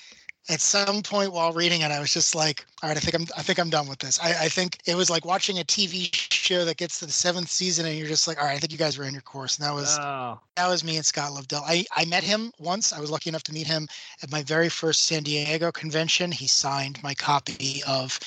At 0.48 0.60
some 0.60 1.02
point 1.02 1.32
while 1.32 1.52
reading 1.52 1.82
it, 1.82 1.92
I 1.92 2.00
was 2.00 2.12
just 2.12 2.34
like, 2.34 2.66
"All 2.82 2.88
right, 2.88 2.96
I 2.96 3.00
think 3.00 3.14
I'm, 3.14 3.26
I 3.36 3.42
think 3.42 3.60
I'm 3.60 3.70
done 3.70 3.86
with 3.86 4.00
this." 4.00 4.18
I, 4.20 4.30
I 4.30 4.48
think 4.48 4.78
it 4.84 4.96
was 4.96 5.08
like 5.08 5.24
watching 5.24 5.60
a 5.60 5.62
TV 5.62 6.08
show 6.32 6.64
that 6.64 6.76
gets 6.76 6.98
to 7.00 7.06
the 7.06 7.12
seventh 7.12 7.48
season, 7.48 7.86
and 7.86 7.96
you're 7.96 8.08
just 8.08 8.26
like, 8.26 8.36
"All 8.40 8.46
right, 8.46 8.56
I 8.56 8.58
think 8.58 8.72
you 8.72 8.78
guys 8.78 8.98
ran 8.98 9.12
your 9.12 9.22
course." 9.22 9.58
And 9.58 9.66
that 9.66 9.74
was, 9.74 9.96
Oh, 10.00 10.40
that 10.56 10.66
was 10.66 10.82
me 10.82 10.96
and 10.96 11.06
Scott 11.06 11.30
Lobdell. 11.32 11.62
I, 11.64 11.84
I 11.96 12.04
met 12.06 12.24
him 12.24 12.50
once. 12.58 12.92
I 12.92 12.98
was 12.98 13.10
lucky 13.12 13.28
enough 13.30 13.44
to 13.44 13.52
meet 13.52 13.66
him 13.68 13.86
at 14.24 14.32
my 14.32 14.42
very 14.42 14.68
first 14.70 15.04
San 15.04 15.22
Diego 15.22 15.70
convention. 15.70 16.32
He 16.32 16.48
signed 16.48 17.00
my 17.02 17.14
copy 17.14 17.82
of 17.86 18.18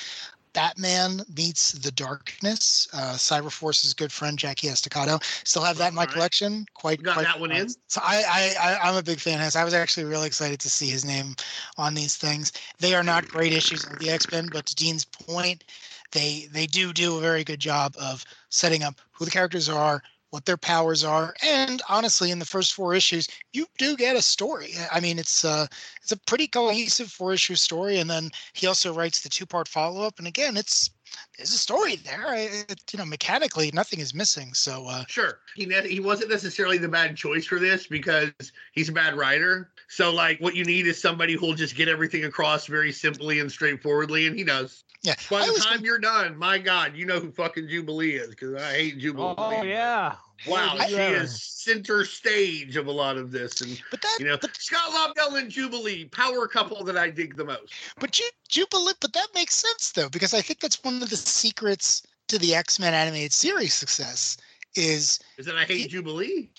Batman 0.54 1.20
Meets 1.36 1.72
the 1.72 1.90
Darkness, 1.90 2.88
uh, 2.94 3.14
Cyberforce's 3.14 3.92
good 3.92 4.10
friend 4.10 4.38
Jackie 4.38 4.68
Estacado. 4.68 5.18
Still 5.44 5.62
have 5.62 5.76
that 5.78 5.88
in 5.88 5.94
my 5.94 6.02
Alright. 6.02 6.14
collection. 6.14 6.64
Quite 6.74 7.00
You 7.00 7.04
got 7.04 7.14
quite 7.14 7.24
that 7.24 7.38
one 7.40 7.50
in? 7.52 7.68
So 7.88 8.00
I, 8.02 8.22
I, 8.26 8.70
I 8.70 8.88
I'm 8.88 8.96
a 8.96 9.02
big 9.02 9.20
fan 9.20 9.40
of. 9.40 9.56
I 9.56 9.64
was 9.64 9.74
actually 9.74 10.04
really 10.04 10.26
excited 10.26 10.60
to 10.60 10.70
see 10.70 10.88
his 10.88 11.04
name 11.04 11.34
on 11.76 11.94
these 11.94 12.16
things. 12.16 12.52
They 12.78 12.94
are 12.94 13.02
not 13.02 13.28
great 13.28 13.52
issues 13.52 13.84
of 13.84 13.98
the 13.98 14.10
X 14.10 14.30
Men, 14.32 14.48
but 14.50 14.64
to 14.66 14.74
Dean's 14.74 15.04
point, 15.04 15.64
they 16.12 16.48
they 16.52 16.66
do 16.66 16.92
do 16.92 17.18
a 17.18 17.20
very 17.20 17.44
good 17.44 17.60
job 17.60 17.94
of 18.00 18.24
setting 18.48 18.82
up 18.82 19.00
who 19.12 19.24
the 19.24 19.30
characters 19.30 19.68
are, 19.68 20.02
what 20.34 20.46
their 20.46 20.56
powers 20.56 21.04
are, 21.04 21.32
and 21.44 21.80
honestly, 21.88 22.32
in 22.32 22.40
the 22.40 22.44
first 22.44 22.74
four 22.74 22.92
issues, 22.92 23.28
you 23.52 23.66
do 23.78 23.96
get 23.96 24.16
a 24.16 24.20
story. 24.20 24.72
I 24.90 24.98
mean, 24.98 25.16
it's 25.16 25.44
uh 25.44 25.68
it's 26.02 26.10
a 26.10 26.16
pretty 26.16 26.48
cohesive 26.48 27.08
four 27.08 27.32
issue 27.32 27.54
story, 27.54 27.98
and 28.00 28.10
then 28.10 28.30
he 28.52 28.66
also 28.66 28.92
writes 28.92 29.20
the 29.20 29.28
two 29.28 29.46
part 29.46 29.68
follow 29.68 30.02
up, 30.02 30.18
and 30.18 30.26
again, 30.26 30.56
it's 30.56 30.90
there's 31.36 31.54
a 31.54 31.58
story 31.58 31.94
there. 31.94 32.34
It, 32.34 32.82
you 32.92 32.98
know, 32.98 33.04
mechanically, 33.04 33.70
nothing 33.72 34.00
is 34.00 34.12
missing. 34.12 34.54
So 34.54 34.88
uh, 34.88 35.04
Sure, 35.06 35.38
he 35.54 35.66
ne- 35.66 35.88
he 35.88 36.00
wasn't 36.00 36.30
necessarily 36.30 36.78
the 36.78 36.88
bad 36.88 37.16
choice 37.16 37.46
for 37.46 37.60
this 37.60 37.86
because 37.86 38.32
he's 38.72 38.88
a 38.88 38.92
bad 38.92 39.16
writer. 39.16 39.70
So 39.86 40.12
like, 40.12 40.40
what 40.40 40.56
you 40.56 40.64
need 40.64 40.88
is 40.88 41.00
somebody 41.00 41.34
who'll 41.34 41.54
just 41.54 41.76
get 41.76 41.86
everything 41.86 42.24
across 42.24 42.66
very 42.66 42.90
simply 42.90 43.38
and 43.38 43.52
straightforwardly, 43.52 44.26
and 44.26 44.36
he 44.36 44.42
does. 44.42 44.82
Yeah, 45.04 45.14
By 45.30 45.42
I 45.42 45.46
the 45.46 45.52
was 45.52 45.64
time 45.64 45.84
you're 45.84 45.98
done, 46.00 46.36
my 46.36 46.58
God, 46.58 46.96
you 46.96 47.06
know 47.06 47.20
who 47.20 47.30
fucking 47.30 47.68
Jubilee 47.68 48.14
is 48.16 48.30
because 48.30 48.54
I 48.60 48.72
hate 48.72 48.98
Jubilee. 48.98 49.34
oh 49.38 49.62
yeah. 49.62 50.16
Wow, 50.48 50.74
Where 50.76 50.88
she 50.88 50.90
did 50.90 50.90
you 50.90 50.96
ever- 50.98 51.24
is 51.24 51.42
center 51.44 52.04
stage 52.04 52.76
of 52.76 52.86
a 52.88 52.90
lot 52.92 53.16
of 53.16 53.30
this, 53.30 53.60
and 53.60 53.80
but 53.90 54.02
that 54.02 54.16
you 54.18 54.26
know 54.26 54.36
Scott 54.58 54.90
Lobdell 55.16 55.38
and 55.38 55.48
Jubilee, 55.50 56.06
power 56.06 56.48
couple 56.48 56.82
that 56.84 56.98
I 56.98 57.08
dig 57.10 57.36
the 57.36 57.44
most. 57.44 57.72
But 58.00 58.10
Ju- 58.10 58.24
Jubilee, 58.48 58.92
but 59.00 59.12
that 59.12 59.28
makes 59.34 59.54
sense 59.54 59.92
though, 59.92 60.08
because 60.08 60.34
I 60.34 60.40
think 60.40 60.58
that's 60.60 60.82
one 60.82 61.02
of 61.02 61.08
the 61.08 61.16
secrets 61.16 62.02
to 62.28 62.38
the 62.38 62.54
X 62.54 62.78
Men 62.80 62.92
animated 62.94 63.32
series 63.32 63.74
success. 63.74 64.36
Is 64.74 65.20
Is 65.38 65.46
that 65.46 65.56
I 65.56 65.64
hate 65.64 65.86
It- 65.86 65.90
Jubilee? 65.90 66.50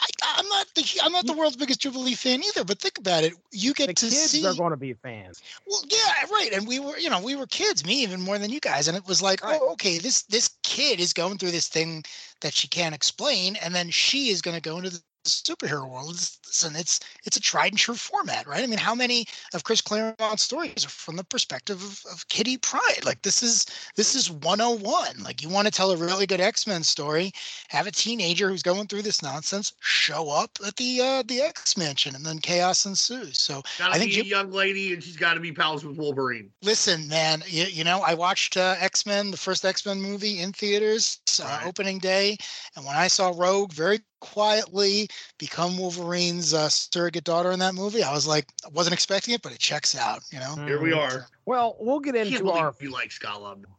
I, 0.00 0.06
I'm 0.38 0.48
not 0.48 0.66
the 0.74 0.84
I'm 1.02 1.12
not 1.12 1.26
the 1.26 1.32
world's 1.32 1.56
biggest 1.56 1.80
Jubilee 1.80 2.14
fan 2.14 2.42
either, 2.44 2.64
but 2.64 2.78
think 2.80 2.98
about 2.98 3.24
it. 3.24 3.34
You 3.52 3.74
get 3.74 3.88
The 3.88 3.94
to 3.94 4.06
kids 4.06 4.16
see. 4.16 4.40
Kids 4.42 4.54
are 4.54 4.58
going 4.58 4.70
to 4.70 4.76
be 4.76 4.92
fans. 4.94 5.42
Well, 5.66 5.82
yeah, 5.88 6.26
right. 6.32 6.50
And 6.52 6.66
we 6.66 6.78
were, 6.78 6.98
you 6.98 7.10
know, 7.10 7.20
we 7.20 7.36
were 7.36 7.46
kids, 7.46 7.84
me 7.84 8.02
even 8.02 8.20
more 8.20 8.38
than 8.38 8.50
you 8.50 8.60
guys. 8.60 8.88
And 8.88 8.96
it 8.96 9.06
was 9.06 9.22
like, 9.22 9.42
Right. 9.42 9.58
oh, 9.60 9.72
okay, 9.72 9.98
this 9.98 10.22
this 10.22 10.50
kid 10.62 11.00
is 11.00 11.12
going 11.12 11.38
through 11.38 11.50
this 11.50 11.68
thing 11.68 12.04
that 12.40 12.54
she 12.54 12.68
can't 12.68 12.94
explain, 12.94 13.56
and 13.56 13.74
then 13.74 13.90
she 13.90 14.28
is 14.30 14.42
going 14.42 14.56
to 14.56 14.62
go 14.62 14.78
into 14.78 15.02
the 15.36 15.54
superhero 15.54 15.88
world. 15.88 16.08
Listen, 16.08 16.76
it's 16.76 17.00
it's 17.24 17.36
a 17.36 17.40
tried 17.40 17.72
and 17.72 17.78
true 17.78 17.94
format, 17.94 18.46
right? 18.46 18.62
I 18.62 18.66
mean, 18.66 18.78
how 18.78 18.94
many 18.94 19.26
of 19.54 19.64
Chris 19.64 19.80
Claremont's 19.80 20.42
stories 20.42 20.84
are 20.84 20.88
from 20.88 21.16
the 21.16 21.24
perspective 21.24 21.82
of, 21.82 22.00
of 22.12 22.26
Kitty 22.28 22.56
Pryde? 22.56 23.04
Like 23.04 23.22
this 23.22 23.42
is 23.42 23.66
this 23.96 24.14
is 24.14 24.30
101. 24.30 25.22
Like 25.22 25.42
you 25.42 25.48
want 25.48 25.66
to 25.66 25.72
tell 25.72 25.90
a 25.90 25.96
really 25.96 26.26
good 26.26 26.40
X-Men 26.40 26.82
story, 26.82 27.32
have 27.68 27.86
a 27.86 27.90
teenager 27.90 28.48
who's 28.48 28.62
going 28.62 28.86
through 28.86 29.02
this 29.02 29.22
nonsense 29.22 29.72
show 29.80 30.30
up 30.30 30.50
at 30.66 30.76
the 30.76 31.00
uh 31.00 31.22
the 31.26 31.40
X 31.40 31.76
Mansion, 31.76 32.14
and 32.14 32.24
then 32.24 32.38
chaos 32.38 32.86
ensues. 32.86 33.40
So 33.40 33.62
Gotta 33.78 33.94
I 33.94 33.98
think 33.98 34.10
be 34.10 34.16
Ju- 34.16 34.22
a 34.22 34.24
young 34.24 34.50
lady, 34.50 34.92
and 34.94 35.02
she's 35.02 35.16
got 35.16 35.34
to 35.34 35.40
be 35.40 35.52
pals 35.52 35.84
with 35.84 35.96
Wolverine. 35.96 36.50
Listen, 36.62 37.06
man, 37.08 37.42
you, 37.46 37.64
you 37.64 37.84
know, 37.84 38.00
I 38.06 38.14
watched 38.14 38.56
uh, 38.56 38.76
X 38.78 39.04
Men, 39.06 39.30
the 39.30 39.36
first 39.36 39.64
X 39.64 39.84
Men 39.84 40.00
movie 40.00 40.40
in 40.40 40.52
theaters 40.52 41.20
uh, 41.40 41.44
Right. 41.44 41.66
opening 41.66 41.98
day. 41.98 42.36
And 42.76 42.84
when 42.84 42.96
I 42.96 43.06
saw 43.08 43.32
Rogue 43.36 43.72
very 43.72 44.00
quietly 44.20 45.08
become 45.38 45.76
Wolverine's 45.78 46.54
uh, 46.54 46.68
surrogate 46.68 47.24
daughter 47.24 47.50
in 47.52 47.58
that 47.60 47.74
movie, 47.74 48.02
I 48.02 48.12
was 48.12 48.26
like, 48.26 48.48
I 48.64 48.68
wasn't 48.70 48.94
expecting 48.94 49.34
it, 49.34 49.42
but 49.42 49.52
it 49.52 49.58
checks 49.58 49.94
out, 49.96 50.20
you 50.30 50.38
know? 50.38 50.56
Here 50.66 50.80
we 50.80 50.90
Mhm. 50.90 50.98
are. 50.98 51.28
Well, 51.46 51.76
we'll 51.80 52.00
get 52.00 52.14
Can't 52.14 52.28
into 52.28 52.44
believe 52.44 52.62
our. 52.62 52.74
you 52.80 52.90
like 52.90 53.10
Scott 53.12 53.40
Lobdell. 53.40 53.74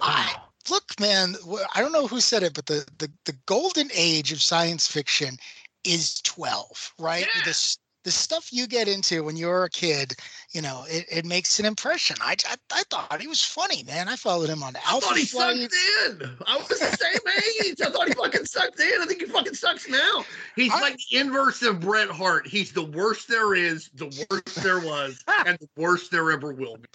I, 0.00 0.34
look, 0.68 0.98
man, 1.00 1.36
I 1.74 1.80
don't 1.80 1.92
know 1.92 2.06
who 2.06 2.20
said 2.20 2.42
it, 2.42 2.54
but 2.54 2.66
the, 2.66 2.86
the, 2.98 3.10
the 3.24 3.36
golden 3.46 3.90
age 3.94 4.32
of 4.32 4.42
science 4.42 4.86
fiction 4.86 5.36
is 5.84 6.20
12, 6.22 6.94
right? 6.98 7.26
Yeah. 7.34 7.42
This, 7.44 7.78
the 8.04 8.10
stuff 8.10 8.48
you 8.52 8.66
get 8.66 8.88
into 8.88 9.22
when 9.24 9.36
you're 9.36 9.64
a 9.64 9.70
kid, 9.70 10.14
you 10.52 10.62
know, 10.62 10.84
it, 10.88 11.04
it 11.10 11.24
makes 11.26 11.58
an 11.60 11.66
impression. 11.66 12.16
I, 12.20 12.34
I, 12.48 12.56
I 12.72 12.82
thought 12.90 13.20
he 13.20 13.26
was 13.26 13.42
funny, 13.44 13.82
man. 13.82 14.08
I 14.08 14.16
followed 14.16 14.48
him 14.48 14.62
on 14.62 14.74
I 14.76 14.98
thought 15.00 15.16
he 15.18 15.24
Flight. 15.26 15.70
sucked 15.70 16.20
in. 16.22 16.30
I 16.46 16.56
was 16.56 16.68
the 16.68 16.76
same 16.76 17.20
age. 17.66 17.80
I 17.82 17.90
thought 17.90 18.08
he 18.08 18.14
fucking 18.14 18.46
sucked 18.46 18.80
in. 18.80 19.02
I 19.02 19.04
think 19.06 19.20
he 19.20 19.26
fucking 19.26 19.54
sucks 19.54 19.88
now. 19.88 20.24
He's 20.56 20.72
I- 20.72 20.80
like 20.80 20.96
the 21.10 21.18
inverse 21.18 21.62
of 21.62 21.80
Bret 21.80 22.08
Hart. 22.08 22.46
He's 22.46 22.72
the 22.72 22.84
worst 22.84 23.28
there 23.28 23.54
is, 23.54 23.90
the 23.94 24.06
worst 24.30 24.62
there 24.62 24.80
was, 24.80 25.22
and 25.46 25.58
the 25.58 25.68
worst 25.76 26.10
there 26.10 26.30
ever 26.32 26.52
will 26.52 26.76
be. 26.76 26.88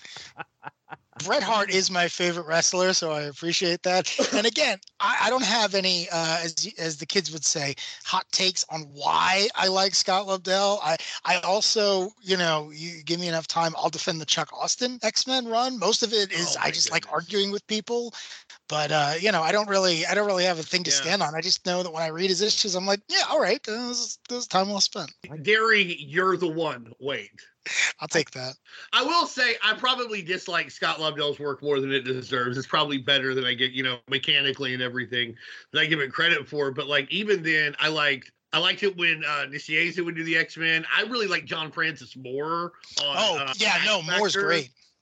Bret 1.24 1.44
Hart 1.44 1.70
is 1.72 1.90
my 1.90 2.08
favorite 2.10 2.46
wrestler, 2.46 2.94
so 2.94 3.12
I 3.12 3.22
appreciate 3.24 3.84
that. 3.84 4.14
And 4.34 4.46
again, 4.46 4.80
I, 5.00 5.18
I 5.24 5.30
don't 5.30 5.46
have 5.46 5.74
any, 5.74 6.10
uh, 6.12 6.40
as 6.44 6.68
as 6.78 6.98
the 6.98 7.06
kids 7.06 7.32
would 7.32 7.46
say, 7.46 7.76
hot 8.04 8.26
takes 8.32 8.66
on 8.70 8.82
why 8.92 9.48
I 9.56 9.68
like 9.68 9.96
Scott 9.96 10.28
Lobdell. 10.28 10.80
I 10.84 10.98
I 11.24 11.38
also, 11.40 12.12
you 12.22 12.36
know, 12.36 12.70
you 12.74 13.02
give 13.04 13.20
me 13.20 13.28
enough 13.30 13.48
time, 13.48 13.74
I'll 13.78 13.90
defend 13.90 14.20
the 14.20 14.26
Chuck 14.26 14.50
Austen 14.52 15.00
X 15.04 15.26
Men 15.26 15.48
run. 15.48 15.80
Most 15.80 16.04
of 16.04 16.12
it 16.14 16.32
is 16.32 16.58
Oh 16.58 16.62
I 16.62 16.72
just 16.72 16.92
like 16.92 17.12
arguing 17.12 17.52
with 17.52 17.66
people, 17.68 18.14
but 18.68 18.92
uh, 18.92 19.14
you 19.20 19.32
know, 19.32 19.42
I 19.42 19.52
don't 19.52 19.70
really, 19.70 20.06
I 20.06 20.14
don't 20.16 20.26
really 20.28 20.46
have 20.46 20.60
a 20.60 20.64
thing 20.64 20.84
to 20.84 20.90
Yeah. 20.92 20.96
stand 20.98 21.22
on. 21.24 21.36
I 21.36 21.42
just 21.42 21.66
know 21.66 21.84
that 21.84 21.92
when 21.92 22.04
I 22.04 22.08
read 22.08 22.30
his 22.30 22.42
issues, 22.42 22.76
I'm 22.76 22.86
like, 22.86 23.02
yeah, 23.10 23.24
all 23.30 23.40
right, 23.40 23.60
uh, 23.68 23.88
this, 23.90 24.00
is- 24.00 24.20
this 24.30 24.40
is 24.40 24.48
time 24.48 24.70
well 24.70 24.80
spent. 24.82 25.12
Gary, 25.44 25.96
you're 26.00 26.38
the 26.38 26.48
one. 26.48 26.92
Wait. 27.00 27.32
I'll 28.00 28.08
take 28.08 28.30
that. 28.32 28.54
I 28.94 29.02
will 29.02 29.26
say 29.26 29.56
I 29.64 29.74
probably 29.74 30.22
dislike 30.22 30.70
Scott 30.70 31.00
Lobdell's 31.00 31.40
work 31.40 31.64
more 31.64 31.80
than 31.80 31.92
it 31.92 32.02
deserves. 32.02 32.60
It's 32.60 32.68
probably 32.68 33.00
better 33.00 33.34
than 33.34 33.44
I 33.44 33.56
get, 33.56 33.72
you 33.72 33.82
know, 33.82 33.98
mechanically 34.08 34.76
and 34.76 34.84
everything 34.84 35.36
that 35.74 35.80
I 35.80 35.88
give 35.88 36.00
it 36.00 36.12
credit 36.12 36.48
for. 36.48 36.70
But 36.70 36.86
like 36.86 37.12
even 37.12 37.42
then, 37.42 37.76
I 37.80 37.88
liked 37.88 38.32
I 38.54 38.60
liked 38.60 38.84
it 38.84 38.96
when 38.98 39.24
uh 39.26 39.48
Nicieza 39.50 40.06
would 40.06 40.16
do 40.16 40.24
the 40.24 40.38
X 40.38 40.58
Men. 40.58 40.86
I 40.96 41.04
really 41.04 41.26
like 41.26 41.46
John 41.46 41.72
Francis 41.72 42.16
Moore. 42.16 42.74
On, 43.02 43.16
Oh 43.18 43.38
uh, 43.40 43.54
yeah, 43.58 43.82
no, 43.84 43.98
X 43.98 44.08
Moore's 44.16 44.36
Factor. 44.36 44.48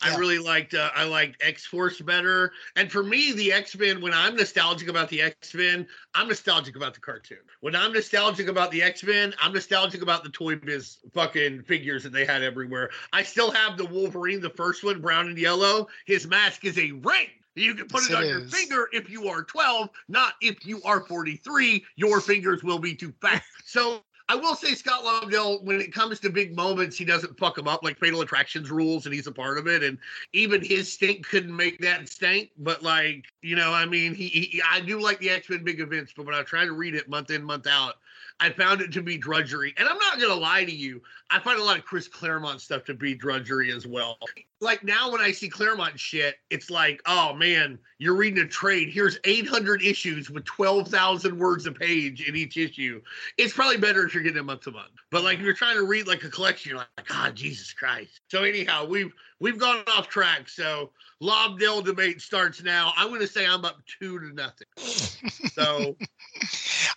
Great. 0.03 0.11
I 0.11 0.13
Yeah. 0.13 0.19
really 0.19 0.39
liked 0.39 0.73
uh, 0.73 0.89
I 0.95 1.03
liked 1.05 1.41
X 1.41 1.65
Force 1.65 1.99
better. 2.01 2.51
And 2.75 2.91
for 2.91 3.03
me, 3.03 3.31
the 3.33 3.51
X 3.51 3.75
Men, 3.77 4.01
when 4.01 4.13
I'm 4.13 4.35
nostalgic 4.35 4.87
about 4.89 5.09
the 5.09 5.21
X 5.21 5.53
Men, 5.53 5.87
I'm 6.13 6.27
nostalgic 6.27 6.75
about 6.75 6.93
the 6.93 6.99
cartoon. 6.99 7.37
When 7.61 7.75
I'm 7.75 7.93
nostalgic 7.93 8.47
about 8.47 8.71
the 8.71 8.81
X 8.83 9.03
Men, 9.03 9.33
I'm 9.41 9.53
nostalgic 9.53 10.01
about 10.01 10.23
the 10.23 10.29
Toy 10.29 10.55
Biz 10.55 10.97
fucking 11.13 11.63
figures 11.63 12.03
that 12.03 12.11
they 12.13 12.25
had 12.25 12.43
everywhere. 12.43 12.89
I 13.11 13.23
still 13.23 13.51
have 13.51 13.77
the 13.77 13.85
Wolverine, 13.85 14.41
the 14.41 14.49
first 14.49 14.83
one, 14.83 15.01
brown 15.01 15.27
and 15.27 15.37
yellow. 15.37 15.87
His 16.05 16.27
mask 16.27 16.65
is 16.65 16.77
a 16.77 16.91
ring. 16.91 17.27
You 17.55 17.75
can 17.75 17.87
put 17.87 18.01
Yes, 18.01 18.09
it 18.09 18.13
it 18.13 18.17
on 18.17 18.27
your 18.27 18.39
is. 18.45 18.53
finger 18.53 18.87
if 18.93 19.09
you 19.11 19.27
are 19.27 19.43
12, 19.43 19.89
not 20.07 20.33
if 20.41 20.65
you 20.65 20.81
are 20.83 21.01
43. 21.01 21.85
Your 21.95 22.19
fingers 22.19 22.63
will 22.63 22.79
be 22.79 22.95
too 22.95 23.13
fat. 23.21 23.43
So 23.65 24.03
I 24.33 24.35
will 24.35 24.55
say 24.55 24.73
Scott 24.73 25.03
Lobdell, 25.03 25.61
when 25.61 25.79
it 25.79 25.93
comes 25.93 26.19
to 26.21 26.29
big 26.31 26.55
moments, 26.55 26.97
he 26.97 27.05
doesn't 27.05 27.37
fuck 27.37 27.53
them 27.53 27.67
up 27.67 27.83
like 27.83 27.99
Fatal 27.99 28.21
Attractions 28.21 28.71
rules, 28.71 29.05
and 29.05 29.13
he's 29.13 29.27
a 29.27 29.31
part 29.31 29.59
of 29.59 29.67
it. 29.67 29.83
And 29.83 29.99
even 30.33 30.59
his 30.59 30.91
stink 30.91 31.27
couldn't 31.27 31.55
make 31.55 31.77
that 31.81 32.09
stink. 32.09 32.49
But 32.57 32.81
like, 32.81 33.25
you 33.43 33.55
know, 33.55 33.71
I 33.71 33.85
mean, 33.85 34.15
he, 34.15 34.29
he 34.29 34.61
I 34.67 34.79
do 34.79 34.99
like 34.99 35.19
the 35.19 35.29
X 35.29 35.51
Men 35.51 35.63
big 35.63 35.79
events, 35.79 36.13
but 36.17 36.25
when 36.25 36.33
I 36.33 36.41
try 36.41 36.65
to 36.65 36.73
read 36.73 36.95
it 36.95 37.07
month 37.07 37.29
in 37.29 37.43
month 37.43 37.67
out, 37.67 37.97
I 38.39 38.49
found 38.49 38.81
it 38.81 38.91
to 38.93 39.01
be 39.01 39.17
drudgery. 39.17 39.73
And 39.77 39.87
I'm 39.87 39.97
not 39.97 40.19
gonna 40.19 40.33
lie 40.35 40.65
to 40.65 40.71
you, 40.71 41.01
I 41.29 41.39
find 41.39 41.59
a 41.59 41.63
lot 41.63 41.77
of 41.77 41.85
Chris 41.85 42.07
Claremont 42.07 42.61
stuff 42.61 42.83
to 42.85 42.93
be 42.93 43.15
drudgery 43.15 43.71
as 43.71 43.87
well. 43.87 44.17
Like 44.61 44.83
now, 44.83 45.11
when 45.11 45.19
I 45.19 45.31
see 45.31 45.49
Claremont 45.49 45.99
shit, 45.99 46.35
it's 46.49 46.69
like, 46.69 47.01
oh 47.05 47.33
man, 47.33 47.79
you're 47.97 48.15
reading 48.15 48.43
a 48.43 48.47
trade. 48.47 48.89
Here's 48.89 49.17
800 49.23 49.81
issues 49.81 50.29
with 50.29 50.45
12,000 50.45 51.37
words 51.37 51.65
a 51.65 51.71
page 51.71 52.27
in 52.27 52.35
each 52.35 52.57
issue. 52.57 53.01
It's 53.37 53.53
probably 53.53 53.77
better 53.77 54.05
if 54.05 54.13
you're 54.13 54.23
getting 54.23 54.39
it 54.39 54.43
month 54.43 54.61
to 54.61 54.71
month. 54.71 54.91
But 55.11 55.23
like 55.23 55.39
if 55.39 55.43
you're 55.43 55.53
trying 55.53 55.77
to 55.77 55.85
read 55.85 56.07
like 56.07 56.23
a 56.23 56.29
collection, 56.29 56.69
you're 56.71 56.79
like, 56.79 57.07
God, 57.07 57.35
Jesus 57.35 57.73
Christ. 57.73 58.21
So 58.29 58.43
anyhow, 58.43 58.85
we've 58.85 59.11
we've 59.43 59.59
gone 59.59 59.83
off 59.95 60.07
track. 60.07 60.47
So 60.47 60.91
Lobdell 61.21 61.83
debate 61.83 62.21
starts 62.21 62.63
now. 62.63 62.93
I'm 62.95 63.09
going 63.09 63.19
to 63.19 63.27
say 63.27 63.45
I'm 63.45 63.65
up 63.65 63.81
two 63.99 64.19
to 64.19 64.33
nothing. 64.33 64.67
So 65.53 65.95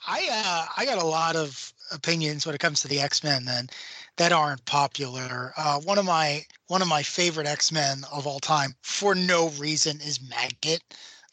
I 0.08 0.28
uh, 0.32 0.66
I 0.78 0.86
got 0.86 0.96
a 0.96 1.06
lot 1.06 1.36
of 1.36 1.74
opinions 1.92 2.46
when 2.46 2.54
it 2.54 2.58
comes 2.58 2.80
to 2.80 2.88
the 2.88 3.00
X 3.00 3.22
Men 3.22 3.44
then 3.44 3.68
that 4.16 4.32
aren't 4.32 4.64
popular. 4.64 5.52
Uh, 5.58 5.78
one 5.80 5.98
of 5.98 6.06
my 6.06 6.42
one 6.68 6.80
of 6.80 6.88
my 6.88 7.02
favorite 7.02 7.46
X 7.46 7.70
Men 7.70 7.98
of 8.10 8.26
all 8.26 8.40
time, 8.40 8.74
for 8.80 9.14
no 9.14 9.50
reason, 9.50 10.00
is 10.00 10.22
Maggot. 10.22 10.82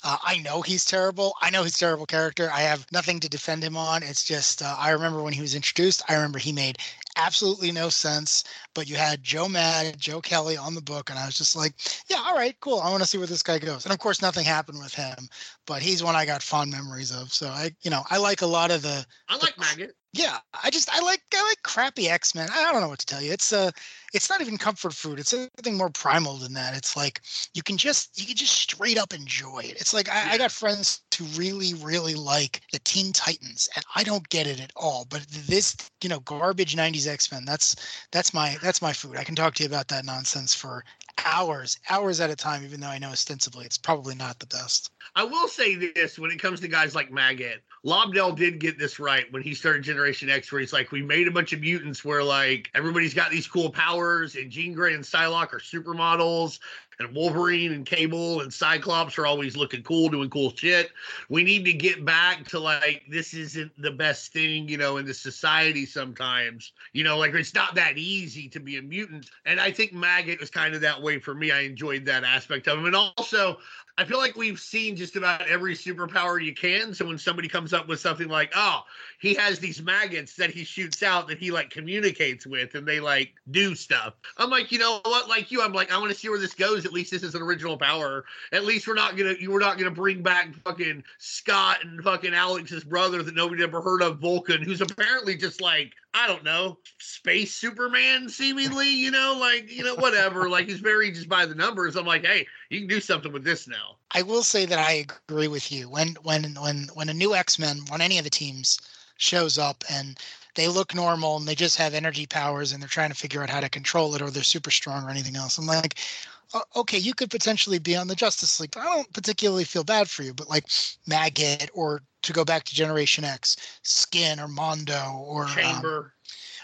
Uh, 0.04 0.18
I 0.22 0.40
know 0.40 0.62
he's 0.62 0.84
terrible. 0.84 1.34
I 1.42 1.50
know 1.50 1.64
he's 1.64 1.76
a 1.76 1.80
terrible 1.80 2.06
character. 2.06 2.50
I 2.54 2.60
have 2.62 2.86
nothing 2.92 3.22
to 3.22 3.30
defend 3.30 3.64
him 3.64 3.78
on. 3.78 4.04
It's 4.04 4.26
just 4.26 4.62
uh, 4.62 4.76
I 4.78 4.90
remember 4.90 5.24
when 5.24 5.34
he 5.34 5.42
was 5.42 5.56
introduced. 5.56 6.04
I 6.10 6.16
remember 6.16 6.40
he 6.40 6.52
made 6.52 6.78
absolutely 7.16 7.72
no 7.72 7.90
sense. 7.90 8.44
But 8.74 8.90
you 8.90 8.96
had 8.96 9.24
Joe 9.24 9.48
Mad, 9.48 10.00
Joe 10.00 10.22
Kelly 10.22 10.58
on 10.58 10.76
the 10.76 10.82
book, 10.82 11.10
and 11.10 11.20
I 11.20 11.26
was 11.26 11.38
just 11.38 11.56
like, 11.56 11.74
yeah, 12.10 12.24
all 12.26 12.36
right, 12.36 12.56
cool. 12.60 12.80
I 12.80 12.90
want 12.90 13.04
to 13.04 13.08
see 13.08 13.18
where 13.18 13.28
this 13.28 13.44
guy 13.44 13.60
goes. 13.60 13.86
And 13.86 13.94
of 13.94 14.00
course, 14.00 14.22
nothing 14.22 14.46
happened 14.46 14.80
with 14.80 14.94
him. 14.94 15.28
But 15.66 15.82
he's 15.82 16.04
one 16.04 16.16
I 16.16 16.26
got 16.26 16.44
fond 16.44 16.72
memories 16.72 17.16
of. 17.16 17.34
So 17.34 17.48
I, 17.48 17.72
you 17.82 17.92
know, 17.92 18.04
I 18.10 18.18
like 18.18 18.42
a 18.42 18.48
lot 18.48 18.72
of 18.72 18.82
the. 18.82 19.06
I 19.30 19.38
like 19.38 19.58
Maggot. 19.58 19.96
Yeah, 20.16 20.38
I 20.64 20.70
just 20.70 20.92
I 20.92 21.02
like 21.02 21.22
I 21.34 21.44
like 21.44 21.64
crappy 21.64 22.08
X 22.08 22.36
Men. 22.36 22.48
I 22.54 22.72
don't 22.72 22.82
know 22.82 22.88
what 22.88 23.00
to 23.00 23.06
tell 23.06 23.22
you. 23.22 23.32
It's 23.32 23.52
uh 23.52 23.72
it's 24.14 24.30
not 24.30 24.42
even 24.42 24.60
comfort 24.60 24.94
food. 24.94 25.20
It's 25.20 25.32
something 25.32 25.76
more 25.76 25.90
primal 25.90 26.38
than 26.38 26.54
that. 26.54 26.78
It's 26.78 26.96
like 26.96 27.22
you 27.56 27.64
can 27.64 27.78
just 27.78 28.20
you 28.20 28.28
can 28.28 28.36
just 28.36 28.54
straight 28.54 29.00
up 29.00 29.12
enjoy 29.12 29.62
it. 29.62 29.82
It's 29.82 29.92
like 29.92 30.10
I, 30.10 30.34
I 30.34 30.38
got 30.38 30.52
friends 30.52 31.02
who 31.18 31.26
really 31.36 31.74
really 31.74 32.14
like 32.14 32.62
the 32.72 32.78
Teen 32.80 33.12
Titans, 33.12 33.68
and 33.76 33.84
I 33.96 34.04
don't 34.04 34.30
get 34.30 34.46
it 34.46 34.62
at 34.62 34.72
all. 34.76 35.08
But 35.10 35.26
this 35.30 35.76
you 36.04 36.10
know 36.10 36.20
garbage 36.20 36.76
'90s 36.76 37.08
X 37.08 37.32
Men. 37.32 37.44
That's 37.44 37.76
that's 38.12 38.36
my 38.36 38.56
that's 38.62 38.84
my 38.84 38.94
food. 38.94 39.18
I 39.18 39.24
can 39.24 39.36
talk 39.36 39.56
to 39.56 39.64
you 39.64 39.68
about 39.68 39.88
that 39.88 40.06
nonsense 40.06 40.54
for 40.54 40.86
hours 41.26 41.80
hours 41.90 42.22
at 42.22 42.30
a 42.30 42.36
time. 42.36 42.64
Even 42.64 42.82
though 42.82 42.88
I 42.88 43.00
know 43.00 43.10
ostensibly 43.10 43.66
it's 43.66 43.80
probably 43.80 44.14
not 44.14 44.38
the 44.38 44.46
best. 44.46 44.92
I 45.16 45.24
will 45.24 45.48
say 45.48 45.74
this 45.74 46.20
when 46.20 46.30
it 46.30 46.40
comes 46.40 46.60
to 46.60 46.68
guys 46.68 46.94
like 46.94 47.12
Maggot, 47.12 47.64
Lobdell 47.86 48.36
did 48.36 48.60
get 48.60 48.80
this 48.80 48.98
right 48.98 49.26
when 49.32 49.42
he 49.42 49.54
started 49.54 49.84
Generation 49.84 50.30
X, 50.30 50.52
where 50.52 50.62
he's 50.62 50.72
like, 50.72 50.92
we 50.92 51.02
made 51.02 51.28
a 51.28 51.32
bunch 51.32 51.52
of 51.52 51.60
mutants 51.60 52.06
where 52.06 52.24
like 52.24 52.70
everybody's 52.74 53.14
got 53.14 53.30
these 53.30 53.48
cool 53.48 53.70
powers, 53.70 54.36
and 54.36 54.50
Jean 54.50 54.74
Grey 54.74 54.94
and 54.94 55.04
Psylocke 55.04 55.54
are 55.54 55.60
supermodels, 55.60 56.60
and 57.00 57.16
Wolverine 57.16 57.74
and 57.74 57.86
Cable 57.86 58.42
and 58.42 58.54
Cyclops 58.54 59.18
are 59.18 59.26
always 59.26 59.58
looking 59.58 59.84
cool, 59.84 60.10
doing 60.10 60.30
cool 60.30 60.54
shit. 60.56 60.92
We 61.30 61.44
need 61.44 61.66
to 61.66 61.74
get 61.74 62.06
back 62.06 62.48
to 62.50 62.60
like 62.60 63.04
this 63.10 63.34
isn't 63.34 63.72
the 63.82 63.92
best 63.92 64.34
thing, 64.34 64.68
you 64.68 64.78
know, 64.78 64.98
in 64.98 65.06
the 65.06 65.14
society 65.14 65.86
sometimes. 65.86 66.74
You 66.94 67.04
know, 67.04 67.18
like 67.18 67.34
it's 67.34 67.54
not 67.54 67.76
that 67.76 67.98
easy 67.98 68.48
to 68.50 68.60
be 68.60 68.78
a 68.78 68.82
mutant. 68.82 69.30
And 69.46 69.60
I 69.60 69.72
think 69.72 69.94
Maggot 69.94 70.40
was 70.40 70.50
kind 70.50 70.76
of 70.76 70.82
that 70.82 71.02
way 71.02 71.20
for 71.20 71.34
me. 71.34 71.52
I 71.52 71.62
enjoyed 71.62 72.06
that 72.06 72.24
aspect 72.24 72.68
of 72.68 72.80
him. 72.80 72.86
And 72.86 72.96
also, 72.96 73.58
I 73.98 74.06
feel 74.06 74.18
like 74.18 74.36
we've 74.36 74.60
seen 74.60 74.96
just 74.96 75.16
about 75.16 75.48
every 75.48 75.76
superpower 75.76 76.44
you 76.44 76.54
can. 76.54 76.96
So 76.96 77.06
when 77.06 77.20
somebody 77.20 77.48
comes 77.48 77.74
up 77.74 77.88
with 77.88 78.00
something 78.00 78.28
like, 78.28 78.52
oh, 78.56 78.84
he 79.20 79.36
has 79.36 79.60
these 79.60 79.82
maggots 79.84 80.36
that 80.36 80.50
he 80.50 80.64
shoots 80.64 81.04
out 81.04 81.28
that 81.28 81.38
he 81.38 81.52
like 81.52 81.70
communicates 81.70 82.48
with 82.48 82.74
and 82.74 82.88
they 82.88 83.00
like 83.00 83.34
do 83.52 83.76
stuff. 83.76 84.16
I'm 84.38 84.50
like, 84.50 84.72
you 84.72 84.80
know 84.80 85.00
what? 85.04 85.30
Like 85.30 85.52
you, 85.52 85.62
I'm 85.62 85.74
like, 85.74 85.92
I 85.92 86.00
want 86.00 86.12
to 86.12 86.18
see 86.18 86.28
where 86.28 86.40
this 86.40 86.56
goes. 86.56 86.83
At 86.86 86.94
least 86.94 87.12
this 87.12 87.24
is 87.24 87.36
an 87.36 87.42
original 87.42 87.78
power. 87.78 88.26
At 88.52 88.66
least 88.66 88.88
we're 88.88 88.94
not 88.94 89.18
gonna 89.18 89.36
we're 89.48 89.60
not 89.60 89.78
gonna 89.78 89.92
bring 89.92 90.22
back 90.22 90.54
fucking 90.64 91.04
Scott 91.18 91.84
and 91.84 92.04
fucking 92.04 92.34
Alex's 92.34 92.84
brother 92.84 93.24
that 93.24 93.36
nobody 93.36 93.64
ever 93.64 93.82
heard 93.82 94.02
of, 94.02 94.20
Vulcan, 94.20 94.62
who's 94.62 94.82
apparently 94.82 95.36
just 95.36 95.62
like, 95.62 95.94
I 96.14 96.28
don't 96.28 96.44
know, 96.44 96.78
space 97.00 97.54
Superman, 97.56 98.30
seemingly, 98.30 98.90
you 98.90 99.12
know, 99.12 99.38
like, 99.40 99.72
you 99.72 99.84
know, 99.84 99.96
whatever. 99.96 100.50
like 100.54 100.68
he's 100.68 100.80
very 100.80 101.12
just 101.12 101.30
by 101.30 101.46
the 101.46 101.56
numbers. 101.56 101.96
I'm 101.96 102.06
like, 102.06 102.26
hey, 102.26 102.48
you 102.70 102.80
can 102.80 102.88
do 102.88 103.00
something 103.00 103.32
with 103.32 103.44
this 103.44 103.68
now. 103.68 103.98
I 104.12 104.22
will 104.22 104.44
say 104.44 104.66
that 104.66 104.80
I 104.80 105.06
agree 105.28 105.48
with 105.48 105.72
you. 105.72 105.90
When 105.90 106.16
when 106.24 106.56
when 106.56 106.90
when 106.94 107.10
a 107.10 107.14
new 107.14 107.34
X 107.34 107.58
Men 107.58 107.80
on 107.92 108.02
any 108.02 108.18
of 108.18 108.24
the 108.24 108.30
teams 108.30 108.80
shows 109.18 109.58
up 109.58 109.84
and 109.90 110.20
they 110.56 110.68
look 110.68 110.94
normal 110.94 111.38
and 111.38 111.48
they 111.48 111.56
just 111.56 111.78
have 111.78 111.94
energy 111.94 112.26
powers 112.26 112.72
and 112.72 112.82
they're 112.82 112.90
trying 112.90 113.10
to 113.10 113.16
figure 113.16 113.42
out 113.42 113.50
how 113.50 113.60
to 113.60 113.70
control 113.70 114.14
it 114.16 114.22
or 114.22 114.30
they're 114.30 114.44
super 114.44 114.72
strong 114.72 115.04
or 115.04 115.10
anything 115.10 115.36
else. 115.36 115.58
I'm 115.58 115.66
like, 115.66 115.96
"O- 115.96 116.33
okay, 116.76 116.98
you 116.98 117.14
could 117.14 117.32
potentially 117.32 117.80
be 117.80 117.96
on 117.96 118.08
the 118.08 118.16
Justice 118.16 118.60
League, 118.60 118.72
but 118.72 118.82
I 118.82 118.86
don't 118.86 119.14
particularly 119.14 119.64
feel 119.64 119.84
bad 119.84 120.10
for 120.10 120.24
you. 120.24 120.34
But 120.34 120.50
like 120.50 120.66
Maggot 121.08 121.70
or 121.74 122.02
to 122.24 122.34
go 122.34 122.46
back 122.46 122.64
to 122.66 122.76
Generation 122.76 123.24
X, 123.24 123.80
Skin 123.84 124.40
or 124.40 124.48
Mondo 124.48 125.24
or 125.26 125.44
um, 125.46 125.50
Chamber. 125.50 126.14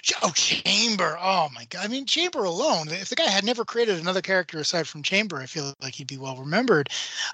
Ch- 0.02 0.14
Oh, 0.22 0.32
Chamber. 0.32 1.18
Oh 1.22 1.50
my 1.54 1.66
god. 1.66 1.86
I 1.86 1.88
mean, 1.88 2.06
Chamber 2.06 2.44
alone. 2.46 2.88
If 2.90 3.10
the 3.10 3.16
guy 3.16 3.28
had 3.28 3.44
never 3.44 3.66
created 3.66 4.00
another 4.00 4.22
character 4.22 4.58
aside 4.60 4.88
from 4.88 5.04
Chamber, 5.04 5.38
I 5.38 5.46
feel 5.46 5.74
like 5.82 5.94
he'd 5.96 6.08
be 6.08 6.18
well 6.18 6.38
remembered. 6.38 6.90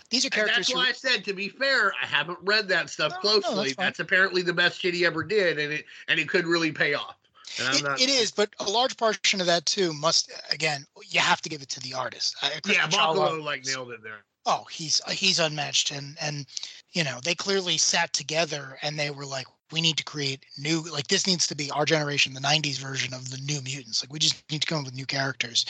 These 0.09 0.25
are 0.25 0.27
And 0.27 0.33
characters 0.33 0.57
that's 0.57 0.71
who 0.71 0.77
why 0.77 0.87
I 0.89 0.91
said, 0.93 1.23
to 1.25 1.33
be 1.33 1.49
fair, 1.49 1.93
I 2.01 2.05
haven't 2.07 2.39
read 2.41 2.67
that 2.69 2.89
stuff 2.89 3.13
no, 3.13 3.19
closely. 3.19 3.65
that's 3.65 3.75
that's 3.75 3.99
apparently 3.99 4.41
the 4.41 4.53
best 4.53 4.81
shit 4.81 4.93
he 4.95 5.05
ever 5.05 5.23
did, 5.23 5.59
and 5.59 5.71
it 5.71 5.85
and 6.07 6.19
it 6.19 6.27
could 6.27 6.47
really 6.47 6.71
pay 6.71 6.95
off. 6.95 7.17
It, 7.57 7.83
not- 7.83 8.01
it 8.01 8.09
is, 8.09 8.31
but 8.31 8.49
a 8.59 8.69
large 8.69 8.97
portion 8.97 9.39
of 9.41 9.47
that 9.47 9.65
too 9.65 9.93
must 9.93 10.31
again 10.51 10.85
you 11.07 11.19
have 11.19 11.41
to 11.41 11.49
give 11.49 11.61
it 11.61 11.69
to 11.69 11.79
the 11.79 11.93
artist. 11.93 12.35
Uh, 12.41 12.49
Yeah, 12.65 12.87
Bachalo- 12.87 13.43
like 13.43 13.65
nailed 13.65 13.91
it 13.91 14.03
there. 14.03 14.23
oh 14.45 14.65
he's 14.71 15.01
he's 15.09 15.39
unmatched 15.39 15.91
and 15.91 16.17
and 16.21 16.45
you 16.91 17.03
know 17.03 17.19
they 17.23 17.35
clearly 17.35 17.77
sat 17.77 18.13
together 18.13 18.77
and 18.81 18.97
they 18.97 19.09
were 19.09 19.25
like 19.25 19.47
we 19.71 19.81
need 19.81 19.97
to 19.97 20.03
create 20.03 20.45
new 20.57 20.81
like 20.91 21.07
this 21.07 21.25
needs 21.27 21.47
to 21.47 21.55
be 21.55 21.71
our 21.71 21.85
generation 21.85 22.33
the 22.33 22.39
90s 22.41 22.77
version 22.77 23.13
of 23.13 23.29
the 23.31 23.37
new 23.39 23.61
mutants 23.61 24.03
like 24.03 24.13
we 24.13 24.19
just 24.19 24.43
need 24.51 24.61
to 24.61 24.67
come 24.67 24.79
up 24.79 24.85
with 24.85 24.95
new 24.95 25.05
characters 25.05 25.65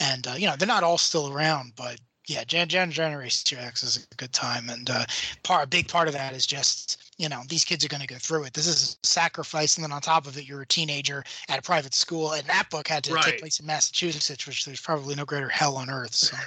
and 0.00 0.26
uh, 0.26 0.34
you 0.36 0.46
know 0.46 0.54
they're 0.56 0.66
not 0.68 0.84
all 0.84 0.98
still 0.98 1.32
around 1.32 1.72
but 1.76 1.98
yeah 2.28 2.44
gen, 2.44 2.68
gen 2.68 2.90
generation 2.92 3.58
x 3.58 3.82
is 3.82 4.06
a 4.10 4.14
good 4.16 4.32
time 4.32 4.68
and 4.70 4.88
uh 4.90 5.04
part 5.42 5.64
a 5.64 5.68
big 5.68 5.88
part 5.88 6.06
of 6.08 6.14
that 6.14 6.34
is 6.34 6.46
just 6.46 7.11
you 7.22 7.28
know 7.28 7.40
these 7.48 7.64
kids 7.64 7.84
are 7.84 7.88
going 7.88 8.00
to 8.00 8.06
go 8.08 8.16
through 8.16 8.42
it 8.42 8.52
this 8.52 8.66
is 8.66 8.98
a 9.02 9.06
sacrifice 9.06 9.76
and 9.76 9.84
then 9.84 9.92
on 9.92 10.00
top 10.00 10.26
of 10.26 10.36
it 10.36 10.44
you're 10.48 10.62
a 10.62 10.66
teenager 10.66 11.22
at 11.48 11.56
a 11.56 11.62
private 11.62 11.94
school 11.94 12.32
and 12.32 12.44
that 12.48 12.68
book 12.68 12.88
had 12.88 13.04
to 13.04 13.14
Right. 13.14 13.22
take 13.22 13.38
place 13.38 13.60
in 13.60 13.66
massachusetts 13.66 14.44
which 14.44 14.64
there's 14.64 14.80
probably 14.80 15.14
no 15.14 15.24
greater 15.24 15.48
hell 15.48 15.76
on 15.76 15.88
earth 15.88 16.14
so 16.14 16.36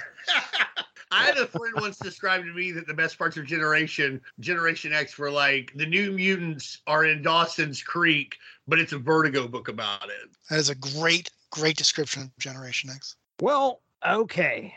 I 1.12 1.22
had 1.22 1.38
a 1.38 1.46
friend 1.46 1.72
once 1.76 1.96
describe 1.98 2.42
to 2.44 2.52
me 2.52 2.72
that 2.72 2.86
the 2.88 2.92
best 2.92 3.16
parts 3.16 3.36
of 3.36 3.46
Generation 3.46 4.20
Generation 4.40 4.92
X 4.92 5.16
were 5.16 5.30
like 5.30 5.72
the 5.76 5.86
New 5.86 6.10
Mutants 6.12 6.82
are 6.88 7.04
in 7.04 7.22
Dawson's 7.22 7.80
Creek, 7.80 8.36
but 8.66 8.80
it's 8.80 8.92
a 8.92 8.98
Vertigo 8.98 9.46
book 9.46 9.68
about 9.68 10.06
it. 10.10 10.28
that 10.50 10.58
is 10.58 10.68
a 10.68 10.74
great 10.74 11.30
great 11.52 11.76
description 11.76 12.22
of 12.24 12.36
generation 12.38 12.90
x 12.90 13.14
Well, 13.40 13.82
okay. 14.04 14.74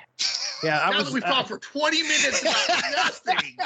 Yeah, 0.63 0.79
I 0.81 0.91
now 0.91 0.97
was 0.99 1.07
that 1.07 1.13
we've 1.15 1.23
uh, 1.23 1.27
talked 1.27 1.49
for 1.49 1.57
20 1.57 2.03
minutes 2.03 2.41
about 2.43 2.67
nothing. 2.95 3.57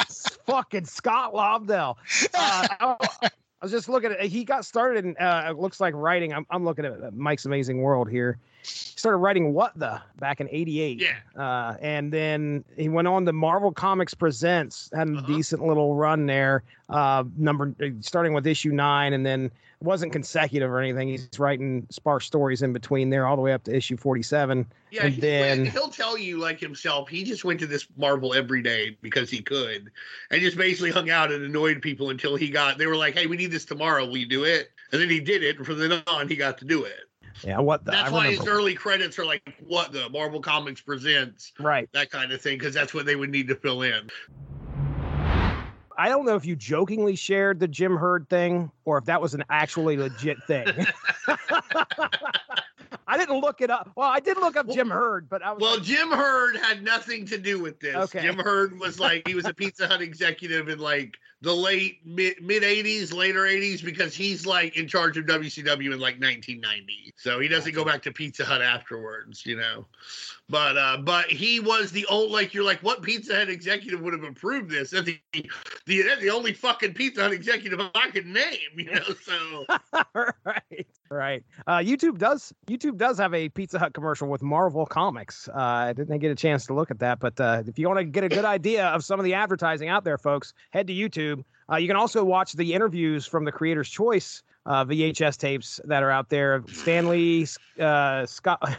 Fucking 0.46 0.86
Scott 0.86 1.34
Lobdell. 1.34 1.96
Uh, 2.34 2.68
I, 2.80 2.98
I 3.22 3.30
was 3.62 3.72
just 3.72 3.88
looking 3.88 4.12
at 4.12 4.22
he 4.22 4.44
got 4.44 4.66
started 4.66 5.06
in 5.06 5.18
uh, 5.18 5.48
it 5.50 5.58
looks 5.58 5.80
like 5.80 5.94
writing. 5.96 6.34
I'm, 6.34 6.46
I'm 6.50 6.66
looking 6.66 6.86
at 6.86 7.14
Mike's 7.14 7.46
Amazing 7.46 7.82
World 7.82 8.10
here. 8.10 8.38
He 8.64 8.98
started 8.98 9.18
writing 9.18 9.54
What 9.54 9.78
the 9.78 10.02
back 10.20 10.40
in 10.40 10.48
'88. 10.50 11.02
Yeah. 11.02 11.42
Uh, 11.42 11.76
and 11.82 12.12
then 12.12 12.64
he 12.78 12.90
went 12.90 13.08
on 13.08 13.26
to 13.26 13.34
Marvel 13.34 13.72
Comics 13.72 14.14
Presents, 14.14 14.90
had 14.94 15.08
a 15.10 15.12
Uh-huh. 15.18 15.28
decent 15.28 15.66
little 15.66 15.96
run 15.96 16.26
there. 16.26 16.64
Uh, 16.90 17.24
number 17.38 17.74
starting 18.02 18.34
with 18.34 18.48
issue 18.48 18.72
nine, 18.72 19.14
and 19.14 19.26
then 19.26 19.52
wasn't 19.82 20.14
consecutive 20.14 20.72
or 20.72 20.80
anything. 20.80 21.10
He's 21.10 21.28
writing 21.38 21.86
sparse 21.90 22.26
stories 22.26 22.62
in 22.62 22.72
between 22.72 23.10
there, 23.10 23.28
all 23.28 23.36
the 23.36 23.42
way 23.42 23.52
up 23.52 23.64
to 23.66 23.76
issue 23.76 23.98
47. 23.98 24.66
Yeah, 24.92 25.04
and 25.06 25.14
he 25.14 25.20
then 25.20 25.64
went- 25.64 25.74
he'll 25.74 25.90
tell 25.90 26.18
you 26.18 26.38
like 26.40 26.58
himself. 26.60 27.10
He 27.10 27.26
just 27.26 27.44
went 27.44 27.60
to 27.60 27.68
this 27.68 27.86
Marvel 27.98 28.34
every 28.34 28.62
day 28.62 28.96
because 29.02 29.30
he 29.30 29.42
could, 29.42 29.92
and 30.32 30.42
just 30.42 30.56
basically 30.56 30.92
hung 30.92 31.10
out 31.10 31.34
and 31.34 31.44
annoyed 31.44 31.82
people 31.82 32.12
until 32.12 32.38
he 32.38 32.50
got. 32.50 32.78
They 32.78 32.86
were 32.88 32.96
like, 32.96 33.14
"Hey, 33.18 33.26
we 33.26 33.36
need 33.36 33.52
this 33.52 33.66
tomorrow. 33.66 34.06
Will 34.06 34.18
you 34.18 34.26
do 34.26 34.46
it?" 34.46 34.70
And 34.94 35.02
then 35.02 35.10
he 35.10 35.20
did 35.20 35.44
it, 35.44 35.58
and 35.58 35.66
from 35.66 35.80
then 35.80 36.02
on, 36.08 36.30
he 36.30 36.38
got 36.38 36.60
to 36.60 36.66
do 36.66 36.86
it. 36.86 37.00
Yeah, 37.44 37.60
what 37.60 37.86
the 37.86 37.92
That's 37.92 38.10
I 38.10 38.14
why 38.14 38.32
his 38.32 38.46
early 38.48 38.76
credits 38.76 39.18
are 39.18 39.26
like, 39.26 39.56
"What 39.66 39.92
the 39.92 40.10
Marvel 40.10 40.40
Comics 40.40 40.82
presents." 40.82 41.52
right. 41.60 41.90
That 41.94 42.10
kind 42.12 42.32
of 42.32 42.42
thing, 42.42 42.58
because 42.58 42.74
that's 42.74 42.94
what 42.94 43.06
they 43.06 43.16
would 43.16 43.30
need 43.30 43.48
to 43.48 43.56
fill 43.56 43.82
in. 43.82 44.10
I 45.98 46.10
don't 46.10 46.26
know 46.26 46.36
if 46.36 46.46
you 46.46 46.56
jokingly 46.56 47.16
shared 47.16 47.60
the 47.60 47.68
Jim 47.68 47.96
Herd 47.96 48.28
thing 48.30 48.72
or 48.86 48.98
if 48.98 49.06
that 49.06 49.22
was 49.22 49.34
an 49.34 49.44
actually 49.50 49.98
legit 49.98 50.42
thing. 50.44 50.68
I 53.08 53.18
didn't 53.18 53.40
look 53.40 53.62
it 53.62 53.70
up. 53.70 53.92
Well, 53.96 54.10
I 54.10 54.20
did 54.20 54.38
look 54.38 54.56
up 54.56 54.68
Jim 54.70 54.90
Herd, 54.90 55.30
but 55.30 55.44
I 55.44 55.52
was 55.52 55.62
Well, 55.62 55.76
like, 55.76 55.84
Jim 55.84 56.10
Herd 56.10 56.56
had 56.58 56.84
nothing 56.84 57.26
to 57.28 57.38
do 57.38 57.60
with 57.60 57.80
this. 57.80 57.96
Okay. 57.96 58.22
Jim 58.22 58.38
Herd 58.38 58.80
was 58.80 59.00
like 59.00 59.28
he 59.28 59.36
was 59.36 59.46
a 59.46 59.54
Pizza 59.54 59.88
Hut 59.88 60.02
executive 60.02 60.70
in 60.70 60.80
like 60.80 61.18
the 61.44 61.54
late 61.54 62.00
mid 62.06 62.42
mid 62.42 62.64
eighties, 62.64 63.12
later 63.12 63.46
eighties, 63.46 63.82
because 63.82 64.16
he's 64.16 64.46
like 64.46 64.78
in 64.78 64.88
charge 64.88 65.18
of 65.18 65.26
WCW 65.26 65.92
in 65.94 66.00
like 66.00 66.20
1990. 66.20 67.14
So 67.18 67.42
he 67.42 67.50
doesn't 67.50 67.76
go 67.76 67.84
back 67.84 68.02
to 68.04 68.14
Pizza 68.14 68.46
Hut 68.46 68.62
afterwards, 68.62 69.46
you 69.46 69.58
know. 69.58 69.86
But 70.50 70.78
uh, 70.78 70.98
but 70.98 71.26
he 71.26 71.60
was 71.60 71.92
the 71.92 72.06
old 72.06 72.32
like 72.32 72.54
you're 72.54 72.64
like 72.64 72.80
what 72.80 73.02
Pizza 73.02 73.36
Hut 73.36 73.50
executive 73.50 74.00
would 74.02 74.14
have 74.14 74.24
approved 74.24 74.70
this? 74.70 74.92
That's 74.92 75.06
the 75.06 75.20
the, 75.86 76.02
that's 76.04 76.22
the 76.22 76.30
only 76.30 76.54
fucking 76.54 76.94
Pizza 76.94 77.24
Hut 77.24 77.34
executive 77.34 77.80
I 77.94 78.10
could 78.12 78.26
name, 78.26 78.60
you 78.78 78.92
know. 78.92 79.04
So 79.22 79.66
right, 80.46 80.88
right. 81.10 81.44
Uh, 81.68 81.80
YouTube 81.80 82.20
does 82.20 82.54
YouTube 82.68 82.98
does 82.98 83.18
have 83.18 83.34
a 83.34 83.50
Pizza 83.50 83.80
Hut 83.80 83.94
commercial 83.94 84.30
with 84.30 84.42
Marvel 84.42 84.86
Comics. 84.86 85.50
Uh, 85.50 85.60
I 85.60 85.94
didn't 85.94 86.20
get 86.20 86.32
a 86.32 86.36
chance 86.36 86.66
to 86.68 86.74
look 86.74 86.90
at 86.90 87.00
that, 87.00 87.20
but 87.20 87.40
uh, 87.42 87.64
if 87.68 87.78
you 87.78 87.88
want 87.88 88.00
to 88.00 88.06
get 88.06 88.24
a 88.24 88.30
good 88.30 88.46
idea 88.46 88.88
of 88.88 89.04
some 89.04 89.20
of 89.20 89.26
the 89.26 89.34
advertising 89.34 89.90
out 89.90 90.04
there, 90.04 90.18
folks, 90.18 90.54
head 90.72 90.88
to 90.88 90.94
YouTube. 90.94 91.33
Uh, 91.74 91.78
you 91.78 91.88
can 91.88 91.98
also 91.98 92.24
watch 92.24 92.54
the 92.54 92.72
interviews 92.74 93.26
from 93.26 93.46
the 93.46 93.52
Creator's 93.52 93.90
Choice 93.90 94.44
uh, 94.68 94.86
VHS 94.86 95.38
tapes 95.38 95.80
that 95.86 96.04
are 96.04 96.12
out 96.12 96.30
there. 96.30 96.64
Stanley, 96.72 97.48
uh, 97.80 98.28
Scott, 98.28 98.78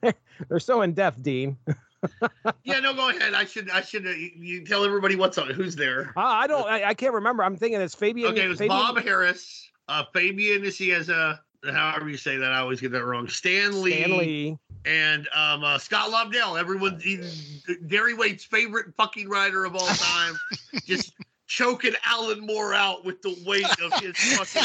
they're 0.48 0.58
so 0.58 0.80
in 0.80 0.94
depth, 0.94 1.22
Dean. 1.22 1.58
yeah, 2.64 2.80
no, 2.80 2.94
go 2.94 3.10
ahead. 3.10 3.34
I 3.34 3.44
should 3.44 3.68
I 3.68 3.82
should 3.82 4.06
uh, 4.06 4.10
you, 4.10 4.64
tell 4.64 4.84
everybody 4.84 5.16
what's 5.16 5.36
on 5.36 5.50
who's 5.50 5.76
there. 5.76 6.14
Uh, 6.16 6.20
I 6.20 6.46
don't, 6.46 6.66
I, 6.66 6.84
I 6.84 6.94
can't 6.94 7.12
remember. 7.12 7.44
I'm 7.44 7.56
thinking 7.56 7.78
it's 7.78 7.94
Fabian. 7.94 8.32
Okay, 8.32 8.46
it 8.46 8.48
was 8.48 8.58
Fabian, 8.58 8.78
Bob 8.78 8.96
Harras, 8.96 9.66
uh, 9.88 10.04
Fabian 10.14 10.64
is 10.64 10.78
he 10.78 10.88
has 10.88 11.10
a 11.10 11.38
however 11.70 12.08
you 12.08 12.16
say 12.16 12.38
that. 12.38 12.52
I 12.52 12.60
always 12.60 12.80
get 12.80 12.92
that 12.92 13.04
wrong. 13.04 13.28
Stan 13.28 13.82
Lee, 13.82 13.92
Stanley. 13.92 14.58
and 14.86 15.28
um, 15.34 15.62
uh, 15.62 15.76
Scott 15.76 16.10
Lobdell. 16.10 16.58
Everyone, 16.58 16.98
Gary 17.86 18.14
Waite's 18.14 18.44
favorite 18.44 18.94
fucking 18.96 19.28
writer 19.28 19.66
of 19.66 19.74
all 19.74 19.86
time, 19.86 20.38
just 20.86 21.12
choking 21.50 21.94
Alan 22.06 22.46
Moore 22.46 22.72
out 22.72 23.04
with 23.04 23.20
the 23.22 23.36
weight 23.44 23.66
of 23.82 23.92
his 24.00 24.16
fucking 24.16 24.62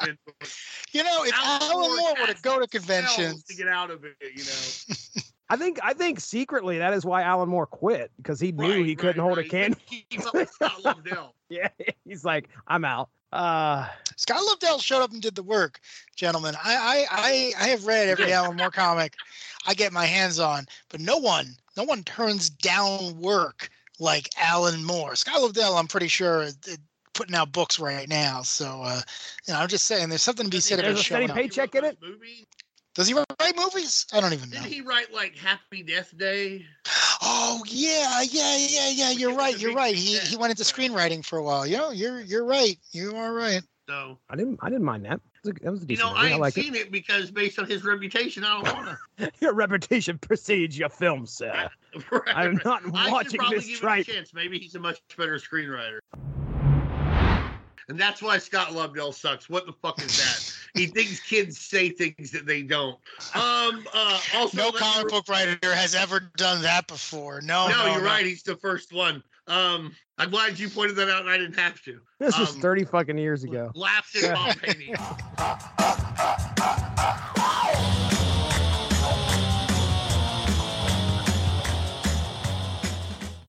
like, 0.00 0.16
You 0.92 1.02
know, 1.02 1.24
if 1.24 1.34
Alan 1.34 1.96
Moore 1.96 2.14
were 2.20 2.32
to 2.32 2.42
go 2.42 2.60
to 2.60 2.66
conventions, 2.68 3.42
to 3.44 3.56
get 3.56 3.66
out 3.66 3.90
of 3.90 4.04
it, 4.04 4.16
you 4.20 4.44
know. 4.44 5.22
I 5.48 5.56
think 5.56 5.78
I 5.82 5.92
think 5.92 6.20
secretly 6.20 6.78
that 6.78 6.92
is 6.94 7.04
why 7.04 7.22
Alan 7.22 7.48
Moore 7.48 7.66
quit 7.66 8.10
because 8.16 8.40
he 8.40 8.52
knew 8.52 8.82
he 8.82 8.94
couldn't 8.94 9.20
hold 9.20 9.38
a 9.38 9.44
candle. 9.44 9.80
Keep 9.86 10.22
Scott 10.22 10.48
Lobdell. 10.84 11.32
yeah, 11.48 11.68
he's 12.04 12.24
like, 12.24 12.48
I'm 12.66 12.84
out. 12.84 13.10
Uh, 13.32 13.86
Scott 14.16 14.42
Lobdell 14.42 14.80
showed 14.80 15.02
up 15.02 15.12
and 15.12 15.20
did 15.20 15.34
the 15.34 15.42
work, 15.42 15.80
gentlemen. 16.14 16.54
I 16.64 16.76
I 16.76 17.06
I, 17.10 17.64
I 17.64 17.68
have 17.68 17.84
read 17.86 18.08
every 18.08 18.32
Alan 18.32 18.56
Moore 18.56 18.70
comic 18.70 19.14
I 19.66 19.74
get 19.74 19.92
my 19.92 20.06
hands 20.06 20.38
on, 20.38 20.66
but 20.88 21.00
no 21.00 21.16
one 21.16 21.56
no 21.76 21.82
one 21.82 22.04
turns 22.04 22.48
down 22.48 23.18
work 23.18 23.70
like 23.98 24.28
Alan 24.38 24.84
Moore. 24.84 25.14
Scott 25.16 25.40
Lobdell, 25.40 25.78
I'm 25.78 25.86
pretty 25.86 26.08
sure, 26.08 26.42
is, 26.42 26.58
is 26.66 26.78
putting 27.14 27.34
out 27.34 27.52
books 27.52 27.78
right 27.78 28.08
now. 28.08 28.42
So 28.42 28.82
uh, 28.84 29.00
you 29.46 29.54
know, 29.54 29.60
I'm 29.60 29.68
just 29.68 29.86
saying, 29.86 30.08
there's 30.08 30.22
something 30.22 30.44
to 30.44 30.50
be 30.50 30.60
said 30.60 30.78
about 30.78 30.92
a 30.92 30.96
steady 30.96 31.26
showing 31.26 31.30
up. 31.30 31.36
paycheck 31.36 31.74
in 31.74 31.84
it. 31.84 31.98
Does 32.94 33.08
he 33.08 33.14
write 33.14 33.56
movies? 33.56 34.06
I 34.12 34.20
don't 34.20 34.32
even 34.32 34.48
know. 34.48 34.56
Didn't 34.56 34.72
he 34.72 34.80
write 34.80 35.12
like 35.12 35.36
Happy 35.36 35.82
Death 35.82 36.16
Day? 36.16 36.64
Oh 37.20 37.62
yeah, 37.66 38.22
yeah, 38.22 38.56
yeah, 38.58 38.88
yeah. 38.88 39.10
You're 39.10 39.34
right. 39.34 39.58
You're 39.58 39.74
right. 39.74 39.94
He 39.94 40.18
he 40.18 40.36
went 40.36 40.50
into 40.50 40.62
screenwriting 40.62 41.24
for 41.24 41.38
a 41.38 41.42
while. 41.42 41.66
You 41.66 41.76
know, 41.76 41.90
you're 41.90 42.20
you're 42.20 42.44
right. 42.44 42.78
You 42.92 43.14
are 43.16 43.34
right. 43.34 43.62
So 43.88 44.18
I 44.28 44.36
didn't 44.36 44.58
I 44.62 44.68
didn't 44.68 44.84
mind 44.84 45.04
that. 45.04 45.20
That 45.44 45.44
was 45.44 45.50
a, 45.50 45.64
that 45.64 45.70
was 45.70 45.82
a 45.84 45.86
you 45.86 45.96
know, 45.98 46.08
movie. 46.14 46.20
I 46.20 46.28
ain't 46.30 46.40
like 46.40 46.54
seen 46.54 46.74
it. 46.74 46.90
because 46.90 47.30
based 47.30 47.58
on 47.58 47.66
his 47.66 47.84
reputation, 47.84 48.42
I 48.44 48.60
don't 48.62 48.74
want 48.74 48.98
it. 49.18 49.34
Your 49.40 49.54
reputation 49.54 50.18
precedes 50.18 50.76
your 50.76 50.88
film, 50.88 51.24
sir. 51.26 51.68
to. 52.10 52.22
I'm 52.34 52.60
not 52.64 52.82
I 52.94 53.04
should 53.04 53.12
watching 53.12 53.38
probably 53.38 53.58
this 53.58 53.66
give 53.68 53.78
tripe. 53.78 54.08
a 54.08 54.12
chance. 54.12 54.34
Maybe 54.34 54.58
he's 54.58 54.74
a 54.74 54.80
much 54.80 55.00
better 55.16 55.36
screenwriter. 55.36 55.98
And 57.88 58.00
that's 58.00 58.20
why 58.20 58.38
Scott 58.38 58.70
Lobdell 58.70 59.14
sucks. 59.14 59.48
What 59.48 59.64
the 59.66 59.72
fuck 59.72 60.02
is 60.02 60.16
that? 60.18 60.78
he 60.80 60.86
thinks 60.92 61.20
kids 61.20 61.56
say 61.60 61.90
things 61.90 62.32
that 62.32 62.44
they 62.44 62.62
don't. 62.62 62.96
Um. 63.34 63.86
Uh. 63.94 64.20
Also, 64.34 64.56
No 64.56 64.72
comic 64.72 65.04
re- 65.04 65.10
book 65.10 65.28
writer 65.28 65.72
has 65.74 65.94
ever 65.94 66.32
done 66.36 66.62
that 66.62 66.88
before. 66.88 67.40
No, 67.42 67.68
No, 67.68 67.76
no, 67.86 67.92
you're 67.92 68.00
no. 68.00 68.06
right. 68.06 68.26
He's 68.26 68.42
the 68.42 68.56
first 68.56 68.92
one. 68.92 69.22
Um. 69.46 69.94
I'm 70.18 70.30
glad 70.30 70.58
you 70.58 70.68
pointed 70.70 70.96
that 70.96 71.10
out, 71.10 71.20
and 71.22 71.30
I 71.30 71.36
didn't 71.36 71.58
have 71.58 71.82
to. 71.82 72.00
This 72.18 72.38
was 72.38 72.54
Um, 72.54 72.60
30 72.60 72.84
fucking 72.84 73.18
years 73.18 73.44
ago. 73.44 73.70
Laughs 73.74 74.22
at 74.22 74.34
Bob 74.34 74.56
Haney. 74.64 74.94